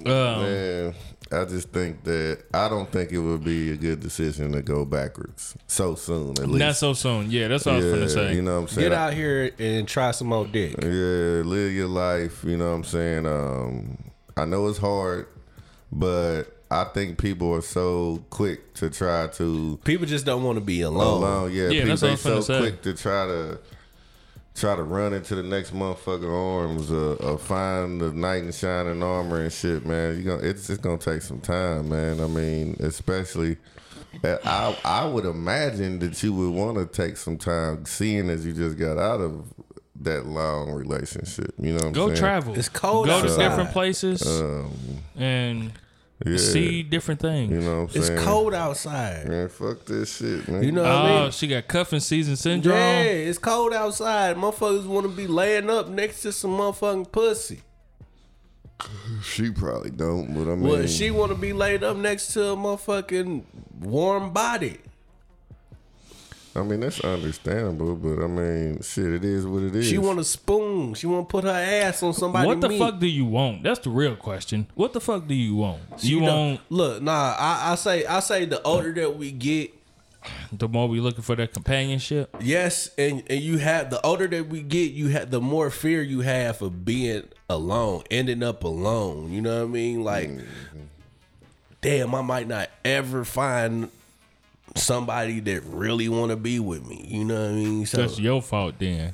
Um, 0.06 0.41
Man, 0.44 0.96
I 1.34 1.45
just 1.45 1.69
think 1.69 2.03
that 2.03 2.43
I 2.53 2.69
don't 2.69 2.91
think 2.91 3.11
it 3.11 3.17
would 3.19 3.43
be 3.43 3.71
a 3.71 3.75
good 3.77 3.99
decision 3.99 4.51
to 4.53 4.61
go 4.61 4.86
backwards 4.86 5.55
so 5.67 5.95
soon. 5.95 6.31
At 6.31 6.47
least, 6.47 6.59
Not 6.59 6.75
so 6.75 6.93
soon. 6.93 7.31
Yeah, 7.31 7.47
that's 7.47 7.65
what 7.65 7.75
I 7.75 7.77
was 7.79 7.86
gonna 7.86 8.09
say. 8.09 8.36
you 8.36 8.41
know 8.41 8.55
what 8.55 8.61
I'm 8.61 8.67
saying. 8.67 8.89
Get 8.89 8.97
out 8.97 9.13
here 9.13 9.51
and 9.59 9.88
try 9.88 10.11
some 10.11 10.27
more 10.27 10.45
dick. 10.45 10.75
Yeah, 10.81 10.89
live 10.89 11.73
your 11.73 11.88
life. 11.88 12.43
You 12.43 12.57
know 12.57 12.69
what 12.69 12.75
I'm 12.75 12.84
saying. 12.84 13.25
Um, 13.25 13.97
I 14.38 14.45
know 14.45 14.67
it's 14.67 14.77
hard, 14.79 15.27
but 15.91 16.43
I 16.71 16.86
think 16.86 17.17
people 17.19 17.53
are 17.53 17.61
so 17.61 18.23
quick 18.29 18.73
to 18.75 18.89
try 18.89 19.27
to 19.27 19.79
People 19.84 20.07
just 20.07 20.25
don't 20.25 20.43
want 20.43 20.57
to 20.57 20.63
be 20.63 20.81
alone. 20.81 21.21
alone. 21.23 21.51
Yeah, 21.53 21.69
Yeah, 21.69 21.84
people 21.84 21.89
that's 21.97 22.01
what 22.01 22.09
I 22.09 22.13
was 22.13 22.21
so 22.21 22.29
finna 22.39 22.43
say. 22.43 22.59
quick 22.59 22.81
to 22.84 22.93
try 22.95 23.25
to 23.27 23.59
try 24.56 24.76
to 24.76 24.84
run 24.84 25.14
into 25.14 25.36
the 25.36 25.43
next 25.43 25.74
motherfucker 25.74 26.32
arms 26.32 26.91
or, 26.91 27.16
or 27.16 27.38
find 27.38 27.99
the 27.99 28.12
knight 28.12 28.43
in 28.43 28.51
shining 28.51 29.01
armor 29.01 29.41
and 29.41 29.51
shit, 29.51 29.86
man. 29.86 30.18
You 30.18 30.24
gonna 30.24 30.43
it's 30.43 30.68
just 30.68 30.82
gonna 30.82 30.97
take 30.97 31.22
some 31.22 31.39
time, 31.41 31.89
man. 31.89 32.20
I 32.22 32.28
mean, 32.28 32.76
especially. 32.80 33.58
Uh, 34.24 34.38
I 34.45 34.78
I 34.86 35.06
would 35.08 35.26
imagine 35.26 35.97
that 35.99 36.22
you 36.22 36.34
would 36.34 36.51
want 36.51 36.78
to 36.78 36.86
take 36.86 37.18
some 37.18 37.36
time, 37.38 37.84
seeing 37.86 38.30
as 38.30 38.45
you 38.45 38.54
just 38.54 38.78
got 38.78 38.99
out 38.99 39.22
of 39.22 39.51
that 40.01 40.28
long 40.28 40.72
relationship. 40.72 41.51
You 41.58 41.72
know 41.72 41.78
what 41.78 41.86
I'm 41.86 41.91
Go 41.93 42.06
saying? 42.08 42.18
travel. 42.20 42.58
It's 42.58 42.70
cold 42.70 43.08
Go 43.08 43.22
to 43.22 43.28
different 43.38 43.72
places 43.72 44.22
Um, 44.28 44.72
and 45.16 45.72
yeah, 46.26 46.38
see 46.38 46.84
different 46.84 47.19
things. 47.19 47.51
You 47.51 47.59
know 47.61 47.82
what 47.84 47.91
I'm 47.91 47.97
It's 47.97 48.07
saying? 48.07 48.19
cold 48.19 48.53
outside. 48.53 49.28
Man, 49.28 49.49
fuck 49.49 49.86
this 49.86 50.17
shit, 50.17 50.47
man. 50.47 50.63
You 50.63 50.71
know 50.71 50.84
what 50.84 50.91
I 50.91 51.17
Oh, 51.17 51.21
mean? 51.24 51.32
she 51.32 51.47
got 51.47 51.67
cuffing 51.67 51.99
season 51.99 52.36
syndrome. 52.36 52.78
Yeah, 52.78 53.01
it's 53.03 53.38
cold 53.38 53.74
outside. 53.74 54.36
Motherfuckers 54.38 54.86
want 54.86 55.05
to 55.05 55.11
be 55.11 55.28
laying 55.28 55.69
up 55.69 55.88
next 55.89 56.21
to 56.21 56.32
some 56.32 56.51
motherfucking 56.51 57.11
pussy. 57.11 57.61
she 59.24 59.51
probably 59.51 59.91
don't, 59.91 60.34
but 60.34 60.51
I 60.51 60.55
mean, 60.55 60.61
Well, 60.61 60.88
she 60.88 61.11
want 61.11 61.32
to 61.32 61.38
be 61.38 61.53
laid 61.53 61.84
up 61.84 61.95
next 61.97 62.34
to 62.34 62.49
a 62.51 62.55
motherfucking 62.55 63.43
warm 63.80 64.32
body. 64.34 64.78
I 66.56 66.62
mean, 66.62 66.82
that's 66.82 66.99
understandable, 66.99 67.95
but 67.95 68.24
I 68.24 68.28
mean, 68.28 68.82
shit, 68.84 69.12
it 69.12 69.26
is 69.26 69.47
what 69.47 69.64
it 69.64 69.76
is. 69.76 69.88
She 69.88 69.97
want 69.97 70.20
a 70.20 70.24
spoon. 70.24 70.93
She 70.93 71.08
want 71.08 71.28
to 71.28 71.32
put 71.32 71.45
her 71.45 71.49
ass 71.49 72.04
on 72.04 72.14
somebody. 72.14 72.47
What 72.47 72.62
the 72.62 72.70
meat. 72.70 72.80
fuck 72.80 72.99
do 72.99 73.08
you 73.08 73.26
want? 73.26 73.64
That's 73.64 73.80
the 73.80 73.89
real 73.89 74.16
question. 74.16 74.68
What 74.76 74.93
the 74.93 75.01
fuck 75.01 75.28
do 75.28 75.34
you 75.34 75.56
want? 75.56 75.82
You 75.99 76.22
know- 76.22 76.26
want 76.26 76.62
Look, 76.70 77.01
nah. 77.01 77.36
I, 77.38 77.72
I 77.72 77.76
say, 77.76 78.06
I 78.06 78.20
say, 78.20 78.45
the 78.45 78.62
older 78.62 78.93
that 78.93 79.18
we 79.18 79.32
get, 79.32 79.74
the 80.51 80.68
more 80.68 80.88
we 80.88 80.99
looking 80.99 81.24
for 81.24 81.36
that 81.36 81.54
companionship? 81.54 82.36
yes, 82.39 82.89
and 82.97 83.24
and 83.30 83.41
you 83.41 83.58
have 83.58 83.89
the 83.89 83.99
older 84.06 84.28
that 84.28 84.47
we 84.47 84.62
get, 84.62 84.91
you 84.91 85.10
have 85.10 85.32
the 85.32 85.41
more 85.41 85.70
fear 85.70 86.01
you 86.01 86.22
have 86.22 86.62
of 86.62 86.86
being 86.86 87.24
alone, 87.49 88.04
ending 88.12 88.43
up 88.43 88.64
alone. 88.64 89.32
You 89.32 89.41
know 89.41 89.60
what 89.62 89.70
I 89.70 89.72
mean? 89.72 90.04
Like, 90.04 90.30
mm-hmm. 90.30 90.84
damn, 91.82 92.14
I 92.14 92.22
might 92.22 92.47
not 92.47 92.70
ever 92.86 93.26
find 93.26 93.89
somebody 94.76 95.39
that 95.41 95.63
really 95.65 96.09
want 96.09 96.32
to 96.32 96.36
be 96.38 96.59
with 96.59 96.86
me. 96.88 97.05
You 97.09 97.26
know 97.26 97.41
what 97.41 97.49
I 97.51 97.53
mean? 97.53 97.86
So 97.86 97.97
That's 97.97 98.19
your 98.19 98.41
fault 98.41 98.76
then. 98.80 99.13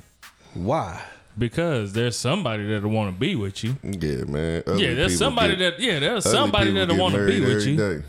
why? 0.54 1.00
Because 1.38 1.92
there's 1.92 2.16
somebody 2.16 2.66
that 2.68 2.84
want 2.84 3.14
to 3.14 3.18
be 3.18 3.34
with 3.36 3.62
you. 3.64 3.76
yeah, 3.82 4.24
man. 4.24 4.62
Ugly 4.66 4.84
Yeah, 4.86 4.94
there's 4.94 5.16
somebody 5.16 5.56
get- 5.56 5.76
that 5.78 5.82
yeah, 5.82 5.98
there's 5.98 6.24
somebody 6.24 6.72
that 6.72 6.88
get 6.88 6.98
want 6.98 7.14
to 7.14 7.24
be 7.26 7.40
married 7.40 7.54
with 7.54 7.66
you. 7.66 7.76
day. 7.76 8.02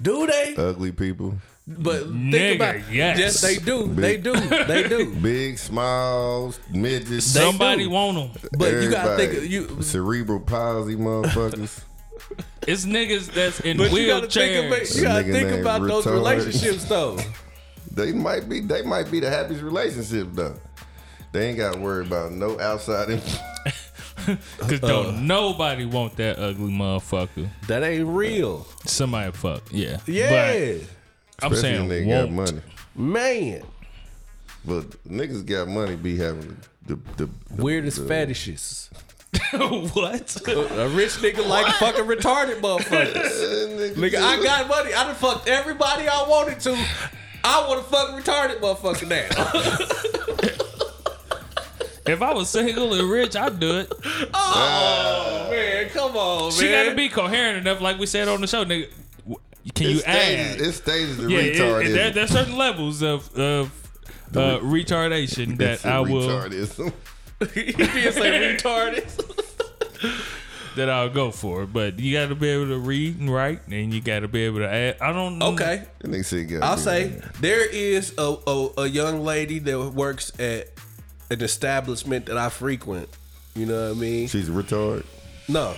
Do 0.00 0.26
they? 0.26 0.54
Ugly 0.56 0.92
people, 0.92 1.34
But 1.66 2.04
think 2.04 2.14
Nigga, 2.34 2.54
about 2.56 2.92
yes. 2.92 3.40
they 3.42 3.56
do. 3.56 3.86
They 3.92 4.16
do. 4.16 4.32
They 4.34 4.88
do. 4.88 5.14
big, 5.22 5.58
smiles, 5.58 6.58
midgets. 6.70 7.26
Somebody 7.26 7.86
want 7.86 8.16
them. 8.40 8.50
But 8.56 8.72
you 8.82 8.90
gotta 8.90 9.16
think 9.16 9.34
of 9.34 9.46
you. 9.46 9.82
cerebral 9.82 10.40
palsy 10.40 10.96
motherfuckers. 10.96 11.82
It's 12.66 12.84
niggas 12.86 13.32
that's 13.32 13.60
in 13.60 13.76
But 13.78 13.92
you 13.92 14.06
gotta 14.06 14.28
think 14.28 14.52
wheelchairs. 14.52 14.66
about 14.68 14.94
you 14.96 15.02
gotta 15.02 15.22
think 15.24 15.48
named 15.50 15.60
about 15.60 15.82
those 15.82 16.04
retard. 16.04 16.12
relationships 16.12 16.84
though. 16.84 17.18
they 17.92 18.12
might 18.12 18.48
be. 18.48 18.60
They 18.60 18.82
might 18.82 19.10
be 19.10 19.20
the 19.20 19.30
happiest 19.30 19.62
relationship 19.62 20.28
though. 20.32 20.54
They 21.32 21.48
ain't 21.48 21.58
got 21.58 21.74
to 21.74 21.80
worry 21.80 22.04
about 22.06 22.32
no 22.32 22.58
outside. 22.60 23.10
influence. 23.10 23.86
Cause 24.58 24.80
don't 24.80 25.06
uh. 25.06 25.20
nobody 25.20 25.84
want 25.86 26.16
that 26.16 26.38
ugly 26.38 26.70
motherfucker. 26.72 27.48
That 27.68 27.82
ain't 27.82 28.06
real. 28.06 28.66
Somebody 28.84 29.32
fuck. 29.32 29.62
Yeah. 29.70 29.98
Yeah, 30.06 30.74
But 31.38 31.46
I'm 31.46 31.54
saying 31.54 31.88
they 31.88 32.04
got 32.04 32.30
money. 32.30 32.60
man. 32.94 33.62
But 34.64 34.90
niggas 35.04 35.46
got 35.46 35.68
money 35.68 35.96
be 35.96 36.18
having 36.18 36.56
the 36.86 36.96
the, 37.16 37.26
the 37.26 37.62
Weirdest 37.62 37.96
the, 37.98 38.06
fetishes. 38.06 38.90
what? 39.52 40.36
A 40.46 40.88
rich 40.88 41.12
nigga 41.18 41.46
like 41.46 41.72
fucking 41.76 42.04
retarded 42.04 42.60
motherfuckers. 42.60 43.14
Nigga, 43.14 43.94
Nigga, 44.10 44.16
I 44.20 44.42
got 44.42 44.68
money. 44.68 44.92
I 44.92 45.04
done 45.04 45.14
fucked 45.14 45.48
everybody 45.48 46.08
I 46.08 46.24
wanted 46.28 46.60
to. 46.60 46.76
I 47.44 47.66
want 47.68 47.80
to 47.82 47.90
fuck 47.90 48.10
retarded 48.10 48.60
motherfucker 48.60 49.08
now. 49.08 50.56
If 52.06 52.22
I 52.22 52.32
was 52.32 52.48
single 52.50 52.92
and 52.94 53.08
rich, 53.08 53.36
I'd 53.36 53.60
do 53.60 53.78
it. 53.78 53.92
oh 54.34 55.48
man, 55.50 55.88
come 55.90 56.16
on, 56.16 56.42
man. 56.44 56.52
She 56.52 56.68
gotta 56.68 56.94
be 56.94 57.08
coherent 57.08 57.58
enough, 57.58 57.80
like 57.80 57.98
we 57.98 58.06
said 58.06 58.26
on 58.26 58.40
the 58.40 58.48
show, 58.48 58.64
nigga. 58.64 58.88
W- 59.20 59.38
Can 59.74 59.90
you 59.90 59.96
It 59.98 60.00
stages, 60.00 60.06
add? 60.06 60.60
it 60.60 60.72
stages 60.72 61.16
the 61.18 61.30
Yeah, 61.30 61.38
retard. 61.40 61.84
it, 61.86 61.88
there, 61.90 62.10
there's 62.10 62.30
certain 62.30 62.56
levels 62.56 63.02
of 63.02 63.32
of 63.38 63.70
uh, 64.34 64.58
retardation 64.60 65.56
that 65.58 65.86
I 65.86 66.00
will 66.00 66.48
Retardism. 67.40 67.52
he 67.54 67.72
did 67.72 68.14
say 68.14 68.56
retarded. 68.56 69.06
that 70.76 70.88
I'll 70.88 71.08
go 71.10 71.30
for. 71.30 71.66
But 71.66 71.98
you 71.98 72.12
got 72.12 72.28
to 72.28 72.34
be 72.34 72.48
able 72.48 72.68
to 72.68 72.78
read 72.78 73.18
and 73.18 73.32
write, 73.32 73.60
and 73.70 73.92
you 73.92 74.00
got 74.00 74.20
to 74.20 74.28
be 74.28 74.42
able 74.44 74.58
to 74.60 74.68
add. 74.68 74.96
I 75.00 75.12
don't 75.12 75.38
know. 75.38 75.52
Okay, 75.52 75.84
That 76.00 76.10
nigga 76.10 76.24
said 76.24 76.62
I'll 76.62 76.76
be- 76.76 76.82
say 76.82 77.20
there 77.40 77.66
is 77.68 78.14
a, 78.18 78.36
a 78.46 78.68
a 78.78 78.86
young 78.86 79.24
lady 79.24 79.58
that 79.60 79.78
works 79.94 80.32
at 80.38 80.68
an 81.30 81.40
establishment 81.42 82.26
that 82.26 82.36
I 82.38 82.48
frequent. 82.48 83.08
You 83.54 83.66
know 83.66 83.88
what 83.88 83.96
I 83.96 84.00
mean? 84.00 84.28
she's 84.28 84.48
a 84.48 84.52
retard. 84.52 85.04
No, 85.48 85.74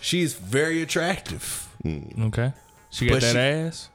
she's 0.00 0.34
very 0.34 0.82
attractive. 0.82 1.68
Hmm. 1.82 2.24
Okay. 2.24 2.52
She 2.90 3.06
got 3.06 3.14
But 3.14 3.22
that 3.22 3.32
she- 3.32 3.38
ass. 3.38 3.88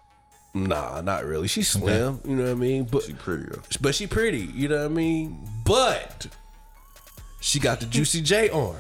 Nah, 0.54 1.02
not 1.02 1.26
really. 1.26 1.48
She's 1.48 1.68
slim. 1.70 2.22
You 2.26 2.36
know 2.36 2.44
what 2.46 2.52
I 2.52 2.56
mean? 2.56 2.86
But 2.86 3.04
She 3.04 3.14
pretty 3.14 3.44
though. 3.44 3.62
but 3.82 3.94
she 3.94 4.08
pretty. 4.08 4.40
You 4.40 4.68
know 4.68 4.78
what 4.78 4.86
I 4.86 4.88
mean? 4.88 5.48
But 5.64 6.28
she 7.40 7.60
got 7.60 7.80
the 7.80 7.86
Juicy 7.86 8.22
J 8.22 8.50
arm. 8.50 8.76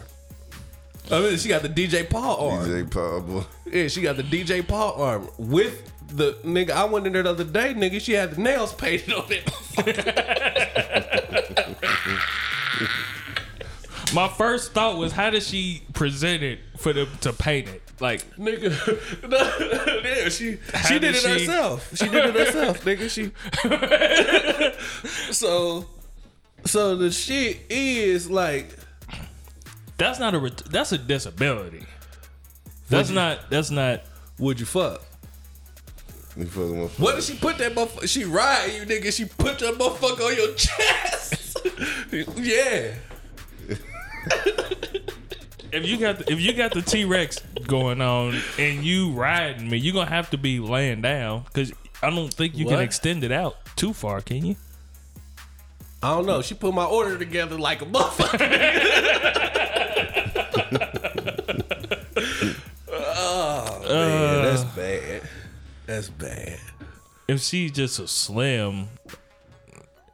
I 1.11 1.19
mean, 1.21 1.37
she 1.37 1.49
got 1.49 1.61
the 1.63 1.69
DJ 1.69 2.07
Paul 2.09 2.49
arm. 2.51 2.67
DJ 2.67 2.91
Paul 2.91 3.21
boy. 3.21 3.43
Yeah, 3.65 3.87
she 3.87 4.01
got 4.01 4.17
the 4.17 4.23
DJ 4.23 4.67
Paul 4.67 5.01
arm 5.01 5.29
with 5.37 5.91
the 6.09 6.33
nigga. 6.43 6.71
I 6.71 6.85
went 6.85 7.07
in 7.07 7.13
there 7.13 7.23
the 7.23 7.31
other 7.31 7.43
day, 7.43 7.73
nigga. 7.73 7.99
She 7.99 8.13
had 8.13 8.31
the 8.31 8.41
nails 8.41 8.73
painted 8.73 9.13
on 9.13 9.25
it. 9.29 9.49
My 14.13 14.27
first 14.27 14.73
thought 14.73 14.97
was, 14.97 15.11
how 15.11 15.29
does 15.29 15.47
she 15.47 15.83
present 15.93 16.41
it 16.41 16.59
for 16.77 16.93
them 16.93 17.07
to 17.21 17.31
paint 17.31 17.67
it? 17.67 17.83
Like, 17.99 18.23
nigga. 18.37 18.71
yeah, 20.03 20.29
she 20.29 20.57
she 20.87 20.99
did 20.99 21.01
did 21.01 21.15
it 21.15 21.21
she- 21.21 21.29
herself. 21.45 21.95
She 21.95 22.09
did 22.09 22.25
it 22.25 22.35
herself, 22.35 22.83
nigga. 22.83 23.09
She 23.09 23.31
so 25.33 25.85
so 26.65 26.95
the 26.95 27.11
shit 27.11 27.61
is 27.69 28.29
like 28.29 28.75
that's 29.99 30.17
not 30.17 30.33
a. 30.33 30.39
ret- 30.39 30.63
That's 30.71 30.93
a 30.93 30.97
disability. 30.97 31.85
That's 32.87 33.09
not. 33.09 33.49
That's 33.49 33.69
not. 33.69 34.01
would 34.39 34.59
you 34.59 34.65
fuck? 34.65 35.01
You 36.37 36.45
fucking 36.45 36.81
with 36.81 36.99
What 36.99 37.15
did 37.15 37.25
she 37.25 37.35
put 37.35 37.57
that 37.57 37.75
motherfucker? 37.75 38.07
She 38.07 38.23
ride 38.23 38.67
you, 38.67 38.85
nigga. 38.85 39.11
She 39.13 39.25
put 39.25 39.59
that 39.59 39.73
motherfucker 39.75 40.25
on 40.25 40.35
your 40.37 40.53
chest. 40.55 41.57
yeah. 42.37 42.95
If 45.71 45.85
you 45.85 45.97
got 45.97 46.17
the, 46.17 46.31
if 46.31 46.41
you 46.41 46.53
got 46.53 46.73
the 46.73 46.81
T 46.81 47.05
Rex 47.05 47.41
going 47.67 48.01
on 48.01 48.35
and 48.57 48.83
you 48.83 49.11
riding 49.11 49.69
me, 49.69 49.77
you're 49.77 49.93
gonna 49.93 50.09
have 50.09 50.31
to 50.31 50.37
be 50.37 50.59
laying 50.59 51.03
down 51.03 51.43
because 51.43 51.71
I 52.01 52.09
don't 52.09 52.33
think 52.33 52.57
you 52.57 52.65
can 52.65 52.79
extend 52.79 53.23
it 53.23 53.31
out 53.31 53.55
too 53.75 53.93
far, 53.93 54.19
can 54.19 54.43
you? 54.43 54.55
I 56.01 56.15
don't 56.15 56.25
know. 56.25 56.41
She 56.41 56.53
put 56.55 56.73
my 56.73 56.85
order 56.85 57.17
together 57.17 57.57
like 57.57 57.81
a 57.81 57.85
motherfucker. 57.85 58.39
oh 62.91 63.81
man, 63.87 64.43
that's 64.43 64.63
bad. 64.75 65.21
That's 65.85 66.09
bad. 66.09 66.57
If 67.27 67.41
she's 67.41 67.71
just 67.71 67.99
a 67.99 68.07
slim 68.07 68.87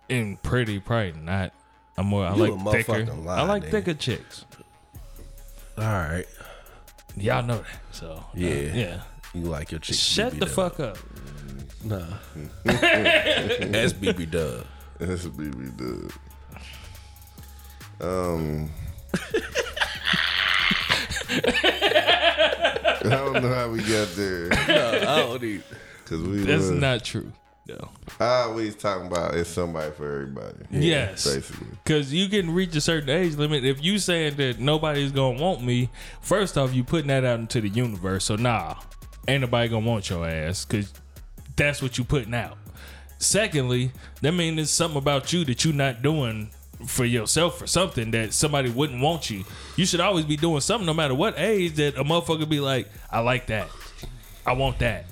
and 0.09 0.41
pretty, 0.41 0.79
probably 0.79 1.13
not. 1.13 1.53
I'm 1.97 2.07
more. 2.07 2.25
I 2.25 2.36
You 2.36 2.55
like 2.55 2.86
thicker. 2.86 3.05
lie, 3.13 3.38
I 3.38 3.41
like 3.43 3.63
nigga. 3.63 3.71
thicker 3.71 3.93
chicks. 3.93 4.45
All 5.77 5.83
right. 5.86 6.25
Y'all 7.17 7.43
know 7.43 7.57
that. 7.59 7.67
So 7.91 8.11
uh, 8.11 8.21
Yeah. 8.33 8.49
yeah. 8.73 9.01
You 9.33 9.41
like 9.43 9.71
your 9.71 9.79
chicks? 9.79 9.99
Shut 9.99 10.33
BB 10.33 10.39
the 10.39 10.45
Dub. 10.45 10.55
fuck 10.55 10.79
up. 10.79 10.97
Nah. 11.83 12.05
That's 12.63 13.93
BB 13.93 14.31
Dub. 14.31 14.65
That's 15.00 15.26
a 15.26 15.30
BB 15.30 15.78
dude. 15.78 16.12
Um. 18.02 18.70
I 21.46 23.00
don't 23.02 23.34
know 23.41 23.54
how 23.54 23.70
we 23.70 23.80
got 23.80 24.08
there. 24.16 24.50
No, 24.68 25.00
I 25.08 25.20
don't 25.20 25.41
need. 25.41 25.64
Cause 26.06 26.22
we 26.22 26.38
That's 26.39 26.64
was- 26.64 26.72
not 26.72 27.04
true. 27.04 27.32
No. 27.68 27.89
I 28.20 28.43
always 28.43 28.76
talking 28.76 29.08
about 29.08 29.34
it's 29.34 29.50
somebody 29.50 29.91
for 29.91 30.06
everybody. 30.22 30.58
Yes. 30.70 31.26
Basically. 31.26 31.66
Cause 31.84 32.14
you 32.14 32.30
can 32.30 32.54
reach 32.54 32.76
a 32.76 32.82
certain 32.82 33.10
age 33.10 33.36
limit. 33.36 33.66
If 33.66 33.84
you 33.84 33.98
saying 33.98 34.36
that 34.36 34.60
nobody's 34.60 35.12
gonna 35.12 35.41
want 35.41 35.64
me, 35.64 35.89
first 36.22 36.60
off, 36.60 36.76
you 36.76 36.84
putting 36.84 37.08
that 37.08 37.26
out 37.26 37.39
into 37.39 37.62
the 37.62 37.70
universe. 37.70 38.26
So 38.26 38.36
nah, 38.36 38.76
ain't 39.28 39.41
nobody 39.41 39.68
gonna 39.70 39.86
want 39.86 40.10
your 40.12 40.28
ass. 40.28 40.64
Cause 40.66 40.93
that's 41.56 41.82
what 41.82 41.98
you 41.98 42.04
putting 42.04 42.36
out. 42.36 42.58
Secondly, 43.18 43.91
that 44.22 44.34
means 44.34 44.55
there's 44.57 44.70
something 44.72 44.97
about 44.97 45.32
you 45.34 45.45
that 45.45 45.63
you're 45.63 45.74
not 45.74 46.01
doing 46.01 46.49
for 46.86 47.05
yourself 47.05 47.61
or 47.61 47.68
something 47.68 48.11
that 48.11 48.34
somebody 48.34 48.70
wouldn't 48.70 49.01
want 49.01 49.30
you. 49.30 49.43
You 49.78 49.86
should 49.86 50.01
always 50.01 50.26
be 50.26 50.36
doing 50.38 50.59
something 50.61 50.86
no 50.86 50.93
matter 50.93 51.16
what 51.16 51.39
age 51.39 51.74
that 51.76 51.97
a 51.97 52.03
motherfucker 52.03 52.47
be 52.47 52.59
like, 52.59 52.89
I 53.09 53.20
like 53.22 53.47
that. 53.47 53.70
I 54.45 54.53
want 54.53 54.80
that. 54.80 55.05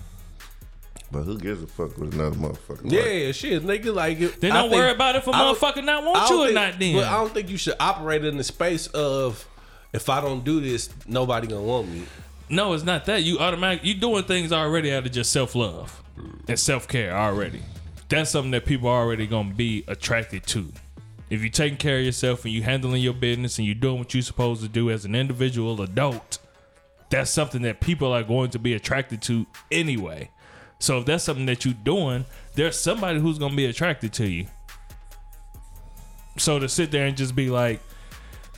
But 1.11 1.23
who 1.23 1.37
gives 1.37 1.61
a 1.63 1.67
fuck 1.67 1.97
with 1.97 2.13
another 2.13 2.35
motherfucker? 2.35 2.81
Yeah, 2.91 3.31
shit, 3.31 3.63
nigga. 3.63 3.93
Like, 3.93 4.19
it. 4.19 4.41
Then 4.41 4.51
I 4.51 4.61
don't 4.61 4.71
think- 4.71 4.81
worry 4.81 4.91
about 4.91 5.15
if 5.15 5.27
a 5.27 5.31
I 5.31 5.39
don't- 5.43 5.55
motherfucker 5.57 5.83
not 5.83 6.03
want 6.03 6.29
you 6.29 6.39
or 6.41 6.45
think- 6.45 6.55
not 6.55 6.79
then. 6.79 6.95
But 6.95 7.05
I 7.07 7.13
don't 7.17 7.33
think 7.33 7.49
you 7.49 7.57
should 7.57 7.75
operate 7.79 8.25
in 8.25 8.37
the 8.37 8.43
space 8.43 8.87
of 8.87 9.47
if 9.93 10.09
I 10.09 10.19
don't 10.21 10.43
do 10.43 10.59
this, 10.59 10.89
nobody 11.07 11.47
gonna 11.47 11.61
want 11.61 11.87
me. 11.89 12.03
No, 12.49 12.73
it's 12.73 12.83
not 12.83 13.05
that. 13.05 13.23
You 13.23 13.39
automatic 13.39 13.83
you 13.85 13.93
doing 13.93 14.23
things 14.23 14.51
already 14.51 14.91
out 14.91 15.05
of 15.05 15.11
just 15.11 15.31
self 15.31 15.55
love 15.55 16.01
and 16.47 16.59
self 16.59 16.87
care 16.87 17.15
already. 17.15 17.61
That's 18.13 18.29
something 18.29 18.51
that 18.51 18.65
people 18.65 18.89
are 18.89 19.01
already 19.01 19.25
gonna 19.25 19.55
be 19.55 19.83
attracted 19.87 20.45
to. 20.45 20.71
If 21.31 21.41
you're 21.41 21.49
taking 21.49 21.79
care 21.79 21.97
of 21.97 22.05
yourself 22.05 22.45
and 22.45 22.53
you 22.53 22.61
handling 22.61 23.01
your 23.01 23.15
business 23.15 23.57
and 23.57 23.65
you're 23.65 23.73
doing 23.73 23.97
what 23.97 24.13
you're 24.13 24.21
supposed 24.21 24.61
to 24.61 24.67
do 24.67 24.91
as 24.91 25.03
an 25.03 25.15
individual 25.15 25.81
adult, 25.81 26.37
that's 27.09 27.31
something 27.31 27.63
that 27.63 27.79
people 27.79 28.13
are 28.13 28.21
going 28.21 28.51
to 28.51 28.59
be 28.59 28.75
attracted 28.75 29.23
to 29.23 29.47
anyway. 29.71 30.29
So 30.77 30.99
if 30.99 31.05
that's 31.07 31.23
something 31.23 31.47
that 31.47 31.65
you're 31.65 31.73
doing, 31.73 32.25
there's 32.53 32.79
somebody 32.79 33.19
who's 33.19 33.39
gonna 33.39 33.55
be 33.55 33.65
attracted 33.65 34.13
to 34.13 34.27
you. 34.27 34.45
So 36.37 36.59
to 36.59 36.69
sit 36.69 36.91
there 36.91 37.07
and 37.07 37.17
just 37.17 37.35
be 37.35 37.49
like, 37.49 37.81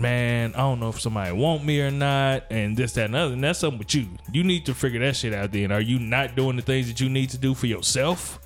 man, 0.01 0.53
I 0.55 0.57
don't 0.57 0.81
know 0.81 0.89
if 0.89 0.99
somebody 0.99 1.31
want 1.31 1.63
me 1.63 1.79
or 1.79 1.91
not, 1.91 2.43
and 2.49 2.75
this, 2.75 2.91
that, 2.95 3.05
and 3.05 3.15
other, 3.15 3.33
and 3.35 3.43
that's 3.45 3.59
something 3.59 3.79
with 3.79 3.95
you. 3.95 4.09
You 4.33 4.43
need 4.43 4.65
to 4.65 4.73
figure 4.73 4.99
that 4.99 5.15
shit 5.15 5.33
out 5.33 5.53
then. 5.53 5.71
Are 5.71 5.79
you 5.79 5.97
not 5.97 6.35
doing 6.35 6.57
the 6.57 6.61
things 6.61 6.89
that 6.89 6.99
you 6.99 7.07
need 7.07 7.29
to 7.29 7.37
do 7.37 7.53
for 7.53 7.67
yourself? 7.67 8.44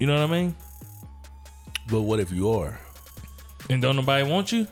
You 0.00 0.06
know 0.08 0.14
what 0.20 0.28
I 0.36 0.40
mean? 0.40 0.56
But 1.88 2.00
what 2.02 2.18
if 2.20 2.32
you 2.32 2.50
are? 2.50 2.80
And 3.68 3.80
don't 3.82 3.94
nobody 3.96 4.28
want 4.28 4.50
you? 4.50 4.66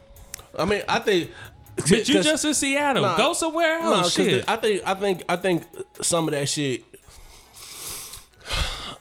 I 0.59 0.65
mean, 0.65 0.83
I 0.89 0.99
think. 0.99 1.31
But 1.77 2.09
you 2.09 2.21
just 2.23 2.45
in 2.45 2.55
Seattle. 2.55 3.03
Nah. 3.03 3.17
Go 3.17 3.33
somewhere 3.35 3.79
else. 3.79 4.17
'cause 4.17 4.27
shit. 4.27 4.45
the- 4.47 4.51
I 4.51 4.57
think 4.57 4.83
I 4.85 4.95
think 4.95 5.23
I 5.29 5.37
think 5.37 5.63
some 6.03 6.27
of 6.27 6.33
that 6.35 6.49
shit, 6.49 6.83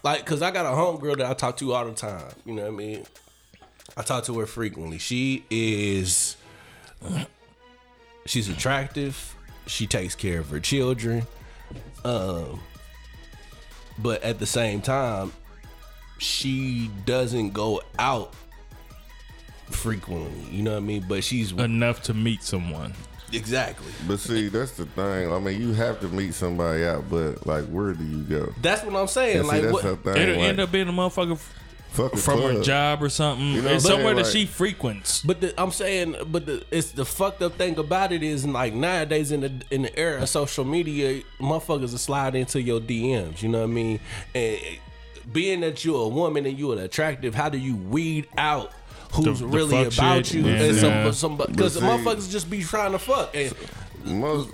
like, 0.03 0.25
cause 0.25 0.41
I 0.41 0.51
got 0.51 0.65
a 0.65 0.69
homegirl 0.69 1.17
that 1.17 1.25
I 1.30 1.34
talk 1.34 1.57
to 1.57 1.73
all 1.73 1.86
the 1.86 1.93
time. 1.93 2.23
You 2.45 2.53
know 2.53 2.63
what 2.63 2.67
I 2.73 2.75
mean? 2.75 3.03
I 3.95 4.03
talk 4.03 4.25
to 4.25 4.38
her 4.39 4.45
frequently. 4.45 4.99
She 4.99 5.43
is, 5.49 6.38
she's 8.28 8.47
attractive. 8.49 9.34
She 9.65 9.88
takes 9.88 10.13
care 10.15 10.39
of 10.39 10.49
her 10.49 10.59
children, 10.59 11.25
um, 12.05 12.59
but 13.97 14.21
at 14.23 14.38
the 14.39 14.45
same 14.45 14.82
time, 14.82 15.34
she 16.18 16.89
doesn't 17.05 17.53
go 17.53 17.82
out 17.99 18.34
frequently. 19.70 20.49
You 20.55 20.63
know 20.63 20.72
what 20.72 20.78
I 20.78 20.82
mean? 20.82 21.05
But 21.07 21.24
she's 21.24 21.51
Enough 21.51 22.03
to 22.03 22.13
meet 22.13 22.43
someone. 22.43 22.93
exactly. 23.34 23.91
But 24.07 24.20
see, 24.20 24.47
that's 24.47 24.72
the 24.72 24.86
thing. 24.86 25.32
I 25.32 25.39
mean, 25.39 25.61
you 25.61 25.74
have 25.74 25.99
to 26.01 26.07
meet 26.07 26.34
somebody 26.34 26.86
out, 26.86 27.09
but 27.09 27.45
like, 27.45 27.65
where 27.65 27.93
do 27.93 28.03
you 28.03 28.24
go? 28.24 28.53
That's 28.61 28.84
what 28.84 28.95
I'm 28.95 29.07
saying. 29.07 29.39
And 29.39 29.45
see, 29.45 29.51
like 29.51 29.61
that's 29.63 29.74
what? 29.74 29.84
her 29.84 29.95
thing. 29.95 30.18
It'll 30.18 30.36
like, 30.36 30.43
end 30.45 30.59
up 30.59 30.72
being 30.72 30.88
a 30.88 30.93
motherfucker 30.93 31.34
f- 31.34 31.53
fuck 31.89 32.13
a 32.13 32.18
from 32.18 32.41
her 32.41 32.61
job 32.61 33.03
or 33.03 33.09
something. 33.09 33.45
You 33.47 33.61
know 33.61 33.74
what 33.74 33.82
somewhere 33.82 34.05
saying? 34.05 34.15
that 34.18 34.26
she 34.28 34.45
frequents. 34.45 35.22
But 35.22 35.41
the, 35.41 35.61
I'm 35.61 35.72
saying, 35.72 36.15
but 36.28 36.45
the, 36.45 36.63
it's 36.72 36.91
the 36.91 37.05
fucked 37.05 37.41
up 37.41 37.55
thing 37.57 37.78
about 37.78 38.11
it 38.13 38.24
is 38.24 38.45
like 38.45 38.74
nowadays 38.74 39.32
in 39.32 39.41
the 39.41 39.51
in 39.72 39.82
the 39.82 39.99
era 39.99 40.22
of 40.22 40.30
social 40.30 40.63
media, 40.63 41.22
motherfuckers 41.39 41.93
are 41.93 41.97
sliding 41.97 42.41
into 42.41 42.61
your 42.61 42.80
DMs. 42.80 43.41
You 43.41 43.49
know 43.49 43.59
what 43.59 43.70
I 43.70 43.74
mean? 43.74 43.99
And 44.34 44.59
being 45.32 45.61
that 45.61 45.84
you're 45.86 46.05
a 46.05 46.07
woman 46.07 46.45
and 46.45 46.57
you're 46.57 46.80
attractive, 46.80 47.36
how 47.36 47.49
do 47.49 47.57
you 47.57 47.75
weed 47.75 48.28
out? 48.38 48.71
Who's 49.13 49.39
The- 49.39 49.45
the 49.45 49.47
really 49.47 49.82
about 49.84 50.25
shit, 50.25 50.34
you 50.34 50.41
yeah. 50.45 50.63
and 50.63 50.75
Yeah. 50.75 51.11
some 51.11 51.38
some 51.38 51.47
because 51.47 51.78
motherfuckers 51.78 52.30
just 52.30 52.49
be 52.49 52.61
trying 52.63 52.91
to 52.91 52.99
fuck 52.99 53.34
and 53.36 53.53
Most, 54.05 54.49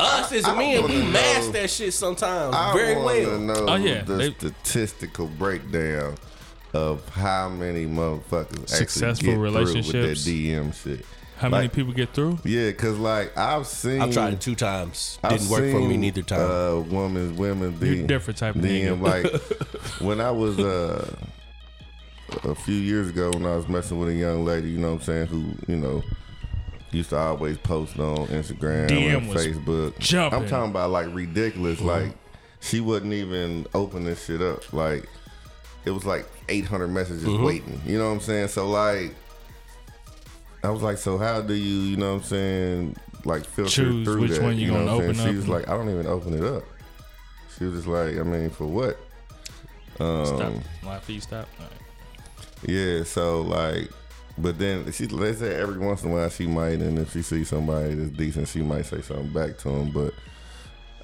us 0.00 0.32
as 0.32 0.44
I 0.46 0.54
men 0.56 0.82
we 0.84 0.96
wanna 0.98 1.04
mask 1.10 1.46
know- 1.46 1.52
that 1.52 1.70
shit 1.70 1.92
sometimes 1.94 2.54
I 2.54 2.72
very 2.74 2.94
wanna 2.96 3.04
well. 3.06 3.38
know 3.38 3.66
Oh, 3.68 3.74
yeah, 3.76 4.02
the 4.02 4.14
they- 4.16 4.30
statistical 4.32 5.26
breakdown 5.26 6.16
of 6.74 7.06
how 7.10 7.48
many 7.48 7.86
motherfuckers 7.86 8.68
Successful 8.68 9.08
actually 9.10 9.28
get 9.32 9.38
relationships. 9.38 9.90
through 9.90 10.00
with 10.02 10.24
that 10.24 10.30
DM 10.30 10.72
shit. 10.72 11.06
How 11.38 11.48
many 11.48 11.68
people 11.68 11.92
get 11.92 12.12
through? 12.14 12.38
Yeah, 12.44 12.72
cause 12.72 12.98
like 12.98 13.36
I've 13.38 13.66
seen, 13.66 14.00
I've 14.02 14.12
tried 14.12 14.34
it 14.34 14.40
two 14.40 14.54
times. 14.54 15.18
I've 15.22 15.38
Didn't 15.38 15.48
work 15.50 15.70
for 15.70 15.80
me 15.80 15.96
neither 15.96 16.22
time. 16.22 16.40
Uh, 16.40 16.80
women, 16.80 17.36
women, 17.36 17.78
You're 17.80 18.06
different 18.06 18.38
type 18.38 18.56
of 18.56 18.62
DM, 18.62 18.98
nigga. 18.98 19.00
like 19.00 19.42
when 20.00 20.20
I 20.20 20.30
was 20.30 20.58
uh, 20.58 21.16
a 22.44 22.54
few 22.54 22.74
years 22.74 23.08
ago 23.10 23.30
when 23.32 23.46
I 23.46 23.56
was 23.56 23.68
messing 23.68 23.98
with 23.98 24.08
a 24.08 24.14
young 24.14 24.44
lady, 24.44 24.70
you 24.70 24.78
know 24.78 24.88
what 24.94 25.00
I'm 25.00 25.06
saying, 25.06 25.26
who 25.28 25.52
you 25.66 25.76
know 25.76 26.02
used 26.90 27.10
to 27.10 27.16
always 27.18 27.56
post 27.58 27.98
on 27.98 28.26
Instagram 28.28 28.88
DM 28.88 29.18
and 29.18 29.26
Facebook. 29.30 29.98
jumping. 29.98 30.40
I'm 30.42 30.48
talking 30.48 30.70
about 30.70 30.90
like 30.90 31.06
ridiculous, 31.14 31.78
Mm-hmm. 31.78 31.86
like 31.88 32.12
she 32.60 32.80
wouldn't 32.80 33.12
even 33.12 33.66
open 33.74 34.04
this 34.04 34.24
shit 34.24 34.40
up, 34.42 34.72
like. 34.72 35.08
It 35.84 35.92
was 35.92 36.04
like 36.04 36.26
800 36.50 36.88
messages 36.88 37.24
Mm-hmm. 37.24 37.44
waiting. 37.44 37.80
You 37.86 37.96
know 37.98 38.06
what 38.08 38.14
I'm 38.14 38.20
saying? 38.20 38.48
So 38.48 38.68
like, 38.68 39.14
I 40.62 40.70
was 40.70 40.82
like, 40.82 40.98
so 40.98 41.18
how 41.18 41.40
do 41.40 41.54
you, 41.54 41.80
you 41.90 41.96
know 41.96 42.14
what 42.14 42.22
I'm 42.22 42.28
saying, 42.28 42.96
like 43.24 43.44
filter 43.44 43.70
Choose 43.70 44.04
through 44.06 44.20
which 44.22 44.30
that? 44.32 44.42
one 44.42 44.58
you 44.58 44.68
know 44.68 44.74
gonna 44.74 44.84
what 44.86 44.92
I'm 44.92 45.00
open 45.02 45.14
saying? 45.14 45.28
up 45.28 45.32
She 45.32 45.36
was 45.36 45.48
like, 45.48 45.68
I 45.68 45.76
don't 45.76 45.90
even 45.90 46.06
open 46.06 46.34
it 46.34 46.44
up. 46.44 46.64
She 47.56 47.64
was 47.64 47.74
just 47.74 47.86
like, 47.86 48.16
I 48.18 48.22
mean, 48.22 48.50
for 48.50 48.66
what? 48.66 48.98
Um, 50.00 50.26
Stop. 50.26 50.52
Why 50.82 50.98
for 51.00 51.12
you 51.12 51.20
stop? 51.20 51.48
All 51.58 51.66
right. 51.66 52.68
Yeah, 52.68 53.04
so 53.04 53.42
like, 53.42 53.90
but 54.36 54.58
then 54.58 54.90
she 54.92 55.06
they 55.06 55.32
say 55.34 55.54
every 55.54 55.78
once 55.78 56.02
in 56.02 56.10
a 56.10 56.14
while 56.14 56.28
she 56.28 56.46
might, 56.46 56.80
and 56.80 56.98
if 56.98 57.12
she 57.12 57.22
sees 57.22 57.48
somebody 57.48 57.94
that's 57.94 58.10
decent, 58.10 58.48
she 58.48 58.62
might 58.62 58.86
say 58.86 59.00
something 59.00 59.32
back 59.32 59.58
to 59.58 59.68
him. 59.68 59.90
But 59.90 60.14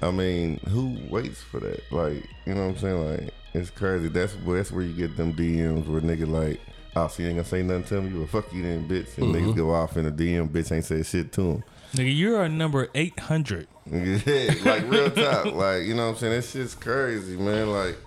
I 0.01 0.11
mean, 0.11 0.59
who 0.69 0.97
waits 1.09 1.41
for 1.41 1.59
that? 1.61 1.91
Like, 1.91 2.23
you 2.45 2.53
know 2.53 2.67
what 2.67 2.75
I'm 2.75 2.77
saying? 2.77 3.11
Like, 3.11 3.33
it's 3.53 3.69
crazy. 3.69 4.09
That's 4.09 4.35
that's 4.45 4.71
where 4.71 4.83
you 4.83 4.93
get 4.93 5.17
them 5.17 5.33
DMs 5.33 5.87
where 5.87 6.01
nigga 6.01 6.27
like, 6.27 6.59
oh, 6.95 7.07
she 7.09 7.23
ain't 7.23 7.35
gonna 7.35 7.43
say 7.45 7.61
nothing 7.61 7.83
to 7.83 8.01
me, 8.01 8.17
well, 8.17 8.27
fuck 8.27 8.51
you 8.53 8.63
then, 8.63 8.87
bitch. 8.87 9.17
And 9.17 9.33
niggas 9.33 9.55
go 9.55 9.73
off 9.73 9.97
in 9.97 10.05
a 10.05 10.11
DM, 10.11 10.49
bitch 10.49 10.71
ain't 10.71 10.85
say 10.85 11.03
shit 11.03 11.31
to 11.33 11.41
him. 11.41 11.63
Nigga, 11.93 12.17
you're 12.17 12.43
a 12.43 12.49
number 12.49 12.89
800. 12.93 13.67
Like 13.85 14.89
real 14.89 15.11
talk. 15.11 15.45
Like, 15.45 15.83
you 15.83 15.93
know 15.93 16.07
what 16.07 16.13
I'm 16.13 16.17
saying? 16.17 16.33
This 16.33 16.51
shit's 16.51 16.73
crazy, 16.73 17.37
man. 17.37 17.71
Like, 17.71 17.97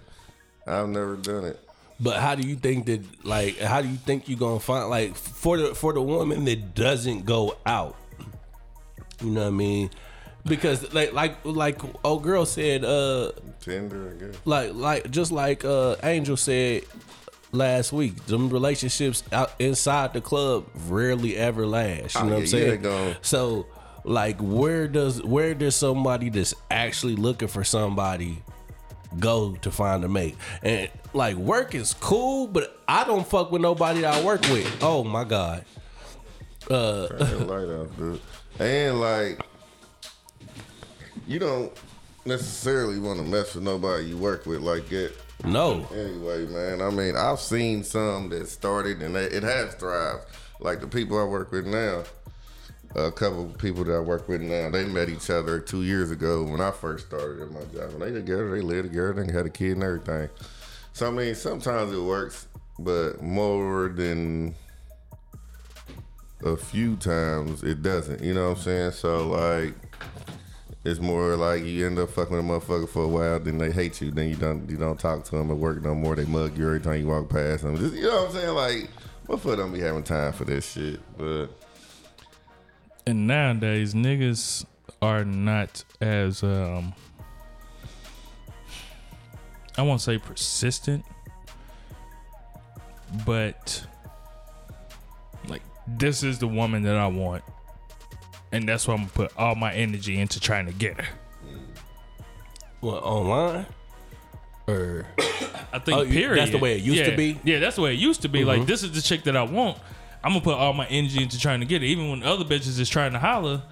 I've 0.67 0.89
never 0.89 1.17
done 1.17 1.45
it. 1.45 1.61
But 2.01 2.17
how 2.19 2.35
do 2.35 2.47
you 2.47 2.55
think 2.57 2.87
that 2.87 3.25
like 3.25 3.59
how 3.59 3.83
do 3.83 3.89
you 3.89 3.97
think 3.97 4.29
you're 4.29 4.39
gonna 4.39 4.61
find 4.61 4.89
like 4.89 5.17
for 5.17 5.57
the 5.57 5.75
for 5.75 5.93
the 5.93 6.03
woman 6.03 6.45
that 6.45 6.75
doesn't 6.75 7.25
go 7.25 7.57
out? 7.67 7.97
You 9.21 9.31
know 9.31 9.43
what 9.43 9.49
I 9.49 9.51
mean? 9.51 9.91
Because 10.45 10.93
like 10.95 11.13
like 11.13 11.39
like 11.45 11.81
old 12.05 12.23
girl 12.23 12.47
said, 12.47 12.85
uh 12.85 13.33
Tinder, 13.61 14.15
I 14.15 14.25
guess. 14.27 14.41
like 14.45 14.75
like 14.75 15.11
just 15.11 15.33
like 15.33 15.65
uh 15.65 15.97
Angel 16.05 16.37
said 16.37 16.85
last 17.53 17.93
week, 17.93 18.25
them 18.27 18.49
relationships 18.51 19.23
out 19.33 19.53
inside 19.59 20.13
the 20.13 20.21
club 20.21 20.67
rarely 20.87 21.37
ever 21.37 21.67
last. 21.67 22.15
You 22.15 22.21
Oh, 22.21 22.25
know 22.25 22.31
what 22.31 22.37
I'm 22.37 22.41
yeah, 22.43 22.81
saying? 22.83 23.17
So 23.23 23.67
like 24.05 24.39
where 24.41 24.89
does 24.89 25.23
where 25.23 25.55
does 25.55 25.75
somebody 25.77 26.29
that's 26.31 26.55
actually 26.71 27.17
looking 27.17 27.49
for 27.49 27.65
somebody 27.65 28.43
go 29.19 29.55
to 29.63 29.71
find 29.71 30.05
a 30.05 30.09
mate? 30.09 30.37
And 30.63 30.91
like 31.15 31.37
work 31.37 31.75
is 31.75 31.95
cool, 31.95 32.47
but 32.47 32.81
I 32.87 33.05
don't 33.05 33.27
fuck 33.27 33.51
with 33.51 33.63
nobody 33.63 34.03
that 34.03 34.15
I 34.15 34.25
work 34.25 34.43
with. 34.43 34.83
Oh 34.83 35.05
my 35.05 35.25
god. 35.25 35.65
Uh 36.71 37.07
light 37.47 37.69
off, 37.69 37.97
dude. 37.97 38.21
And 38.59 39.01
like, 39.01 39.41
you 41.27 41.39
don't 41.39 41.73
necessarily 42.25 42.99
want 42.99 43.19
to 43.19 43.25
mess 43.25 43.55
with 43.55 43.65
nobody 43.65 44.07
you 44.07 44.17
work 44.17 44.45
with 44.47 44.61
like 44.61 44.89
that. 44.89 45.13
No. 45.45 45.87
Anyway, 45.93 46.47
man, 46.47 46.81
I 46.81 46.91
mean, 46.91 47.17
I've 47.17 47.41
seen 47.41 47.85
some 47.85 48.29
that 48.31 48.49
started 48.49 49.03
and 49.03 49.17
it 49.17 49.43
has 49.43 49.75
thrived. 49.75 50.25
Like 50.61 50.81
the 50.81 50.89
people 50.89 51.19
I 51.19 51.25
work 51.25 51.53
with 51.53 51.67
now, 51.67 52.03
a 52.97 53.13
couple 53.13 53.47
of 53.47 53.59
people 53.59 53.85
that 53.85 53.95
I 53.95 54.01
work 54.01 54.29
with 54.29 54.41
now, 54.41 54.71
they 54.71 54.85
met 54.85 55.09
each 55.09 55.31
other 55.31 55.61
two 55.61 55.83
years 55.83 56.11
ago 56.11 56.43
when 56.43 56.61
I 56.61 56.71
first 56.71 57.07
started 57.07 57.43
at 57.43 57.53
my 57.53 57.61
job. 57.73 57.93
And 57.93 58.03
they 58.03 58.11
together, 58.11 58.51
they 58.51 58.61
lived 58.61 58.89
together, 58.89 59.13
they 59.13 59.33
had 59.33 59.47
a 59.47 59.51
kid 59.51 59.73
and 59.73 59.85
everything. 59.85 60.29
So 60.93 61.07
I 61.07 61.11
mean, 61.11 61.35
sometimes 61.35 61.93
it 61.93 62.01
works, 62.01 62.49
but 62.79 63.23
more 63.23 63.89
than 63.89 64.55
a 66.43 66.57
few 66.57 66.97
times 66.97 67.63
it 67.63 67.83
doesn't. 67.83 68.23
You 68.23 68.35
know 68.35 68.49
what 68.49 68.59
I'm 68.59 68.65
saying? 68.65 68.91
So 68.93 69.29
like, 69.29 69.75
It's 70.85 71.01
more 71.01 71.37
like 71.37 71.65
you 71.65 71.87
end 71.87 71.99
up 71.99 72.11
fucking 72.11 72.39
a 72.39 72.43
motherfucker 72.43 72.89
for 72.89 73.03
a 73.03 73.09
while, 73.09 73.41
then 73.41 73.59
they 73.59 73.73
hate 73.73 74.01
you, 74.01 74.11
then 74.11 74.29
you 74.29 74.37
don't 74.37 74.71
you 74.71 74.77
don't 74.77 74.99
talk 74.99 75.25
to 75.25 75.31
them 75.33 75.51
at 75.51 75.57
work 75.57 75.83
no 75.83 75.95
more. 75.95 76.15
They 76.15 76.25
mug 76.25 76.57
you 76.57 76.67
every 76.67 76.81
time 76.81 77.01
you 77.01 77.09
walk 77.09 77.29
past 77.29 77.65
them. 77.65 77.77
Just, 77.77 77.95
you 77.95 78.03
know 78.03 78.25
what 78.25 78.29
I'm 78.29 78.33
saying? 78.33 78.55
Like, 78.55 78.91
motherfucker 79.27 79.57
don't 79.57 79.73
be 79.73 79.81
having 79.81 80.05
time 80.05 80.33
for 80.33 80.45
this 80.45 80.73
shit. 80.73 81.01
But 81.19 81.49
And 83.07 83.27
nowadays, 83.27 83.93
niggas 83.93 84.65
are 85.03 85.25
not 85.25 85.85
as 86.01 86.43
um 86.43 86.95
I 89.77 89.83
won't 89.83 90.01
say 90.01 90.19
persistent, 90.19 91.05
but 93.27 93.85
like 95.49 95.63
this 95.87 96.23
is 96.23 96.39
the 96.39 96.49
woman 96.49 96.83
that 96.85 96.97
I 96.97 97.09
want. 97.09 97.45
And 98.53 98.69
that's 98.69 98.89
why 98.89 98.95
I'm 98.95 99.01
gonna 99.01 99.11
put 99.11 99.33
all 99.37 99.55
my 99.55 99.73
energy 99.75 100.19
into 100.19 100.41
trying 100.41 100.67
to 100.67 100.73
get 100.73 101.01
her. 101.01 101.07
What 102.81 103.03
online? 103.03 103.67
Or 104.67 105.07
I 105.73 105.79
think 105.79 105.99
Oh, 105.99 106.03
you- 106.03 106.13
period. 106.13 106.39
that's 106.39 106.51
the 106.51 106.59
way 106.59 106.77
it 106.77 106.83
used 106.83 107.05
to 107.05 107.11
Yeah. 107.11 107.17
be? 107.17 107.35
Mm-hmm. 107.35 107.49
Yeah, 107.49 107.59
that's 107.59 107.77
the 107.77 107.83
way 107.83 107.93
it 107.93 107.99
used 107.99 108.23
to 108.23 108.29
be. 108.29 108.45
Like 108.45 108.67
this 108.67 108.83
is 108.83 108.93
the 108.93 109.03
chick 109.03 109.25
that 109.25 109.37
I 109.37 109.43
want. 109.43 109.79
I'm 110.23 110.33
gonna 110.33 110.41
put 110.45 110.55
all 110.55 110.73
my 110.73 110.87
energy 110.87 111.23
into 111.23 111.39
trying 111.39 111.61
to 111.61 111.67
get 111.67 111.83
it. 111.83 111.87
Even 111.87 112.11
when 112.11 112.23
other 112.23 112.45
bitches 112.45 112.79
is 112.79 112.89
trying 112.89 113.13
to 113.13 113.19
holler, 113.19 113.63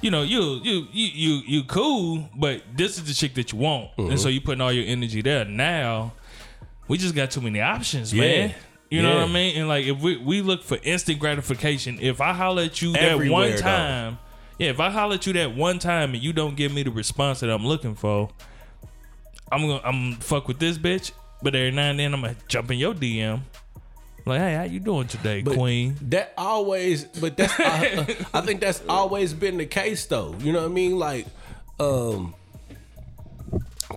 you 0.00 0.10
know, 0.10 0.22
you 0.22 0.60
you 0.62 0.86
you 0.92 1.08
you 1.14 1.42
you 1.46 1.64
cool, 1.64 2.28
but 2.36 2.62
this 2.74 2.98
is 2.98 3.04
the 3.04 3.14
chick 3.14 3.34
that 3.34 3.52
you 3.52 3.58
want, 3.58 3.90
Mm-hmm. 3.96 4.10
and 4.10 4.20
so 4.20 4.28
you 4.28 4.40
putting 4.40 4.60
all 4.60 4.72
your 4.72 4.84
energy 4.86 5.22
there. 5.22 5.44
Now, 5.44 6.12
we 6.88 6.98
just 6.98 7.14
got 7.14 7.30
too 7.30 7.40
many 7.40 7.60
options, 7.60 8.12
Yeah. 8.12 8.20
man. 8.48 8.54
You 8.90 9.02
know 9.02 9.14
what 9.16 9.24
I 9.28 9.32
mean? 9.32 9.56
And 9.56 9.68
like 9.68 9.84
if 9.86 10.00
we 10.00 10.16
we 10.16 10.42
look 10.42 10.62
for 10.62 10.78
instant 10.82 11.18
gratification, 11.18 11.98
if 12.00 12.20
I 12.20 12.32
holler 12.32 12.62
at 12.62 12.80
you 12.80 12.92
that 12.92 13.02
Everywhere, 13.02 13.30
one 13.30 13.50
though. 13.50 13.56
time, 13.58 14.18
yeah, 14.58 14.70
if 14.70 14.78
I 14.80 14.90
holler 14.90 15.14
at 15.14 15.26
you 15.26 15.32
that 15.34 15.56
one 15.56 15.78
time 15.78 16.14
and 16.14 16.22
you 16.22 16.32
don't 16.32 16.56
give 16.56 16.72
me 16.72 16.82
the 16.84 16.90
response 16.90 17.40
that 17.40 17.50
I'm 17.50 17.66
looking 17.66 17.94
for, 17.96 18.30
I'm 19.50 19.62
gonna 19.62 19.80
I'm 19.84 20.10
gonna 20.10 20.16
fuck 20.22 20.46
with 20.46 20.58
this 20.60 20.78
bitch, 20.78 21.10
but 21.42 21.54
every 21.54 21.72
now 21.72 21.90
and 21.90 21.98
then 21.98 22.14
I'm 22.14 22.20
gonna 22.20 22.36
jump 22.48 22.70
in 22.70 22.78
your 22.78 22.94
DM. 22.94 23.40
Like, 24.24 24.40
hey, 24.40 24.54
how 24.54 24.64
you 24.64 24.80
doing 24.80 25.06
today, 25.06 25.42
But 25.42 25.54
Queen? 25.54 25.94
That 26.02 26.32
always, 26.36 27.04
but 27.04 27.36
that's 27.36 27.54
I, 27.60 28.16
I 28.34 28.40
think 28.40 28.60
that's 28.60 28.82
always 28.88 29.32
been 29.32 29.56
the 29.56 29.66
case 29.66 30.04
though. 30.06 30.34
You 30.40 30.52
know 30.52 30.62
what 30.62 30.70
I 30.70 30.74
mean? 30.74 30.98
Like, 30.98 31.26
um, 31.78 32.34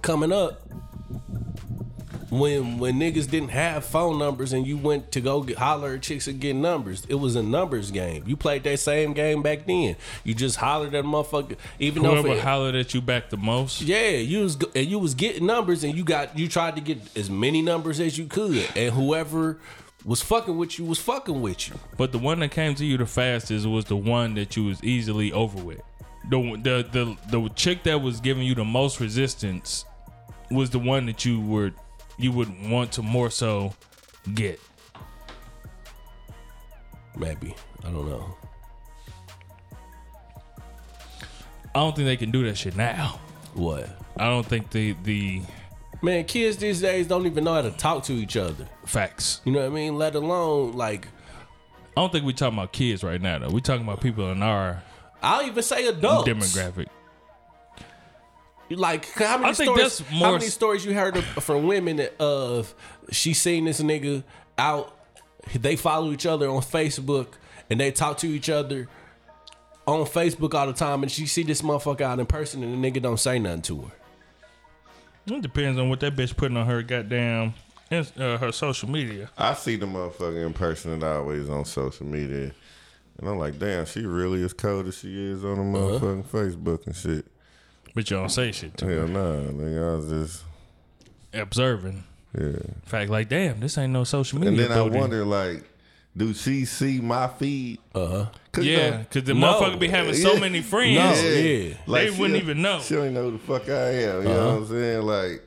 coming 0.03 0.31
up 0.31 0.68
when 2.30 2.77
when 2.77 2.99
niggas 2.99 3.30
didn't 3.30 3.49
have 3.49 3.84
phone 3.86 4.19
numbers 4.19 4.53
and 4.53 4.65
you 4.65 4.77
went 4.77 5.11
to 5.13 5.21
go 5.21 5.41
get 5.41 5.57
holler 5.57 5.95
at 5.95 6.01
chicks 6.01 6.27
and 6.27 6.39
get 6.39 6.55
numbers, 6.55 7.05
it 7.09 7.15
was 7.15 7.36
a 7.36 7.43
numbers 7.43 7.91
game. 7.91 8.23
You 8.27 8.38
played 8.38 8.63
that 8.63 8.80
same 8.80 9.13
game 9.13 9.41
back 9.41 9.65
then. 9.65 9.95
You 10.23 10.34
just 10.34 10.57
hollered 10.57 10.93
at 10.93 11.03
a 11.03 11.07
motherfucker, 11.07 11.57
even 11.80 12.03
though 12.03 12.21
Whoever 12.21 12.36
for, 12.36 12.41
hollered 12.41 12.75
at 12.75 12.93
you 12.93 13.01
back 13.01 13.30
the 13.30 13.38
most. 13.38 13.82
yeah, 13.82 14.09
you 14.09 14.41
was 14.41 14.57
and 14.75 14.86
you 14.86 14.99
was 14.99 15.15
getting 15.15 15.45
numbers, 15.45 15.84
and 15.84 15.95
you 15.97 16.03
got 16.03 16.38
you 16.38 16.47
tried 16.47 16.75
to 16.75 16.82
get 16.82 16.99
as 17.17 17.30
many 17.30 17.61
numbers 17.61 17.99
as 17.99 18.17
you 18.17 18.25
could, 18.25 18.67
and 18.75 18.93
whoever 18.93 19.59
was 20.05 20.21
fucking 20.21 20.57
with 20.57 20.80
you 20.80 20.86
was 20.86 20.99
fucking 20.99 21.41
with 21.41 21.69
you. 21.69 21.75
But 21.97 22.11
the 22.11 22.19
one 22.19 22.39
that 22.39 22.51
came 22.51 22.75
to 22.75 22.86
you 22.86 22.97
the 22.97 23.05
fastest 23.05 23.65
was 23.65 23.86
the 23.86 23.97
one 23.97 24.36
that 24.36 24.55
you 24.55 24.65
was 24.65 24.84
easily 24.84 25.32
over 25.32 25.61
with. 25.61 25.82
The 26.30 26.38
the 26.61 27.17
the 27.30 27.39
the 27.39 27.49
chick 27.55 27.84
that 27.84 28.01
was 28.01 28.19
giving 28.19 28.43
you 28.43 28.53
the 28.55 28.63
most 28.65 28.99
resistance 28.99 29.86
was 30.51 30.69
the 30.69 30.80
one 30.80 31.05
that 31.07 31.25
you 31.25 31.41
were 31.41 31.71
you 32.20 32.32
would 32.34 32.70
want 32.70 32.91
to 32.93 33.01
more 33.01 33.32
so 33.32 33.74
get. 34.36 34.59
Maybe 37.17 37.55
I 37.84 37.89
don't 37.89 38.07
know. 38.07 38.36
I 41.76 41.80
don't 41.80 41.95
think 41.95 42.07
they 42.07 42.17
can 42.17 42.32
do 42.32 42.43
that 42.45 42.57
shit 42.57 42.76
now. 42.76 43.20
What? 43.53 43.89
I 44.17 44.26
don't 44.26 44.45
think 44.45 44.72
the 44.72 44.95
the 45.03 45.41
Man, 46.01 46.24
kids 46.24 46.55
these 46.57 46.80
days 46.82 47.07
don't 47.07 47.26
even 47.26 47.43
know 47.43 47.55
how 47.55 47.61
to 47.61 47.72
talk 47.72 48.03
to 48.05 48.13
each 48.13 48.38
other. 48.38 48.67
facts. 48.86 49.41
You 49.43 49.51
know 49.51 49.59
what 49.59 49.65
I 49.65 49.70
mean? 49.70 49.97
Let 49.97 50.15
alone 50.15 50.74
like 50.74 51.07
I 51.97 52.01
don't 52.01 52.11
think 52.11 52.26
we're 52.26 52.32
talking 52.32 52.57
about 52.57 52.72
kids 52.72 53.03
right 53.03 53.22
now 53.22 53.39
though. 53.39 53.49
We're 53.49 53.59
talking 53.59 53.84
about 53.84 53.99
people 54.01 54.32
in 54.32 54.41
our 54.41 54.82
I'll 55.22 55.43
even 55.45 55.61
say 55.63 55.88
adults. 55.88 56.28
demographic. 56.30 56.88
Like 58.70 59.09
how 59.13 59.38
many 59.38 59.49
I 59.49 59.53
think 59.53 59.70
stories? 59.72 59.97
that's 59.99 60.09
how 60.11 60.32
many 60.34 60.45
stories 60.47 60.86
you 60.86 60.93
heard 60.93 61.17
of, 61.17 61.26
from 61.26 61.65
women 61.67 62.07
of 62.20 62.74
she 63.11 63.34
seen 63.34 63.65
this 63.65 63.82
nigga 63.82 64.24
out? 64.57 64.95
They 65.55 65.76
follow 65.76 66.11
each 66.11 66.26
other 66.28 66.47
on 66.49 66.61
Facebook 66.61 67.28
and 67.70 67.80
they 67.80 67.91
talk 67.91 68.17
to 68.20 68.28
each 68.28 68.49
other 68.49 68.88
on 69.88 70.05
Facebook 70.05 70.53
all 70.53 70.67
the 70.67 70.74
time, 70.74 71.01
and 71.01 71.11
she 71.11 71.26
see 71.26 71.41
this 71.41 71.63
motherfucker 71.63 72.01
out 72.01 72.20
in 72.20 72.26
person, 72.28 72.61
and 72.63 72.84
the 72.84 72.91
nigga 72.91 73.01
don't 73.01 73.20
say 73.20 73.39
nothing 73.39 73.63
to 73.63 73.82
her. 73.82 73.91
It 75.36 75.41
depends 75.41 75.80
on 75.80 75.89
what 75.89 75.99
that 76.01 76.15
bitch 76.15 76.36
putting 76.38 76.57
on 76.57 76.65
her 76.67 76.82
goddamn 76.84 77.53
uh, 77.91 78.38
her 78.38 78.51
social 78.51 78.89
media. 78.89 79.30
I 79.38 79.53
see 79.55 79.76
the 79.78 79.86
motherfucker 79.88 80.45
in 80.45 80.53
person 80.53 80.91
and 80.91 81.03
always 81.03 81.49
on 81.49 81.65
social 81.65 82.05
media. 82.05 82.51
And 83.17 83.28
I'm 83.30 83.38
like, 83.39 83.57
damn, 83.59 83.86
she 83.86 84.05
really 84.05 84.43
as 84.43 84.53
cold 84.53 84.88
as 84.88 84.97
she 84.99 85.13
is 85.32 85.43
on 85.43 85.72
the 85.74 85.80
Uh-huh. 85.80 85.99
motherfucking 86.05 86.26
Facebook 86.26 86.86
and 86.86 86.95
shit. 86.95 87.26
But 87.95 88.09
you 88.11 88.17
don't 88.17 88.29
say 88.29 88.51
shit 88.51 88.77
to 88.77 88.85
her. 88.85 88.95
Hell 88.99 89.07
nah, 89.07 89.51
nigga. 89.51 89.91
I 89.93 89.95
was 89.97 90.09
just, 90.27 90.43
Observing. 91.33 92.03
yeah. 92.39 92.51
Fact 92.85 93.09
like, 93.09 93.29
damn, 93.29 93.59
this 93.59 93.77
ain't 93.77 93.93
no 93.93 94.03
social 94.03 94.39
media. 94.39 94.49
And 94.51 94.59
then 94.59 94.71
I 94.71 94.75
building. 94.75 94.99
wonder, 94.99 95.25
like, 95.25 95.63
do 96.17 96.33
she 96.33 96.65
see 96.65 96.99
my 97.01 97.27
feed? 97.27 97.79
Uh 97.93 98.07
huh. 98.07 98.25
Yeah, 98.61 98.97
because 98.97 99.23
the 99.23 99.33
No. 99.33 99.53
motherfucker 99.53 99.79
be 99.79 99.87
having 99.87 100.13
so 100.15 100.39
many 100.39 100.61
friends. 100.73 100.95
No. 100.97 101.13
Yeah. 101.29 101.39
yeah. 101.39 101.73
They 101.87 102.09
wouldn't 102.09 102.41
even 102.41 102.61
know. 102.61 102.79
She 102.79 102.95
don't 102.95 103.13
know 103.13 103.29
who 103.29 103.31
the 103.31 103.37
fuck 103.39 103.69
I 103.69 103.73
am. 104.03 104.23
You 104.23 104.29
know 104.29 104.47
what 104.47 104.55
I'm 104.57 104.67
saying? 104.67 105.01
Like, 105.03 105.43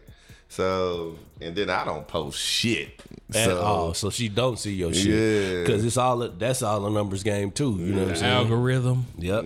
so, 0.49 1.19
and 1.41 1.55
then 1.57 1.69
I 1.71 1.85
don't 1.85 2.07
post 2.07 2.39
shit. 2.39 3.01
At 3.35 3.47
so, 3.47 3.61
all, 3.63 3.95
so 3.95 4.11
she 4.11 4.29
don't 4.29 4.59
see 4.59 4.75
your 4.75 4.93
shit. 4.93 5.07
Yeah. 5.07 5.61
because 5.63 5.85
it's 5.85 5.97
all 5.97 6.19
that's 6.29 6.63
all 6.63 6.87
a 6.87 6.91
numbers 6.91 7.23
game 7.23 7.51
too. 7.51 7.77
You 7.79 7.95
know 7.95 8.03
what 8.03 8.11
I'm 8.11 8.17
saying? 8.17 8.33
Algorithm. 8.33 9.07
Yep. 9.19 9.45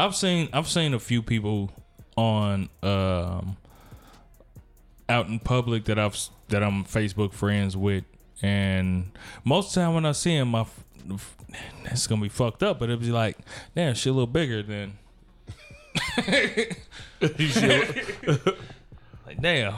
I've 0.00 0.16
seen 0.16 0.48
I've 0.54 0.68
seen 0.68 0.94
a 0.94 0.98
few 0.98 1.22
people 1.22 1.70
on 2.16 2.70
um 2.82 3.58
out 5.10 5.26
in 5.26 5.38
public 5.38 5.84
that 5.84 5.98
I've 5.98 6.18
that 6.48 6.62
I'm 6.62 6.84
Facebook 6.84 7.34
friends 7.34 7.76
with, 7.76 8.04
and 8.40 9.12
most 9.44 9.68
of 9.68 9.74
the 9.74 9.80
time 9.82 9.94
when 9.94 10.06
I 10.06 10.12
see 10.12 10.38
them, 10.38 10.48
my 10.48 10.64
it's 11.84 12.06
gonna 12.06 12.22
be 12.22 12.30
fucked 12.30 12.62
up, 12.62 12.78
but 12.78 12.88
it'll 12.88 13.00
be 13.00 13.12
like, 13.12 13.36
damn, 13.74 13.94
she 13.94 14.08
a 14.08 14.12
little 14.12 14.26
bigger 14.26 14.62
than. 14.62 14.96
like 19.26 19.40
damn, 19.40 19.74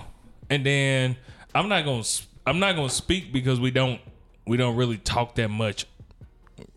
and 0.48 0.64
then 0.64 1.16
I'm 1.52 1.68
not 1.68 1.84
gonna 1.84 2.04
I'm 2.46 2.60
not 2.60 2.76
gonna 2.76 2.90
speak 2.90 3.32
because 3.32 3.58
we 3.58 3.72
don't 3.72 4.00
we 4.46 4.56
don't 4.56 4.76
really 4.76 4.98
talk 4.98 5.34
that 5.34 5.48
much 5.48 5.84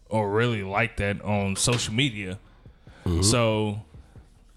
or 0.09 0.31
really 0.31 0.63
like 0.63 0.97
that 0.97 1.21
on 1.21 1.55
social 1.55 1.93
media. 1.93 2.39
So 3.21 3.79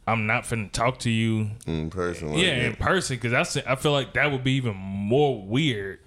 I'm 0.07 0.27
not 0.27 0.45
finna 0.45 0.73
talk 0.73 0.99
to 1.01 1.11
you, 1.11 1.51
in 1.67 1.91
person. 1.91 2.31
like 2.33 2.43
yeah, 2.43 2.67
in 2.67 2.77
person, 2.77 3.17
because 3.17 3.33
I 3.33 3.43
se- 3.43 3.65
I 3.67 3.75
feel 3.77 3.93
like 3.93 4.15
that 4.15 4.33
would 4.33 4.43
be 4.45 4.53
even 4.53 4.75
more 4.77 5.43
weird 5.43 6.01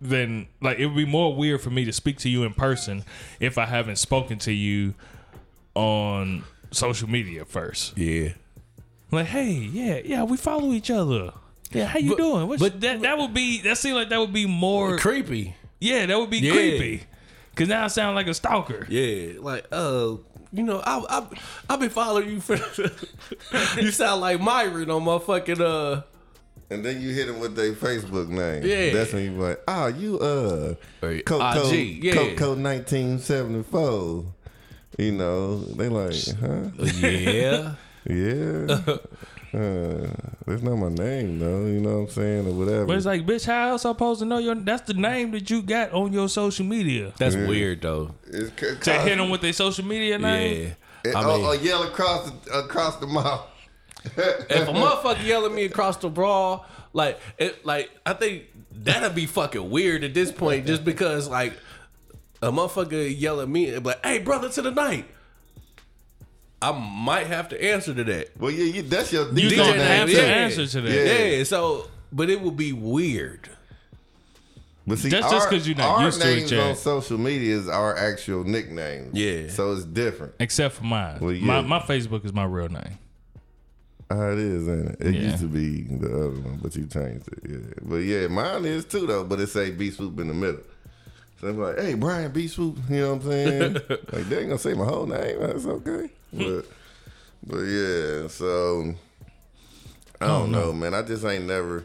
than 0.00 0.48
like 0.60 0.78
it 0.78 0.86
would 0.86 0.96
be 0.96 1.04
more 1.06 1.34
weird 1.34 1.60
for 1.60 1.70
me 1.70 1.84
to 1.84 1.92
speak 1.92 2.18
to 2.18 2.28
you 2.28 2.44
in 2.44 2.54
person 2.54 3.04
if 3.40 3.58
I 3.58 3.66
haven't 3.66 3.96
spoken 3.96 4.38
to 4.40 4.52
you 4.52 4.94
on 5.74 6.44
social 6.70 7.08
media 7.08 7.44
first. 7.44 7.96
Yeah. 7.98 8.30
Like, 9.10 9.26
hey, 9.26 9.50
yeah, 9.52 10.00
yeah, 10.04 10.22
we 10.22 10.36
follow 10.36 10.72
each 10.72 10.90
other. 10.90 11.32
Yeah, 11.72 11.86
how 11.86 11.98
you 11.98 12.10
But- 12.10 12.18
doing? 12.18 12.48
What's, 12.48 12.62
but- 12.62 12.80
that 12.80 13.00
that 13.02 13.18
would 13.18 13.34
be 13.34 13.60
that 13.62 13.76
seems 13.78 13.96
like 13.96 14.08
that 14.10 14.18
would 14.20 14.32
be 14.32 14.46
more 14.46 14.98
Creepy. 14.98 15.56
yeah, 15.80 16.06
that 16.06 16.18
would 16.18 16.30
be 16.30 16.38
Yeah. 16.38 16.52
creepy. 16.52 17.02
Cause 17.54 17.68
now 17.68 17.84
I 17.84 17.88
sound 17.88 18.14
like 18.16 18.28
a 18.28 18.34
stalker. 18.34 18.86
Yeah, 18.88 19.32
like 19.40 19.66
uh, 19.70 20.14
you 20.52 20.62
know, 20.62 20.80
I 20.84 21.04
I 21.08 21.26
I've 21.70 21.80
been 21.80 21.90
following 21.90 22.28
you 22.28 22.40
for. 22.40 22.56
you 23.80 23.90
sound 23.90 24.20
like 24.20 24.40
Myron 24.40 24.90
on 24.90 25.02
motherfucking 25.04 25.60
uh. 25.60 26.02
And 26.70 26.82
then 26.82 27.02
you 27.02 27.10
hit 27.10 27.26
them 27.26 27.38
with 27.38 27.54
their 27.54 27.72
Facebook 27.72 28.28
name. 28.28 28.64
Yeah. 28.64 28.94
That's 28.94 29.12
when 29.12 29.24
you 29.24 29.32
like, 29.32 29.60
oh, 29.68 29.88
you 29.88 30.18
uh, 30.18 30.74
Or 31.02 31.18
Coco, 31.18 31.68
IG, 31.68 32.02
yeah. 32.02 32.14
Coco 32.14 32.54
1974. 32.54 34.24
You 34.98 35.12
know, 35.12 35.58
they 35.58 35.88
like, 35.90 36.14
huh? 36.40 36.70
Yeah. 36.98 37.74
Yeah. 38.04 38.96
uh, 39.54 40.08
that's 40.46 40.62
not 40.62 40.76
my 40.76 40.88
name 40.88 41.38
though. 41.38 41.66
You 41.66 41.80
know 41.80 41.98
what 42.00 42.02
I'm 42.04 42.10
saying 42.10 42.46
or 42.46 42.52
whatever. 42.52 42.86
But 42.86 42.96
it's 42.96 43.06
like, 43.06 43.26
bitch, 43.26 43.44
how 43.46 43.70
else 43.70 43.84
I 43.84 43.90
supposed 43.90 44.20
to 44.20 44.26
know 44.26 44.38
your? 44.38 44.54
That's 44.54 44.82
the 44.82 44.94
name 44.94 45.30
that 45.32 45.50
you 45.50 45.62
got 45.62 45.92
on 45.92 46.12
your 46.12 46.28
social 46.28 46.64
media. 46.64 47.12
That's 47.18 47.36
weird 47.36 47.82
though. 47.82 48.14
It's 48.26 48.50
c- 48.60 48.76
To 48.80 48.92
hit 49.00 49.18
them 49.18 49.30
with 49.30 49.40
their 49.42 49.52
social 49.52 49.84
media 49.84 50.18
name. 50.18 50.62
Yeah. 51.04 51.10
It- 51.10 51.16
I 51.16 51.24
or, 51.24 51.36
mean, 51.36 51.46
or 51.46 51.54
yell 51.56 51.82
across 51.82 52.30
the, 52.30 52.58
across 52.60 52.96
the 52.96 53.06
mouth. 53.06 53.46
if 54.04 54.68
a 54.68 54.72
motherfucker 54.72 55.24
yell 55.24 55.44
at 55.46 55.52
me 55.52 55.64
across 55.64 55.96
the 55.98 56.08
brawl, 56.08 56.64
like 56.92 57.18
it, 57.38 57.64
like 57.66 57.90
I 58.06 58.14
think 58.14 58.44
that'd 58.72 59.14
be 59.14 59.26
fucking 59.26 59.68
weird 59.70 60.02
at 60.04 60.14
this 60.14 60.32
point, 60.32 60.66
just 60.66 60.84
because 60.84 61.28
like 61.28 61.52
a 62.40 62.50
motherfucker 62.50 63.14
yell 63.16 63.40
at 63.40 63.48
me 63.48 63.68
and 63.72 63.82
be 63.82 63.90
like, 63.90 64.04
"Hey, 64.04 64.18
brother, 64.18 64.48
to 64.50 64.62
the 64.62 64.70
night." 64.72 65.06
I 66.62 66.72
might 66.72 67.26
have 67.26 67.48
to 67.50 67.62
answer 67.62 67.92
to 67.94 68.04
that. 68.04 68.30
Well, 68.38 68.50
yeah, 68.50 68.64
you, 68.64 68.82
that's 68.82 69.12
your 69.12 69.26
You 69.32 69.48
DJ 69.50 69.56
don't 69.56 69.76
name. 69.76 69.86
have 69.86 70.08
to 70.08 70.14
yeah. 70.14 70.22
answer 70.22 70.66
to 70.66 70.80
that. 70.80 70.90
Yeah. 70.92 71.24
Yeah. 71.38 71.44
so 71.44 71.88
but 72.12 72.30
it 72.30 72.40
would 72.40 72.56
be 72.56 72.72
weird. 72.72 73.48
But 74.86 74.98
see, 74.98 75.10
That's 75.10 75.30
just 75.30 75.48
'cause 75.48 75.66
you're 75.66 75.76
not 75.76 75.98
our 76.00 76.04
used 76.06 76.20
to 76.20 76.28
it, 76.30 76.36
names 76.38 76.52
on 76.52 76.74
social 76.76 77.16
media 77.16 77.56
is 77.56 77.68
our 77.68 77.96
actual 77.96 78.42
nicknames. 78.44 79.16
Yeah. 79.16 79.48
So 79.48 79.72
it's 79.72 79.84
different. 79.84 80.34
Except 80.40 80.74
for 80.74 80.84
mine. 80.84 81.18
Well, 81.20 81.32
yeah. 81.32 81.46
my, 81.46 81.60
my 81.60 81.78
Facebook 81.78 82.24
is 82.24 82.32
my 82.32 82.44
real 82.44 82.68
name. 82.68 82.98
How 84.10 84.30
it 84.32 84.38
is, 84.38 84.68
ain't 84.68 84.88
it? 84.90 84.96
It 85.00 85.14
Yeah. 85.14 85.20
used 85.30 85.38
to 85.38 85.46
be 85.46 85.82
the 85.82 86.08
other 86.08 86.28
one, 86.30 86.58
but 86.60 86.74
you 86.74 86.86
changed 86.86 87.28
it. 87.28 87.38
Yeah. 87.48 87.58
But 87.82 87.96
yeah, 87.98 88.26
mine 88.26 88.64
is 88.64 88.84
too 88.84 89.06
though, 89.06 89.24
but 89.24 89.40
it 89.40 89.46
say 89.48 89.70
B 89.70 89.90
swoop 89.90 90.18
in 90.18 90.28
the 90.28 90.34
middle. 90.34 90.60
So 91.42 91.48
I'm 91.48 91.58
like, 91.58 91.76
hey, 91.76 91.94
Brian 91.94 92.30
B 92.30 92.46
swoop, 92.46 92.78
you 92.88 93.00
know 93.00 93.14
what 93.14 93.24
I'm 93.24 93.30
saying? 93.30 93.72
like 94.12 94.28
they 94.28 94.38
ain't 94.38 94.48
gonna 94.48 94.58
say 94.58 94.74
my 94.74 94.84
whole 94.84 95.06
name. 95.06 95.40
That's 95.40 95.66
okay. 95.66 96.08
But 96.32 96.66
but 97.44 97.62
yeah, 97.62 98.28
so 98.28 98.94
I 100.20 100.28
don't 100.28 100.54
oh, 100.54 100.66
know, 100.66 100.72
man. 100.72 100.94
I 100.94 101.02
just 101.02 101.24
ain't 101.24 101.46
never 101.46 101.84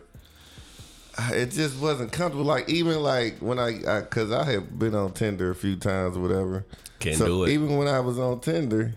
it 1.32 1.48
just 1.48 1.80
wasn't 1.82 2.12
comfortable. 2.12 2.46
Like 2.46 2.70
even 2.70 3.02
like 3.02 3.40
when 3.40 3.58
I, 3.58 3.80
I 3.88 4.02
cause 4.02 4.32
I 4.32 4.44
have 4.52 4.78
been 4.78 4.94
on 4.94 5.14
Tinder 5.14 5.50
a 5.50 5.56
few 5.56 5.76
times 5.76 6.16
or 6.18 6.20
whatever. 6.20 6.64
Can't 7.00 7.18
so 7.18 7.26
do 7.26 7.44
it. 7.46 7.50
Even 7.50 7.78
when 7.78 7.88
I 7.88 8.00
was 8.00 8.20
on 8.20 8.40
Tinder 8.40 8.94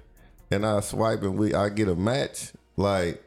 and 0.51 0.67
I 0.67 0.81
swipe 0.81 1.23
and 1.23 1.39
we 1.39 1.55
I 1.55 1.71
get 1.71 1.89
a 1.89 1.97
match, 1.97 2.53
like 2.77 3.25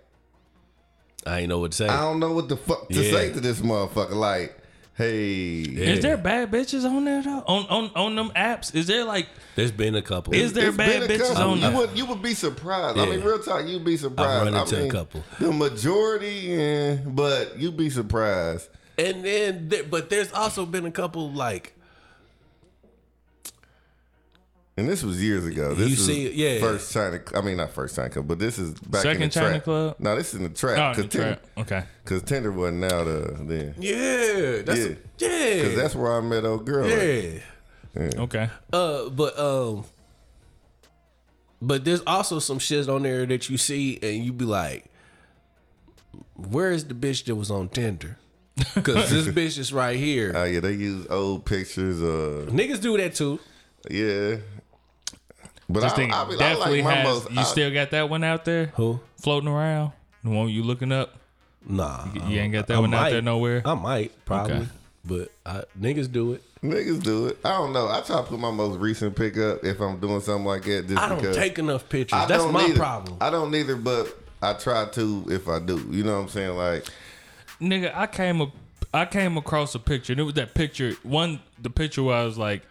I 1.25 1.39
ain't 1.39 1.49
know 1.49 1.57
what 1.57 1.71
to 1.71 1.77
say. 1.77 1.87
I 1.87 2.01
don't 2.01 2.19
know 2.19 2.33
what 2.33 2.49
the 2.49 2.57
fuck 2.57 2.89
to 2.89 3.03
Yeah. 3.03 3.11
say 3.11 3.33
to 3.33 3.39
this 3.39 3.61
motherfucker. 3.61 4.13
Like, 4.13 4.55
hey, 4.95 5.63
Yeah. 5.67 5.85
Is 5.85 6.01
there 6.01 6.17
bad 6.17 6.51
bitches 6.51 6.85
on 6.85 7.05
there 7.05 7.21
though? 7.21 7.43
On 7.47 7.65
on 7.67 7.91
on 7.95 8.15
them 8.15 8.29
apps? 8.35 8.73
Is 8.75 8.87
there 8.87 9.03
like 9.05 9.27
There's 9.55 9.71
been 9.71 9.95
a 9.95 10.01
couple. 10.01 10.33
Is 10.33 10.53
there 10.53 10.67
it's 10.69 10.77
bad 10.77 11.07
been 11.07 11.11
a 11.11 11.13
bitches 11.23 11.27
couple. 11.33 11.43
on 11.51 11.57
you 11.57 11.61
there? 11.69 11.77
would 11.77 11.97
you 11.97 12.05
would 12.05 12.21
be 12.21 12.33
surprised. 12.33 12.97
I 12.97 13.05
mean, 13.05 13.21
real 13.21 13.39
talk, 13.39 13.65
you'd 13.67 13.83
be 13.85 13.97
surprised. 13.97 14.45
run 14.45 14.61
into 14.61 14.75
I 14.75 14.79
a 14.79 14.81
mean, 14.83 14.91
couple. 14.91 15.23
The 15.39 15.51
majority, 15.51 16.53
eh, 16.53 16.97
but 17.05 17.59
you'd 17.59 17.77
be 17.77 17.89
surprised. 17.89 18.69
And 18.97 19.25
then, 19.25 19.69
but 19.89 20.09
there's 20.09 20.31
also 20.33 20.65
been 20.65 20.85
a 20.85 20.91
couple 20.91 21.31
like 21.31 21.73
And 24.75 24.89
this 24.89 25.03
was 25.03 25.21
years 25.23 25.45
ago. 25.45 25.75
This 25.75 25.87
You 25.89 25.93
is 25.93 26.05
see 26.05 26.25
it, 26.25 26.33
yeah. 26.33 26.59
First 26.59 26.91
China, 26.93 27.19
I 27.35 27.41
mean 27.41 27.57
not 27.57 27.69
first 27.71 27.95
China 27.95 28.09
Club, 28.09 28.27
but 28.27 28.39
this 28.39 28.57
is 28.57 28.73
back 28.73 29.03
Second 29.03 29.21
in 29.23 29.29
the 29.29 29.33
China 29.33 29.49
trap. 29.49 29.63
Club? 29.63 29.95
No, 29.99 30.15
this 30.15 30.29
is 30.33 30.39
in 30.39 30.43
the 30.43 30.49
oh, 30.49 30.53
trap. 30.53 30.95
the 30.95 31.01
Cause, 31.03 31.11
Tinder, 31.11 31.27
trap. 31.35 31.45
Okay. 31.59 31.83
Cause 32.05 32.21
Tinder 32.23 32.51
wasn't 32.51 32.83
out 32.85 33.07
uh, 33.07 33.27
then. 33.43 33.75
yeah, 33.77 34.61
that's 34.63 34.79
Yeah. 34.79 35.27
A, 35.27 35.55
yeah, 35.57 35.63
Cause 35.63 35.75
that's 35.75 35.95
where 35.95 36.11
I 36.17 36.21
met 36.21 36.43
old 36.43 36.65
girl. 36.65 36.85
at. 36.87 36.91
yeah. 36.93 37.41
Okay. 38.23 38.49
Uh, 38.71 39.09
but 39.09 39.37
um, 39.37 39.85
but 41.61 41.85
there's 41.85 42.01
also 42.07 42.39
some 42.39 42.57
shit 42.57 42.89
on 42.89 43.03
there 43.03 43.27
that 43.27 43.49
you 43.51 43.57
see 43.59 43.99
and 44.01 44.25
you 44.25 44.33
be 44.33 44.45
like, 44.45 44.85
"Where 46.35 46.71
is 46.71 46.85
the 46.85 46.95
bitch 46.95 47.25
that 47.25 47.35
was 47.35 47.51
on 47.51 47.69
Tinder?" 47.69 48.17
Because 48.75 49.09
this 49.11 49.27
bitch 49.27 49.57
is 49.59 49.71
right 49.71 49.97
here. 49.97 50.31
Oh 50.35 50.43
yeah, 50.45 50.59
they 50.61 50.73
use 50.73 51.05
old 51.11 51.45
pictures. 51.45 52.01
Uh, 52.01 52.49
Niggas 52.51 52.81
do 52.81 52.97
that 52.97 53.13
too. 53.15 53.39
yeah. 53.89 54.37
But 55.69 55.81
Just 55.81 55.93
I, 55.93 55.97
think, 55.97 56.13
I, 56.13 56.23
I, 56.25 56.35
definitely 56.35 56.81
like 56.81 56.95
has. 56.97 57.05
most. 57.07 57.31
you 57.31 57.39
I- 57.39 57.43
still 57.43 57.71
got 57.73 57.91
that 57.91 58.09
one 58.09 58.23
out 58.23 58.45
there 58.45 58.67
Who? 58.75 58.99
floating 59.17 59.49
around? 59.49 59.91
The 60.23 60.29
one 60.29 60.49
you 60.49 60.63
looking 60.63 60.91
up? 60.91 61.15
Nah, 61.65 62.05
You 62.13 62.39
ain't 62.39 62.51
got 62.53 62.67
that 62.67 62.75
I 62.75 62.79
one 62.79 62.93
out 62.93 63.01
might. 63.03 63.09
there 63.11 63.21
nowhere. 63.21 63.61
I 63.65 63.73
might 63.73 64.25
probably, 64.25 64.55
Okay. 64.57 64.67
but 65.05 65.31
I, 65.45 65.63
niggas 65.79 66.11
do 66.11 66.33
it. 66.33 66.43
Niggas 66.61 67.01
do 67.01 67.27
it. 67.27 67.39
I 67.45 67.51
don't 67.51 67.71
know. 67.73 67.87
I 67.87 68.01
try 68.01 68.17
to 68.17 68.23
put 68.23 68.37
my 68.39 68.51
most 68.51 68.79
recent 68.79 69.15
pick 69.15 69.37
up 69.37 69.63
if 69.63 69.79
I'm 69.79 69.99
doing 69.99 70.19
something 70.19 70.45
like 70.45 70.63
that. 70.63 70.87
Just 70.87 71.01
I 71.01 71.07
don't 71.09 71.19
because 71.19 71.37
take 71.37 71.59
enough 71.59 71.87
pictures. 71.87 72.19
I 72.19 72.25
That's 72.25 72.45
my 72.51 72.63
neither. 72.67 72.79
problem. 72.79 73.17
I 73.21 73.29
don't 73.29 73.53
either, 73.55 73.75
but 73.77 74.13
I 74.41 74.53
try 74.53 74.85
to 74.85 75.25
if 75.29 75.47
I 75.47 75.59
do. 75.59 75.77
You 75.89 76.03
know 76.03 76.15
what 76.17 76.23
I'm 76.23 76.29
saying? 76.29 76.55
Like, 76.57 76.85
Nigga, 77.61 77.95
I 77.95 78.07
came 78.07 78.41
up, 78.41 78.51
I 78.93 79.05
came 79.05 79.37
across 79.37 79.73
a 79.75 79.79
picture, 79.79 80.11
and 80.13 80.19
it 80.19 80.23
was 80.23 80.33
that 80.35 80.53
picture. 80.53 80.93
One, 81.03 81.39
the 81.61 81.69
picture 81.69 82.03
where 82.03 82.17
I 82.17 82.23
was 82.25 82.37
like, 82.37 82.63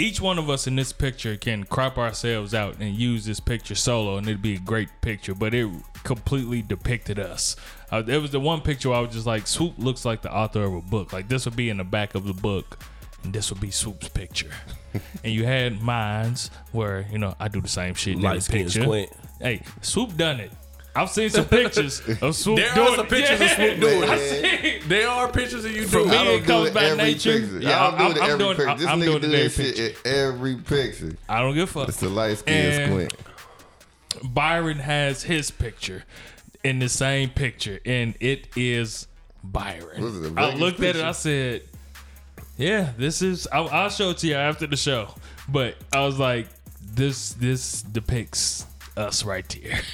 each 0.00 0.20
one 0.20 0.38
of 0.38 0.48
us 0.48 0.66
in 0.66 0.76
this 0.76 0.92
picture 0.92 1.36
can 1.36 1.64
crop 1.64 1.98
ourselves 1.98 2.54
out 2.54 2.76
and 2.80 2.94
use 2.94 3.24
this 3.26 3.38
picture 3.38 3.74
solo, 3.74 4.16
and 4.16 4.26
it'd 4.26 4.42
be 4.42 4.54
a 4.54 4.58
great 4.58 4.88
picture. 5.02 5.34
But 5.34 5.54
it 5.54 5.70
completely 6.04 6.62
depicted 6.62 7.18
us. 7.18 7.56
Uh, 7.90 8.02
there 8.02 8.20
was 8.20 8.30
the 8.30 8.40
one 8.40 8.62
picture 8.62 8.88
where 8.88 8.98
I 8.98 9.00
was 9.02 9.12
just 9.12 9.26
like, 9.26 9.46
Swoop 9.46 9.74
looks 9.78 10.04
like 10.04 10.22
the 10.22 10.34
author 10.34 10.62
of 10.62 10.74
a 10.74 10.80
book. 10.80 11.12
Like 11.12 11.28
this 11.28 11.44
would 11.44 11.56
be 11.56 11.68
in 11.68 11.76
the 11.76 11.84
back 11.84 12.14
of 12.14 12.24
the 12.24 12.32
book, 12.32 12.78
and 13.22 13.32
this 13.32 13.50
would 13.50 13.60
be 13.60 13.70
Swoop's 13.70 14.08
picture. 14.08 14.50
and 15.24 15.32
you 15.32 15.44
had 15.44 15.82
mines 15.82 16.50
where 16.72 17.06
you 17.12 17.18
know 17.18 17.34
I 17.38 17.48
do 17.48 17.60
the 17.60 17.68
same 17.68 17.94
shit 17.94 18.14
in 18.14 18.24
every 18.24 18.36
Light 18.36 18.42
skin 18.42 18.64
picture. 18.64 18.82
squint. 18.82 19.10
Hey, 19.40 19.62
Swoop 19.82 20.16
done 20.16 20.40
it. 20.40 20.52
I've 21.00 21.10
seen 21.10 21.30
some 21.30 21.44
pictures 21.46 22.02
of 22.22 22.34
Swoop 22.42 22.56
There 22.58 22.70
are 22.70 22.74
doing 22.74 22.96
some 22.96 23.06
it. 23.06 23.10
pictures 23.10 23.40
of 23.40 23.48
Swoop 23.50 23.80
doing 23.80 24.04
I 24.10 24.14
it. 24.16 24.82
see. 24.82 24.88
There 24.88 25.08
are 25.08 25.28
pictures 25.32 25.64
of 25.64 25.72
you 25.72 25.86
For 25.86 25.98
doing 25.98 26.10
me, 26.10 26.16
I 26.16 26.20
it. 26.20 26.24
don't 26.24 26.34
it 26.34 26.40
do 26.40 26.46
comes 26.46 26.68
it 26.68 26.74
by 26.74 26.94
nature. 26.94 27.40
picture. 27.40 27.58
Yeah, 27.60 27.86
I 27.86 27.90
don't 27.90 27.98
do 27.98 28.04
I'm- 28.04 28.10
it 28.12 28.22
I'm 28.22 28.30
every 28.30 28.38
doing- 28.44 28.56
picture. 28.56 28.74
This 28.76 28.86
I'm 28.86 29.00
nigga 29.00 29.04
doing 29.04 29.20
do 29.20 29.26
it 29.28 29.30
that 29.30 29.50
shit 29.52 29.76
picture. 29.76 30.08
in 30.10 30.14
every 30.14 30.56
picture. 30.56 31.16
I 31.28 31.40
don't 31.40 31.54
give 31.54 31.68
a 31.70 31.72
fuck. 31.72 31.88
It's 31.88 32.00
the 32.00 32.08
light 32.08 32.38
skin 32.38 32.54
And- 32.80 32.90
squint. 32.90 33.14
Byron 34.24 34.78
has 34.78 35.22
his 35.22 35.50
picture 35.50 36.04
in 36.64 36.78
the 36.80 36.88
same 36.88 37.30
picture, 37.30 37.78
and 37.86 38.14
it 38.20 38.48
is 38.56 39.06
Byron. 39.42 40.02
Was 40.02 40.16
it 40.20 40.24
a 40.32 40.40
I 40.40 40.46
Vegas 40.46 40.60
looked 40.60 40.80
at 40.80 40.96
it. 40.96 41.04
I 41.04 41.12
said, 41.12 41.62
"Yeah, 42.58 42.90
this 42.98 43.22
is." 43.22 43.46
I'll, 43.52 43.68
I'll 43.70 43.88
show 43.88 44.10
it 44.10 44.18
to 44.18 44.26
you 44.26 44.34
after 44.34 44.66
the 44.66 44.76
show. 44.76 45.14
But 45.48 45.76
I 45.92 46.00
was 46.00 46.18
like, 46.18 46.48
"This 46.94 47.32
this 47.34 47.80
depicts 47.82 48.66
us 48.96 49.24
right 49.24 49.50
here." 49.50 49.78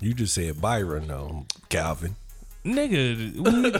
You 0.00 0.12
just 0.14 0.34
said 0.34 0.60
Byron 0.60 1.08
though, 1.08 1.46
Calvin. 1.68 2.16
Nigga, 2.64 3.32
we- 3.34 3.72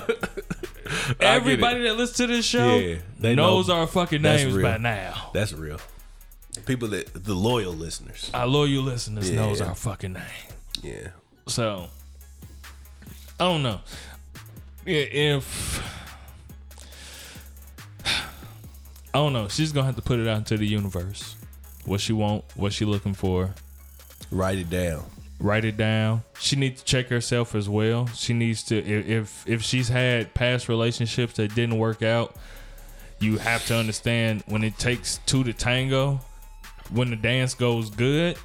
everybody 1.21 1.83
that 1.83 1.97
listens 1.97 2.17
to 2.19 2.27
this 2.29 2.45
show 2.45 2.77
Yeah, 2.79 2.99
they 3.19 3.35
knows 3.35 3.69
know. 3.69 3.75
our 3.81 3.87
fucking 3.87 4.23
That's 4.23 4.43
names 4.45 4.55
real. 4.55 4.63
by 4.67 4.79
now. 4.79 5.31
That's 5.35 5.53
real. 5.53 5.79
People 6.65 6.89
that 6.89 7.13
the 7.13 7.35
loyal 7.35 7.73
listeners. 7.73 8.31
Our 8.33 8.47
loyal 8.47 8.83
listeners 8.83 9.29
Yeah. 9.31 9.37
knows 9.37 9.61
our 9.61 9.75
fucking 9.75 10.15
name. 10.15 10.23
Yeah. 10.83 11.09
So 11.47 11.89
I 13.39 13.45
don't 13.45 13.63
know. 13.63 13.81
Yeah, 14.87 15.01
if 15.11 15.83
I 18.07 19.19
don't 19.19 19.33
know, 19.33 19.49
she's 19.49 19.73
gonna 19.73 19.87
have 19.87 19.97
to 19.97 20.03
put 20.03 20.19
it 20.19 20.27
out 20.29 20.39
into 20.39 20.57
the 20.57 20.67
universe. 20.67 21.36
What 21.87 22.01
she 22.01 22.13
want, 22.13 22.45
what 22.55 22.73
she 22.73 22.85
looking 22.85 23.15
for. 23.15 23.55
Write 24.31 24.59
it 24.59 24.69
down. 24.69 25.05
Write 25.39 25.65
it 25.65 25.77
down. 25.77 26.23
She 26.39 26.57
needs 26.57 26.81
to 26.81 26.87
check 26.87 27.09
herself 27.09 27.55
as 27.55 27.69
well. 27.69 28.07
She 28.09 28.33
needs 28.33 28.63
to 28.65 28.79
if 28.79 29.09
if, 29.09 29.49
if 29.49 29.63
she's 29.63 29.89
had 29.89 30.35
past 30.35 30.69
relationships 30.69 31.35
that 31.35 31.55
didn't 31.55 31.79
work 31.79 32.03
out, 32.03 32.35
you 33.21 33.39
have 33.39 33.65
to 33.67 33.77
understand 33.77 34.43
when 34.47 34.65
it 34.65 34.79
takes 34.79 35.19
two 35.27 35.45
to 35.45 35.53
tango, 35.53 36.21
when 36.91 37.11
the 37.11 37.17
dance 37.17 37.55
goes 37.55 37.91
good, 37.91 38.37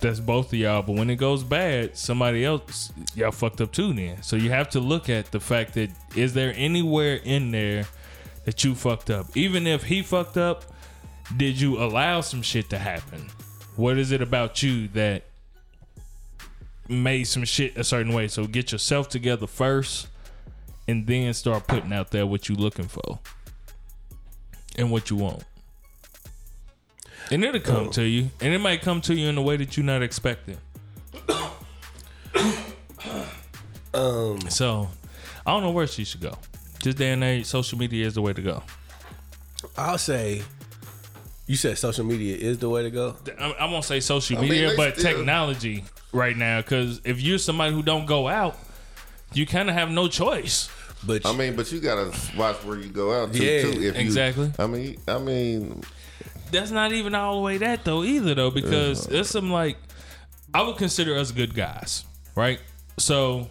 that's 0.00 0.20
both 0.20 0.52
of 0.52 0.58
y'all. 0.58 0.82
But 0.82 0.96
when 0.96 1.10
it 1.10 1.16
goes 1.16 1.42
bad, 1.42 1.96
somebody 1.96 2.44
else 2.44 2.92
y'all 3.14 3.30
fucked 3.30 3.60
up 3.60 3.72
too. 3.72 3.92
Then, 3.92 4.22
so 4.22 4.36
you 4.36 4.50
have 4.50 4.68
to 4.70 4.80
look 4.80 5.08
at 5.08 5.30
the 5.32 5.40
fact 5.40 5.74
that 5.74 5.90
is 6.14 6.34
there 6.34 6.52
anywhere 6.56 7.20
in 7.24 7.52
there 7.52 7.86
that 8.44 8.64
you 8.64 8.74
fucked 8.74 9.10
up? 9.10 9.36
Even 9.36 9.66
if 9.66 9.84
he 9.84 10.02
fucked 10.02 10.36
up, 10.36 10.64
did 11.36 11.60
you 11.60 11.82
allow 11.82 12.20
some 12.20 12.42
shit 12.42 12.70
to 12.70 12.78
happen? 12.78 13.28
What 13.76 13.98
is 13.98 14.12
it 14.12 14.22
about 14.22 14.62
you 14.62 14.88
that 14.88 15.24
made 16.88 17.24
some 17.24 17.44
shit 17.44 17.76
a 17.76 17.84
certain 17.84 18.12
way? 18.12 18.28
So 18.28 18.46
get 18.46 18.72
yourself 18.72 19.08
together 19.08 19.46
first, 19.46 20.08
and 20.88 21.06
then 21.06 21.32
start 21.34 21.66
putting 21.66 21.92
out 21.92 22.10
there 22.10 22.26
what 22.26 22.48
you're 22.48 22.58
looking 22.58 22.86
for 22.88 23.18
and 24.76 24.90
what 24.90 25.10
you 25.10 25.16
want. 25.16 25.44
And 27.30 27.42
it'll 27.44 27.60
come 27.60 27.90
to 27.90 28.04
you, 28.04 28.30
and 28.40 28.54
it 28.54 28.60
might 28.60 28.82
come 28.82 29.00
to 29.02 29.14
you 29.14 29.28
in 29.28 29.36
a 29.36 29.42
way 29.42 29.56
that 29.56 29.76
you're 29.76 29.86
not 29.86 30.02
expecting. 30.02 30.58
Um, 33.94 34.38
So, 34.50 34.90
I 35.46 35.52
don't 35.52 35.62
know 35.62 35.70
where 35.70 35.86
she 35.86 36.04
should 36.04 36.20
go. 36.20 36.36
This 36.84 36.94
day 36.94 37.12
and 37.12 37.24
age, 37.24 37.46
social 37.46 37.78
media 37.78 38.06
is 38.06 38.14
the 38.14 38.20
way 38.20 38.34
to 38.34 38.42
go. 38.42 38.62
I'll 39.76 39.96
say. 39.96 40.42
You 41.46 41.54
said 41.56 41.78
social 41.78 42.04
media 42.04 42.36
is 42.36 42.58
the 42.58 42.68
way 42.68 42.82
to 42.82 42.90
go. 42.90 43.14
I, 43.38 43.52
I 43.60 43.64
won't 43.70 43.84
say 43.84 44.00
social 44.00 44.38
I 44.38 44.40
mean, 44.40 44.50
media, 44.50 44.70
they 44.70 44.76
but 44.76 44.98
still- 44.98 45.14
technology 45.16 45.84
right 46.12 46.36
now. 46.36 46.60
Because 46.60 47.00
if 47.04 47.20
you're 47.20 47.38
somebody 47.38 47.72
who 47.72 47.82
don't 47.82 48.06
go 48.06 48.26
out, 48.28 48.56
you 49.32 49.46
kind 49.46 49.68
of 49.68 49.74
have 49.76 49.90
no 49.90 50.08
choice. 50.08 50.68
But 51.06 51.24
I 51.24 51.32
mean, 51.32 51.54
but 51.54 51.70
you 51.70 51.78
gotta 51.78 52.10
watch 52.36 52.56
where 52.64 52.78
you 52.78 52.88
go 52.88 53.12
out 53.22 53.32
to 53.32 53.38
Yeah, 53.38 53.62
too. 53.62 53.68
If 53.68 53.76
you, 53.82 53.92
exactly. 53.92 54.50
I 54.58 54.66
mean, 54.66 54.96
I 55.06 55.18
mean, 55.18 55.82
That's 56.50 56.70
not 56.70 56.92
even 56.92 57.14
all 57.14 57.36
the 57.36 57.42
way 57.42 57.58
that 57.58 57.84
though 57.84 58.02
either 58.02 58.34
though 58.34 58.50
because 58.50 59.06
there's 59.06 59.28
some 59.28 59.50
like 59.52 59.76
I 60.54 60.62
would 60.62 60.78
consider 60.78 61.14
us 61.16 61.30
good 61.32 61.54
guys, 61.54 62.04
right? 62.34 62.60
So 62.98 63.50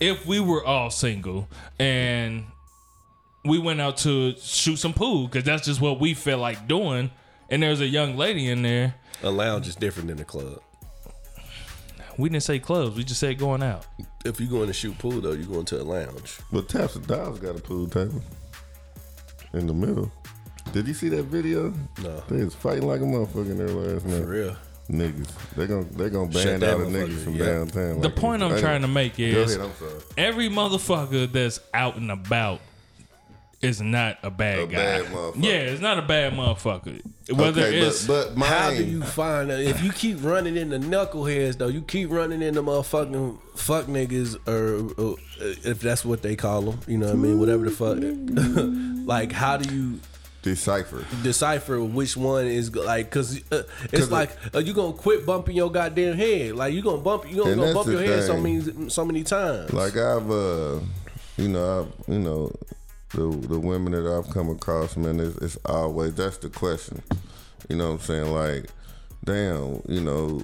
if 0.00 0.24
we 0.26 0.40
were 0.40 0.64
all 0.64 0.90
single 0.90 1.46
and 1.78 2.44
we 3.44 3.58
went 3.58 3.80
out 3.80 3.98
to 3.98 4.34
shoot 4.36 4.76
some 4.76 4.92
pool 4.92 5.26
because 5.26 5.44
that's 5.44 5.66
just 5.66 5.80
what 5.80 6.00
we 6.00 6.14
felt 6.14 6.40
like 6.40 6.66
doing 6.66 7.10
and 7.50 7.62
there's 7.62 7.80
a 7.80 7.86
young 7.86 8.16
lady 8.16 8.48
in 8.48 8.62
there. 8.62 8.94
A 9.22 9.30
lounge 9.30 9.68
is 9.68 9.76
different 9.76 10.08
than 10.08 10.20
a 10.20 10.24
club. 10.24 10.60
We 12.16 12.28
didn't 12.28 12.44
say 12.44 12.58
clubs. 12.58 12.96
We 12.96 13.04
just 13.04 13.20
said 13.20 13.38
going 13.38 13.62
out. 13.62 13.86
If 14.24 14.40
you 14.40 14.46
going 14.46 14.68
to 14.68 14.72
shoot 14.72 14.96
pool 14.98 15.20
though, 15.20 15.32
you 15.32 15.44
going 15.44 15.64
to 15.66 15.80
a 15.80 15.84
lounge. 15.84 16.38
But 16.52 16.68
Taps 16.68 16.96
and 16.96 17.06
Dolls 17.06 17.40
got 17.40 17.56
a 17.56 17.60
pool 17.60 17.88
table 17.88 18.22
in 19.52 19.66
the 19.66 19.74
middle. 19.74 20.10
Did 20.72 20.88
you 20.88 20.94
see 20.94 21.08
that 21.10 21.24
video? 21.24 21.72
No. 22.02 22.22
They 22.28 22.44
was 22.44 22.54
fighting 22.54 22.86
like 22.86 23.00
a 23.00 23.04
motherfucker 23.04 23.50
in 23.50 23.58
there 23.58 23.68
last 23.68 24.06
night. 24.06 24.14
For 24.14 24.20
night. 24.20 24.28
real. 24.28 24.56
Niggas. 24.88 25.54
They 25.56 25.66
gon' 25.66 25.88
they 25.92 26.10
gon' 26.10 26.30
Shut 26.30 26.44
ban 26.44 26.60
that 26.60 26.74
all 26.74 26.78
the 26.80 26.84
motherfucker, 26.86 27.08
niggas 27.08 27.24
from 27.24 27.34
yeah. 27.34 27.44
downtown. 27.44 28.00
The 28.00 28.08
like 28.08 28.16
point. 28.16 28.42
I'm 28.42 28.58
trying 28.58 28.82
to 28.82 28.88
make 28.88 29.16
Go 29.16 29.22
is 29.24 29.56
ahead, 29.56 29.70
I'm 29.70 29.76
sorry. 29.76 30.00
every 30.16 30.48
motherfucker 30.50 31.30
that's 31.32 31.60
out 31.72 31.96
and 31.96 32.10
about 32.10 32.60
is 33.64 33.80
not 33.80 34.18
a 34.22 34.30
bad 34.30 34.58
A 34.60 34.66
guy. 34.66 35.02
bad 35.02 35.34
yeah, 35.36 35.52
it's 35.52 35.80
not 35.80 35.98
a 35.98 36.02
bad 36.02 36.32
motherfucker. 36.34 37.00
Whether 37.34 37.62
okay, 37.62 37.78
it's 37.80 38.06
but, 38.06 38.28
but 38.28 38.36
mine, 38.36 38.48
How 38.50 38.70
do 38.70 38.84
you 38.84 39.02
find 39.02 39.50
that? 39.50 39.60
If 39.60 39.82
you 39.82 39.90
keep 39.92 40.22
running 40.22 40.56
into 40.56 40.78
knuckleheads 40.78 41.56
though, 41.58 41.68
you 41.68 41.80
keep 41.82 42.10
running 42.10 42.42
into 42.42 42.62
motherfucking 42.62 43.38
fuck 43.56 43.86
niggas, 43.86 44.36
or, 44.46 44.92
or 45.02 45.16
if 45.40 45.80
that's 45.80 46.04
what 46.04 46.22
they 46.22 46.36
call 46.36 46.60
them, 46.62 46.80
you 46.86 46.98
know 46.98 47.06
what 47.06 47.14
I 47.14 47.18
mean? 47.18 47.40
Whatever 47.40 47.64
the 47.64 47.70
fuck. 47.70 47.96
like, 49.06 49.32
how 49.32 49.56
do 49.56 49.74
you 49.74 50.00
decipher? 50.42 51.04
decipher 51.22 51.82
which 51.82 52.14
one 52.16 52.46
is 52.46 52.74
like? 52.76 53.10
Cause 53.10 53.40
uh, 53.50 53.62
it's 53.84 53.92
'Cause 53.92 54.10
like 54.10 54.30
uh, 54.54 54.58
you 54.58 54.74
gonna 54.74 54.92
quit 54.92 55.24
bumping 55.24 55.56
your 55.56 55.70
goddamn 55.72 56.16
head. 56.16 56.52
Like 56.56 56.74
you 56.74 56.82
gonna 56.82 56.98
bump, 57.02 57.30
you 57.30 57.42
gonna, 57.42 57.56
gonna 57.56 57.72
bump 57.74 57.88
your 57.88 58.02
head 58.02 58.22
so 58.24 58.36
many 58.38 58.90
so 58.90 59.04
many 59.06 59.22
times. 59.22 59.72
Like 59.72 59.96
I've, 59.96 60.30
uh, 60.30 60.80
you 61.38 61.48
know, 61.48 61.80
I've, 62.06 62.12
you 62.14 62.20
know, 62.20 62.52
the 63.14 63.46
the 63.48 63.58
women 63.58 63.92
that 63.92 64.06
I've 64.06 64.30
come 64.32 64.50
across, 64.50 64.96
man, 64.96 65.20
it's, 65.20 65.36
it's 65.38 65.58
always 65.66 66.14
that's 66.14 66.38
the 66.38 66.48
question. 66.50 67.02
You 67.68 67.76
know 67.76 67.88
what 67.92 67.94
I'm 67.94 68.00
saying? 68.00 68.30
Like, 68.32 68.66
damn, 69.24 69.80
you 69.88 70.00
know, 70.00 70.42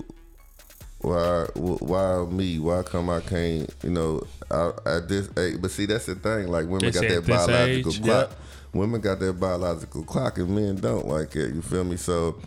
why 1.00 1.46
why 1.54 2.24
me? 2.30 2.58
Why 2.58 2.82
come 2.82 3.10
I 3.10 3.20
can't? 3.20 3.68
You 3.82 3.90
know, 3.90 4.22
I, 4.50 4.72
at 4.86 5.08
this 5.08 5.28
age. 5.36 5.60
But 5.60 5.70
see, 5.70 5.86
that's 5.86 6.06
the 6.06 6.14
thing. 6.14 6.48
Like 6.48 6.66
women 6.66 6.90
They 6.90 6.92
got 6.92 7.08
that 7.08 7.26
biological 7.26 7.92
age, 7.92 8.02
clock. 8.02 8.30
yeah. 8.30 8.36
Women 8.72 9.00
got 9.00 9.18
that 9.20 9.32
biological 9.40 10.04
clock, 10.04 10.38
and 10.38 10.50
men 10.54 10.76
don't 10.76 11.06
like 11.06 11.34
it. 11.36 11.54
You 11.54 11.62
feel 11.62 11.84
me? 11.84 11.96
So. 11.96 12.40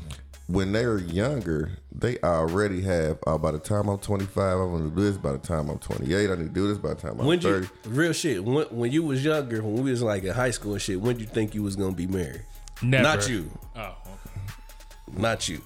When 0.47 0.73
they're 0.73 0.97
younger, 0.97 1.71
they 1.91 2.17
already 2.19 2.81
have. 2.81 3.17
Oh, 3.25 3.37
by 3.37 3.51
the 3.51 3.59
time 3.59 3.87
I'm 3.87 3.97
25, 3.97 4.37
I 4.37 4.55
want 4.63 4.89
to 4.89 4.95
do 4.95 5.01
this. 5.01 5.17
By 5.17 5.31
the 5.31 5.37
time 5.37 5.69
I'm 5.69 5.79
28, 5.79 6.29
I 6.29 6.35
need 6.35 6.43
to 6.43 6.49
do 6.49 6.67
this. 6.67 6.77
By 6.77 6.89
the 6.89 6.95
time 6.95 7.19
I'm 7.19 7.25
when 7.25 7.39
30, 7.39 7.65
you 7.65 7.89
real 7.89 8.13
shit 8.13 8.43
when, 8.43 8.65
when 8.65 8.91
you 8.91 9.03
was 9.03 9.23
younger, 9.23 9.63
when 9.63 9.81
we 9.81 9.91
was 9.91 10.03
like 10.03 10.23
in 10.23 10.33
high 10.33 10.51
school 10.51 10.73
and 10.73 10.81
shit, 10.81 10.99
when 10.99 11.15
did 11.15 11.21
you 11.21 11.27
think 11.27 11.55
you 11.55 11.63
was 11.63 11.75
gonna 11.77 11.95
be 11.95 12.07
married? 12.07 12.43
never. 12.83 13.03
Not 13.03 13.29
you, 13.29 13.49
Oh, 13.75 13.95
okay. 14.05 15.21
not 15.21 15.47
you, 15.47 15.61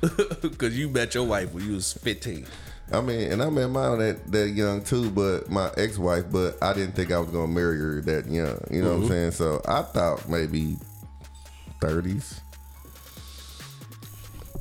because 0.42 0.78
you 0.78 0.88
met 0.88 1.14
your 1.14 1.24
wife 1.24 1.52
when 1.52 1.64
you 1.66 1.74
was 1.74 1.92
15. 1.94 2.46
I 2.92 3.00
mean, 3.00 3.32
and 3.32 3.42
I 3.42 3.48
met 3.48 3.70
mine 3.70 3.98
that 4.00 4.30
that 4.32 4.50
young 4.50 4.82
too, 4.82 5.10
but 5.10 5.50
my 5.50 5.70
ex 5.76 5.98
wife, 5.98 6.24
but 6.30 6.62
I 6.62 6.74
didn't 6.74 6.94
think 6.94 7.10
I 7.10 7.18
was 7.18 7.30
gonna 7.30 7.48
marry 7.48 7.78
her 7.78 8.02
that 8.02 8.26
young. 8.26 8.60
You 8.70 8.82
know 8.82 8.88
what 8.88 8.94
I'm 8.94 9.00
mm-hmm. 9.02 9.08
saying? 9.08 9.30
So 9.32 9.62
I 9.66 9.82
thought 9.82 10.28
maybe 10.28 10.76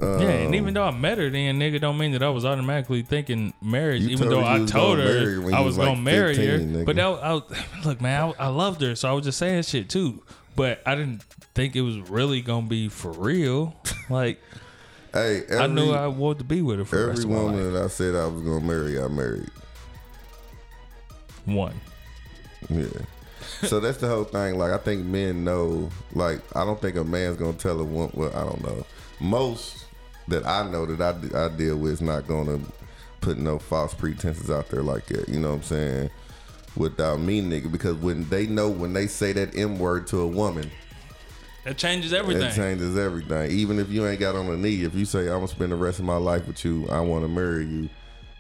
thirties. 0.02 0.22
yeah, 0.28 0.30
and 0.36 0.47
um, 0.47 0.56
even 0.56 0.74
though 0.74 0.84
I 0.84 0.91
met 0.91 1.18
her, 1.18 1.30
then 1.30 1.60
nigga 1.60 1.80
don't 1.80 1.97
mean 1.97 2.12
that 2.12 2.24
I 2.24 2.30
was 2.30 2.43
automatically 2.45 3.02
thinking 3.02 3.54
marriage. 3.62 4.04
Even 4.04 4.30
though 4.30 4.43
I 4.45 4.66
told 4.66 4.99
her 4.99 5.41
I 5.54 5.62
was 5.62 5.66
was 5.72 5.78
gonna 5.78 5.91
like 5.91 5.99
marry 5.99 6.36
15, 6.36 6.49
her, 6.49 6.58
nigga. 6.80 6.86
but 6.86 6.95
that, 6.97 7.06
I, 7.06 7.41
look, 7.86 8.02
man, 8.02 8.34
I, 8.39 8.45
I 8.45 8.47
loved 8.47 8.82
her, 8.82 8.95
so 8.95 9.10
I 9.10 9.14
was 9.14 9.24
just 9.24 9.38
saying 9.38 9.64
shit 9.64 9.89
too. 9.89 10.22
But 10.56 10.82
I 10.86 10.95
didn't 10.95 11.24
think 11.56 11.76
it 11.76 11.82
was 11.82 11.97
really 12.10 12.41
gonna 12.41 12.68
be 12.68 12.89
for 12.89 13.12
real. 13.12 13.76
Like 14.10 14.41
Hey, 15.14 15.43
every, 15.43 15.58
I 15.58 15.68
knew 15.68 15.91
I 15.91 16.08
wanted 16.08 16.39
to 16.39 16.43
be 16.43 16.62
with 16.62 16.80
her 16.80 16.86
for 16.86 16.97
the 16.97 17.08
rest 17.08 17.22
every 17.24 17.34
of 17.34 17.38
my 17.38 17.43
life. 17.45 17.56
woman 17.56 17.74
that 17.74 17.84
I 17.84 17.88
said 17.88 18.14
I 18.16 18.26
was 18.28 18.41
gonna 18.41 18.60
marry, 18.66 19.02
I 19.02 19.08
married. 19.08 19.49
One. 21.45 21.80
Yeah. 22.70 22.86
so 23.64 23.80
that's 23.80 23.97
the 23.97 24.08
whole 24.08 24.24
thing. 24.24 24.58
Like 24.58 24.72
I 24.72 24.78
think 24.78 25.06
men 25.06 25.43
know. 25.43 25.89
Like 26.14 26.39
I 26.56 26.64
don't 26.66 26.80
think 26.82 26.95
a 26.97 27.04
man's 27.04 27.38
gonna 27.38 27.54
tell 27.54 27.80
a 27.80 27.84
woman. 27.84 28.12
Well, 28.14 28.32
I 28.36 28.43
don't 28.43 28.62
know. 28.64 28.86
Most 29.20 29.86
that 30.32 30.46
I 30.46 30.70
know 30.70 30.86
that 30.86 31.02
I, 31.34 31.46
I 31.46 31.50
deal 31.50 31.78
with 31.78 31.94
is 31.94 32.02
not 32.02 32.28
gonna 32.28 32.60
put 33.22 33.38
no 33.38 33.60
false 33.60 33.94
pretenses 33.94 34.50
out 34.50 34.70
there 34.70 34.82
like 34.84 35.06
that. 35.08 35.30
You 35.30 35.40
know 35.40 35.50
what 35.50 35.58
I'm 35.58 35.64
saying? 35.64 36.10
Without 36.76 37.20
me, 37.20 37.42
nigga, 37.42 37.72
because 37.72 37.96
when 37.98 38.28
they 38.30 38.48
know 38.48 38.70
when 38.70 38.94
they 38.94 39.08
say 39.08 39.34
that 39.34 39.56
M 39.58 39.78
word 39.78 40.08
to 40.08 40.22
a 40.22 40.28
woman, 40.28 40.72
That 41.66 41.78
changes 41.78 42.14
everything. 42.14 42.44
it 42.44 42.56
changes 42.56 42.98
everything. 42.98 43.52
Even 43.52 43.78
if 43.78 43.90
you 43.90 44.08
ain't 44.08 44.20
got 44.20 44.36
on 44.36 44.48
a 44.48 44.58
knee, 44.58 44.84
if 44.84 44.96
you 44.96 45.06
say 45.06 45.24
I'm 45.28 45.36
gonna 45.36 45.48
spend 45.50 45.72
the 45.72 45.76
rest 45.76 46.00
of 46.00 46.06
my 46.06 46.16
life 46.18 46.48
with 46.48 46.64
you, 46.66 46.88
I 46.90 47.02
want 47.02 47.24
to 47.24 47.28
marry 47.28 47.66
you, 47.66 47.90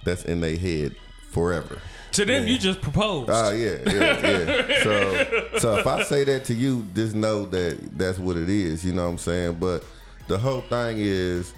that's 0.05 0.23
in 0.25 0.39
their 0.41 0.57
head 0.57 0.95
forever. 1.29 1.79
to 2.13 2.25
them, 2.25 2.47
you 2.47 2.57
just 2.57 2.81
proposed. 2.81 3.29
Ah, 3.29 3.51
yeah, 3.51 3.77
yeah, 3.85 4.27
yeah. 4.27 4.67
So, 4.83 5.57
so 5.59 5.75
if 5.77 5.85
I 5.87 6.03
say 6.03 6.23
that 6.23 6.45
to 6.45 6.53
you, 6.53 6.87
just 6.95 7.13
know 7.15 7.45
that 7.47 7.97
that's 7.97 8.17
what 8.17 8.35
it 8.37 8.49
is. 8.49 8.83
You 8.85 8.93
know 8.93 9.03
what 9.03 9.11
I'm 9.11 9.17
saying? 9.17 9.53
But 9.59 9.83
the 10.27 10.37
whole 10.37 10.61
thing 10.61 10.97
is, 10.99 11.53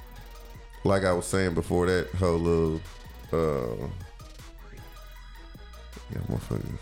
like 0.84 1.04
I 1.04 1.14
was 1.14 1.26
saying 1.26 1.54
before, 1.54 1.86
that 1.88 2.10
whole 2.16 2.38
little, 2.38 2.82
uh, 3.32 3.88
yeah, 6.12 6.20
motherfuckers. 6.30 6.78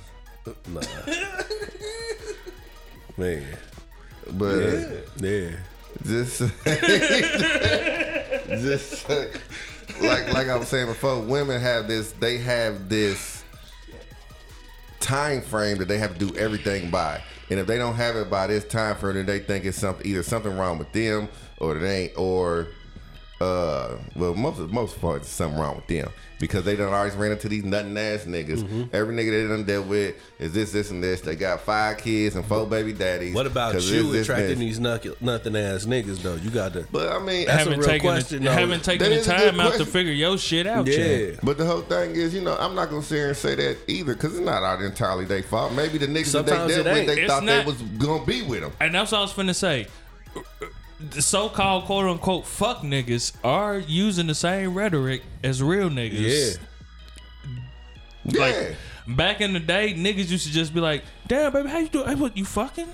Nah. 0.67 0.81
Man. 3.17 3.45
But 4.33 5.03
Yeah. 5.17 5.51
just, 6.05 6.39
just 8.47 9.09
like 9.09 10.33
like 10.33 10.47
I 10.47 10.55
was 10.55 10.67
saying 10.67 10.87
before, 10.87 11.19
women 11.19 11.59
have 11.61 11.87
this. 11.87 12.11
They 12.13 12.37
have 12.39 12.89
this 12.89 13.43
time 14.99 15.41
frame 15.41 15.77
that 15.77 15.87
they 15.87 15.97
have 15.97 16.17
to 16.17 16.19
do 16.27 16.35
everything 16.37 16.89
by. 16.89 17.21
And 17.49 17.59
if 17.59 17.67
they 17.67 17.77
don't 17.77 17.95
have 17.95 18.15
it 18.15 18.29
by 18.29 18.47
this 18.47 18.63
time 18.65 18.95
frame, 18.95 19.15
then 19.15 19.25
they 19.25 19.39
think 19.39 19.65
it's 19.65 19.77
something 19.77 20.05
either 20.07 20.23
something 20.23 20.55
wrong 20.57 20.77
with 20.77 20.91
them 20.93 21.27
or 21.59 21.75
it 21.77 21.83
ain't 21.85 22.17
or 22.17 22.67
uh 23.41 23.97
well 24.15 24.33
most 24.35 24.59
most 24.71 24.99
part 25.01 25.21
it's 25.21 25.29
something 25.29 25.59
wrong 25.59 25.75
with 25.75 25.87
them 25.87 26.09
because 26.39 26.63
they 26.65 26.75
done 26.75 26.91
always 26.91 27.13
ran 27.15 27.31
into 27.31 27.47
these 27.47 27.63
nothing 27.63 27.95
ass 27.97 28.25
niggas. 28.25 28.63
Mm-hmm. 28.63 28.95
Every 28.95 29.15
nigga 29.15 29.29
they 29.29 29.47
done 29.47 29.63
dealt 29.63 29.85
with 29.85 30.15
is 30.39 30.51
this, 30.53 30.71
this, 30.71 30.89
and 30.89 31.01
this. 31.03 31.21
They 31.21 31.35
got 31.35 31.61
five 31.61 31.99
kids 31.99 32.35
and 32.35 32.43
four 32.43 32.65
baby 32.65 32.93
daddies. 32.93 33.35
What 33.35 33.45
about 33.45 33.75
you 33.75 33.79
this, 33.79 34.11
this, 34.11 34.21
attracting 34.23 34.47
this. 34.49 34.57
these 34.57 34.79
nuck- 34.79 35.21
nothing 35.21 35.55
ass 35.55 35.85
niggas 35.85 36.17
though? 36.23 36.35
You 36.35 36.49
got 36.49 36.73
to. 36.73 36.87
But 36.91 37.11
I 37.11 37.19
mean, 37.19 37.45
That's 37.45 37.49
a 37.49 37.69
haven't 37.69 37.79
real 37.79 37.87
taken 37.87 38.09
question, 38.09 38.43
the, 38.43 38.49
though. 38.49 38.55
haven't 38.55 38.83
taken 38.83 39.03
That 39.03 39.09
the 39.09 39.15
is 39.21 39.27
a 39.27 39.31
good 39.31 39.51
time 39.51 39.59
out 39.59 39.73
to 39.75 39.85
figure 39.85 40.13
your 40.13 40.37
shit 40.39 40.65
out. 40.65 40.87
Yeah. 40.87 40.95
Chad. 40.95 41.39
But 41.43 41.59
the 41.59 41.65
whole 41.65 41.81
thing 41.81 42.15
is, 42.15 42.33
you 42.33 42.41
know, 42.41 42.57
I'm 42.59 42.73
not 42.73 42.89
gonna 42.89 43.03
sit 43.03 43.17
here 43.17 43.27
and 43.29 43.37
say 43.37 43.53
that 43.55 43.77
either, 43.87 44.13
because 44.15 44.35
it's 44.35 44.43
not 44.45 44.63
out 44.63 44.81
entirely 44.81 45.25
their 45.25 45.43
fault. 45.43 45.73
Maybe 45.73 45.99
the 45.99 46.07
niggas 46.07 46.31
that 46.31 46.45
they 46.47 46.53
it 46.53 46.83
dealt 46.83 46.85
with, 46.97 47.07
they 47.07 47.21
It's 47.21 47.31
thought 47.31 47.43
not- 47.43 47.65
they 47.65 47.71
was 47.71 47.81
gonna 47.99 48.25
be 48.25 48.41
with 48.41 48.61
them. 48.61 48.71
And 48.79 48.95
that's 48.95 49.11
what 49.11 49.19
I 49.19 49.21
was 49.21 49.33
finna 49.33 49.55
say. 49.55 49.85
The 51.09 51.21
so-called 51.21 51.85
quote 51.85 52.05
unquote 52.05 52.45
fuck 52.45 52.79
niggas 52.79 53.33
are 53.43 53.79
using 53.79 54.27
the 54.27 54.35
same 54.35 54.73
rhetoric 54.73 55.23
as 55.43 55.61
real 55.63 55.89
niggas. 55.89 56.57
Yeah. 56.57 56.67
Yeah, 58.23 58.75
back 59.07 59.41
in 59.41 59.53
the 59.53 59.59
day, 59.59 59.95
niggas 59.95 60.29
used 60.29 60.45
to 60.45 60.53
just 60.53 60.73
be 60.73 60.79
like, 60.79 61.03
"Damn, 61.27 61.51
baby, 61.51 61.69
how 61.69 61.79
you 61.79 61.89
doing? 61.89 62.07
Hey, 62.07 62.15
what 62.15 62.37
you 62.37 62.45
fucking? 62.45 62.87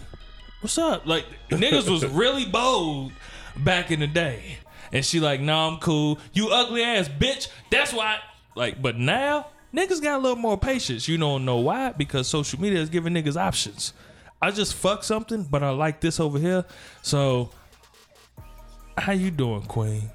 What's 0.61 0.77
up?" 0.77 1.05
Like 1.05 1.25
niggas 1.49 1.89
was 1.89 2.05
really 2.07 2.45
bold 2.45 3.11
back 3.57 3.91
in 3.91 3.99
the 3.99 4.07
day, 4.07 4.59
and 4.93 5.03
she 5.03 5.19
like, 5.19 5.41
"Nah, 5.41 5.67
I'm 5.67 5.79
cool. 5.79 6.19
You 6.31 6.49
ugly 6.49 6.81
ass 6.81 7.09
bitch. 7.09 7.49
That's 7.69 7.91
why." 7.91 8.19
Like, 8.55 8.81
but 8.81 8.97
now 8.97 9.47
niggas 9.73 10.01
got 10.01 10.17
a 10.17 10.21
little 10.21 10.37
more 10.37 10.57
patience. 10.57 11.07
You 11.07 11.17
don't 11.17 11.43
know 11.43 11.57
why? 11.57 11.91
Because 11.91 12.27
social 12.27 12.59
media 12.61 12.79
is 12.79 12.89
giving 12.89 13.13
niggas 13.13 13.35
options. 13.35 13.93
I 14.41 14.51
just 14.51 14.75
fuck 14.75 15.03
something, 15.03 15.43
but 15.43 15.63
I 15.63 15.71
like 15.71 15.99
this 15.99 16.19
over 16.19 16.39
here. 16.39 16.63
So, 17.01 17.49
how 18.97 19.11
you 19.13 19.31
doing, 19.31 19.61
Queen? 19.63 20.09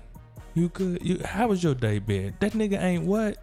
You 0.54 0.68
good? 0.68 1.02
You 1.02 1.20
how 1.24 1.48
was 1.48 1.62
your 1.62 1.74
day 1.74 1.98
been? 1.98 2.34
That 2.40 2.52
nigga 2.52 2.80
ain't 2.80 3.04
what? 3.04 3.38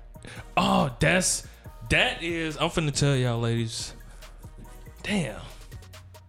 Oh, 0.56 0.96
that's 1.00 1.48
that 1.90 2.22
is. 2.22 2.58
I'm 2.58 2.70
finna 2.70 2.94
tell 2.94 3.16
y'all, 3.16 3.40
ladies. 3.40 3.94
Damn. 5.04 5.42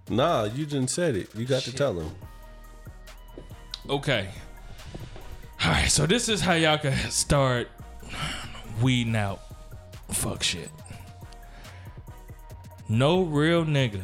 Nah, 0.08 0.44
you 0.44 0.64
didn't 0.66 0.88
said 0.88 1.16
it. 1.16 1.28
You 1.34 1.44
got 1.44 1.62
to 1.62 1.72
tell 1.72 1.94
them. 1.94 2.10
Okay. 3.88 4.28
All 5.64 5.70
right. 5.70 5.90
So 5.90 6.06
this 6.06 6.28
is 6.28 6.40
how 6.40 6.54
y'all 6.54 6.78
can 6.78 6.96
start 7.10 7.68
weeding 8.80 9.16
out 9.16 9.40
fuck 10.12 10.42
shit. 10.42 10.70
No 12.88 13.22
real 13.22 13.64
nigga, 13.64 14.02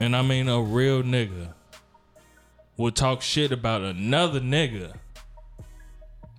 and 0.00 0.16
I 0.16 0.22
mean 0.22 0.48
a 0.48 0.60
real 0.60 1.02
nigga, 1.02 1.52
will 2.76 2.90
talk 2.92 3.22
shit 3.22 3.52
about 3.52 3.82
another 3.82 4.40
nigga 4.40 4.94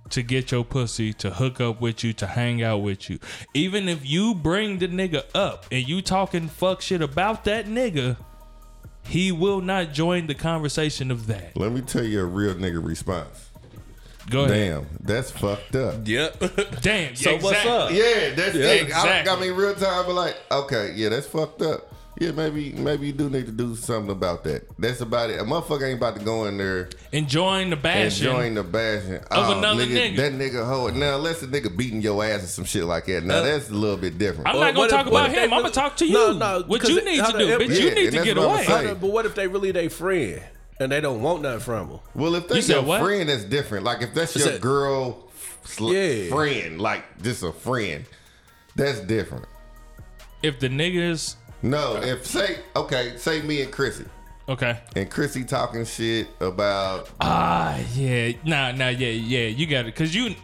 to 0.10 0.22
get 0.22 0.52
your 0.52 0.64
pussy, 0.64 1.14
to 1.14 1.32
hook 1.32 1.60
up 1.60 1.82
with 1.82 2.04
you, 2.04 2.14
to 2.14 2.28
hang 2.28 2.62
out 2.62 2.78
with 2.78 3.10
you. 3.10 3.20
Even 3.54 3.90
if 3.90 4.06
you 4.06 4.36
bring 4.36 4.78
the 4.80 4.88
nigga 4.88 5.24
up 5.34 5.66
and 5.72 5.88
you 5.88 6.02
talking 6.02 6.48
fuck 6.48 6.82
shit 6.82 7.02
about 7.02 7.44
that 7.46 7.66
nigga, 7.66 8.18
he 9.08 9.32
will 9.32 9.62
not 9.62 9.94
join 9.94 10.28
the 10.28 10.36
conversation 10.36 11.10
of 11.12 11.28
that. 11.28 11.56
Let 11.58 11.72
me 11.72 11.82
tell 11.82 12.04
you 12.04 12.22
a 12.22 12.26
real 12.26 12.54
nigga 12.56 12.86
response. 12.86 13.50
Go 14.30 14.46
ahead. 14.46 14.84
Damn, 14.84 14.88
that's 15.02 15.30
fucked 15.30 15.76
up. 15.76 15.96
Yep. 16.08 16.40
Damn. 16.82 17.16
So 17.16 17.32
yeah, 17.34 17.42
what's 17.44 17.66
up? 17.66 17.92
Yeah, 17.92 18.34
that's 18.36 18.56
Yeah, 18.56 18.66
it. 18.66 18.82
exactly. 18.84 19.32
I, 19.32 19.36
I 19.36 19.40
mean, 19.40 19.54
real 19.54 19.76
time, 19.76 20.06
but 20.08 20.14
like, 20.14 20.36
okay, 20.52 20.94
yeah, 20.96 21.10
that's 21.10 21.28
fucked 21.28 21.62
up. 21.62 21.94
Yeah, 22.18 22.32
maybe 22.32 22.72
maybe 22.72 23.08
you 23.08 23.14
do 23.14 23.30
need 23.30 23.46
to 23.46 23.52
do 23.52 23.76
something 23.76 24.10
about 24.10 24.46
that. 24.46 24.66
That's 24.80 25.02
about 25.02 25.32
it. 25.32 25.40
A 25.40 25.44
motherfucker 25.44 25.84
ain't 25.90 25.98
about 25.98 26.16
to 26.18 26.24
go 26.24 26.46
in 26.46 26.58
there 26.58 26.88
Enjoying 27.12 27.70
the 27.70 27.76
bashing. 27.76 28.28
enjoying 28.28 28.54
the 28.54 28.64
bashing 28.64 29.20
Oh, 29.32 29.58
another 29.58 29.86
nigga. 29.86 30.16
That 30.16 30.32
nigga 30.32 30.66
hold 30.66 30.96
now, 30.96 31.16
unless 31.18 31.44
a 31.44 31.48
nigga 31.48 31.76
beating 31.76 32.02
your 32.02 32.24
ass 32.24 32.44
or 32.44 32.48
some 32.48 32.64
shit 32.64 32.86
like 32.86 33.08
that. 33.08 33.26
Now 33.26 33.40
Uh, 33.40 33.42
that's 33.44 33.70
a 33.70 33.74
little 33.74 33.98
bit 33.98 34.18
different. 34.18 34.48
I'm 34.48 34.58
not 34.62 34.74
gonna 34.76 34.90
talk 34.90 35.08
if- 35.08 35.12
about 35.12 35.28
him. 35.28 35.36
they 35.36 35.44
I'm 35.44 35.50
gonna 35.50 35.72
talk 35.72 35.98
to 35.98 36.06
you. 36.06 36.14
No, 36.14 36.32
no, 36.32 36.64
what 36.68 36.80
'cause 36.80 36.90
you 36.92 37.04
need 37.04 37.20
how 37.20 37.32
to 37.32 37.38
the- 37.38 37.46
do, 37.46 37.58
bitch. 37.60 37.68
Yeah, 37.78 37.84
you 37.84 37.92
need 37.96 38.12
to 38.14 38.24
get 38.24 38.38
what 38.38 38.48
I'm 38.50 38.56
away. 38.56 38.66
saying. 38.66 38.98
but 39.02 39.08
what 39.12 39.26
if 39.26 39.36
they 39.36 39.48
really 39.48 39.72
they 39.72 39.90
friend 39.90 40.42
and 40.80 40.92
they 40.94 41.02
don't 41.02 41.22
want 41.22 41.42
nothing 41.42 41.60
from 41.60 41.90
them? 41.90 42.00
Well, 42.16 42.36
if 42.36 42.44
You 42.44 42.50
that's 42.56 42.68
said 42.68 42.74
your 42.76 42.84
what? 42.84 43.02
friend, 43.02 43.28
that's 43.28 43.44
different. 43.44 43.84
Like 43.84 44.02
if 44.02 44.14
that's 44.14 44.34
your 44.38 44.48
said- 44.48 44.62
girl 44.62 45.28
sl- 45.66 45.92
Yeah. 45.92 46.30
friend, 46.30 46.80
like 46.80 47.22
just 47.22 47.44
a 47.44 47.52
friend, 47.52 48.06
that's 48.74 49.02
different. 49.02 49.44
If 50.42 50.60
the 50.60 50.70
niggas, 50.70 51.36
No, 51.66 51.96
if 51.96 52.28
say 52.28 52.60
okay, 52.76 53.18
say 53.18 53.42
me 53.42 53.64
and 53.64 53.72
Chrissy, 53.72 54.06
okay. 54.48 54.82
and 54.96 55.10
Chrissy 55.10 55.44
talking 55.44 55.84
shit 55.84 56.28
about 56.40 57.10
Ah, 57.20 57.80
yeah. 57.96 58.34
Nah, 58.44 58.72
nah, 58.72 58.90
yeah, 58.90 59.08
yeah. 59.08 59.48
You 59.48 59.66
got 59.66 59.88
it. 59.88 59.96
Cause 59.96 60.14
you, 60.14 60.36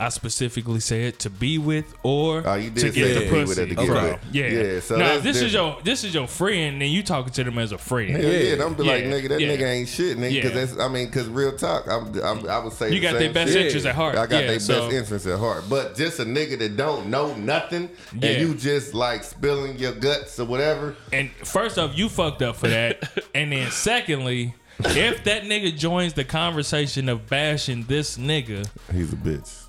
I 0.00 0.10
specifically 0.10 0.80
said 0.80 1.18
to 1.20 1.30
be 1.30 1.58
with 1.58 1.92
or 2.04 2.42
Oh, 2.46 2.54
you 2.54 2.70
did 2.70 2.80
to 2.80 2.92
say 2.92 3.00
get 3.00 3.08
to 3.08 3.14
the 3.14 3.20
be 3.20 3.30
with 3.32 3.48
pussy. 3.48 3.62
or 3.62 3.66
to 3.66 3.74
get 3.74 3.88
it. 4.12 4.18
Yeah. 4.32 4.46
Yeah, 4.74 4.80
so 4.80 4.96
now, 4.96 5.14
if 5.14 5.22
this 5.24 5.40
is 5.42 5.52
your 5.52 5.78
this 5.82 6.04
is 6.04 6.14
your 6.14 6.28
friend, 6.28 6.80
then 6.80 6.90
you 6.90 7.02
talking 7.02 7.32
to 7.32 7.42
them 7.44 7.58
as 7.58 7.72
a 7.72 7.78
friend. 7.78 8.10
yeah, 8.10 8.18
yeah. 8.28 8.52
and 8.52 8.62
I'm 8.62 8.74
be 8.74 8.84
like, 8.84 9.04
nigga, 9.04 9.28
that 9.30 9.40
yeah. 9.40 9.48
nigga 9.48 9.62
ain't 9.68 9.88
shit, 9.88 10.16
nigga. 10.16 10.32
Yeah. 10.32 10.42
Because 10.42 10.70
that's, 10.70 10.80
I 10.80 10.88
mean, 10.88 11.06
because 11.06 11.26
real 11.28 11.56
talk, 11.56 11.88
I'm, 11.88 12.14
I'm, 12.22 12.48
I 12.48 12.58
would 12.60 12.72
say 12.72 12.86
You 12.90 13.00
the 13.00 13.00
got 13.00 13.18
their 13.18 13.32
best 13.32 13.52
shit. 13.52 13.66
interest 13.66 13.86
at 13.86 13.94
heart. 13.96 14.14
I 14.14 14.26
got 14.26 14.40
their 14.42 14.60
so- 14.60 14.82
best 14.88 14.94
interest 14.94 15.26
at 15.26 15.38
heart. 15.38 15.64
But 15.68 15.96
just 15.96 16.20
a 16.20 16.24
nigga 16.24 16.58
that 16.60 16.76
don't 16.76 17.06
know 17.08 17.34
nothing, 17.34 17.90
and 18.12 18.22
you 18.24 18.54
just 18.54 18.94
like 18.94 19.24
spilling 19.24 19.78
your 19.78 19.92
guts 19.92 20.38
or 20.38 20.44
whatever. 20.44 20.94
And 21.12 21.30
first 21.42 21.78
off, 21.78 21.98
you 21.98 22.08
fucked 22.08 22.42
up 22.42 22.56
for 22.56 22.68
that. 22.68 23.24
and 23.34 23.50
then 23.52 23.70
secondly, 23.72 24.54
if 24.80 25.24
that 25.24 25.42
nigga 25.42 25.76
joins 25.76 26.12
the 26.12 26.24
conversation 26.24 27.08
of 27.08 27.26
bashing 27.28 27.82
this 27.84 28.16
nigga, 28.16 28.68
He's 28.92 29.12
a 29.12 29.16
bitch. 29.16 29.67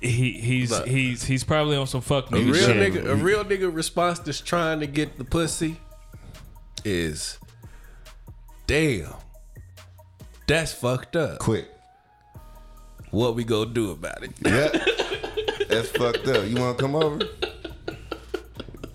He 0.00 0.32
he's 0.32 0.70
Look. 0.70 0.86
he's 0.86 1.24
he's 1.24 1.44
probably 1.44 1.76
on 1.76 1.86
some 1.86 2.00
fuck 2.00 2.30
A 2.32 2.36
real 2.36 2.54
shit. 2.54 2.76
nigga, 2.94 3.06
a 3.06 3.14
real 3.16 3.44
nigga 3.44 3.72
response 3.74 4.18
that's 4.18 4.40
trying 4.40 4.80
to 4.80 4.86
get 4.86 5.18
the 5.18 5.24
pussy 5.24 5.76
is, 6.84 7.38
damn, 8.66 9.12
that's 10.46 10.72
fucked 10.72 11.16
up. 11.16 11.38
Quick. 11.38 11.68
What 13.10 13.34
we 13.34 13.44
gonna 13.44 13.70
do 13.70 13.90
about 13.90 14.22
it? 14.22 14.30
Yeah. 14.44 14.68
That's 15.68 15.88
fucked 15.90 16.26
up. 16.26 16.48
You 16.48 16.56
want 16.60 16.78
to 16.78 16.82
come 16.82 16.96
over? 16.96 17.20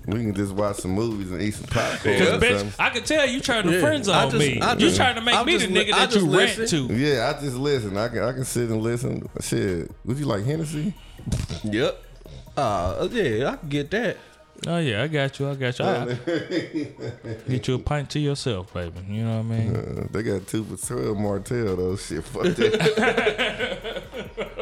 We 0.08 0.20
can 0.22 0.34
just 0.36 0.54
watch 0.54 0.78
some 0.78 0.92
movies 0.92 1.32
and 1.32 1.42
eat 1.42 1.56
some 1.56 1.66
popcorn. 1.68 2.18
Cause 2.20 2.42
bitch. 2.42 2.76
I 2.80 2.90
can 2.92 3.04
tell 3.04 3.28
you 3.28 3.40
trying 3.40 3.64
to 3.64 3.72
Yeah, 3.74 3.80
friend 3.82 4.06
zone 4.06 4.16
I 4.16 4.24
just- 4.30 4.38
me. 4.38 4.60
I 4.62 4.74
you 4.74 4.80
just- 4.80 4.98
trying 4.98 5.16
to 5.16 5.22
make 5.22 5.36
I'm 5.36 5.46
me 5.46 5.54
the 5.54 5.60
just 5.60 5.72
li- 5.72 5.86
nigga 5.86 5.94
I 5.94 6.06
that 6.06 6.16
you 6.16 6.22
just 6.32 6.58
rant 6.60 6.70
to. 6.70 6.94
Yeah, 6.96 7.34
I 7.36 7.42
just 7.42 7.56
listen. 7.58 7.98
I 7.98 8.08
can 8.10 8.20
I 8.20 8.32
can 8.34 8.46
sit 8.46 8.70
and 8.70 8.82
listen. 8.82 9.28
Shit. 9.42 9.90
Would 10.06 10.18
you 10.20 10.26
like 10.26 10.46
Hennessy? 10.46 10.94
Yep. 11.64 12.04
Uh, 12.56 13.08
yeah, 13.12 13.50
I 13.52 13.56
can 13.58 13.70
get 13.70 13.90
that. 13.92 14.18
Oh 14.68 14.78
yeah, 14.78 15.04
I 15.04 15.08
got 15.08 15.38
you. 15.38 15.50
I 15.50 15.56
got 15.56 15.78
you. 15.78 15.86
I, 15.86 16.06
get 17.50 17.68
you 17.68 17.76
a 17.76 17.80
pint 17.80 18.10
to 18.12 18.20
yourself, 18.20 18.74
baby. 18.74 19.02
You 19.10 19.24
know 19.26 19.42
what 19.42 19.54
I 19.54 19.60
mean? 19.60 19.76
Uh, 19.76 20.08
they 20.12 20.24
got 20.24 20.48
two 20.48 20.64
for 20.64 20.78
twelve 20.96 21.18
Martell 21.18 21.76
though. 21.76 21.96
Shit, 21.98 22.24
fuck 22.24 22.44
that. 22.44 24.04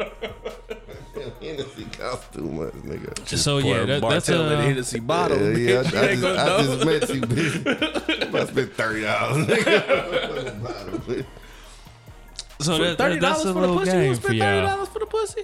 Hennessy 1.44 1.84
costs 1.98 2.28
too 2.34 2.42
much, 2.50 2.72
nigga. 2.74 3.36
so 3.38 3.58
yeah, 3.58 3.84
that, 3.84 4.00
that's 4.00 4.28
Martell 4.28 4.42
and 4.48 4.52
a 4.60 4.62
Hennessy 4.62 5.00
bottle. 5.00 5.38
Yeah, 5.56 5.80
yeah. 5.80 5.80
I, 5.80 5.82
bitch. 5.84 5.92
You 5.92 5.98
I 5.98 6.02
ain't 6.06 6.20
just, 6.20 6.22
gonna 6.22 6.42
I 6.42 6.62
just 6.62 6.84
met 6.86 7.14
you, 7.14 7.20
bitch. 7.22 8.22
I'm 8.22 8.28
about 8.28 8.46
to 8.48 8.52
spend 8.52 8.72
thirty 8.72 9.02
dollars, 9.02 9.46
nigga. 9.46 11.24
so 12.60 12.78
that, 12.78 12.98
Thirty 12.98 13.14
that, 13.16 13.20
dollars 13.20 13.20
that's 13.20 13.44
a 13.44 13.52
for 13.52 13.52
the 13.52 13.60
little 13.60 13.78
pussy. 13.78 13.90
You 13.90 14.02
game 14.02 14.14
for 14.14 14.20
spend 14.22 14.38
thirty 14.40 14.56
y'all. 14.58 14.66
dollars 14.66 14.88
for 14.88 14.98
the 15.00 15.06
pussy? 15.06 15.42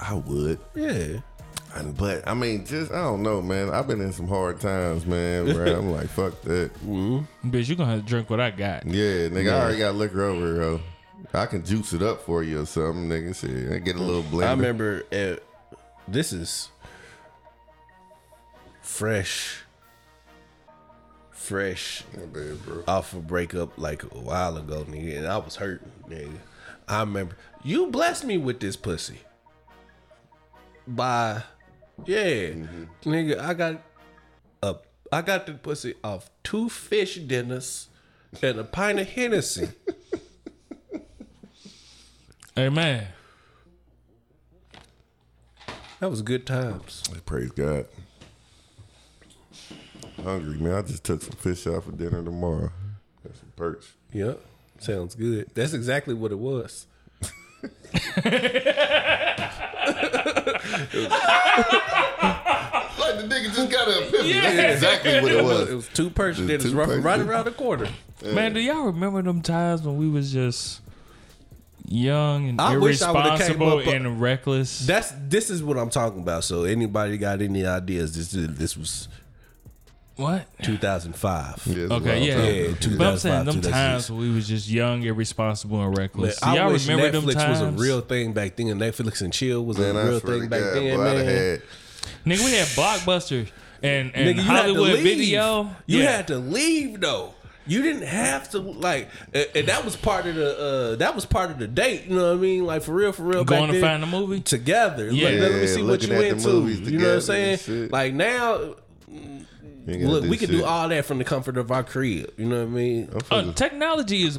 I 0.00 0.14
would. 0.14 0.58
Yeah. 0.74 1.20
And- 1.74 1.96
But 1.96 2.26
I 2.26 2.34
mean, 2.34 2.64
just 2.66 2.90
I 2.92 3.02
don't 3.02 3.22
know, 3.22 3.40
man. 3.42 3.70
I've 3.70 3.86
been 3.86 4.00
in 4.00 4.12
some 4.12 4.28
hard 4.28 4.60
times, 4.60 5.04
man. 5.06 5.46
Where 5.46 5.66
I'm 5.76 5.90
like, 5.90 6.08
fuck 6.08 6.40
that. 6.42 6.70
Bitch, 6.84 7.68
you 7.68 7.76
gonna 7.76 7.90
have 7.92 8.00
to 8.00 8.06
drink 8.06 8.30
what 8.30 8.40
I 8.40 8.50
got. 8.50 8.86
Yeah, 8.86 9.28
nigga, 9.28 9.52
I 9.52 9.60
already 9.62 9.78
got 9.78 9.94
liquor 9.94 10.22
over 10.24 10.70
here. 10.70 10.80
I 11.32 11.46
can 11.46 11.64
juice 11.64 11.92
it 11.92 12.02
up 12.02 12.22
for 12.22 12.42
you 12.42 12.62
or 12.62 12.66
something, 12.66 13.08
nigga. 13.08 13.34
Shit, 13.34 13.72
I 13.72 13.78
get 13.78 13.96
a 13.96 14.02
little 14.02 14.22
blender. 14.22 14.46
I 14.46 14.50
remember 14.50 15.02
uh 15.12 15.36
this 16.08 16.32
is 16.32 16.70
fresh, 18.80 19.62
fresh 21.30 22.02
bad, 22.32 22.64
bro. 22.64 22.84
off 22.86 23.12
a 23.12 23.18
breakup 23.18 23.76
like 23.78 24.02
a 24.04 24.18
while 24.18 24.56
ago, 24.56 24.84
nigga, 24.84 25.18
and 25.18 25.26
I 25.26 25.36
was 25.38 25.56
hurting, 25.56 25.90
nigga. 26.08 26.38
I 26.88 27.00
remember 27.00 27.36
you 27.64 27.88
blessed 27.88 28.24
me 28.24 28.38
with 28.38 28.60
this 28.60 28.76
pussy. 28.76 29.20
By 30.86 31.42
yeah, 32.04 32.50
nigga, 33.02 33.40
I 33.40 33.54
got 33.54 33.82
a 34.62 34.76
I 35.10 35.22
got 35.22 35.46
the 35.46 35.54
pussy 35.54 35.94
off 36.04 36.30
two 36.44 36.68
fish 36.68 37.16
dinners 37.16 37.88
and 38.42 38.58
a 38.58 38.64
pint 38.64 39.00
of 39.00 39.08
Hennessy. 39.08 39.68
Hey 42.56 42.70
man, 42.70 43.06
That 46.00 46.08
was 46.10 46.22
good 46.22 46.46
times. 46.46 47.02
Praise 47.26 47.50
God. 47.50 47.84
Hungry, 50.24 50.56
man. 50.58 50.74
I 50.74 50.80
just 50.80 51.04
took 51.04 51.20
some 51.20 51.34
fish 51.34 51.66
out 51.66 51.84
for 51.84 51.92
dinner 51.92 52.22
tomorrow. 52.24 52.70
Got 53.22 53.36
some 53.36 53.52
perch. 53.56 53.84
Yep. 54.14 54.40
Sounds 54.78 55.14
good. 55.14 55.50
That's 55.54 55.74
exactly 55.74 56.14
what 56.14 56.32
it 56.32 56.38
was. 56.38 56.86
Like 57.62 57.72
the 63.18 63.26
nigga 63.28 63.54
just 63.54 63.70
got 63.70 63.88
an 63.88 64.02
epiphany. 64.04 64.32
That's 64.32 64.74
exactly 64.74 65.20
what 65.20 65.32
it 65.32 65.44
was. 65.44 65.60
It 65.68 65.74
was. 65.74 65.86
was 65.86 65.88
two 65.88 66.08
person 66.10 66.46
dinners 66.46 66.72
right, 66.72 67.02
right 67.02 67.20
around 67.20 67.44
the 67.44 67.52
corner. 67.52 67.88
man, 68.24 68.54
do 68.54 68.60
y'all 68.60 68.86
remember 68.86 69.20
them 69.20 69.42
times 69.42 69.82
when 69.82 69.98
we 69.98 70.08
was 70.08 70.32
just 70.32 70.80
young 71.88 72.48
and 72.50 72.60
I 72.60 72.76
wish 72.76 73.00
I 73.02 73.10
would've 73.12 73.26
irresponsible 73.26 73.78
up, 73.80 73.86
and 73.86 74.20
reckless? 74.20 74.86
That's 74.86 75.12
this 75.28 75.50
is 75.50 75.62
what 75.62 75.76
I'm 75.78 75.90
talking 75.90 76.20
about. 76.20 76.44
So 76.44 76.64
anybody 76.64 77.18
got 77.18 77.40
any 77.42 77.64
ideas? 77.66 78.16
This 78.16 78.34
is, 78.34 78.56
this 78.56 78.76
was 78.76 79.08
what? 80.16 80.46
2005. 80.62 81.62
Yeah, 81.66 81.74
it's 81.84 81.90
a 81.90 81.94
Okay, 81.94 82.14
long 82.14 82.22
yeah. 82.22 82.34
time. 82.34 82.44
Yeah, 82.44 82.96
But 82.96 83.06
I'm 83.06 83.18
saying 83.18 83.44
2005, 83.44 83.46
them 83.62 83.72
times 83.72 84.10
when 84.10 84.20
we 84.20 84.30
was 84.30 84.48
just 84.48 84.68
young, 84.68 85.02
irresponsible, 85.02 85.82
and 85.82 85.96
reckless. 85.96 86.40
Do 86.40 86.46
I 86.48 86.56
y'all 86.56 86.72
wish 86.72 86.88
remember 86.88 87.18
Netflix 87.18 87.24
them 87.26 87.34
times? 87.34 87.60
was 87.60 87.68
a 87.68 87.70
real 87.86 88.00
thing 88.00 88.32
back 88.32 88.56
then. 88.56 88.66
Netflix 88.66 89.20
and 89.20 89.30
chill 89.32 89.64
was 89.64 89.76
Man, 89.78 89.94
a 89.94 89.98
I 90.00 90.08
real 90.08 90.20
thing 90.20 90.48
back 90.48 90.60
God, 90.60 90.74
then, 90.74 90.96
boy, 90.96 91.04
man. 91.04 91.26
had 91.26 91.62
Nigga, 92.24 92.44
we 92.44 92.52
had 92.52 92.66
Blockbuster 92.68 93.48
and, 93.82 94.14
and 94.14 94.30
Nigga, 94.30 94.36
you 94.36 94.42
Hollywood. 94.42 94.98
Video. 95.00 95.70
You 95.86 95.98
Yeah. 95.98 96.16
had 96.16 96.28
to 96.28 96.38
leave 96.38 96.98
though. 97.00 97.34
You 97.66 97.82
didn't 97.82 98.02
have 98.06 98.50
to 98.50 98.58
like, 98.58 99.08
and 99.34 99.46
and 99.54 99.68
that 99.68 99.84
was 99.84 99.96
part 99.96 100.26
of 100.26 100.34
the 100.34 100.58
uh 100.92 100.96
that 100.96 101.14
was 101.14 101.24
part 101.26 101.50
of 101.50 101.58
the 101.58 101.66
date. 101.66 102.04
You 102.06 102.16
know 102.16 102.30
what 102.30 102.38
I 102.38 102.40
mean? 102.40 102.64
Like 102.64 102.82
for 102.82 102.92
real, 102.92 103.12
for 103.12 103.22
real. 103.22 103.44
Going 103.44 103.62
back 103.62 103.74
to 103.74 103.80
then, 103.80 103.82
find 103.82 104.02
the 104.02 104.06
movie. 104.06 104.40
together. 104.40 105.10
Yeah. 105.10 105.28
Like, 105.30 105.38
let 105.40 105.52
me 105.60 105.66
see 105.66 105.82
what 105.82 106.02
you 106.02 106.12
at 106.14 106.18
the 106.20 106.28
into. 106.28 106.48
movies 106.48 106.80
You 106.80 106.98
know 106.98 107.08
what 107.08 107.14
I'm 107.14 107.20
saying? 107.22 107.58
shit. 107.58 107.90
Like 107.92 108.14
now, 108.14 108.56
You 108.58 108.74
ain't 109.88 110.00
gotta 110.02 110.06
look, 110.06 110.24
we 110.24 110.36
can 110.36 110.48
shit. 110.48 110.58
do 110.58 110.64
all 110.64 110.88
that 110.88 111.04
from 111.04 111.18
the 111.18 111.24
comfort 111.24 111.56
of 111.56 111.70
our 111.70 111.84
crib. 111.84 112.32
You 112.36 112.46
know 112.46 112.60
what 112.64 112.68
I 112.70 112.70
mean? 112.70 113.10
Uh, 113.30 113.52
technology 113.52 114.22
is 114.24 114.38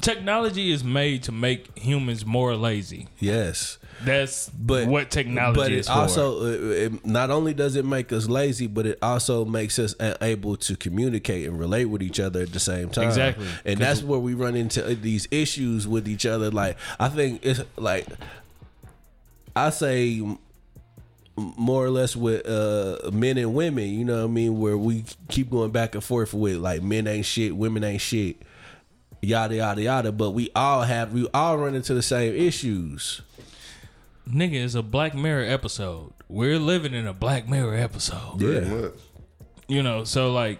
technology 0.00 0.72
is 0.72 0.82
made 0.84 1.22
to 1.24 1.32
make 1.32 1.76
humans 1.78 2.24
more 2.26 2.56
lazy. 2.56 3.08
Yes. 3.18 3.78
That's 4.04 4.48
But 4.50 4.88
what 4.88 5.10
technology 5.10 5.60
but 5.60 5.72
is 5.72 5.86
it 5.86 5.92
for. 5.92 5.98
also 5.98 6.44
it, 6.46 6.92
it, 6.92 7.06
not 7.06 7.30
only 7.30 7.54
does 7.54 7.76
it 7.76 7.84
make 7.84 8.12
us 8.12 8.28
lazy, 8.28 8.66
but 8.66 8.86
it 8.86 8.98
also 9.02 9.44
makes 9.44 9.78
us 9.78 9.94
able 10.20 10.56
to 10.56 10.76
communicate 10.76 11.46
and 11.48 11.58
relate 11.58 11.84
with 11.86 12.02
each 12.02 12.18
other 12.20 12.42
at 12.42 12.52
the 12.52 12.60
same 12.60 12.88
time. 12.90 13.08
Exactly. 13.08 13.46
and 13.64 13.78
that's 13.78 14.02
where 14.02 14.18
we 14.18 14.34
run 14.34 14.56
into 14.56 14.82
these 14.94 15.28
issues 15.30 15.86
with 15.86 16.08
each 16.08 16.26
other. 16.26 16.50
Like 16.50 16.76
I 16.98 17.08
think 17.08 17.44
it's 17.44 17.60
like 17.76 18.06
I 19.54 19.70
say 19.70 20.22
more 21.36 21.84
or 21.84 21.90
less 21.90 22.14
with 22.14 22.46
uh 22.46 23.10
men 23.12 23.38
and 23.38 23.54
women. 23.54 23.88
You 23.88 24.04
know 24.04 24.18
what 24.18 24.24
I 24.24 24.32
mean? 24.32 24.58
Where 24.58 24.76
we 24.76 25.04
keep 25.28 25.50
going 25.50 25.70
back 25.70 25.94
and 25.94 26.04
forth 26.04 26.34
with 26.34 26.56
like 26.56 26.82
men 26.82 27.06
ain't 27.06 27.26
shit, 27.26 27.56
women 27.56 27.84
ain't 27.84 28.00
shit. 28.00 28.36
Yada 29.24 29.54
yada 29.54 29.80
yada, 29.82 30.10
but 30.12 30.30
we 30.32 30.50
all 30.54 30.82
have 30.82 31.12
we 31.12 31.28
all 31.32 31.56
run 31.56 31.74
into 31.76 31.94
the 31.94 32.02
same 32.02 32.34
issues. 32.34 33.22
Nigga, 34.28 34.54
it's 34.64 34.74
a 34.74 34.82
Black 34.82 35.14
Mirror 35.14 35.44
episode. 35.44 36.12
We're 36.28 36.58
living 36.58 36.94
in 36.94 37.06
a 37.06 37.12
Black 37.12 37.48
Mirror 37.48 37.74
episode. 37.76 38.40
Yeah. 38.40 38.60
Pretty 38.60 38.70
much. 38.70 38.92
You 39.68 39.82
know, 39.82 40.04
so 40.04 40.32
like 40.32 40.58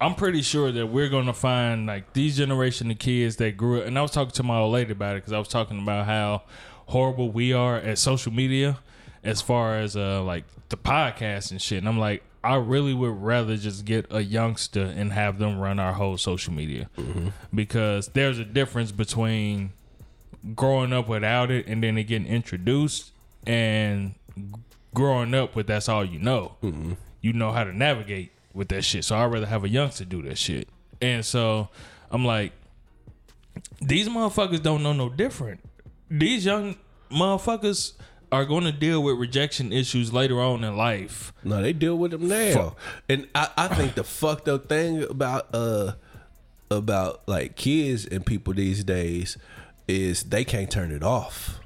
I'm 0.00 0.14
pretty 0.14 0.42
sure 0.42 0.70
that 0.72 0.86
we're 0.86 1.08
gonna 1.08 1.32
find 1.32 1.86
like 1.86 2.12
these 2.12 2.36
generation 2.36 2.90
of 2.90 2.98
kids 2.98 3.36
that 3.36 3.56
grew 3.56 3.80
up. 3.80 3.86
And 3.86 3.98
I 3.98 4.02
was 4.02 4.10
talking 4.10 4.32
to 4.32 4.42
my 4.42 4.58
old 4.58 4.72
lady 4.72 4.92
about 4.92 5.16
it 5.16 5.18
because 5.18 5.32
I 5.32 5.38
was 5.38 5.48
talking 5.48 5.80
about 5.82 6.06
how 6.06 6.42
horrible 6.86 7.30
we 7.30 7.52
are 7.52 7.76
at 7.76 7.98
social 7.98 8.32
media 8.32 8.78
as 9.24 9.42
far 9.42 9.76
as 9.78 9.96
uh 9.96 10.22
like 10.22 10.44
the 10.68 10.76
podcast 10.76 11.50
and 11.50 11.60
shit. 11.60 11.78
And 11.78 11.88
I'm 11.88 11.98
like, 11.98 12.22
I 12.44 12.56
really 12.56 12.94
would 12.94 13.20
rather 13.22 13.56
just 13.56 13.84
get 13.84 14.06
a 14.10 14.20
youngster 14.20 14.82
and 14.82 15.12
have 15.12 15.38
them 15.38 15.58
run 15.58 15.80
our 15.80 15.92
whole 15.94 16.16
social 16.16 16.52
media 16.52 16.88
because 17.52 18.08
there's 18.08 18.38
a 18.38 18.44
difference 18.44 18.92
between 18.92 19.72
growing 20.54 20.92
up 20.92 21.08
without 21.08 21.50
it 21.50 21.66
and 21.66 21.82
then 21.82 21.98
it 21.98 22.04
getting 22.04 22.28
introduced 22.28 23.12
and 23.46 24.14
growing 24.94 25.34
up 25.34 25.56
with 25.56 25.66
that's 25.66 25.88
all 25.88 26.04
you 26.04 26.18
know. 26.18 26.56
You 27.20 27.32
know 27.32 27.52
how 27.52 27.64
to 27.64 27.76
navigate 27.76 28.32
with 28.54 28.68
that 28.68 28.82
shit. 28.82 29.04
So 29.04 29.16
I'd 29.16 29.26
rather 29.26 29.46
have 29.46 29.64
a 29.64 29.68
youngster 29.68 30.04
do 30.04 30.22
that 30.22 30.38
shit. 30.38 30.68
And 31.00 31.24
so 31.24 31.68
I'm 32.10 32.24
like, 32.24 32.52
these 33.80 34.08
motherfuckers 34.08 34.62
don't 34.62 34.82
know 34.82 34.92
no 34.92 35.08
different. 35.08 35.60
These 36.10 36.44
young 36.44 36.76
motherfuckers 37.10 37.92
are 38.32 38.44
going 38.44 38.64
to 38.64 38.72
deal 38.72 39.02
with 39.02 39.18
rejection 39.18 39.72
issues 39.72 40.12
later 40.12 40.40
on 40.40 40.64
in 40.64 40.76
life. 40.76 41.32
No, 41.44 41.62
they 41.62 41.72
deal 41.72 41.96
with 41.96 42.10
them 42.10 42.28
now. 42.28 42.76
And 43.08 43.28
I, 43.34 43.48
I 43.56 43.68
think 43.68 43.94
the 43.94 44.04
fucked 44.04 44.48
up 44.48 44.68
thing 44.68 45.02
about 45.02 45.48
uh 45.54 45.92
about 46.70 47.22
like 47.28 47.54
kids 47.54 48.06
and 48.06 48.26
people 48.26 48.52
these 48.52 48.82
days 48.82 49.36
is 49.88 50.22
they 50.24 50.44
can't 50.44 50.70
turn 50.70 50.90
it 50.90 51.02
off. 51.02 51.60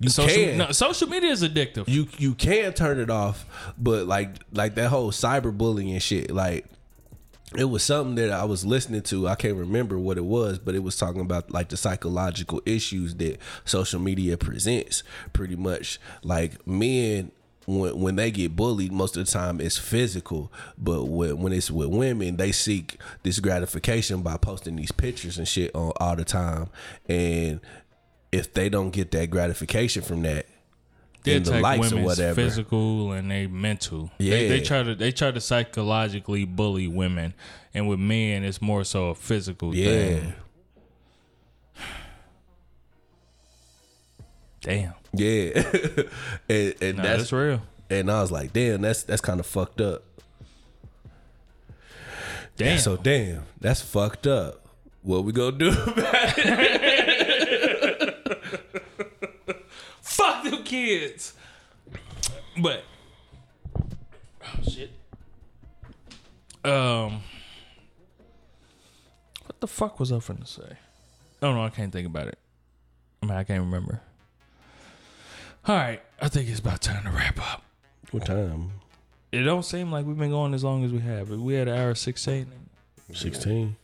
You 0.00 0.10
Social, 0.10 0.34
can. 0.44 0.58
no, 0.58 0.70
social 0.70 1.08
media 1.08 1.30
is 1.30 1.42
addictive. 1.42 1.88
you 1.88 2.06
you 2.18 2.34
can 2.34 2.72
turn 2.72 3.00
it 3.00 3.10
off, 3.10 3.44
but 3.76 4.06
like 4.06 4.36
like 4.52 4.76
that 4.76 4.90
whole 4.90 5.10
cyberbullying 5.10 6.00
shit, 6.00 6.30
like 6.30 6.66
it 7.56 7.64
was 7.64 7.82
something 7.82 8.14
that 8.14 8.30
I 8.30 8.44
was 8.44 8.64
listening 8.64 9.02
to. 9.02 9.26
I 9.26 9.34
can't 9.34 9.56
remember 9.56 9.98
what 9.98 10.16
it 10.16 10.24
was, 10.24 10.58
but 10.60 10.76
it 10.76 10.84
was 10.84 10.96
talking 10.96 11.20
about 11.22 11.50
like 11.50 11.70
the 11.70 11.76
psychological 11.76 12.62
issues 12.64 13.14
that 13.16 13.38
social 13.64 13.98
media 13.98 14.36
presents. 14.36 15.02
Pretty 15.32 15.56
much, 15.56 15.98
like 16.22 16.64
men 16.64 17.32
when 17.68 18.00
when 18.00 18.16
they 18.16 18.30
get 18.30 18.56
bullied, 18.56 18.90
most 18.92 19.16
of 19.16 19.26
the 19.26 19.30
time 19.30 19.60
it's 19.60 19.76
physical. 19.76 20.50
But 20.78 21.04
when 21.04 21.38
when 21.38 21.52
it's 21.52 21.70
with 21.70 21.88
women, 21.90 22.36
they 22.36 22.50
seek 22.50 22.98
this 23.22 23.38
gratification 23.40 24.22
by 24.22 24.38
posting 24.38 24.76
these 24.76 24.90
pictures 24.92 25.36
and 25.38 25.46
shit 25.46 25.74
on 25.74 25.92
all 26.00 26.16
the 26.16 26.24
time. 26.24 26.68
And 27.08 27.60
if 28.32 28.52
they 28.54 28.68
don't 28.70 28.90
get 28.90 29.10
that 29.12 29.28
gratification 29.30 30.02
from 30.02 30.22
that, 30.22 30.46
they 31.24 31.38
the 31.38 31.50
attack 31.50 31.62
likes 31.62 31.78
or 31.92 31.96
women's 31.96 32.06
whatever. 32.06 32.34
physical 32.34 33.12
and 33.12 33.30
they 33.30 33.46
mental. 33.46 34.10
They, 34.18 34.48
they 34.48 34.60
try 34.62 34.82
to 34.82 34.94
they 34.94 35.12
try 35.12 35.30
to 35.30 35.40
psychologically 35.40 36.46
bully 36.46 36.88
women, 36.88 37.34
and 37.74 37.86
with 37.86 38.00
men 38.00 38.44
it's 38.44 38.62
more 38.62 38.82
so 38.84 39.08
a 39.08 39.14
physical 39.14 39.74
Yeah. 39.74 39.84
thing. 39.90 40.34
Damn, 44.60 44.94
Yeah, 45.12 45.50
and, 46.48 46.74
and 46.80 46.96
nah, 46.96 47.02
that's 47.04 47.18
that's 47.18 47.32
real. 47.32 47.62
and 47.90 48.10
I 48.10 48.20
was 48.20 48.30
like, 48.32 48.52
damn, 48.52 48.80
that's 48.82 49.04
that's 49.04 49.20
kind 49.20 49.38
of 49.40 49.46
fucked 49.46 49.80
up. 49.80 50.02
Damn. 52.56 52.78
So 52.78 52.96
damn, 52.96 53.44
that's 53.60 53.80
fucked 53.80 54.26
up. 54.26 54.66
What 55.02 55.24
we 55.24 55.30
gonna 55.32 55.56
do 55.56 55.68
about 55.86 56.34
it? 56.36 58.16
fuck 60.00 60.42
them 60.44 60.64
kids. 60.64 61.34
But 62.60 62.82
oh 64.44 64.62
shit. 64.68 64.90
Um, 66.64 67.22
what 69.46 69.60
the 69.60 69.68
fuck 69.68 70.00
was 70.00 70.10
I 70.10 70.16
finna 70.16 70.46
say? 70.48 70.76
Oh 71.40 71.52
no, 71.54 71.62
I 71.64 71.70
can't 71.70 71.92
think 71.92 72.06
about 72.08 72.26
it. 72.26 72.38
I 73.22 73.26
mean, 73.26 73.36
I 73.36 73.44
can't 73.44 73.60
remember. 73.60 74.00
All 75.68 75.76
right, 75.76 76.00
I 76.18 76.28
think 76.28 76.48
it's 76.48 76.60
about 76.60 76.80
time 76.80 77.04
to 77.04 77.10
wrap 77.10 77.38
up. 77.52 77.62
What 78.10 78.24
time? 78.24 78.70
It 79.32 79.42
don't 79.42 79.64
seem 79.64 79.92
like 79.92 80.06
we've 80.06 80.16
been 80.16 80.30
going 80.30 80.54
as 80.54 80.64
long 80.64 80.82
as 80.82 80.92
we 80.92 81.00
have. 81.00 81.28
We 81.28 81.54
had 81.54 81.68
an 81.68 81.78
hour 81.78 81.94
sixteen. 81.94 82.50
Sixteen. 83.12 83.76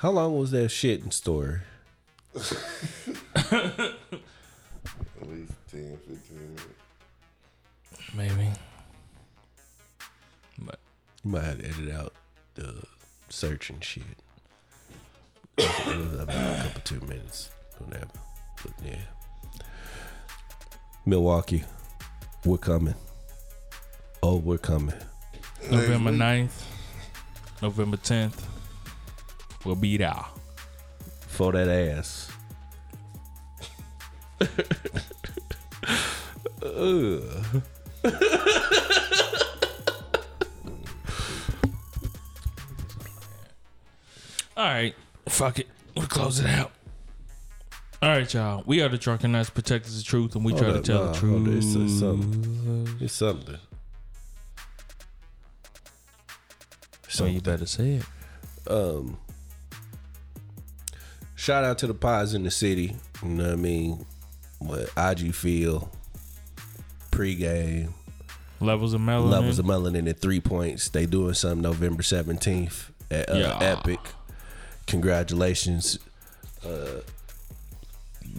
How 0.00 0.10
long 0.10 0.38
was 0.38 0.50
that 0.50 0.68
shitting 0.70 1.14
story? 1.14 1.60
At 2.36 2.42
least 5.26 5.52
10, 5.72 5.98
15 6.06 6.38
minutes. 6.38 6.66
Maybe. 8.14 8.50
But 10.58 10.78
You 11.24 11.30
might 11.30 11.44
have 11.44 11.58
to 11.58 11.64
edit 11.64 11.90
out 11.94 12.12
the 12.54 12.82
search 13.30 13.70
and 13.70 13.82
shit. 13.82 14.02
It 15.56 15.86
was 15.86 16.20
about 16.20 16.58
a 16.58 16.62
couple 16.64 16.82
two 16.84 17.00
minutes, 17.06 17.50
whatever. 17.78 18.06
But 18.62 18.72
yeah, 18.84 19.00
Milwaukee, 21.08 21.64
we're 22.44 22.58
coming. 22.58 22.94
Oh, 24.22 24.36
we're 24.36 24.58
coming. 24.58 24.94
November 25.70 26.10
week. 26.10 26.20
9th, 26.20 26.62
November 27.62 27.96
10th, 27.96 28.44
we'll 29.64 29.74
be 29.74 29.96
there. 29.96 30.22
For 31.28 31.52
that 31.52 31.68
ass. 31.68 32.30
Ugh. 36.62 37.62
All 44.56 44.64
right, 44.64 44.94
fuck 45.26 45.58
it. 45.58 45.68
We'll 45.96 46.06
close 46.06 46.40
it 46.40 46.46
out. 46.46 46.72
All 48.00 48.10
right, 48.10 48.32
y'all. 48.32 48.62
We 48.64 48.80
are 48.82 48.88
the 48.88 48.98
Drunken 48.98 49.32
Knights 49.32 49.50
Protectors 49.50 49.98
of 49.98 50.04
Truth, 50.04 50.36
and 50.36 50.44
we 50.44 50.52
try 50.52 50.70
Hold 50.70 50.84
to 50.84 50.92
tell 50.92 51.04
nah, 51.06 51.12
the 51.12 51.18
truth. 51.18 51.48
on. 51.48 51.56
It's, 51.56 51.74
it's 51.74 51.98
something. 51.98 52.96
It's 53.00 53.12
something. 53.12 53.56
So 57.08 57.24
you 57.26 57.40
better 57.40 57.66
say 57.66 57.94
it. 57.94 58.04
um 58.70 59.18
shout 61.34 61.64
out 61.64 61.78
to 61.78 61.86
the 61.88 61.94
pods 61.94 62.34
in 62.34 62.44
the 62.44 62.50
city. 62.50 62.94
You 63.24 63.28
know 63.30 63.44
what 63.44 63.52
I 63.54 63.56
mean? 63.56 64.06
What 64.60 64.90
IG 64.96 65.34
feel 65.34 65.90
pregame 67.10 67.92
Levels 68.60 68.92
of 68.92 69.00
melanin. 69.00 69.30
levels 69.30 69.58
of 69.58 69.64
melanin 69.66 70.08
at 70.08 70.20
three 70.20 70.40
points. 70.40 70.88
They 70.90 71.06
doing 71.06 71.34
something 71.34 71.62
November 71.62 72.02
seventeenth 72.04 72.92
at 73.10 73.28
uh, 73.30 73.34
Yeah. 73.34 73.58
Epic. 73.60 73.98
Congratulations. 74.86 75.98
Uh, 76.64 77.00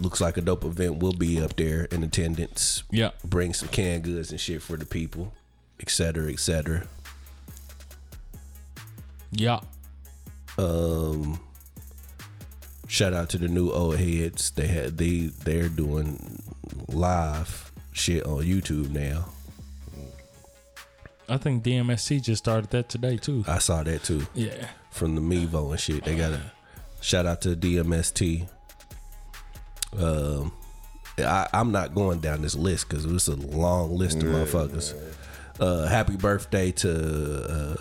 looks 0.00 0.20
like 0.20 0.36
a 0.36 0.40
dope 0.40 0.64
event. 0.64 0.96
We'll 0.98 1.12
be 1.12 1.40
up 1.40 1.56
there 1.56 1.84
in 1.86 2.02
attendance. 2.02 2.82
yeah. 2.90 3.10
Bring 3.24 3.52
some 3.54 3.68
canned 3.68 4.04
goods 4.04 4.30
and 4.30 4.40
shit 4.40 4.62
for 4.62 4.76
the 4.76 4.86
people, 4.86 5.32
etc., 5.80 6.14
cetera, 6.22 6.32
et 6.32 6.40
cetera. 6.40 6.86
Yeah. 9.32 9.60
Um, 10.58 11.40
shout 12.88 13.14
out 13.14 13.30
to 13.30 13.38
the 13.38 13.48
new 13.48 13.70
old 13.70 13.98
heads. 13.98 14.50
They 14.50 14.66
had 14.66 14.98
they 14.98 15.26
they're 15.44 15.68
doing 15.68 16.42
live 16.88 17.70
shit 17.92 18.24
on 18.26 18.42
YouTube 18.44 18.90
now. 18.90 19.26
I 21.28 21.36
think 21.36 21.62
DMSC 21.62 22.20
just 22.22 22.42
started 22.44 22.70
that 22.70 22.88
today 22.88 23.16
too. 23.16 23.44
I 23.46 23.58
saw 23.58 23.84
that 23.84 24.02
too 24.02 24.26
Yeah. 24.34 24.68
from 24.90 25.14
the 25.14 25.20
Mevo 25.20 25.70
and 25.70 25.78
shit. 25.78 26.04
They 26.04 26.16
got 26.16 26.32
a 26.32 26.40
shout 27.00 27.24
out 27.26 27.40
to 27.42 27.54
DMST. 27.54 28.48
Um, 29.98 30.52
I, 31.18 31.48
I'm 31.52 31.72
not 31.72 31.94
going 31.94 32.20
down 32.20 32.42
this 32.42 32.54
list 32.54 32.88
because 32.88 33.04
it's 33.04 33.28
a 33.28 33.34
long 33.36 33.96
list 33.96 34.18
of 34.22 34.24
motherfuckers. 34.24 34.94
Uh, 35.58 35.86
happy 35.86 36.16
birthday 36.16 36.70
to 36.72 37.44
uh, 37.50 37.76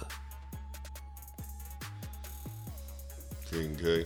King 3.49 3.76
K. 3.76 4.06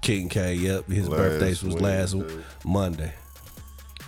King 0.00 0.28
K. 0.28 0.54
Yep, 0.54 0.88
his 0.88 1.08
Last 1.08 1.18
birthday 1.18 1.66
was 1.66 1.80
last 1.80 2.16
Monday. 2.64 3.12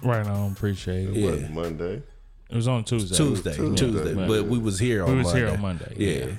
Right 0.02 0.26
on. 0.26 0.52
Appreciate 0.52 1.08
it. 1.10 1.14
Yeah. 1.16 1.30
What, 1.30 1.50
Monday. 1.50 2.02
It 2.50 2.56
was 2.56 2.68
on 2.68 2.84
Tuesday. 2.84 3.16
Tuesday, 3.16 3.54
Tuesday. 3.56 3.86
Tuesday, 3.86 4.20
Yeah. 4.20 4.26
but 4.26 4.46
we 4.46 4.58
was 4.58 4.78
here 4.78 5.02
on 5.02 5.10
We 5.10 5.16
was 5.18 5.26
Monday. 5.26 5.40
here 5.40 5.48
on 5.50 5.60
Monday, 5.60 5.94
Yeah. 5.96 6.26
yeah. 6.26 6.32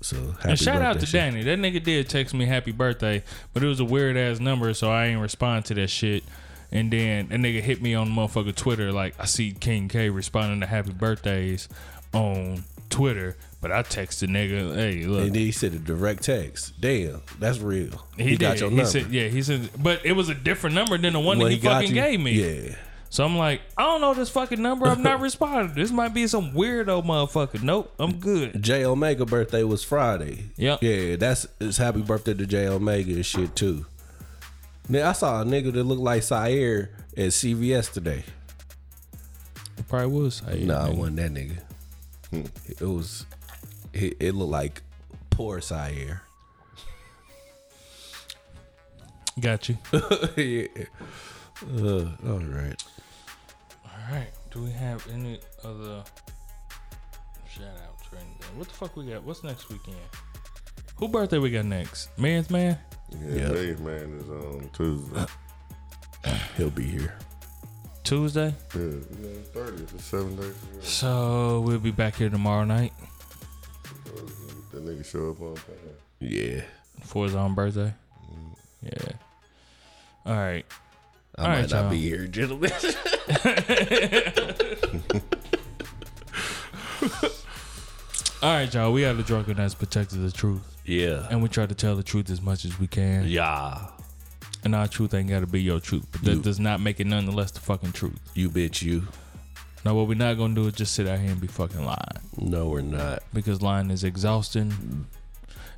So, 0.00 0.16
happy 0.38 0.50
And 0.50 0.58
shout 0.58 0.80
out 0.80 1.00
to 1.00 1.06
shit. 1.06 1.12
Danny. 1.14 1.42
That 1.42 1.58
nigga 1.58 1.82
did 1.82 2.08
text 2.08 2.32
me 2.34 2.46
happy 2.46 2.70
birthday, 2.72 3.24
but 3.52 3.62
it 3.62 3.66
was 3.66 3.80
a 3.80 3.84
weird 3.84 4.16
ass 4.16 4.38
number, 4.38 4.72
so 4.74 4.90
I 4.90 5.06
ain't 5.06 5.20
respond 5.20 5.64
to 5.66 5.74
that 5.74 5.88
shit. 5.90 6.22
And 6.70 6.92
then 6.92 7.26
a 7.32 7.36
nigga 7.36 7.60
hit 7.60 7.80
me 7.82 7.94
on 7.94 8.08
motherfucker 8.10 8.54
Twitter 8.54 8.92
like 8.92 9.14
I 9.18 9.24
see 9.24 9.52
King 9.52 9.88
K 9.88 10.10
responding 10.10 10.60
to 10.60 10.66
happy 10.66 10.92
birthdays 10.92 11.68
on 12.12 12.64
Twitter, 12.90 13.36
but 13.60 13.72
I 13.72 13.82
texted 13.82 14.28
nigga, 14.28 14.74
hey 14.76 15.04
look, 15.04 15.22
And 15.24 15.34
then 15.34 15.42
he 15.42 15.50
said 15.52 15.72
a 15.74 15.78
direct 15.78 16.22
text. 16.24 16.80
Damn, 16.80 17.22
that's 17.38 17.58
real. 17.58 18.06
He, 18.16 18.24
he, 18.30 18.36
got 18.36 18.60
your 18.60 18.70
he 18.70 18.76
number. 18.76 18.90
said 18.90 19.10
yeah, 19.10 19.28
he 19.28 19.42
said, 19.42 19.70
but 19.82 20.04
it 20.06 20.12
was 20.12 20.28
a 20.28 20.34
different 20.34 20.74
number 20.74 20.96
than 20.98 21.14
the 21.14 21.20
one 21.20 21.38
When 21.38 21.48
that 21.48 21.54
he, 21.54 21.58
got 21.58 21.72
fucking 21.82 21.88
you- 21.88 21.94
gave 22.02 22.20
me. 22.20 22.32
Yeah. 22.32 22.74
So 23.10 23.24
I'm 23.24 23.36
like, 23.38 23.62
I 23.76 23.84
don't 23.84 24.00
know 24.02 24.12
this 24.14 24.28
fucking 24.28 24.60
number. 24.60 24.86
I'm 24.86 25.02
not 25.02 25.20
responding. 25.22 25.74
This 25.74 25.90
might 25.90 26.12
be 26.12 26.26
some 26.26 26.52
weirdo 26.52 27.04
motherfucker. 27.04 27.62
Nope, 27.62 27.92
I'm 27.98 28.18
good. 28.18 28.62
J 28.62 28.84
Omega 28.84 29.24
birthday 29.24 29.62
was 29.62 29.82
Friday. 29.82 30.50
Yep. 30.56 30.82
Yeah, 30.82 31.16
that's 31.16 31.46
it's 31.60 31.78
happy 31.78 32.02
birthday 32.02 32.34
to 32.34 32.46
J 32.46 32.68
Omega 32.68 33.12
and 33.14 33.24
shit 33.24 33.56
too. 33.56 33.86
Now 34.90 35.08
I 35.08 35.12
saw 35.12 35.40
a 35.40 35.44
nigga 35.44 35.72
that 35.72 35.84
looked 35.84 36.02
like 36.02 36.22
Sire 36.22 36.90
at 37.16 37.28
CVS 37.28 37.92
today. 37.92 38.24
It 39.78 39.88
probably 39.88 40.08
was. 40.20 40.40
Hey, 40.40 40.64
Nah, 40.64 40.88
it 40.88 40.94
wasn't 40.96 41.16
that 41.16 41.32
nigga. 41.32 41.58
It 42.68 42.82
was. 42.82 43.24
It, 43.94 44.16
it 44.20 44.34
looked 44.34 44.50
like 44.52 44.82
poor 45.30 45.60
Sire. 45.62 46.22
Got 49.40 49.68
you. 49.68 49.78
yeah. 50.36 50.66
Uh, 51.76 52.06
all 52.28 52.38
right. 52.40 52.82
Have 54.98 55.14
any 55.14 55.40
other 55.64 56.02
shout 57.48 57.66
outs 57.86 58.04
or 58.12 58.16
anything? 58.16 58.58
What 58.58 58.68
the 58.68 58.74
fuck 58.74 58.96
we 58.96 59.06
got? 59.06 59.22
What's 59.24 59.42
next 59.44 59.68
weekend? 59.68 59.96
Who 60.96 61.08
birthday 61.08 61.38
we 61.38 61.50
got 61.50 61.64
next? 61.64 62.16
Man's 62.18 62.50
man. 62.50 62.78
Yeah, 63.10 63.34
Yep. 63.34 63.52
Dave 63.54 63.80
man 63.80 64.18
is 64.20 64.28
on 64.28 64.70
Tuesday. 64.72 65.24
He'll 66.56 66.70
be 66.70 66.84
here. 66.84 67.16
Tuesday. 68.04 68.54
yeah, 68.74 68.80
yeah, 68.82 69.28
thirty. 69.52 69.82
It's 69.82 70.04
seven 70.04 70.34
days. 70.36 70.46
ago. 70.46 70.80
So 70.82 71.60
we'll 71.60 71.78
be 71.78 71.90
back 71.90 72.16
here 72.16 72.30
tomorrow 72.30 72.64
night 72.64 72.92
That 74.72 74.84
nigga 74.84 75.04
show 75.04 75.30
up 75.30 75.40
on 75.42 75.54
time. 75.56 75.64
Yeah. 76.20 76.62
for 77.02 77.24
his 77.24 77.34
own 77.34 77.54
birthday. 77.54 77.92
Mm-hmm. 78.32 78.86
Yeah. 78.86 79.12
All 80.26 80.36
right. 80.36 80.66
I 81.36 81.42
All 81.42 81.48
might 81.48 81.54
right, 81.60 81.70
not 81.70 81.80
y'all. 81.82 81.90
be 81.90 82.00
here, 82.00 82.26
gentlemen. 82.26 82.70
All 88.40 88.52
right, 88.54 88.72
y'all. 88.72 88.92
We 88.92 89.04
are 89.04 89.12
the 89.14 89.24
drunken 89.24 89.56
that's 89.56 89.74
protected 89.74 90.22
the 90.22 90.30
truth, 90.30 90.62
yeah. 90.84 91.26
and 91.30 91.42
we 91.42 91.48
try 91.48 91.66
to 91.66 91.74
tell 91.74 91.96
the 91.96 92.04
truth 92.04 92.30
as 92.30 92.40
much 92.40 92.64
as 92.64 92.78
we 92.78 92.86
can. 92.86 93.26
Yeah. 93.26 93.88
And 94.64 94.74
our 94.76 94.86
truth 94.86 95.12
ain't 95.14 95.28
got 95.28 95.40
to 95.40 95.46
be 95.46 95.60
your 95.60 95.80
truth, 95.80 96.06
but 96.12 96.22
that 96.22 96.34
You- 96.36 96.42
does 96.42 96.60
not 96.60 96.80
make 96.80 97.00
it 97.00 97.06
nonetheless 97.08 97.50
the 97.50 97.60
fucking 97.60 97.92
truth. 97.92 98.18
You 98.34 98.48
bitch, 98.50 98.80
you. 98.82 99.08
Now, 99.84 99.94
what 99.94 100.06
we're 100.08 100.14
not 100.14 100.36
gonna 100.38 100.54
do 100.54 100.66
is 100.66 100.74
just 100.74 100.94
sit 100.94 101.06
out 101.08 101.18
here 101.20 101.30
and 101.30 101.40
be 101.40 101.46
fucking 101.46 101.84
lying, 101.84 101.98
No, 102.36 102.68
we're 102.68 102.80
not. 102.80 103.22
because 103.32 103.62
lying 103.62 103.90
is 103.90 104.02
exhausting. 104.04 105.06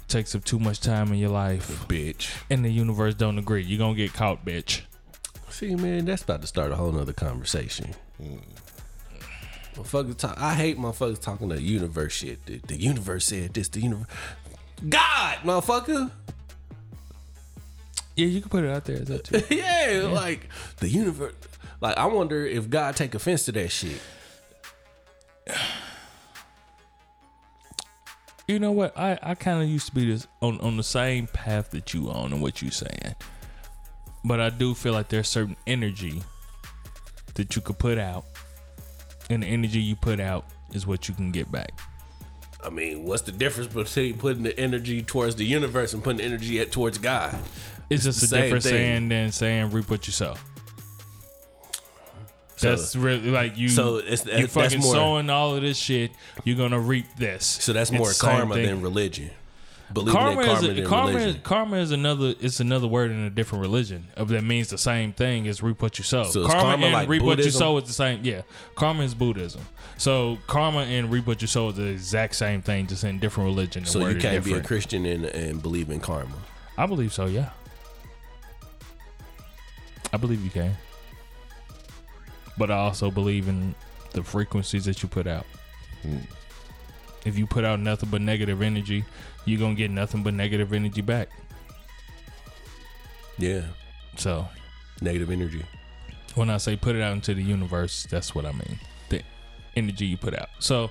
Takes 0.08 0.34
up 0.34 0.44
too 0.44 0.58
much 0.58 0.80
time 0.80 1.12
in 1.12 1.18
your 1.18 1.30
life, 1.30 1.84
Bitch. 1.86 2.30
and 2.50 2.64
the 2.64 2.70
universe 2.70 3.14
don't 3.14 3.38
agree. 3.38 3.62
You're 3.62 3.78
gonna 3.78 3.94
get 3.94 4.12
caught, 4.12 4.44
bitch. 4.44 4.80
Man, 5.62 6.06
that's 6.06 6.22
about 6.22 6.40
to 6.40 6.46
start 6.46 6.72
a 6.72 6.76
whole 6.76 6.90
nother 6.90 7.12
conversation. 7.12 7.94
Motherfuckers 9.74 10.16
talk. 10.16 10.40
I 10.40 10.54
hate 10.54 10.78
motherfuckers 10.78 11.20
talking 11.20 11.48
the 11.50 11.60
universe 11.60 12.14
shit. 12.14 12.44
The, 12.46 12.58
the 12.66 12.76
universe 12.76 13.26
said 13.26 13.52
this. 13.52 13.68
The 13.68 13.80
universe. 13.80 14.06
God, 14.88 15.36
motherfucker. 15.42 16.10
Yeah, 18.16 18.26
you 18.26 18.40
can 18.40 18.48
put 18.48 18.64
it 18.64 18.70
out 18.70 18.86
there 18.86 18.96
as 18.96 19.08
that 19.08 19.24
too. 19.24 19.42
yeah, 19.54 20.08
like 20.10 20.48
the 20.78 20.88
universe. 20.88 21.34
Like 21.80 21.96
I 21.98 22.06
wonder 22.06 22.46
if 22.46 22.70
God 22.70 22.96
take 22.96 23.14
offense 23.14 23.44
to 23.44 23.52
that 23.52 23.70
shit. 23.70 24.00
You 28.48 28.58
know 28.58 28.72
what? 28.72 28.98
I, 28.98 29.18
I 29.22 29.34
kind 29.34 29.62
of 29.62 29.68
used 29.68 29.86
to 29.86 29.94
be 29.94 30.10
this 30.10 30.26
on, 30.40 30.58
on 30.60 30.76
the 30.76 30.82
same 30.82 31.26
path 31.28 31.70
that 31.70 31.94
you 31.94 32.10
on 32.10 32.32
and 32.32 32.42
what 32.42 32.62
you 32.62 32.70
saying. 32.70 33.14
But 34.24 34.40
I 34.40 34.50
do 34.50 34.74
feel 34.74 34.92
like 34.92 35.08
there's 35.08 35.28
certain 35.28 35.56
energy 35.66 36.22
that 37.34 37.56
you 37.56 37.62
could 37.62 37.78
put 37.78 37.98
out. 37.98 38.24
And 39.30 39.42
the 39.42 39.46
energy 39.46 39.80
you 39.80 39.96
put 39.96 40.20
out 40.20 40.44
is 40.72 40.86
what 40.86 41.08
you 41.08 41.14
can 41.14 41.30
get 41.30 41.50
back. 41.52 41.70
I 42.62 42.68
mean, 42.68 43.04
what's 43.04 43.22
the 43.22 43.32
difference 43.32 43.72
between 43.72 44.18
putting 44.18 44.42
the 44.42 44.58
energy 44.58 45.02
towards 45.02 45.36
the 45.36 45.44
universe 45.44 45.94
and 45.94 46.02
putting 46.04 46.18
the 46.18 46.24
energy 46.24 46.60
at, 46.60 46.70
towards 46.72 46.98
God? 46.98 47.38
It's, 47.88 48.04
just 48.04 48.28
the 48.28 48.36
a 48.36 48.42
different 48.42 48.62
thing. 48.64 48.72
saying 48.72 49.08
than 49.08 49.32
saying 49.32 49.70
reap 49.70 49.88
what 49.90 50.06
you 50.06 50.12
sow. 50.12 50.34
So- 52.56 52.70
that's 52.70 52.94
really 52.94 53.30
like 53.30 53.56
you. 53.56 53.70
So 53.70 53.98
it's- 53.98 54.26
you 54.26 54.46
fucking 54.46 54.80
more- 54.80 54.94
sowing 54.94 55.30
all 55.30 55.54
of 55.56 55.62
this 55.62 55.78
shit. 55.78 56.12
You're 56.44 56.58
gonna 56.58 56.78
reap 56.78 57.06
this. 57.16 57.46
So 57.46 57.72
that's 57.72 57.90
more 57.90 58.12
karma 58.12 58.56
than 58.56 58.82
religion. 58.82 59.30
Believing 59.92 60.12
karma, 60.20 60.40
in 60.40 60.46
karma 60.46 60.68
is 60.68 60.78
a, 60.78 60.84
karma, 60.84 61.18
is, 61.18 61.36
karma 61.42 61.76
is 61.78 61.90
another 61.90 62.34
it's 62.40 62.60
another 62.60 62.86
word 62.86 63.10
in 63.10 63.24
a 63.24 63.30
different 63.30 63.62
religion 63.62 64.06
of 64.16 64.28
that 64.28 64.44
means 64.44 64.68
the 64.68 64.78
same 64.78 65.12
thing 65.12 65.48
as 65.48 65.64
reap 65.64 65.82
what 65.82 65.98
you 65.98 66.04
sow. 66.04 66.24
So 66.24 66.46
karma, 66.46 66.62
karma 66.62 66.86
and 66.86 66.92
like 66.92 67.08
reap 67.08 67.22
what 67.22 67.38
you 67.38 67.50
sow 67.50 67.76
is 67.78 67.84
the 67.84 67.92
same. 67.92 68.20
Yeah, 68.22 68.42
karma 68.76 69.02
is 69.02 69.14
Buddhism. 69.14 69.62
So 69.96 70.38
karma 70.46 70.80
and 70.80 71.10
reap 71.10 71.26
what 71.26 71.42
you 71.42 71.48
sow 71.48 71.70
is 71.70 71.76
the 71.76 71.86
exact 71.86 72.36
same 72.36 72.62
thing, 72.62 72.86
just 72.86 73.02
in 73.02 73.18
different 73.18 73.48
religion. 73.48 73.84
So 73.84 74.06
you 74.06 74.20
can't 74.20 74.44
be 74.44 74.52
a. 74.52 74.62
Christian 74.62 75.04
and, 75.06 75.24
and 75.24 75.60
believe 75.60 75.90
in 75.90 75.98
karma. 75.98 76.36
I 76.78 76.86
believe 76.86 77.12
so. 77.12 77.26
Yeah, 77.26 77.50
I 80.12 80.16
believe 80.18 80.44
you 80.44 80.50
can, 80.50 80.76
but 82.56 82.70
I 82.70 82.76
also 82.76 83.10
believe 83.10 83.48
in 83.48 83.74
the 84.12 84.22
frequencies 84.22 84.84
that 84.84 85.02
you 85.02 85.08
put 85.08 85.26
out. 85.26 85.46
If 87.24 87.36
you 87.36 87.46
put 87.46 87.64
out 87.64 87.80
nothing 87.80 88.08
but 88.08 88.22
negative 88.22 88.62
energy, 88.62 89.04
you're 89.44 89.58
gonna 89.58 89.74
get 89.74 89.90
nothing 89.90 90.22
but 90.22 90.34
negative 90.34 90.72
energy 90.72 91.00
back. 91.00 91.28
Yeah. 93.38 93.62
So 94.16 94.46
Negative 95.00 95.30
energy. 95.30 95.64
when 96.34 96.50
I 96.50 96.58
say 96.58 96.76
put 96.76 96.94
it 96.94 97.00
out 97.02 97.12
into 97.14 97.32
the 97.34 97.42
universe, 97.42 98.06
that's 98.10 98.34
what 98.34 98.44
I 98.44 98.52
mean. 98.52 98.78
The 99.08 99.22
energy 99.76 100.06
you 100.06 100.16
put 100.18 100.38
out. 100.38 100.48
So 100.58 100.90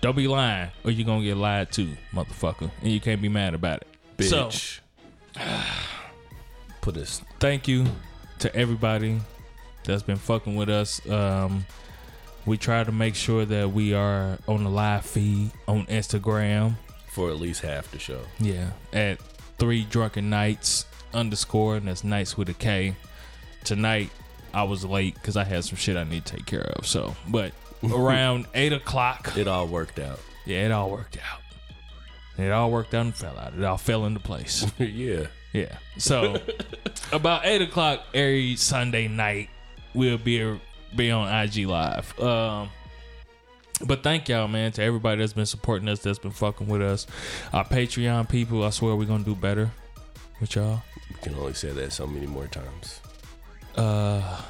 don't 0.00 0.16
be 0.16 0.26
lying, 0.26 0.70
or 0.84 0.90
you're 0.90 1.06
gonna 1.06 1.22
get 1.24 1.36
lied 1.36 1.70
to, 1.72 1.96
motherfucker, 2.12 2.70
and 2.82 2.90
you 2.90 3.00
can't 3.00 3.22
be 3.22 3.28
mad 3.28 3.54
about 3.54 3.82
it. 4.18 4.24
So 4.24 4.46
Bitch. 4.48 4.80
Put 6.80 6.96
us. 6.96 7.22
thank 7.38 7.68
you 7.68 7.84
to 8.38 8.54
everybody 8.56 9.20
that's 9.84 10.02
been 10.02 10.16
fucking 10.16 10.56
with 10.56 10.70
us. 10.70 11.06
Um, 11.08 11.64
we 12.46 12.56
try 12.56 12.82
to 12.84 12.92
make 12.92 13.14
sure 13.14 13.44
that 13.44 13.70
we 13.72 13.94
are 13.94 14.38
on 14.48 14.64
the 14.64 14.70
live 14.70 15.04
feed 15.04 15.50
on 15.68 15.86
Instagram. 15.86 16.74
for 17.08 17.30
at 17.30 17.36
least 17.40 17.62
half 17.62 17.90
the 17.90 17.98
show. 17.98 18.20
Yeah, 18.38 18.70
at 18.92 19.20
three 19.58 19.84
drunken 19.84 20.30
knights 20.30 20.86
underscore, 21.12 21.76
and 21.76 21.88
that's 21.88 22.04
nights 22.04 22.36
with 22.36 22.48
a 22.48 22.54
K. 22.54 22.94
Tonight 23.64 24.10
I 24.54 24.62
was 24.64 24.84
late 24.84 25.14
because 25.14 25.36
I 25.36 25.44
had 25.44 25.64
some 25.64 25.76
shit 25.76 25.96
I 25.96 26.04
need 26.04 26.24
to 26.26 26.36
take 26.36 26.46
care 26.46 26.62
of. 26.76 26.86
So, 26.86 27.14
but 27.28 27.52
around 27.92 28.46
eight 28.54 28.72
o'clock, 28.72 29.36
It 29.36 29.46
all 29.48 29.66
worked 29.66 29.98
out. 29.98 30.20
yeah, 30.46 30.64
it 30.66 30.72
all 30.72 30.90
worked 30.90 31.18
out. 31.18 31.40
It 32.42 32.50
all 32.52 32.70
worked 32.70 32.94
out 32.94 33.02
and 33.06 33.14
fell 33.14 33.38
out. 33.38 33.52
It 33.54 33.62
all 33.62 33.76
fell 33.76 34.06
into 34.06 34.20
place. 34.20 34.64
yeah. 34.78 35.26
Yeah. 35.52 35.76
So 35.98 36.40
about 37.12 37.44
eight 37.44 37.60
o'clock 37.60 38.00
every 38.14 38.56
Sunday 38.56 39.08
night, 39.08 39.50
we'll 39.94 40.16
be 40.16 40.58
be 40.94 41.10
on 41.10 41.28
IG 41.44 41.66
live. 41.66 42.18
Um, 42.20 42.68
but 43.86 44.02
thank 44.02 44.28
y'all, 44.28 44.48
man, 44.48 44.72
to 44.72 44.82
everybody 44.82 45.20
that's 45.20 45.32
been 45.32 45.46
supporting 45.46 45.88
us, 45.88 46.00
that's 46.00 46.18
been 46.18 46.30
fucking 46.32 46.66
with 46.66 46.82
us. 46.82 47.06
Our 47.52 47.64
Patreon 47.64 48.28
people, 48.28 48.62
I 48.64 48.70
swear 48.70 48.94
we're 48.94 49.06
gonna 49.06 49.24
do 49.24 49.34
better 49.34 49.70
with 50.40 50.54
y'all. 50.54 50.82
You 51.08 51.16
can 51.22 51.34
only 51.34 51.54
say 51.54 51.70
that 51.70 51.92
so 51.92 52.06
many 52.06 52.26
more 52.26 52.46
times. 52.46 53.00
Uh, 53.76 54.42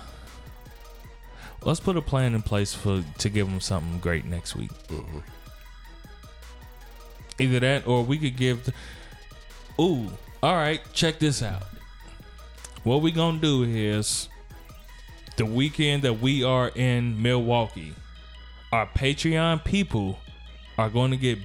let's 1.62 1.80
put 1.80 1.96
a 1.96 2.02
plan 2.02 2.34
in 2.34 2.42
place 2.42 2.74
for 2.74 3.04
to 3.18 3.28
give 3.28 3.48
them 3.48 3.60
something 3.60 3.98
great 4.00 4.24
next 4.24 4.56
week. 4.56 4.70
Mhm. 4.88 5.22
Either 7.38 7.60
that, 7.60 7.86
or 7.86 8.02
we 8.02 8.18
could 8.18 8.36
give. 8.36 8.64
The, 8.64 8.72
ooh, 9.80 10.10
all 10.42 10.54
right. 10.56 10.80
Check 10.92 11.18
this 11.18 11.42
out. 11.42 11.62
What 12.82 13.02
we 13.02 13.12
gonna 13.12 13.38
do 13.38 13.62
is 13.62 14.28
the 15.40 15.46
weekend 15.46 16.02
that 16.02 16.20
we 16.20 16.44
are 16.44 16.68
in 16.74 17.22
Milwaukee, 17.22 17.94
our 18.72 18.86
Patreon 18.86 19.64
people 19.64 20.18
are 20.76 20.90
going 20.90 21.12
to 21.12 21.16
get 21.16 21.38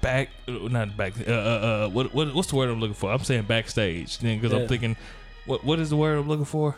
back, 0.00 0.28
not 0.46 0.96
back. 0.96 1.14
Uh, 1.26 1.32
uh, 1.32 1.34
uh 1.34 1.88
what, 1.88 2.14
what 2.14 2.32
what's 2.32 2.50
the 2.50 2.54
word 2.54 2.70
I'm 2.70 2.78
looking 2.78 2.94
for? 2.94 3.10
I'm 3.10 3.24
saying 3.24 3.46
backstage, 3.46 4.18
then 4.18 4.38
because 4.38 4.52
Yeah. 4.52 4.60
I'm 4.62 4.68
thinking, 4.68 4.96
what 5.44 5.64
what 5.64 5.80
is 5.80 5.90
the 5.90 5.96
word 5.96 6.18
I'm 6.18 6.28
looking 6.28 6.44
for? 6.44 6.76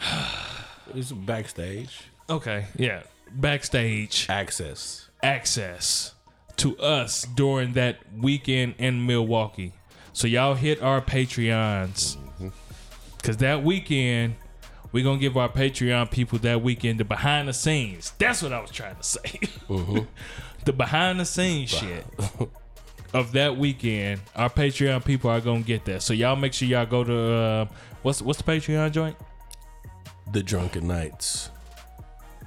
It's 0.94 1.12
backstage 1.12 2.04
Okay, 2.30 2.64
yeah, 2.76 3.02
backstage 3.30 4.26
access. 4.30 5.06
access 5.22 6.14
to 6.56 6.76
us 6.78 7.26
during 7.36 7.74
that 7.74 7.98
weekend 8.18 8.74
in 8.78 9.06
Milwaukee. 9.06 9.74
So 10.12 10.26
y'all 10.26 10.54
hit 10.54 10.82
our 10.82 11.00
Patreons. 11.02 12.16
Cause 13.22 13.36
that 13.38 13.62
weekend, 13.62 14.36
we're 14.92 15.04
gonna 15.04 15.18
give 15.18 15.36
our 15.36 15.48
Patreon 15.48 16.10
people 16.10 16.38
that 16.40 16.62
weekend 16.62 17.00
the 17.00 17.04
behind 17.04 17.48
the 17.48 17.52
scenes. 17.52 18.12
That's 18.18 18.42
what 18.42 18.52
I 18.52 18.60
was 18.60 18.70
trying 18.70 18.96
to 18.96 19.02
say. 19.02 19.40
the 20.64 20.72
behind 20.72 21.20
the 21.20 21.24
scenes 21.24 21.70
shit 21.70 22.04
of 23.12 23.32
that 23.32 23.56
weekend. 23.56 24.20
Our 24.34 24.50
Patreon 24.50 25.04
people 25.04 25.30
are 25.30 25.40
gonna 25.40 25.60
get 25.60 25.84
that. 25.86 26.02
So 26.02 26.14
y'all 26.14 26.36
make 26.36 26.52
sure 26.52 26.68
y'all 26.68 26.86
go 26.86 27.04
to 27.04 27.32
uh, 27.32 27.66
what's 28.02 28.22
what's 28.22 28.40
the 28.40 28.50
Patreon 28.50 28.92
joint? 28.92 29.16
The 30.32 30.42
Drunken 30.42 30.86
Knights. 30.86 31.50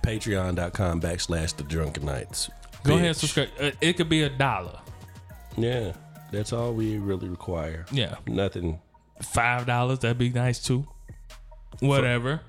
Patreon.com 0.03 1.01
backslash 1.01 1.55
The 1.55 1.63
Drunken 1.63 2.05
Knights. 2.05 2.49
Go 2.83 2.95
ahead 2.95 3.07
and 3.07 3.17
subscribe. 3.17 3.49
Uh, 3.59 3.71
it 3.81 3.93
could 3.93 4.09
be 4.09 4.23
a 4.23 4.29
dollar. 4.29 4.79
Yeah, 5.57 5.93
that's 6.31 6.53
all 6.53 6.73
we 6.73 6.97
really 6.97 7.29
require. 7.29 7.85
Yeah. 7.91 8.15
Nothing. 8.25 8.79
Five 9.21 9.67
dollars, 9.67 9.99
that'd 9.99 10.17
be 10.17 10.29
nice 10.29 10.59
too. 10.59 10.87
Whatever. 11.79 12.41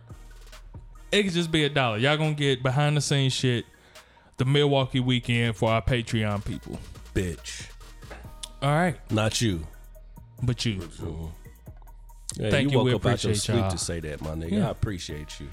It 1.11 1.25
could 1.25 1.33
just 1.33 1.51
be 1.51 1.65
a 1.65 1.69
dollar. 1.69 1.99
Y'all 1.99 2.17
gonna 2.17 2.35
get 2.35 2.63
behind 2.63 2.97
the 2.97 3.01
scenes 3.01 3.33
shit 3.33 3.67
the 4.39 4.45
Milwaukee 4.45 5.01
weekend 5.01 5.57
for 5.57 5.71
our 5.71 5.83
Patreon 5.83 6.45
people. 6.45 6.79
Bitch. 7.15 7.67
All 8.61 8.71
right. 8.71 8.97
Not 9.11 9.41
you. 9.41 9.67
But 10.43 10.65
you. 10.65 10.81
Yeah, 12.37 12.51
Thank 12.51 12.73
you 12.73 12.79
you, 12.79 12.85
we 12.85 12.93
woke 12.95 13.05
up 13.05 13.13
out 13.13 13.23
your 13.25 13.33
appreciate 13.33 13.37
sleep 13.37 13.59
y'all. 13.59 13.71
to 13.71 13.79
say 13.79 14.01
that, 14.01 14.23
my 14.23 14.31
nigga. 14.31 14.53
Yeah. 14.53 14.69
I 14.69 14.71
appreciate 14.71 15.39
you. 15.39 15.49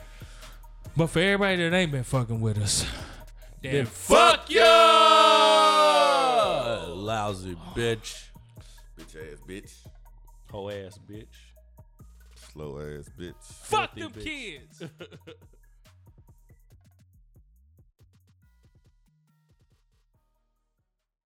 But 0.96 1.08
for 1.08 1.20
everybody 1.20 1.58
that 1.58 1.76
ain't 1.76 1.92
been 1.92 2.04
fucking 2.04 2.40
with 2.40 2.58
us, 2.58 2.86
then, 3.62 3.74
Then 3.74 3.86
fuck 3.86 4.50
you. 4.50 4.62
Lousy 6.96 7.56
bitch. 7.76 8.24
Bitch 8.98 9.16
ass 9.34 9.40
bitch. 9.48 9.74
Whole 10.50 10.72
ass 10.72 10.98
bitch. 11.10 11.26
Slow 12.52 12.80
ass 12.80 13.10
bitch. 13.18 13.36
Fuck 13.42 13.96
Filthy 13.96 14.02
them 14.02 14.12
bitch. 14.12 14.24
kids. 14.24 14.84